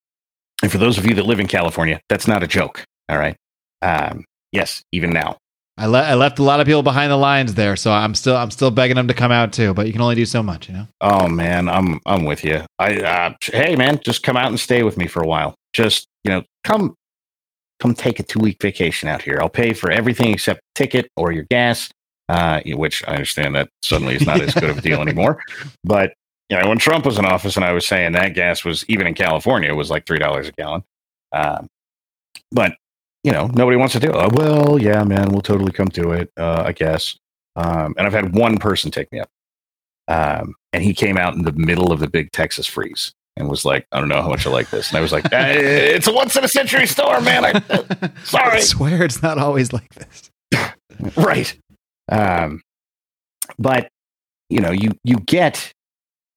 and 0.62 0.72
for 0.72 0.78
those 0.78 0.98
of 0.98 1.06
you 1.06 1.14
that 1.16 1.26
live 1.26 1.40
in 1.42 1.48
California, 1.48 2.00
that's 2.08 2.26
not 2.28 2.42
a 2.42 2.48
joke. 2.48 2.86
All 3.10 3.18
right. 3.18 3.36
Um, 3.82 4.24
yes, 4.54 4.82
even 4.94 5.10
now. 5.10 5.36
I, 5.78 5.88
le- 5.88 6.04
I 6.04 6.14
left 6.14 6.40
a 6.40 6.44
lot 6.44 6.60
of 6.62 6.68
people 6.68 6.84
behind 6.84 7.12
the 7.12 7.18
lines 7.18 7.56
there, 7.56 7.76
so 7.76 7.92
I'm 7.92 8.14
still 8.16 8.38
I'm 8.38 8.52
still 8.52 8.70
begging 8.72 8.96
them 8.96 9.08
to 9.10 9.14
come 9.14 9.32
out 9.32 9.52
too. 9.52 9.74
But 9.74 9.88
you 9.88 9.92
can 9.92 10.02
only 10.02 10.16
do 10.16 10.26
so 10.26 10.42
much, 10.44 10.70
you 10.70 10.76
know. 10.76 10.88
Oh 11.02 11.28
man, 11.28 11.68
I'm 11.68 12.00
I'm 12.06 12.24
with 12.26 12.46
you. 12.46 12.62
I 12.80 13.02
uh, 13.02 13.34
hey 13.42 13.76
man, 13.76 14.00
just 14.06 14.22
come 14.24 14.38
out 14.38 14.48
and 14.50 14.60
stay 14.60 14.84
with 14.84 14.98
me 14.98 15.08
for 15.08 15.22
a 15.22 15.28
while. 15.28 15.56
Just 15.74 16.08
you 16.24 16.32
know, 16.32 16.44
come 16.64 16.94
come 17.84 17.94
take 17.94 18.20
a 18.20 18.24
two 18.24 18.40
week 18.40 18.62
vacation 18.62 19.10
out 19.10 19.22
here. 19.22 19.40
I'll 19.42 19.50
pay 19.50 19.74
for 19.74 19.92
everything 19.92 20.32
except 20.32 20.62
ticket 20.74 21.12
or 21.18 21.34
your 21.34 21.44
gas. 21.44 21.90
Uh, 22.30 22.62
which 22.68 23.06
I 23.06 23.16
understand 23.16 23.54
that 23.56 23.68
suddenly 23.82 24.16
is 24.16 24.26
not 24.26 24.40
as 24.40 24.54
good 24.54 24.70
of 24.70 24.78
a 24.78 24.82
deal 24.82 25.02
anymore. 25.08 25.42
But 25.84 26.14
you 26.50 26.58
know, 26.58 26.70
when 26.70 26.78
Trump 26.78 27.06
was 27.06 27.18
in 27.18 27.26
office, 27.26 27.58
and 27.58 27.66
I 27.66 27.74
was 27.74 27.86
saying 27.86 28.14
that 28.14 28.34
gas 28.34 28.64
was 28.64 28.86
even 28.88 29.08
in 29.08 29.14
California 29.14 29.76
was 29.76 29.90
like 29.90 30.06
three 30.06 30.20
dollars 30.20 30.48
a 30.48 30.54
gallon. 30.54 30.84
Um, 31.34 31.68
but 32.54 32.78
you 33.26 33.34
know, 33.34 33.48
nobody 33.48 33.76
wants 33.76 33.94
to 33.94 34.00
do 34.00 34.10
it. 34.10 34.16
Oh, 34.16 34.30
well, 34.32 34.82
yeah, 34.82 35.04
man, 35.04 35.30
we'll 35.32 35.42
totally 35.42 35.74
come 35.74 35.90
do 35.90 36.14
it. 36.14 36.32
Uh, 36.40 36.64
I 36.66 36.72
guess. 36.72 37.18
Um, 37.58 37.94
and 37.98 38.08
I've 38.08 38.14
had 38.14 38.34
one 38.34 38.58
person 38.58 38.90
take 38.90 39.12
me 39.12 39.20
up. 39.20 39.30
Um, 40.08 40.56
and 40.72 40.82
he 40.82 40.94
came 40.94 41.18
out 41.18 41.36
in 41.36 41.44
the 41.44 41.52
middle 41.52 41.92
of 41.92 42.00
the 42.00 42.10
big 42.10 42.32
Texas 42.32 42.66
freeze 42.66 43.14
and 43.36 43.50
was 43.50 43.66
like, 43.66 43.88
I 43.92 44.00
don't 44.00 44.10
know 44.10 44.22
how 44.22 44.30
much 44.30 44.46
I 44.46 44.50
like 44.50 44.70
this. 44.70 44.90
And 44.90 44.98
I 44.98 45.02
was 45.02 45.12
like, 45.12 45.26
"Eh, 45.32 45.96
it's 45.96 46.08
a 46.08 46.14
once 46.14 46.36
in 46.36 46.44
a 46.44 46.48
century 46.48 46.86
storm, 46.86 47.24
man. 47.24 47.46
I, 47.46 48.10
sorry. 48.24 48.58
I 48.58 48.60
swear 48.60 49.04
it's 49.04 49.22
not 49.22 49.38
always 49.38 49.74
like 49.74 49.94
this. 49.94 50.32
right. 51.18 51.56
Um, 52.12 52.62
but 53.58 53.88
you 54.50 54.60
know, 54.60 54.72
you 54.72 54.92
you 55.04 55.18
get 55.18 55.74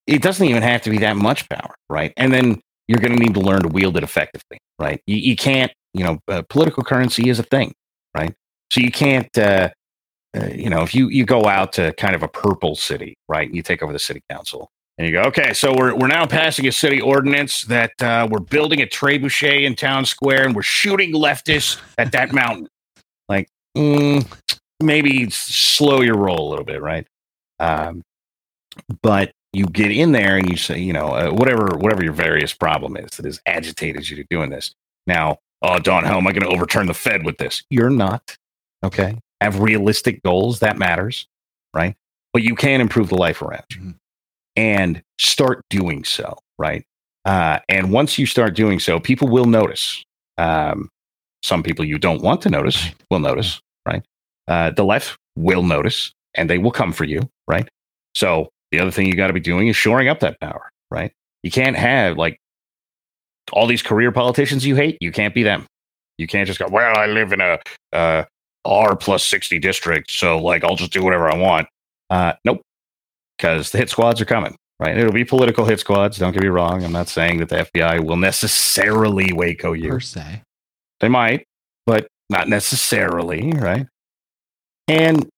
it 0.06 0.22
doesn't 0.22 0.46
even 0.46 0.62
have 0.62 0.82
to 0.82 0.90
be 0.90 0.98
that 0.98 1.16
much 1.16 1.48
power, 1.48 1.74
right? 1.90 2.12
And 2.16 2.32
then 2.32 2.60
you're 2.88 3.00
going 3.00 3.12
to 3.12 3.18
need 3.18 3.34
to 3.34 3.40
learn 3.40 3.62
to 3.62 3.68
wield 3.68 3.96
it 3.96 4.04
effectively, 4.04 4.58
right? 4.78 5.00
You, 5.06 5.16
you 5.16 5.36
can't, 5.36 5.72
you 5.94 6.04
know, 6.04 6.18
uh, 6.28 6.42
political 6.48 6.84
currency 6.84 7.28
is 7.28 7.38
a 7.38 7.42
thing, 7.42 7.74
right? 8.16 8.32
So 8.72 8.80
you 8.80 8.92
can't, 8.92 9.36
uh, 9.36 9.70
uh, 10.36 10.46
you 10.54 10.70
know, 10.70 10.82
if 10.82 10.94
you 10.94 11.08
you 11.08 11.24
go 11.24 11.46
out 11.46 11.72
to 11.74 11.92
kind 11.94 12.14
of 12.14 12.22
a 12.22 12.28
purple 12.28 12.76
city, 12.76 13.16
right? 13.28 13.50
You 13.52 13.62
take 13.62 13.82
over 13.82 13.92
the 13.92 13.98
city 13.98 14.22
council, 14.30 14.68
and 14.98 15.06
you 15.06 15.12
go, 15.12 15.22
okay, 15.24 15.52
so 15.52 15.74
we're 15.76 15.94
we're 15.94 16.06
now 16.06 16.26
passing 16.26 16.66
a 16.66 16.72
city 16.72 17.00
ordinance 17.00 17.62
that 17.62 17.92
uh, 18.00 18.26
we're 18.30 18.40
building 18.40 18.80
a 18.80 18.86
trebuchet 18.86 19.64
in 19.64 19.74
town 19.74 20.04
square, 20.06 20.44
and 20.44 20.54
we're 20.54 20.62
shooting 20.62 21.12
leftists 21.12 21.80
at 21.98 22.12
that 22.12 22.32
mountain. 22.32 22.68
Like, 23.28 23.48
mm, 23.76 24.26
maybe 24.82 25.28
slow 25.30 26.00
your 26.00 26.16
roll 26.16 26.48
a 26.48 26.50
little 26.50 26.64
bit, 26.64 26.80
right? 26.80 27.06
Um, 27.60 28.02
but 29.02 29.32
you 29.52 29.66
get 29.66 29.90
in 29.90 30.12
there 30.12 30.36
and 30.36 30.50
you 30.50 30.56
say, 30.56 30.78
you 30.78 30.92
know, 30.92 31.08
uh, 31.08 31.30
whatever 31.30 31.76
whatever 31.78 32.02
your 32.02 32.12
various 32.12 32.52
problem 32.52 32.96
is 32.96 33.10
that 33.16 33.24
has 33.26 33.40
agitated 33.46 34.08
you 34.08 34.16
to 34.16 34.24
doing 34.30 34.50
this. 34.50 34.74
Now, 35.06 35.38
oh, 35.62 35.78
Don, 35.78 36.04
how 36.04 36.16
am 36.18 36.26
I 36.26 36.32
going 36.32 36.42
to 36.48 36.54
overturn 36.54 36.86
the 36.86 36.94
Fed 36.94 37.24
with 37.24 37.38
this? 37.38 37.62
You're 37.70 37.90
not. 37.90 38.36
Okay, 38.84 39.18
have 39.40 39.60
realistic 39.60 40.22
goals 40.22 40.60
that 40.60 40.78
matters, 40.78 41.26
right? 41.74 41.96
But 42.32 42.42
you 42.42 42.54
can 42.54 42.80
improve 42.80 43.08
the 43.08 43.16
life 43.16 43.40
around 43.42 43.64
you, 43.70 43.80
Mhm. 43.80 43.94
And 44.56 45.02
start 45.18 45.62
doing 45.70 46.04
so, 46.04 46.38
right? 46.58 46.84
Uh, 47.24 47.58
and 47.68 47.92
once 47.92 48.18
you 48.18 48.26
start 48.26 48.54
doing 48.54 48.78
so, 48.78 49.00
people 49.00 49.28
will 49.28 49.46
notice. 49.46 50.02
Um, 50.38 50.88
some 51.42 51.62
people 51.62 51.84
you 51.84 51.98
don't 51.98 52.22
want 52.22 52.42
to 52.42 52.50
notice 52.50 52.90
will 53.10 53.18
notice, 53.18 53.60
right? 53.86 54.02
Uh, 54.48 54.70
the 54.70 54.84
left 54.84 55.16
will 55.36 55.62
notice, 55.62 56.12
and 56.34 56.48
they 56.48 56.58
will 56.58 56.70
come 56.70 56.92
for 56.92 57.04
you, 57.04 57.28
right? 57.46 57.68
So 58.14 58.48
the 58.70 58.80
other 58.80 58.90
thing 58.90 59.06
you 59.06 59.14
got 59.14 59.28
to 59.28 59.32
be 59.32 59.40
doing 59.40 59.68
is 59.68 59.76
shoring 59.76 60.08
up 60.08 60.20
that 60.20 60.40
power, 60.40 60.70
right? 60.90 61.12
You 61.42 61.50
can't 61.50 61.76
have 61.76 62.16
like 62.16 62.38
all 63.52 63.66
these 63.66 63.82
career 63.82 64.12
politicians 64.12 64.66
you 64.66 64.76
hate. 64.76 64.98
You 65.00 65.12
can't 65.12 65.34
be 65.34 65.42
them. 65.42 65.66
You 66.18 66.26
can't 66.26 66.46
just 66.46 66.58
go, 66.58 66.66
well, 66.68 66.96
I 66.96 67.06
live 67.06 67.32
in 67.32 67.40
a 67.40 67.58
uh, 67.92 68.24
R 68.64 68.96
plus 68.96 69.24
60 69.24 69.58
district. 69.58 70.10
So 70.10 70.38
like, 70.38 70.64
I'll 70.64 70.76
just 70.76 70.92
do 70.92 71.02
whatever 71.02 71.30
I 71.30 71.36
want. 71.36 71.68
Uh, 72.10 72.32
nope. 72.44 72.62
Cause 73.38 73.70
the 73.70 73.78
hit 73.78 73.90
squads 73.90 74.20
are 74.20 74.24
coming, 74.24 74.56
right? 74.80 74.96
It'll 74.96 75.12
be 75.12 75.24
political 75.24 75.64
hit 75.66 75.80
squads. 75.80 76.18
Don't 76.18 76.32
get 76.32 76.42
me 76.42 76.48
wrong. 76.48 76.82
I'm 76.84 76.92
not 76.92 77.08
saying 77.08 77.38
that 77.38 77.48
the 77.48 77.66
FBI 77.72 78.04
will 78.04 78.16
necessarily 78.16 79.32
Waco 79.32 79.72
you. 79.72 79.90
Per 79.90 80.00
se. 80.00 80.42
They 81.00 81.08
might, 81.08 81.44
but 81.84 82.08
not 82.30 82.48
necessarily, 82.48 83.52
right? 83.52 83.86
And 84.88 85.28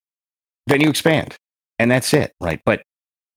then 0.67 0.81
you 0.81 0.89
expand, 0.89 1.37
and 1.79 1.91
that's 1.91 2.13
it, 2.13 2.33
right? 2.41 2.61
But 2.65 2.83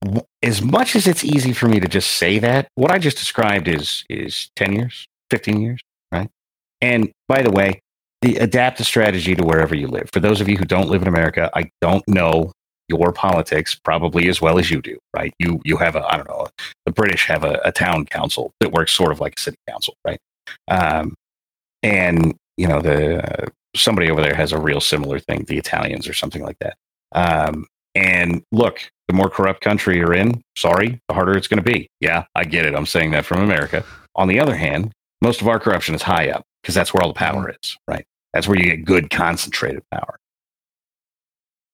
w- 0.04 0.24
as 0.44 0.62
much 0.62 0.96
as 0.96 1.08
it's 1.08 1.24
easy 1.24 1.54
for 1.54 1.68
me 1.68 1.80
to 1.80 1.88
just 1.88 2.12
say 2.12 2.38
that, 2.40 2.68
what 2.76 2.92
I 2.92 3.00
just 3.00 3.18
described 3.18 3.68
is 3.68 4.04
is 4.10 4.50
ten 4.56 4.74
years, 4.74 5.08
fifteen 5.30 5.62
years, 5.62 5.80
right? 6.12 6.30
And 6.82 7.12
by 7.28 7.42
the 7.42 7.52
way, 7.52 7.82
the 8.22 8.38
adapt 8.38 8.78
the 8.78 8.84
strategy 8.84 9.36
to 9.36 9.44
wherever 9.44 9.76
you 9.76 9.88
live. 9.88 10.10
For 10.14 10.20
those 10.20 10.42
of 10.42 10.50
you 10.50 10.58
who 10.58 10.66
don't 10.66 10.90
live 10.90 11.02
in 11.02 11.08
America, 11.08 11.50
I 11.56 11.72
don't 11.82 12.08
know 12.08 12.52
your 12.98 13.12
politics 13.12 13.76
probably 13.76 14.30
as 14.30 14.42
well 14.42 14.60
as 14.60 14.70
you 14.72 14.82
do, 14.82 14.98
right? 15.16 15.34
You 15.40 15.62
you 15.66 15.78
have 15.78 15.96
a 15.96 16.06
I 16.06 16.18
don't 16.18 16.30
know. 16.30 16.48
The 16.86 16.92
British 16.92 17.26
have 17.28 17.44
a, 17.44 17.60
a 17.66 17.72
town 17.72 18.06
council 18.06 18.52
that 18.60 18.72
works 18.72 18.94
sort 18.94 19.12
of 19.12 19.20
like 19.20 19.36
a 19.38 19.42
city 19.42 19.58
council, 19.68 19.96
right? 20.06 20.20
Um, 20.68 21.16
and 21.84 22.36
you 22.58 22.68
know 22.68 22.82
the 22.82 23.24
uh, 23.24 23.46
somebody 23.76 24.10
over 24.10 24.22
there 24.22 24.36
has 24.36 24.52
a 24.52 24.60
real 24.60 24.82
similar 24.82 25.20
thing 25.20 25.46
the 25.48 25.58
italians 25.58 26.08
or 26.08 26.14
something 26.14 26.44
like 26.44 26.58
that 26.60 26.76
um, 27.14 27.66
and 27.96 28.44
look 28.52 28.90
the 29.08 29.14
more 29.14 29.30
corrupt 29.30 29.62
country 29.62 29.98
you're 29.98 30.14
in 30.14 30.42
sorry 30.58 31.00
the 31.08 31.14
harder 31.14 31.38
it's 31.38 31.48
going 31.48 31.64
to 31.64 31.72
be 31.72 31.88
yeah 32.00 32.26
i 32.36 32.44
get 32.44 32.66
it 32.66 32.76
i'm 32.76 32.86
saying 32.86 33.12
that 33.12 33.26
from 33.26 33.42
america 33.42 33.84
on 34.16 34.28
the 34.28 34.40
other 34.40 34.56
hand 34.56 34.92
most 35.22 35.42
of 35.42 35.48
our 35.48 35.60
corruption 35.60 35.96
is 35.96 36.02
high 36.02 36.30
up 36.30 36.44
because 36.62 36.76
that's 36.76 36.94
where 36.94 37.02
all 37.02 37.10
the 37.10 37.18
power 37.18 37.54
is 37.62 37.78
right 37.88 38.06
that's 38.34 38.48
where 38.48 38.58
you 38.58 38.66
get 38.66 38.86
good 38.86 39.10
concentrated 39.10 39.82
power 39.92 40.18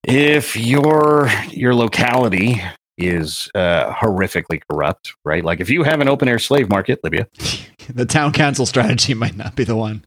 if 0.08 0.56
your 0.56 1.30
your 1.50 1.74
locality 1.74 2.62
is 2.96 3.48
uh, 3.54 3.92
horrifically 3.92 4.60
corrupt 4.68 5.14
right 5.24 5.44
like 5.44 5.60
if 5.60 5.70
you 5.70 5.84
have 5.84 6.00
an 6.00 6.08
open 6.08 6.26
air 6.26 6.38
slave 6.38 6.68
market 6.68 6.98
libya 7.04 7.26
the 7.94 8.06
town 8.06 8.32
council 8.32 8.66
strategy 8.66 9.14
might 9.14 9.36
not 9.36 9.56
be 9.56 9.64
the 9.64 9.76
one. 9.76 10.04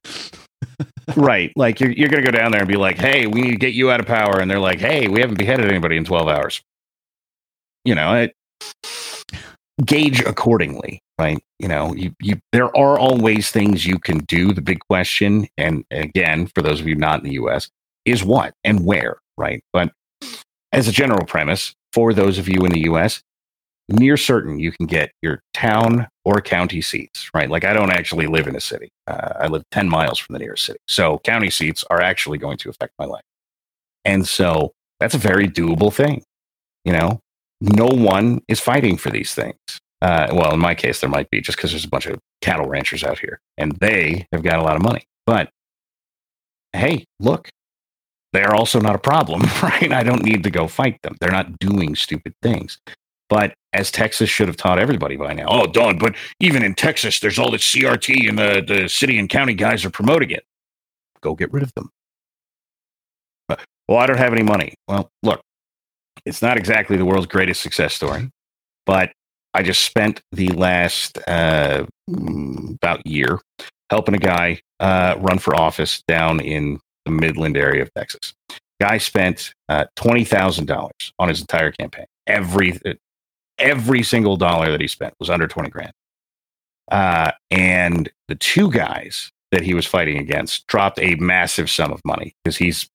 right. 1.16 1.52
Like 1.56 1.80
you're, 1.80 1.92
you're 1.92 2.10
going 2.10 2.24
to 2.24 2.32
go 2.32 2.38
down 2.38 2.52
there 2.52 2.62
and 2.62 2.68
be 2.68 2.78
like, 2.78 2.98
hey, 2.98 3.28
we 3.28 3.42
need 3.42 3.52
to 3.52 3.58
get 3.58 3.74
you 3.74 3.92
out 3.92 4.00
of 4.00 4.06
power. 4.06 4.40
And 4.40 4.50
they're 4.50 4.60
like, 4.60 4.80
hey, 4.80 5.08
we 5.08 5.22
haven't 5.22 5.38
beheaded 5.38 5.68
anybody 5.68 5.98
in 5.98 6.06
12 6.06 6.28
hours. 6.28 6.62
You 7.84 7.96
know, 7.96 8.14
it, 8.16 8.36
gauge 9.84 10.22
accordingly, 10.22 11.02
right? 11.18 11.40
You 11.58 11.68
know, 11.68 11.96
you, 11.96 12.14
you, 12.22 12.40
there 12.52 12.76
are 12.78 13.00
always 13.00 13.50
things 13.50 13.86
you 13.86 13.98
can 13.98 14.20
do. 14.20 14.54
The 14.54 14.62
big 14.62 14.80
question, 14.80 15.48
and 15.58 15.84
again, 15.90 16.48
for 16.48 16.62
those 16.62 16.80
of 16.80 16.88
you 16.88 16.96
not 16.96 17.20
in 17.20 17.26
the 17.26 17.36
US, 17.36 17.70
is 18.06 18.24
what 18.24 18.54
and 18.64 18.86
where, 18.86 19.18
right? 19.42 19.64
But 19.74 19.92
as 20.72 20.88
a 20.88 20.92
general 20.92 21.26
premise, 21.26 21.74
for 21.92 22.14
those 22.14 22.38
of 22.38 22.48
you 22.48 22.64
in 22.66 22.72
the 22.72 22.82
US, 22.92 23.22
near 23.90 24.16
certain 24.18 24.60
you 24.60 24.72
can 24.72 24.86
get 24.86 25.12
your 25.22 25.42
town 25.54 26.08
or 26.24 26.40
county 26.42 26.82
seats, 26.82 27.30
right? 27.34 27.50
Like 27.50 27.66
I 27.66 27.74
don't 27.74 27.92
actually 27.92 28.28
live 28.28 28.48
in 28.48 28.56
a 28.56 28.62
city. 28.62 28.90
Uh, 29.08 29.34
I 29.40 29.48
live 29.48 29.64
10 29.72 29.90
miles 29.90 30.20
from 30.20 30.34
the 30.34 30.40
nearest 30.40 30.66
city. 30.66 30.80
So 30.88 31.20
county 31.20 31.50
seats 31.50 31.84
are 31.90 32.02
actually 32.02 32.38
going 32.38 32.58
to 32.60 32.70
affect 32.70 32.94
my 32.98 33.06
life. 33.06 33.24
And 34.06 34.28
so 34.28 34.72
that's 35.00 35.16
a 35.16 35.20
very 35.20 35.48
doable 35.48 35.94
thing. 35.94 36.24
You 36.86 36.94
know, 36.94 37.20
no 37.60 37.88
one 37.88 38.42
is 38.48 38.60
fighting 38.60 38.98
for 38.98 39.10
these 39.10 39.34
things. 39.34 39.58
Uh, 40.02 40.30
well, 40.34 40.54
in 40.54 40.60
my 40.60 40.74
case, 40.74 41.00
there 41.00 41.10
might 41.10 41.30
be 41.30 41.42
just 41.42 41.58
because 41.58 41.72
there's 41.72 41.86
a 41.86 41.90
bunch 41.90 42.08
of 42.08 42.20
cattle 42.42 42.68
ranchers 42.68 43.04
out 43.04 43.20
here 43.20 43.40
and 43.58 43.74
they 43.74 44.26
have 44.32 44.42
got 44.42 44.60
a 44.60 44.64
lot 44.64 44.76
of 44.76 44.82
money. 44.82 45.04
But 45.28 45.52
hey, 46.74 47.06
look, 47.20 47.50
they're 48.34 48.56
also 48.56 48.80
not 48.80 48.96
a 48.96 49.00
problem, 49.00 49.42
right? 49.64 49.92
I 49.92 50.04
don't 50.04 50.24
need 50.24 50.44
to 50.44 50.52
go 50.52 50.68
fight 50.68 51.02
them. 51.02 51.16
They're 51.20 51.32
not 51.32 51.60
doing 51.60 51.96
stupid 51.96 52.34
things. 52.42 52.80
But 53.30 53.54
as 53.72 53.92
Texas 53.92 54.30
should 54.30 54.50
have 54.50 54.58
taught 54.58 54.78
everybody 54.78 55.16
by 55.16 55.34
now. 55.34 55.46
Oh, 55.48 55.66
Don, 55.66 55.98
but 55.98 56.16
even 56.42 56.64
in 56.64 56.76
Texas, 56.76 57.20
there's 57.22 57.40
all 57.40 57.50
this 57.50 57.64
CRT 57.64 58.28
and 58.28 58.38
the, 58.38 58.62
the 58.62 58.90
city 58.90 59.18
and 59.18 59.30
county 59.30 59.54
guys 59.54 59.86
are 59.86 59.90
promoting 59.90 60.32
it. 60.32 60.44
Go 61.22 61.36
get 61.36 61.52
rid 61.54 61.64
of 61.64 61.74
them. 61.76 61.90
Well, 63.88 64.00
I 64.00 64.06
don't 64.06 64.18
have 64.18 64.34
any 64.34 64.44
money. 64.44 64.76
Well, 64.88 65.10
look, 65.24 65.42
it's 66.26 66.42
not 66.42 66.58
exactly 66.58 66.98
the 66.98 67.06
world's 67.06 67.28
greatest 67.28 67.62
success 67.62 67.94
story, 67.94 68.30
but 68.86 69.12
I 69.54 69.64
just 69.64 69.84
spent 69.84 70.22
the 70.32 70.50
last 70.50 71.18
uh, 71.28 71.86
mm, 72.10 72.76
about 72.76 73.06
year 73.06 73.40
helping 73.90 74.16
a 74.16 74.20
guy 74.20 74.62
uh, 74.80 75.16
run 75.20 75.40
for 75.40 75.56
office 75.56 76.02
down 76.08 76.40
in 76.40 76.80
the 77.16 77.22
Midland 77.22 77.58
area 77.58 77.82
of 77.82 77.94
Texas. 77.94 78.34
Guy 78.80 78.98
spent 78.98 79.54
uh, 79.70 79.86
twenty 79.96 80.24
thousand 80.24 80.66
dollars 80.66 81.14
on 81.20 81.30
his 81.30 81.42
entire 81.42 81.72
campaign. 81.72 82.06
Every 82.28 82.80
every 83.62 84.04
single 84.04 84.36
dollar 84.36 84.72
that 84.72 84.82
he 84.82 84.88
spent 84.88 85.14
was 85.20 85.30
under 85.30 85.48
20 85.48 85.70
grand. 85.70 85.94
Uh, 86.92 87.32
and 87.52 88.10
the 88.28 88.36
two 88.36 88.70
guys 88.70 89.32
that 89.52 89.62
he 89.62 89.74
was 89.74 89.86
fighting 89.86 90.18
against 90.18 90.68
dropped 90.68 91.00
a 91.00 91.16
massive 91.16 91.70
sum 91.70 91.92
of 91.92 92.02
money 92.04 92.34
because 92.44 92.58
he's 92.58 92.90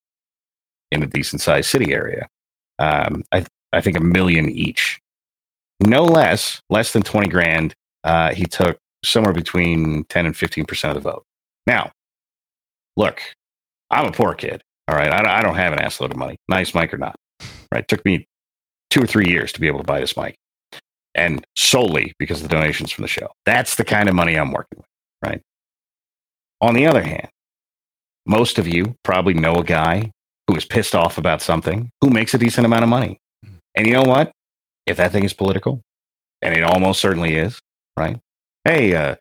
in 0.91 1.01
a 1.01 1.07
decent 1.07 1.41
sized 1.41 1.69
city 1.69 1.93
area. 1.93 2.27
Um, 2.79 3.23
I, 3.31 3.45
I 3.73 3.81
think 3.81 3.97
a 3.97 4.01
million 4.01 4.49
each. 4.49 4.99
No 5.79 6.03
less, 6.03 6.61
less 6.69 6.93
than 6.93 7.03
20 7.03 7.27
grand. 7.27 7.73
Uh, 8.03 8.33
he 8.33 8.45
took 8.45 8.77
somewhere 9.03 9.33
between 9.33 10.03
10 10.05 10.25
and 10.25 10.35
15% 10.35 10.89
of 10.89 10.95
the 10.95 11.01
vote. 11.01 11.23
Now, 11.65 11.91
look, 12.95 13.21
I'm 13.91 14.05
a 14.07 14.11
poor 14.11 14.33
kid. 14.33 14.61
All 14.87 14.95
right. 14.95 15.11
I, 15.11 15.39
I 15.39 15.41
don't 15.41 15.55
have 15.55 15.73
an 15.73 15.79
assload 15.79 16.11
of 16.11 16.17
money, 16.17 16.37
nice 16.47 16.73
mic 16.73 16.93
or 16.93 16.97
not. 16.97 17.15
Right. 17.73 17.87
Took 17.87 18.05
me 18.05 18.25
two 18.89 19.03
or 19.03 19.07
three 19.07 19.27
years 19.27 19.51
to 19.53 19.59
be 19.59 19.67
able 19.67 19.79
to 19.79 19.85
buy 19.85 19.99
this 19.99 20.15
mic 20.15 20.35
and 21.13 21.45
solely 21.57 22.13
because 22.19 22.41
of 22.41 22.47
the 22.47 22.55
donations 22.55 22.91
from 22.91 23.01
the 23.01 23.07
show. 23.09 23.27
That's 23.45 23.75
the 23.75 23.83
kind 23.83 24.07
of 24.07 24.15
money 24.15 24.35
I'm 24.35 24.51
working 24.51 24.77
with, 24.77 24.87
right? 25.25 25.41
On 26.61 26.73
the 26.73 26.85
other 26.85 27.03
hand, 27.03 27.27
most 28.25 28.59
of 28.59 28.67
you 28.67 28.95
probably 29.03 29.33
know 29.33 29.55
a 29.55 29.63
guy 29.63 30.11
who 30.47 30.55
is 30.55 30.65
pissed 30.65 30.95
off 30.95 31.17
about 31.17 31.41
something 31.41 31.89
who 32.01 32.09
makes 32.09 32.33
a 32.33 32.37
decent 32.37 32.65
amount 32.65 32.83
of 32.83 32.89
money. 32.89 33.19
And 33.75 33.85
you 33.85 33.93
know 33.93 34.03
what? 34.03 34.31
If 34.85 34.97
that 34.97 35.11
thing 35.11 35.23
is 35.23 35.33
political, 35.33 35.81
and 36.41 36.55
it 36.55 36.63
almost 36.63 37.01
certainly 37.01 37.35
is, 37.35 37.59
right? 37.97 38.19
Hey, 38.63 38.95
uh, 38.95 39.15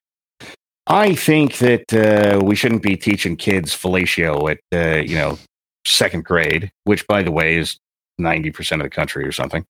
I 0.87 1.15
think 1.15 1.59
that 1.59 1.93
uh, 1.93 2.45
we 2.45 2.55
shouldn't 2.55 2.83
be 2.83 2.97
teaching 2.97 3.37
kids 3.37 3.75
fellatio 3.75 4.51
at, 4.51 4.61
uh, 4.73 5.01
you 5.01 5.17
know, 5.17 5.39
second 5.85 6.25
grade, 6.25 6.71
which, 6.85 7.07
by 7.07 7.23
the 7.23 7.33
way, 7.33 7.57
is 7.57 7.79
90% 8.21 8.77
of 8.77 8.83
the 8.83 8.91
country 8.91 9.25
or 9.27 9.33
something. 9.33 9.65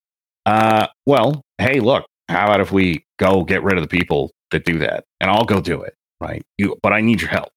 Uh, 0.44 0.86
well, 1.06 1.42
hey, 1.58 1.80
look, 1.80 2.06
how 2.28 2.44
about 2.46 2.60
if 2.60 2.70
we 2.70 3.04
go 3.18 3.44
get 3.44 3.62
rid 3.62 3.76
of 3.76 3.82
the 3.82 3.88
people 3.88 4.30
that 4.50 4.64
do 4.64 4.78
that, 4.78 5.04
and 5.20 5.30
I'll 5.30 5.44
go 5.44 5.60
do 5.60 5.82
it, 5.82 5.94
right? 6.20 6.42
You, 6.58 6.76
but 6.82 6.92
I 6.92 7.00
need 7.00 7.20
your 7.20 7.30
help, 7.30 7.48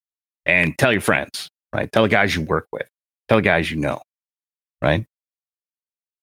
and 0.45 0.77
tell 0.77 0.91
your 0.91 1.02
friends, 1.02 1.49
right? 1.73 1.91
Tell 1.91 2.03
the 2.03 2.10
guys 2.10 2.36
you 2.36 2.41
work 2.41 2.68
with, 2.72 2.88
tell 3.27 3.38
the 3.38 3.44
guys 3.44 3.69
you 3.69 3.77
know, 3.77 4.02
right? 4.81 5.06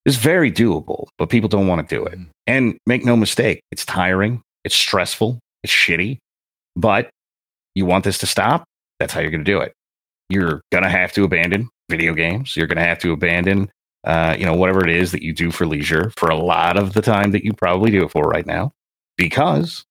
It's 0.06 0.16
very 0.16 0.50
doable, 0.50 1.08
but 1.18 1.28
people 1.28 1.48
don't 1.48 1.66
want 1.66 1.86
to 1.86 1.94
do 1.94 2.04
it. 2.04 2.18
And 2.46 2.78
make 2.86 3.04
no 3.04 3.16
mistake, 3.16 3.60
it's 3.70 3.84
tiring, 3.84 4.42
it's 4.64 4.74
stressful, 4.74 5.38
it's 5.62 5.72
shitty, 5.72 6.18
but 6.76 7.10
you 7.76 7.86
want 7.86 8.02
this 8.02 8.18
to 8.18 8.26
stop. 8.26 8.64
That's 8.98 9.12
how 9.12 9.20
you're 9.20 9.30
going 9.30 9.44
to 9.44 9.52
do 9.52 9.60
it. 9.60 9.72
You're 10.28 10.62
going 10.72 10.82
to 10.82 10.90
have 10.90 11.12
to 11.12 11.22
abandon 11.22 11.68
video 11.88 12.14
games. 12.14 12.56
You're 12.56 12.66
going 12.66 12.78
to 12.78 12.84
have 12.84 12.98
to 13.00 13.12
abandon 13.12 13.70
uh, 14.06 14.36
you 14.38 14.46
know, 14.46 14.54
whatever 14.54 14.84
it 14.84 14.90
is 14.90 15.10
that 15.10 15.22
you 15.22 15.32
do 15.32 15.50
for 15.50 15.66
leisure 15.66 16.12
for 16.16 16.30
a 16.30 16.36
lot 16.36 16.76
of 16.76 16.94
the 16.94 17.02
time 17.02 17.32
that 17.32 17.44
you 17.44 17.52
probably 17.52 17.90
do 17.90 18.04
it 18.04 18.10
for 18.10 18.28
right 18.28 18.46
now, 18.46 18.72
because 19.16 19.84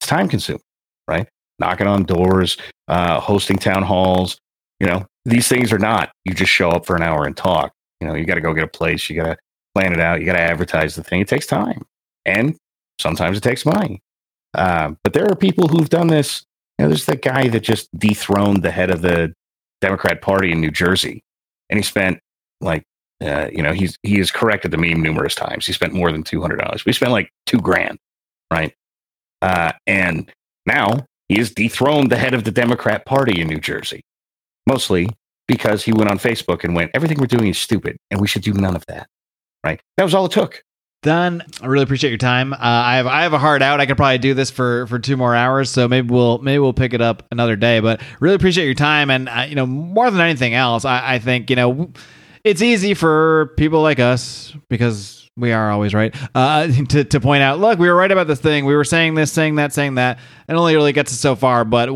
it's 0.00 0.08
time 0.08 0.28
consuming, 0.28 0.60
right? 1.06 1.28
Knocking 1.60 1.86
on 1.86 2.02
doors, 2.02 2.56
uh, 2.88 3.20
hosting 3.20 3.56
town 3.56 3.84
halls, 3.84 4.38
you 4.80 4.86
know, 4.86 5.06
these 5.24 5.46
things 5.46 5.72
are 5.72 5.78
not, 5.78 6.10
you 6.24 6.34
just 6.34 6.50
show 6.50 6.70
up 6.70 6.84
for 6.84 6.96
an 6.96 7.02
hour 7.02 7.24
and 7.24 7.36
talk. 7.36 7.72
You 8.00 8.08
know, 8.08 8.14
you 8.14 8.24
got 8.24 8.34
to 8.34 8.40
go 8.40 8.52
get 8.54 8.64
a 8.64 8.68
place, 8.68 9.08
you 9.08 9.16
got 9.16 9.28
to 9.28 9.36
plan 9.74 9.92
it 9.92 10.00
out, 10.00 10.18
you 10.18 10.26
got 10.26 10.32
to 10.32 10.40
advertise 10.40 10.96
the 10.96 11.04
thing. 11.04 11.20
It 11.20 11.28
takes 11.28 11.46
time. 11.46 11.82
And 12.24 12.56
sometimes 12.98 13.38
it 13.38 13.42
takes 13.42 13.64
money. 13.64 14.00
Uh, 14.54 14.94
but 15.04 15.12
there 15.12 15.30
are 15.30 15.36
people 15.36 15.68
who've 15.68 15.88
done 15.88 16.08
this. 16.08 16.44
Know, 16.80 16.88
there's 16.88 17.06
that 17.06 17.22
guy 17.22 17.48
that 17.48 17.60
just 17.60 17.88
dethroned 17.98 18.62
the 18.62 18.70
head 18.70 18.90
of 18.90 19.02
the 19.02 19.34
Democrat 19.80 20.22
Party 20.22 20.52
in 20.52 20.60
New 20.60 20.70
Jersey, 20.70 21.22
and 21.68 21.78
he 21.78 21.82
spent 21.82 22.20
like 22.60 22.84
uh, 23.22 23.48
you 23.52 23.62
know, 23.62 23.72
he's 23.72 23.98
he 24.02 24.16
has 24.18 24.30
corrected 24.30 24.70
the 24.70 24.78
meme 24.78 25.02
numerous 25.02 25.34
times. 25.34 25.66
He 25.66 25.72
spent 25.72 25.92
more 25.92 26.10
than 26.10 26.22
two 26.22 26.40
hundred 26.40 26.56
dollars. 26.56 26.84
We 26.84 26.92
spent 26.92 27.12
like 27.12 27.30
two 27.46 27.58
grand, 27.58 27.98
right? 28.50 28.72
Uh, 29.42 29.72
and 29.86 30.32
now 30.66 31.06
he 31.28 31.36
has 31.36 31.50
dethroned 31.50 32.10
the 32.10 32.16
head 32.16 32.34
of 32.34 32.44
the 32.44 32.50
Democrat 32.50 33.04
Party 33.04 33.40
in 33.40 33.48
New 33.48 33.60
Jersey, 33.60 34.02
mostly 34.66 35.08
because 35.46 35.82
he 35.82 35.92
went 35.92 36.10
on 36.10 36.18
Facebook 36.18 36.64
and 36.64 36.74
went, 36.74 36.92
"Everything 36.94 37.18
we're 37.18 37.26
doing 37.26 37.48
is 37.48 37.58
stupid, 37.58 37.98
and 38.10 38.20
we 38.20 38.26
should 38.26 38.42
do 38.42 38.54
none 38.54 38.74
of 38.74 38.86
that." 38.86 39.06
Right? 39.64 39.80
That 39.98 40.04
was 40.04 40.14
all 40.14 40.24
it 40.24 40.32
took. 40.32 40.62
Don, 41.02 41.42
I 41.62 41.66
really 41.66 41.84
appreciate 41.84 42.10
your 42.10 42.18
time. 42.18 42.52
Uh, 42.52 42.58
I 42.60 42.96
have 42.96 43.06
I 43.06 43.22
have 43.22 43.32
a 43.32 43.38
hard 43.38 43.62
out. 43.62 43.80
I 43.80 43.86
could 43.86 43.96
probably 43.96 44.18
do 44.18 44.34
this 44.34 44.50
for 44.50 44.86
for 44.86 44.98
two 44.98 45.16
more 45.16 45.34
hours, 45.34 45.70
so 45.70 45.88
maybe 45.88 46.12
we'll 46.12 46.38
maybe 46.38 46.58
we'll 46.58 46.74
pick 46.74 46.92
it 46.92 47.00
up 47.00 47.22
another 47.30 47.56
day. 47.56 47.80
But 47.80 48.02
really 48.20 48.34
appreciate 48.34 48.66
your 48.66 48.74
time, 48.74 49.08
and 49.08 49.26
uh, 49.26 49.46
you 49.48 49.54
know 49.54 49.64
more 49.64 50.10
than 50.10 50.20
anything 50.20 50.52
else, 50.52 50.84
I, 50.84 51.14
I 51.14 51.18
think 51.18 51.48
you 51.48 51.56
know 51.56 51.90
it's 52.44 52.60
easy 52.60 52.92
for 52.92 53.54
people 53.56 53.80
like 53.80 53.98
us 53.98 54.54
because 54.68 55.20
we 55.36 55.52
are 55.52 55.70
always 55.70 55.94
right 55.94 56.14
uh, 56.34 56.66
to, 56.88 57.04
to 57.04 57.20
point 57.20 57.42
out 57.42 57.58
look 57.58 57.78
we 57.78 57.88
were 57.88 57.94
right 57.94 58.10
about 58.10 58.26
this 58.26 58.40
thing 58.40 58.64
we 58.64 58.74
were 58.74 58.84
saying 58.84 59.14
this 59.14 59.32
saying 59.32 59.54
that 59.54 59.72
saying 59.72 59.94
that 59.94 60.18
it 60.48 60.52
only 60.52 60.74
really 60.74 60.92
gets 60.92 61.12
us 61.12 61.18
so 61.18 61.34
far 61.34 61.64
but 61.64 61.88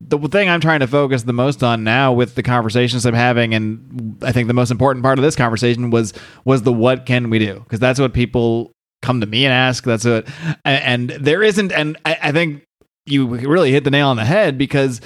the 0.00 0.18
thing 0.28 0.48
i'm 0.48 0.60
trying 0.60 0.80
to 0.80 0.86
focus 0.86 1.24
the 1.24 1.32
most 1.32 1.62
on 1.62 1.82
now 1.84 2.12
with 2.12 2.34
the 2.34 2.42
conversations 2.42 3.04
i'm 3.04 3.14
having 3.14 3.54
and 3.54 4.16
i 4.22 4.32
think 4.32 4.46
the 4.46 4.54
most 4.54 4.70
important 4.70 5.02
part 5.02 5.18
of 5.18 5.22
this 5.22 5.36
conversation 5.36 5.90
was 5.90 6.12
was 6.44 6.62
the 6.62 6.72
what 6.72 7.06
can 7.06 7.30
we 7.30 7.38
do 7.38 7.60
because 7.60 7.80
that's 7.80 7.98
what 7.98 8.12
people 8.12 8.72
come 9.02 9.20
to 9.20 9.26
me 9.26 9.44
and 9.44 9.52
ask 9.52 9.84
that's 9.84 10.04
what 10.04 10.26
and, 10.64 11.10
there 11.10 11.42
isn't 11.42 11.72
and 11.72 11.96
I, 12.04 12.18
I 12.22 12.32
think 12.32 12.64
you 13.06 13.26
really 13.26 13.72
hit 13.72 13.84
the 13.84 13.90
nail 13.90 14.08
on 14.08 14.16
the 14.16 14.24
head 14.24 14.58
because 14.58 15.00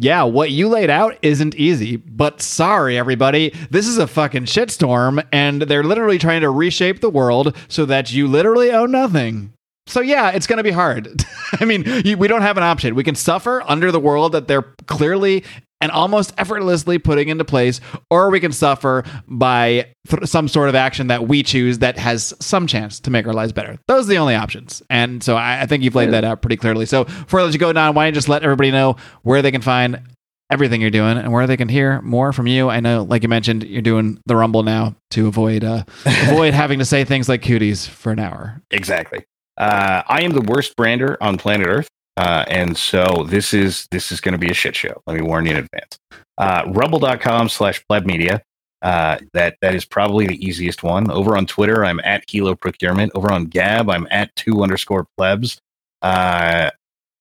yeah, 0.00 0.22
what 0.22 0.50
you 0.50 0.68
laid 0.68 0.90
out 0.90 1.18
isn't 1.22 1.56
easy, 1.56 1.96
but 1.96 2.40
sorry, 2.40 2.96
everybody. 2.96 3.52
This 3.70 3.88
is 3.88 3.98
a 3.98 4.06
fucking 4.06 4.44
shitstorm, 4.44 5.26
and 5.32 5.62
they're 5.62 5.82
literally 5.82 6.18
trying 6.18 6.42
to 6.42 6.50
reshape 6.50 7.00
the 7.00 7.10
world 7.10 7.56
so 7.66 7.84
that 7.86 8.12
you 8.12 8.28
literally 8.28 8.70
own 8.70 8.92
nothing. 8.92 9.52
So, 9.88 10.00
yeah, 10.00 10.30
it's 10.30 10.46
going 10.46 10.58
to 10.58 10.62
be 10.62 10.70
hard. 10.70 11.24
I 11.60 11.64
mean, 11.64 11.84
you, 12.04 12.16
we 12.16 12.28
don't 12.28 12.42
have 12.42 12.56
an 12.56 12.62
option. 12.62 12.94
We 12.94 13.04
can 13.04 13.14
suffer 13.14 13.62
under 13.66 13.90
the 13.90 14.00
world 14.00 14.32
that 14.32 14.48
they're 14.48 14.74
clearly 14.86 15.44
and 15.80 15.92
almost 15.92 16.34
effortlessly 16.38 16.98
putting 16.98 17.28
into 17.28 17.44
place, 17.44 17.80
or 18.10 18.30
we 18.30 18.40
can 18.40 18.52
suffer 18.52 19.04
by 19.28 19.92
th- 20.08 20.24
some 20.24 20.48
sort 20.48 20.68
of 20.68 20.74
action 20.74 21.06
that 21.06 21.28
we 21.28 21.42
choose 21.42 21.78
that 21.78 21.96
has 21.98 22.34
some 22.40 22.66
chance 22.66 23.00
to 23.00 23.10
make 23.10 23.26
our 23.26 23.32
lives 23.32 23.52
better. 23.52 23.78
Those 23.86 24.06
are 24.06 24.10
the 24.10 24.18
only 24.18 24.34
options. 24.34 24.82
And 24.90 25.22
so 25.22 25.36
I, 25.36 25.62
I 25.62 25.66
think 25.66 25.84
you've 25.84 25.94
laid 25.94 26.10
that 26.10 26.24
out 26.24 26.42
pretty 26.42 26.56
clearly. 26.56 26.86
So 26.86 27.04
before 27.04 27.40
I 27.40 27.44
let 27.44 27.52
you 27.52 27.60
go, 27.60 27.72
Don, 27.72 27.94
why 27.94 28.04
don't 28.04 28.14
you 28.14 28.14
just 28.14 28.28
let 28.28 28.42
everybody 28.42 28.70
know 28.70 28.96
where 29.22 29.40
they 29.40 29.52
can 29.52 29.62
find 29.62 30.02
everything 30.50 30.80
you're 30.80 30.90
doing 30.90 31.18
and 31.18 31.32
where 31.32 31.46
they 31.46 31.56
can 31.56 31.68
hear 31.68 32.00
more 32.02 32.32
from 32.32 32.46
you. 32.46 32.70
I 32.70 32.80
know, 32.80 33.02
like 33.02 33.22
you 33.22 33.28
mentioned, 33.28 33.64
you're 33.64 33.82
doing 33.82 34.18
the 34.26 34.34
Rumble 34.34 34.62
now 34.62 34.96
to 35.10 35.28
avoid 35.28 35.62
uh, 35.62 35.84
avoid 36.04 36.54
having 36.54 36.78
to 36.78 36.84
say 36.84 37.04
things 37.04 37.28
like 37.28 37.42
cooties 37.42 37.86
for 37.86 38.12
an 38.12 38.18
hour. 38.18 38.62
Exactly. 38.70 39.24
Uh, 39.58 40.02
I 40.08 40.22
am 40.22 40.32
the 40.32 40.40
worst 40.40 40.76
brander 40.76 41.22
on 41.22 41.36
planet 41.36 41.66
Earth. 41.66 41.88
Uh, 42.16 42.44
and 42.48 42.76
so 42.76 43.24
this 43.28 43.54
is 43.54 43.86
this 43.92 44.10
is 44.10 44.20
going 44.20 44.32
to 44.32 44.38
be 44.38 44.50
a 44.50 44.54
shit 44.54 44.74
show. 44.74 45.02
Let 45.06 45.16
me 45.16 45.22
warn 45.22 45.46
you 45.46 45.52
in 45.52 45.58
advance. 45.58 45.98
Uh, 46.36 46.64
rumble.com 46.66 47.48
slash 47.48 47.84
pleb 47.88 48.06
media. 48.06 48.42
Uh, 48.82 49.18
that 49.34 49.56
that 49.60 49.74
is 49.74 49.84
probably 49.84 50.26
the 50.26 50.44
easiest 50.44 50.82
one. 50.82 51.10
Over 51.10 51.36
on 51.36 51.46
Twitter, 51.46 51.84
I'm 51.84 52.00
at 52.00 52.24
Hilo 52.28 52.56
Procurement. 52.56 53.12
Over 53.14 53.32
on 53.32 53.44
Gab, 53.44 53.88
I'm 53.88 54.08
at 54.10 54.34
two 54.34 54.62
underscore 54.62 55.06
plebs. 55.16 55.60
Uh, 56.02 56.70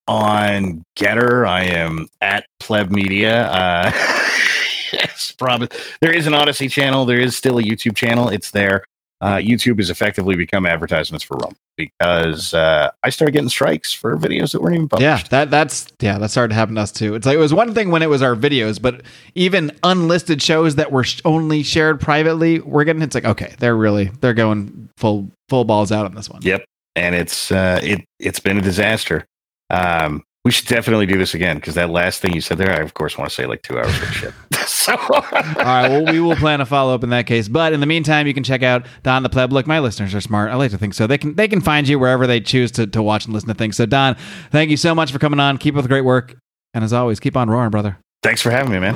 on 0.07 0.83
Gettr, 0.95 1.47
I 1.47 1.63
am 1.63 2.07
at 2.21 2.47
pleb 2.59 2.89
media. 2.89 3.47
Uh, 3.49 3.91
yes, 4.93 5.31
probably 5.37 5.67
there 6.01 6.13
is 6.13 6.25
an 6.25 6.33
Odysee 6.33 6.71
channel. 6.71 7.05
There 7.05 7.19
is 7.19 7.37
still 7.37 7.59
a 7.59 7.63
YouTube 7.63 7.95
channel. 7.95 8.29
It's 8.29 8.49
there 8.49 8.83
uh, 9.21 9.35
YouTube 9.35 9.77
has 9.77 9.89
effectively 9.89 10.35
become 10.35 10.65
advertisements 10.65 11.23
for 11.23 11.37
Rumble 11.37 11.57
because 11.75 12.53
uh, 12.53 12.91
I 13.03 13.09
started 13.09 13.31
getting 13.31 13.49
strikes 13.49 13.91
for 13.93 14.17
videos 14.17 14.51
that 14.51 14.61
weren't 14.61 14.75
even 14.75 14.89
published. 14.89 15.25
Yeah, 15.25 15.27
that 15.29 15.51
that's 15.51 15.87
yeah, 15.99 16.17
that 16.19 16.29
started 16.29 16.49
to 16.49 16.55
happen 16.55 16.75
to 16.75 16.81
us 16.81 16.91
too. 16.91 17.15
It's 17.15 17.25
like 17.25 17.35
it 17.35 17.39
was 17.39 17.53
one 17.53 17.73
thing 17.73 17.89
when 17.89 18.01
it 18.01 18.09
was 18.09 18.21
our 18.21 18.35
videos, 18.35 18.81
but 18.81 19.01
even 19.35 19.71
unlisted 19.83 20.41
shows 20.41 20.75
that 20.75 20.91
were 20.91 21.03
sh- 21.03 21.21
only 21.25 21.63
shared 21.63 21.99
privately, 21.99 22.59
we're 22.59 22.83
getting 22.83 23.01
it's 23.01 23.15
like 23.15 23.25
okay, 23.25 23.55
they're 23.59 23.77
really 23.77 24.11
they're 24.21 24.33
going 24.33 24.89
full 24.97 25.29
full 25.49 25.63
balls 25.63 25.91
out 25.91 26.05
on 26.05 26.13
this 26.13 26.29
one. 26.29 26.41
Yep, 26.43 26.65
and 26.95 27.15
it's 27.15 27.51
uh, 27.51 27.79
it 27.83 28.05
it's 28.19 28.39
been 28.39 28.57
a 28.57 28.61
disaster. 28.61 29.25
Um, 29.69 30.23
we 30.47 30.51
should 30.51 30.67
definitely 30.69 31.05
do 31.05 31.17
this 31.17 31.33
again 31.33 31.57
because 31.57 31.75
that 31.75 31.89
last 31.89 32.21
thing 32.21 32.33
you 32.33 32.39
said 32.39 32.57
there, 32.57 32.71
I 32.71 32.77
of 32.77 32.93
course 32.93 33.17
want 33.17 33.29
to 33.29 33.35
say 33.35 33.45
like 33.45 33.63
two 33.63 33.77
hours 33.77 34.01
of 34.01 34.13
shit. 34.13 34.33
so, 34.65 34.95
all 35.09 35.21
right, 35.21 35.89
well, 35.89 36.05
we 36.05 36.21
will 36.21 36.37
plan 36.37 36.61
a 36.61 36.65
follow 36.65 36.95
up 36.95 37.03
in 37.03 37.09
that 37.09 37.27
case. 37.27 37.49
But 37.49 37.73
in 37.73 37.81
the 37.81 37.85
meantime, 37.85 38.27
you 38.27 38.33
can 38.33 38.45
check 38.45 38.63
out 38.63 38.85
Don 39.03 39.23
the 39.23 39.29
Pleb. 39.29 39.51
Look, 39.51 39.67
my 39.67 39.79
listeners 39.79 40.15
are 40.15 40.21
smart. 40.21 40.49
I 40.49 40.55
like 40.55 40.71
to 40.71 40.77
think 40.77 40.93
so. 40.93 41.05
They 41.05 41.17
can 41.17 41.35
they 41.35 41.49
can 41.49 41.59
find 41.59 41.85
you 41.85 41.99
wherever 41.99 42.25
they 42.25 42.39
choose 42.39 42.71
to, 42.71 42.87
to 42.87 43.03
watch 43.03 43.25
and 43.25 43.33
listen 43.33 43.49
to 43.49 43.55
things. 43.55 43.75
So, 43.75 43.85
Don, 43.85 44.15
thank 44.49 44.69
you 44.69 44.77
so 44.77 44.95
much 44.95 45.11
for 45.11 45.19
coming 45.19 45.41
on. 45.41 45.57
Keep 45.57 45.75
up 45.75 45.81
the 45.81 45.89
great 45.89 46.05
work, 46.05 46.33
and 46.73 46.81
as 46.81 46.93
always, 46.93 47.19
keep 47.19 47.35
on 47.35 47.49
roaring, 47.49 47.69
brother. 47.69 47.97
Thanks 48.23 48.41
for 48.41 48.49
having 48.49 48.71
me, 48.71 48.79
man. 48.79 48.95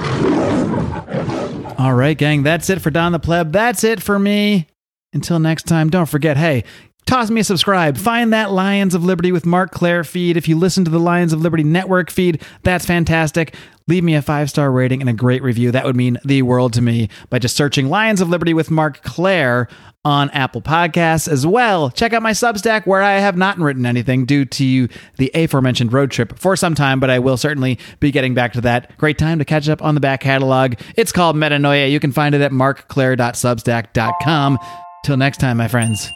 All 1.78 1.94
right, 1.94 2.18
gang, 2.18 2.44
that's 2.44 2.69
it 2.69 2.80
for 2.80 2.91
Don 2.91 3.11
the 3.11 3.19
Pleb. 3.19 3.52
That's 3.52 3.84
it 3.84 4.02
for 4.02 4.18
me. 4.18 4.68
Until 5.11 5.40
next 5.40 5.64
time, 5.64 5.90
don't 5.90 6.07
forget, 6.07 6.38
hey, 6.38 6.64
toss 7.06 7.30
me 7.30 7.41
a 7.41 7.44
subscribe. 7.44 7.98
Find 7.98 8.34
that 8.34 8.52
Lions 8.52 8.95
of 8.95 9.03
Liberty 9.03 9.32
with 9.32 9.45
Marc 9.45 9.72
Clair 9.72 10.03
feed. 10.03 10.38
If 10.38 10.48
you 10.48 10.57
listen 10.57 10.86
to 10.86 10.91
the 10.91 10.99
Lions 10.99 11.34
of 11.34 11.41
Liberty 11.41 11.64
network 11.64 12.10
feed, 12.10 12.41
that's 12.64 12.86
fantastic. 12.86 13.56
Leave 13.88 14.03
me 14.03 14.15
a 14.15 14.22
five 14.22 14.49
star 14.49 14.72
rating 14.72 15.02
and 15.02 15.10
a 15.10 15.14
great 15.14 15.44
review. 15.44 15.72
That 15.72 15.86
would 15.86 15.95
mean 15.95 16.18
the 16.23 16.44
world 16.44 16.73
to 16.73 16.82
me 16.82 17.10
by 17.30 17.40
just 17.40 17.56
searching 17.56 17.90
Lions 17.90 18.22
of 18.22 18.30
Liberty 18.30 18.53
with 18.53 18.72
Marc 18.72 19.02
Clair 19.03 19.68
on 20.03 20.30
Apple 20.32 20.61
Podcasts 20.61 21.28
as 21.28 21.45
well. 21.45 21.90
Check 21.90 22.14
out 22.14 22.23
my 22.23 22.32
Substack 22.32 22.88
where 22.88 23.02
I 23.02 23.19
have 23.19 23.38
not 23.38 23.60
written 23.60 23.86
anything 23.86 24.26
due 24.26 24.45
to 24.45 24.88
the 25.18 25.32
aforementioned 25.36 25.94
road 25.94 26.11
trip 26.11 26.40
for 26.40 26.56
some 26.56 26.73
time, 26.73 26.99
but 26.99 27.10
I 27.10 27.19
will 27.19 27.38
certainly 27.38 27.78
be 27.99 28.11
getting 28.11 28.34
back 28.34 28.53
to 28.53 28.61
that. 28.61 28.98
Great 28.98 29.18
time 29.18 29.40
to 29.40 29.45
catch 29.45 29.69
up 29.69 29.84
on 29.84 29.95
the 29.95 30.02
back 30.02 30.22
catalog. 30.22 30.76
It's 30.95 31.11
called 31.11 31.36
Metanoia. 31.36 31.91
You 31.91 31.99
can 31.99 32.11
find 32.11 32.34
it 32.34 32.41
at 32.41 32.52
marcclair.substack.com. 32.52 34.60
Till 35.03 35.18
next 35.18 35.40
time, 35.40 35.57
my 35.57 35.68
friends. 35.68 36.11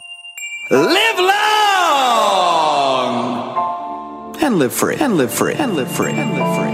Live 0.68 1.18
long! 1.20 1.36
And 4.40 4.58
live 4.58 4.74
free. 4.74 4.96
And 4.96 5.16
live 5.16 5.32
free. 5.32 5.54
And 5.54 5.76
live 5.76 5.88
free. 5.92 6.10
And 6.10 6.32
live 6.32 6.56
free. 6.56 6.65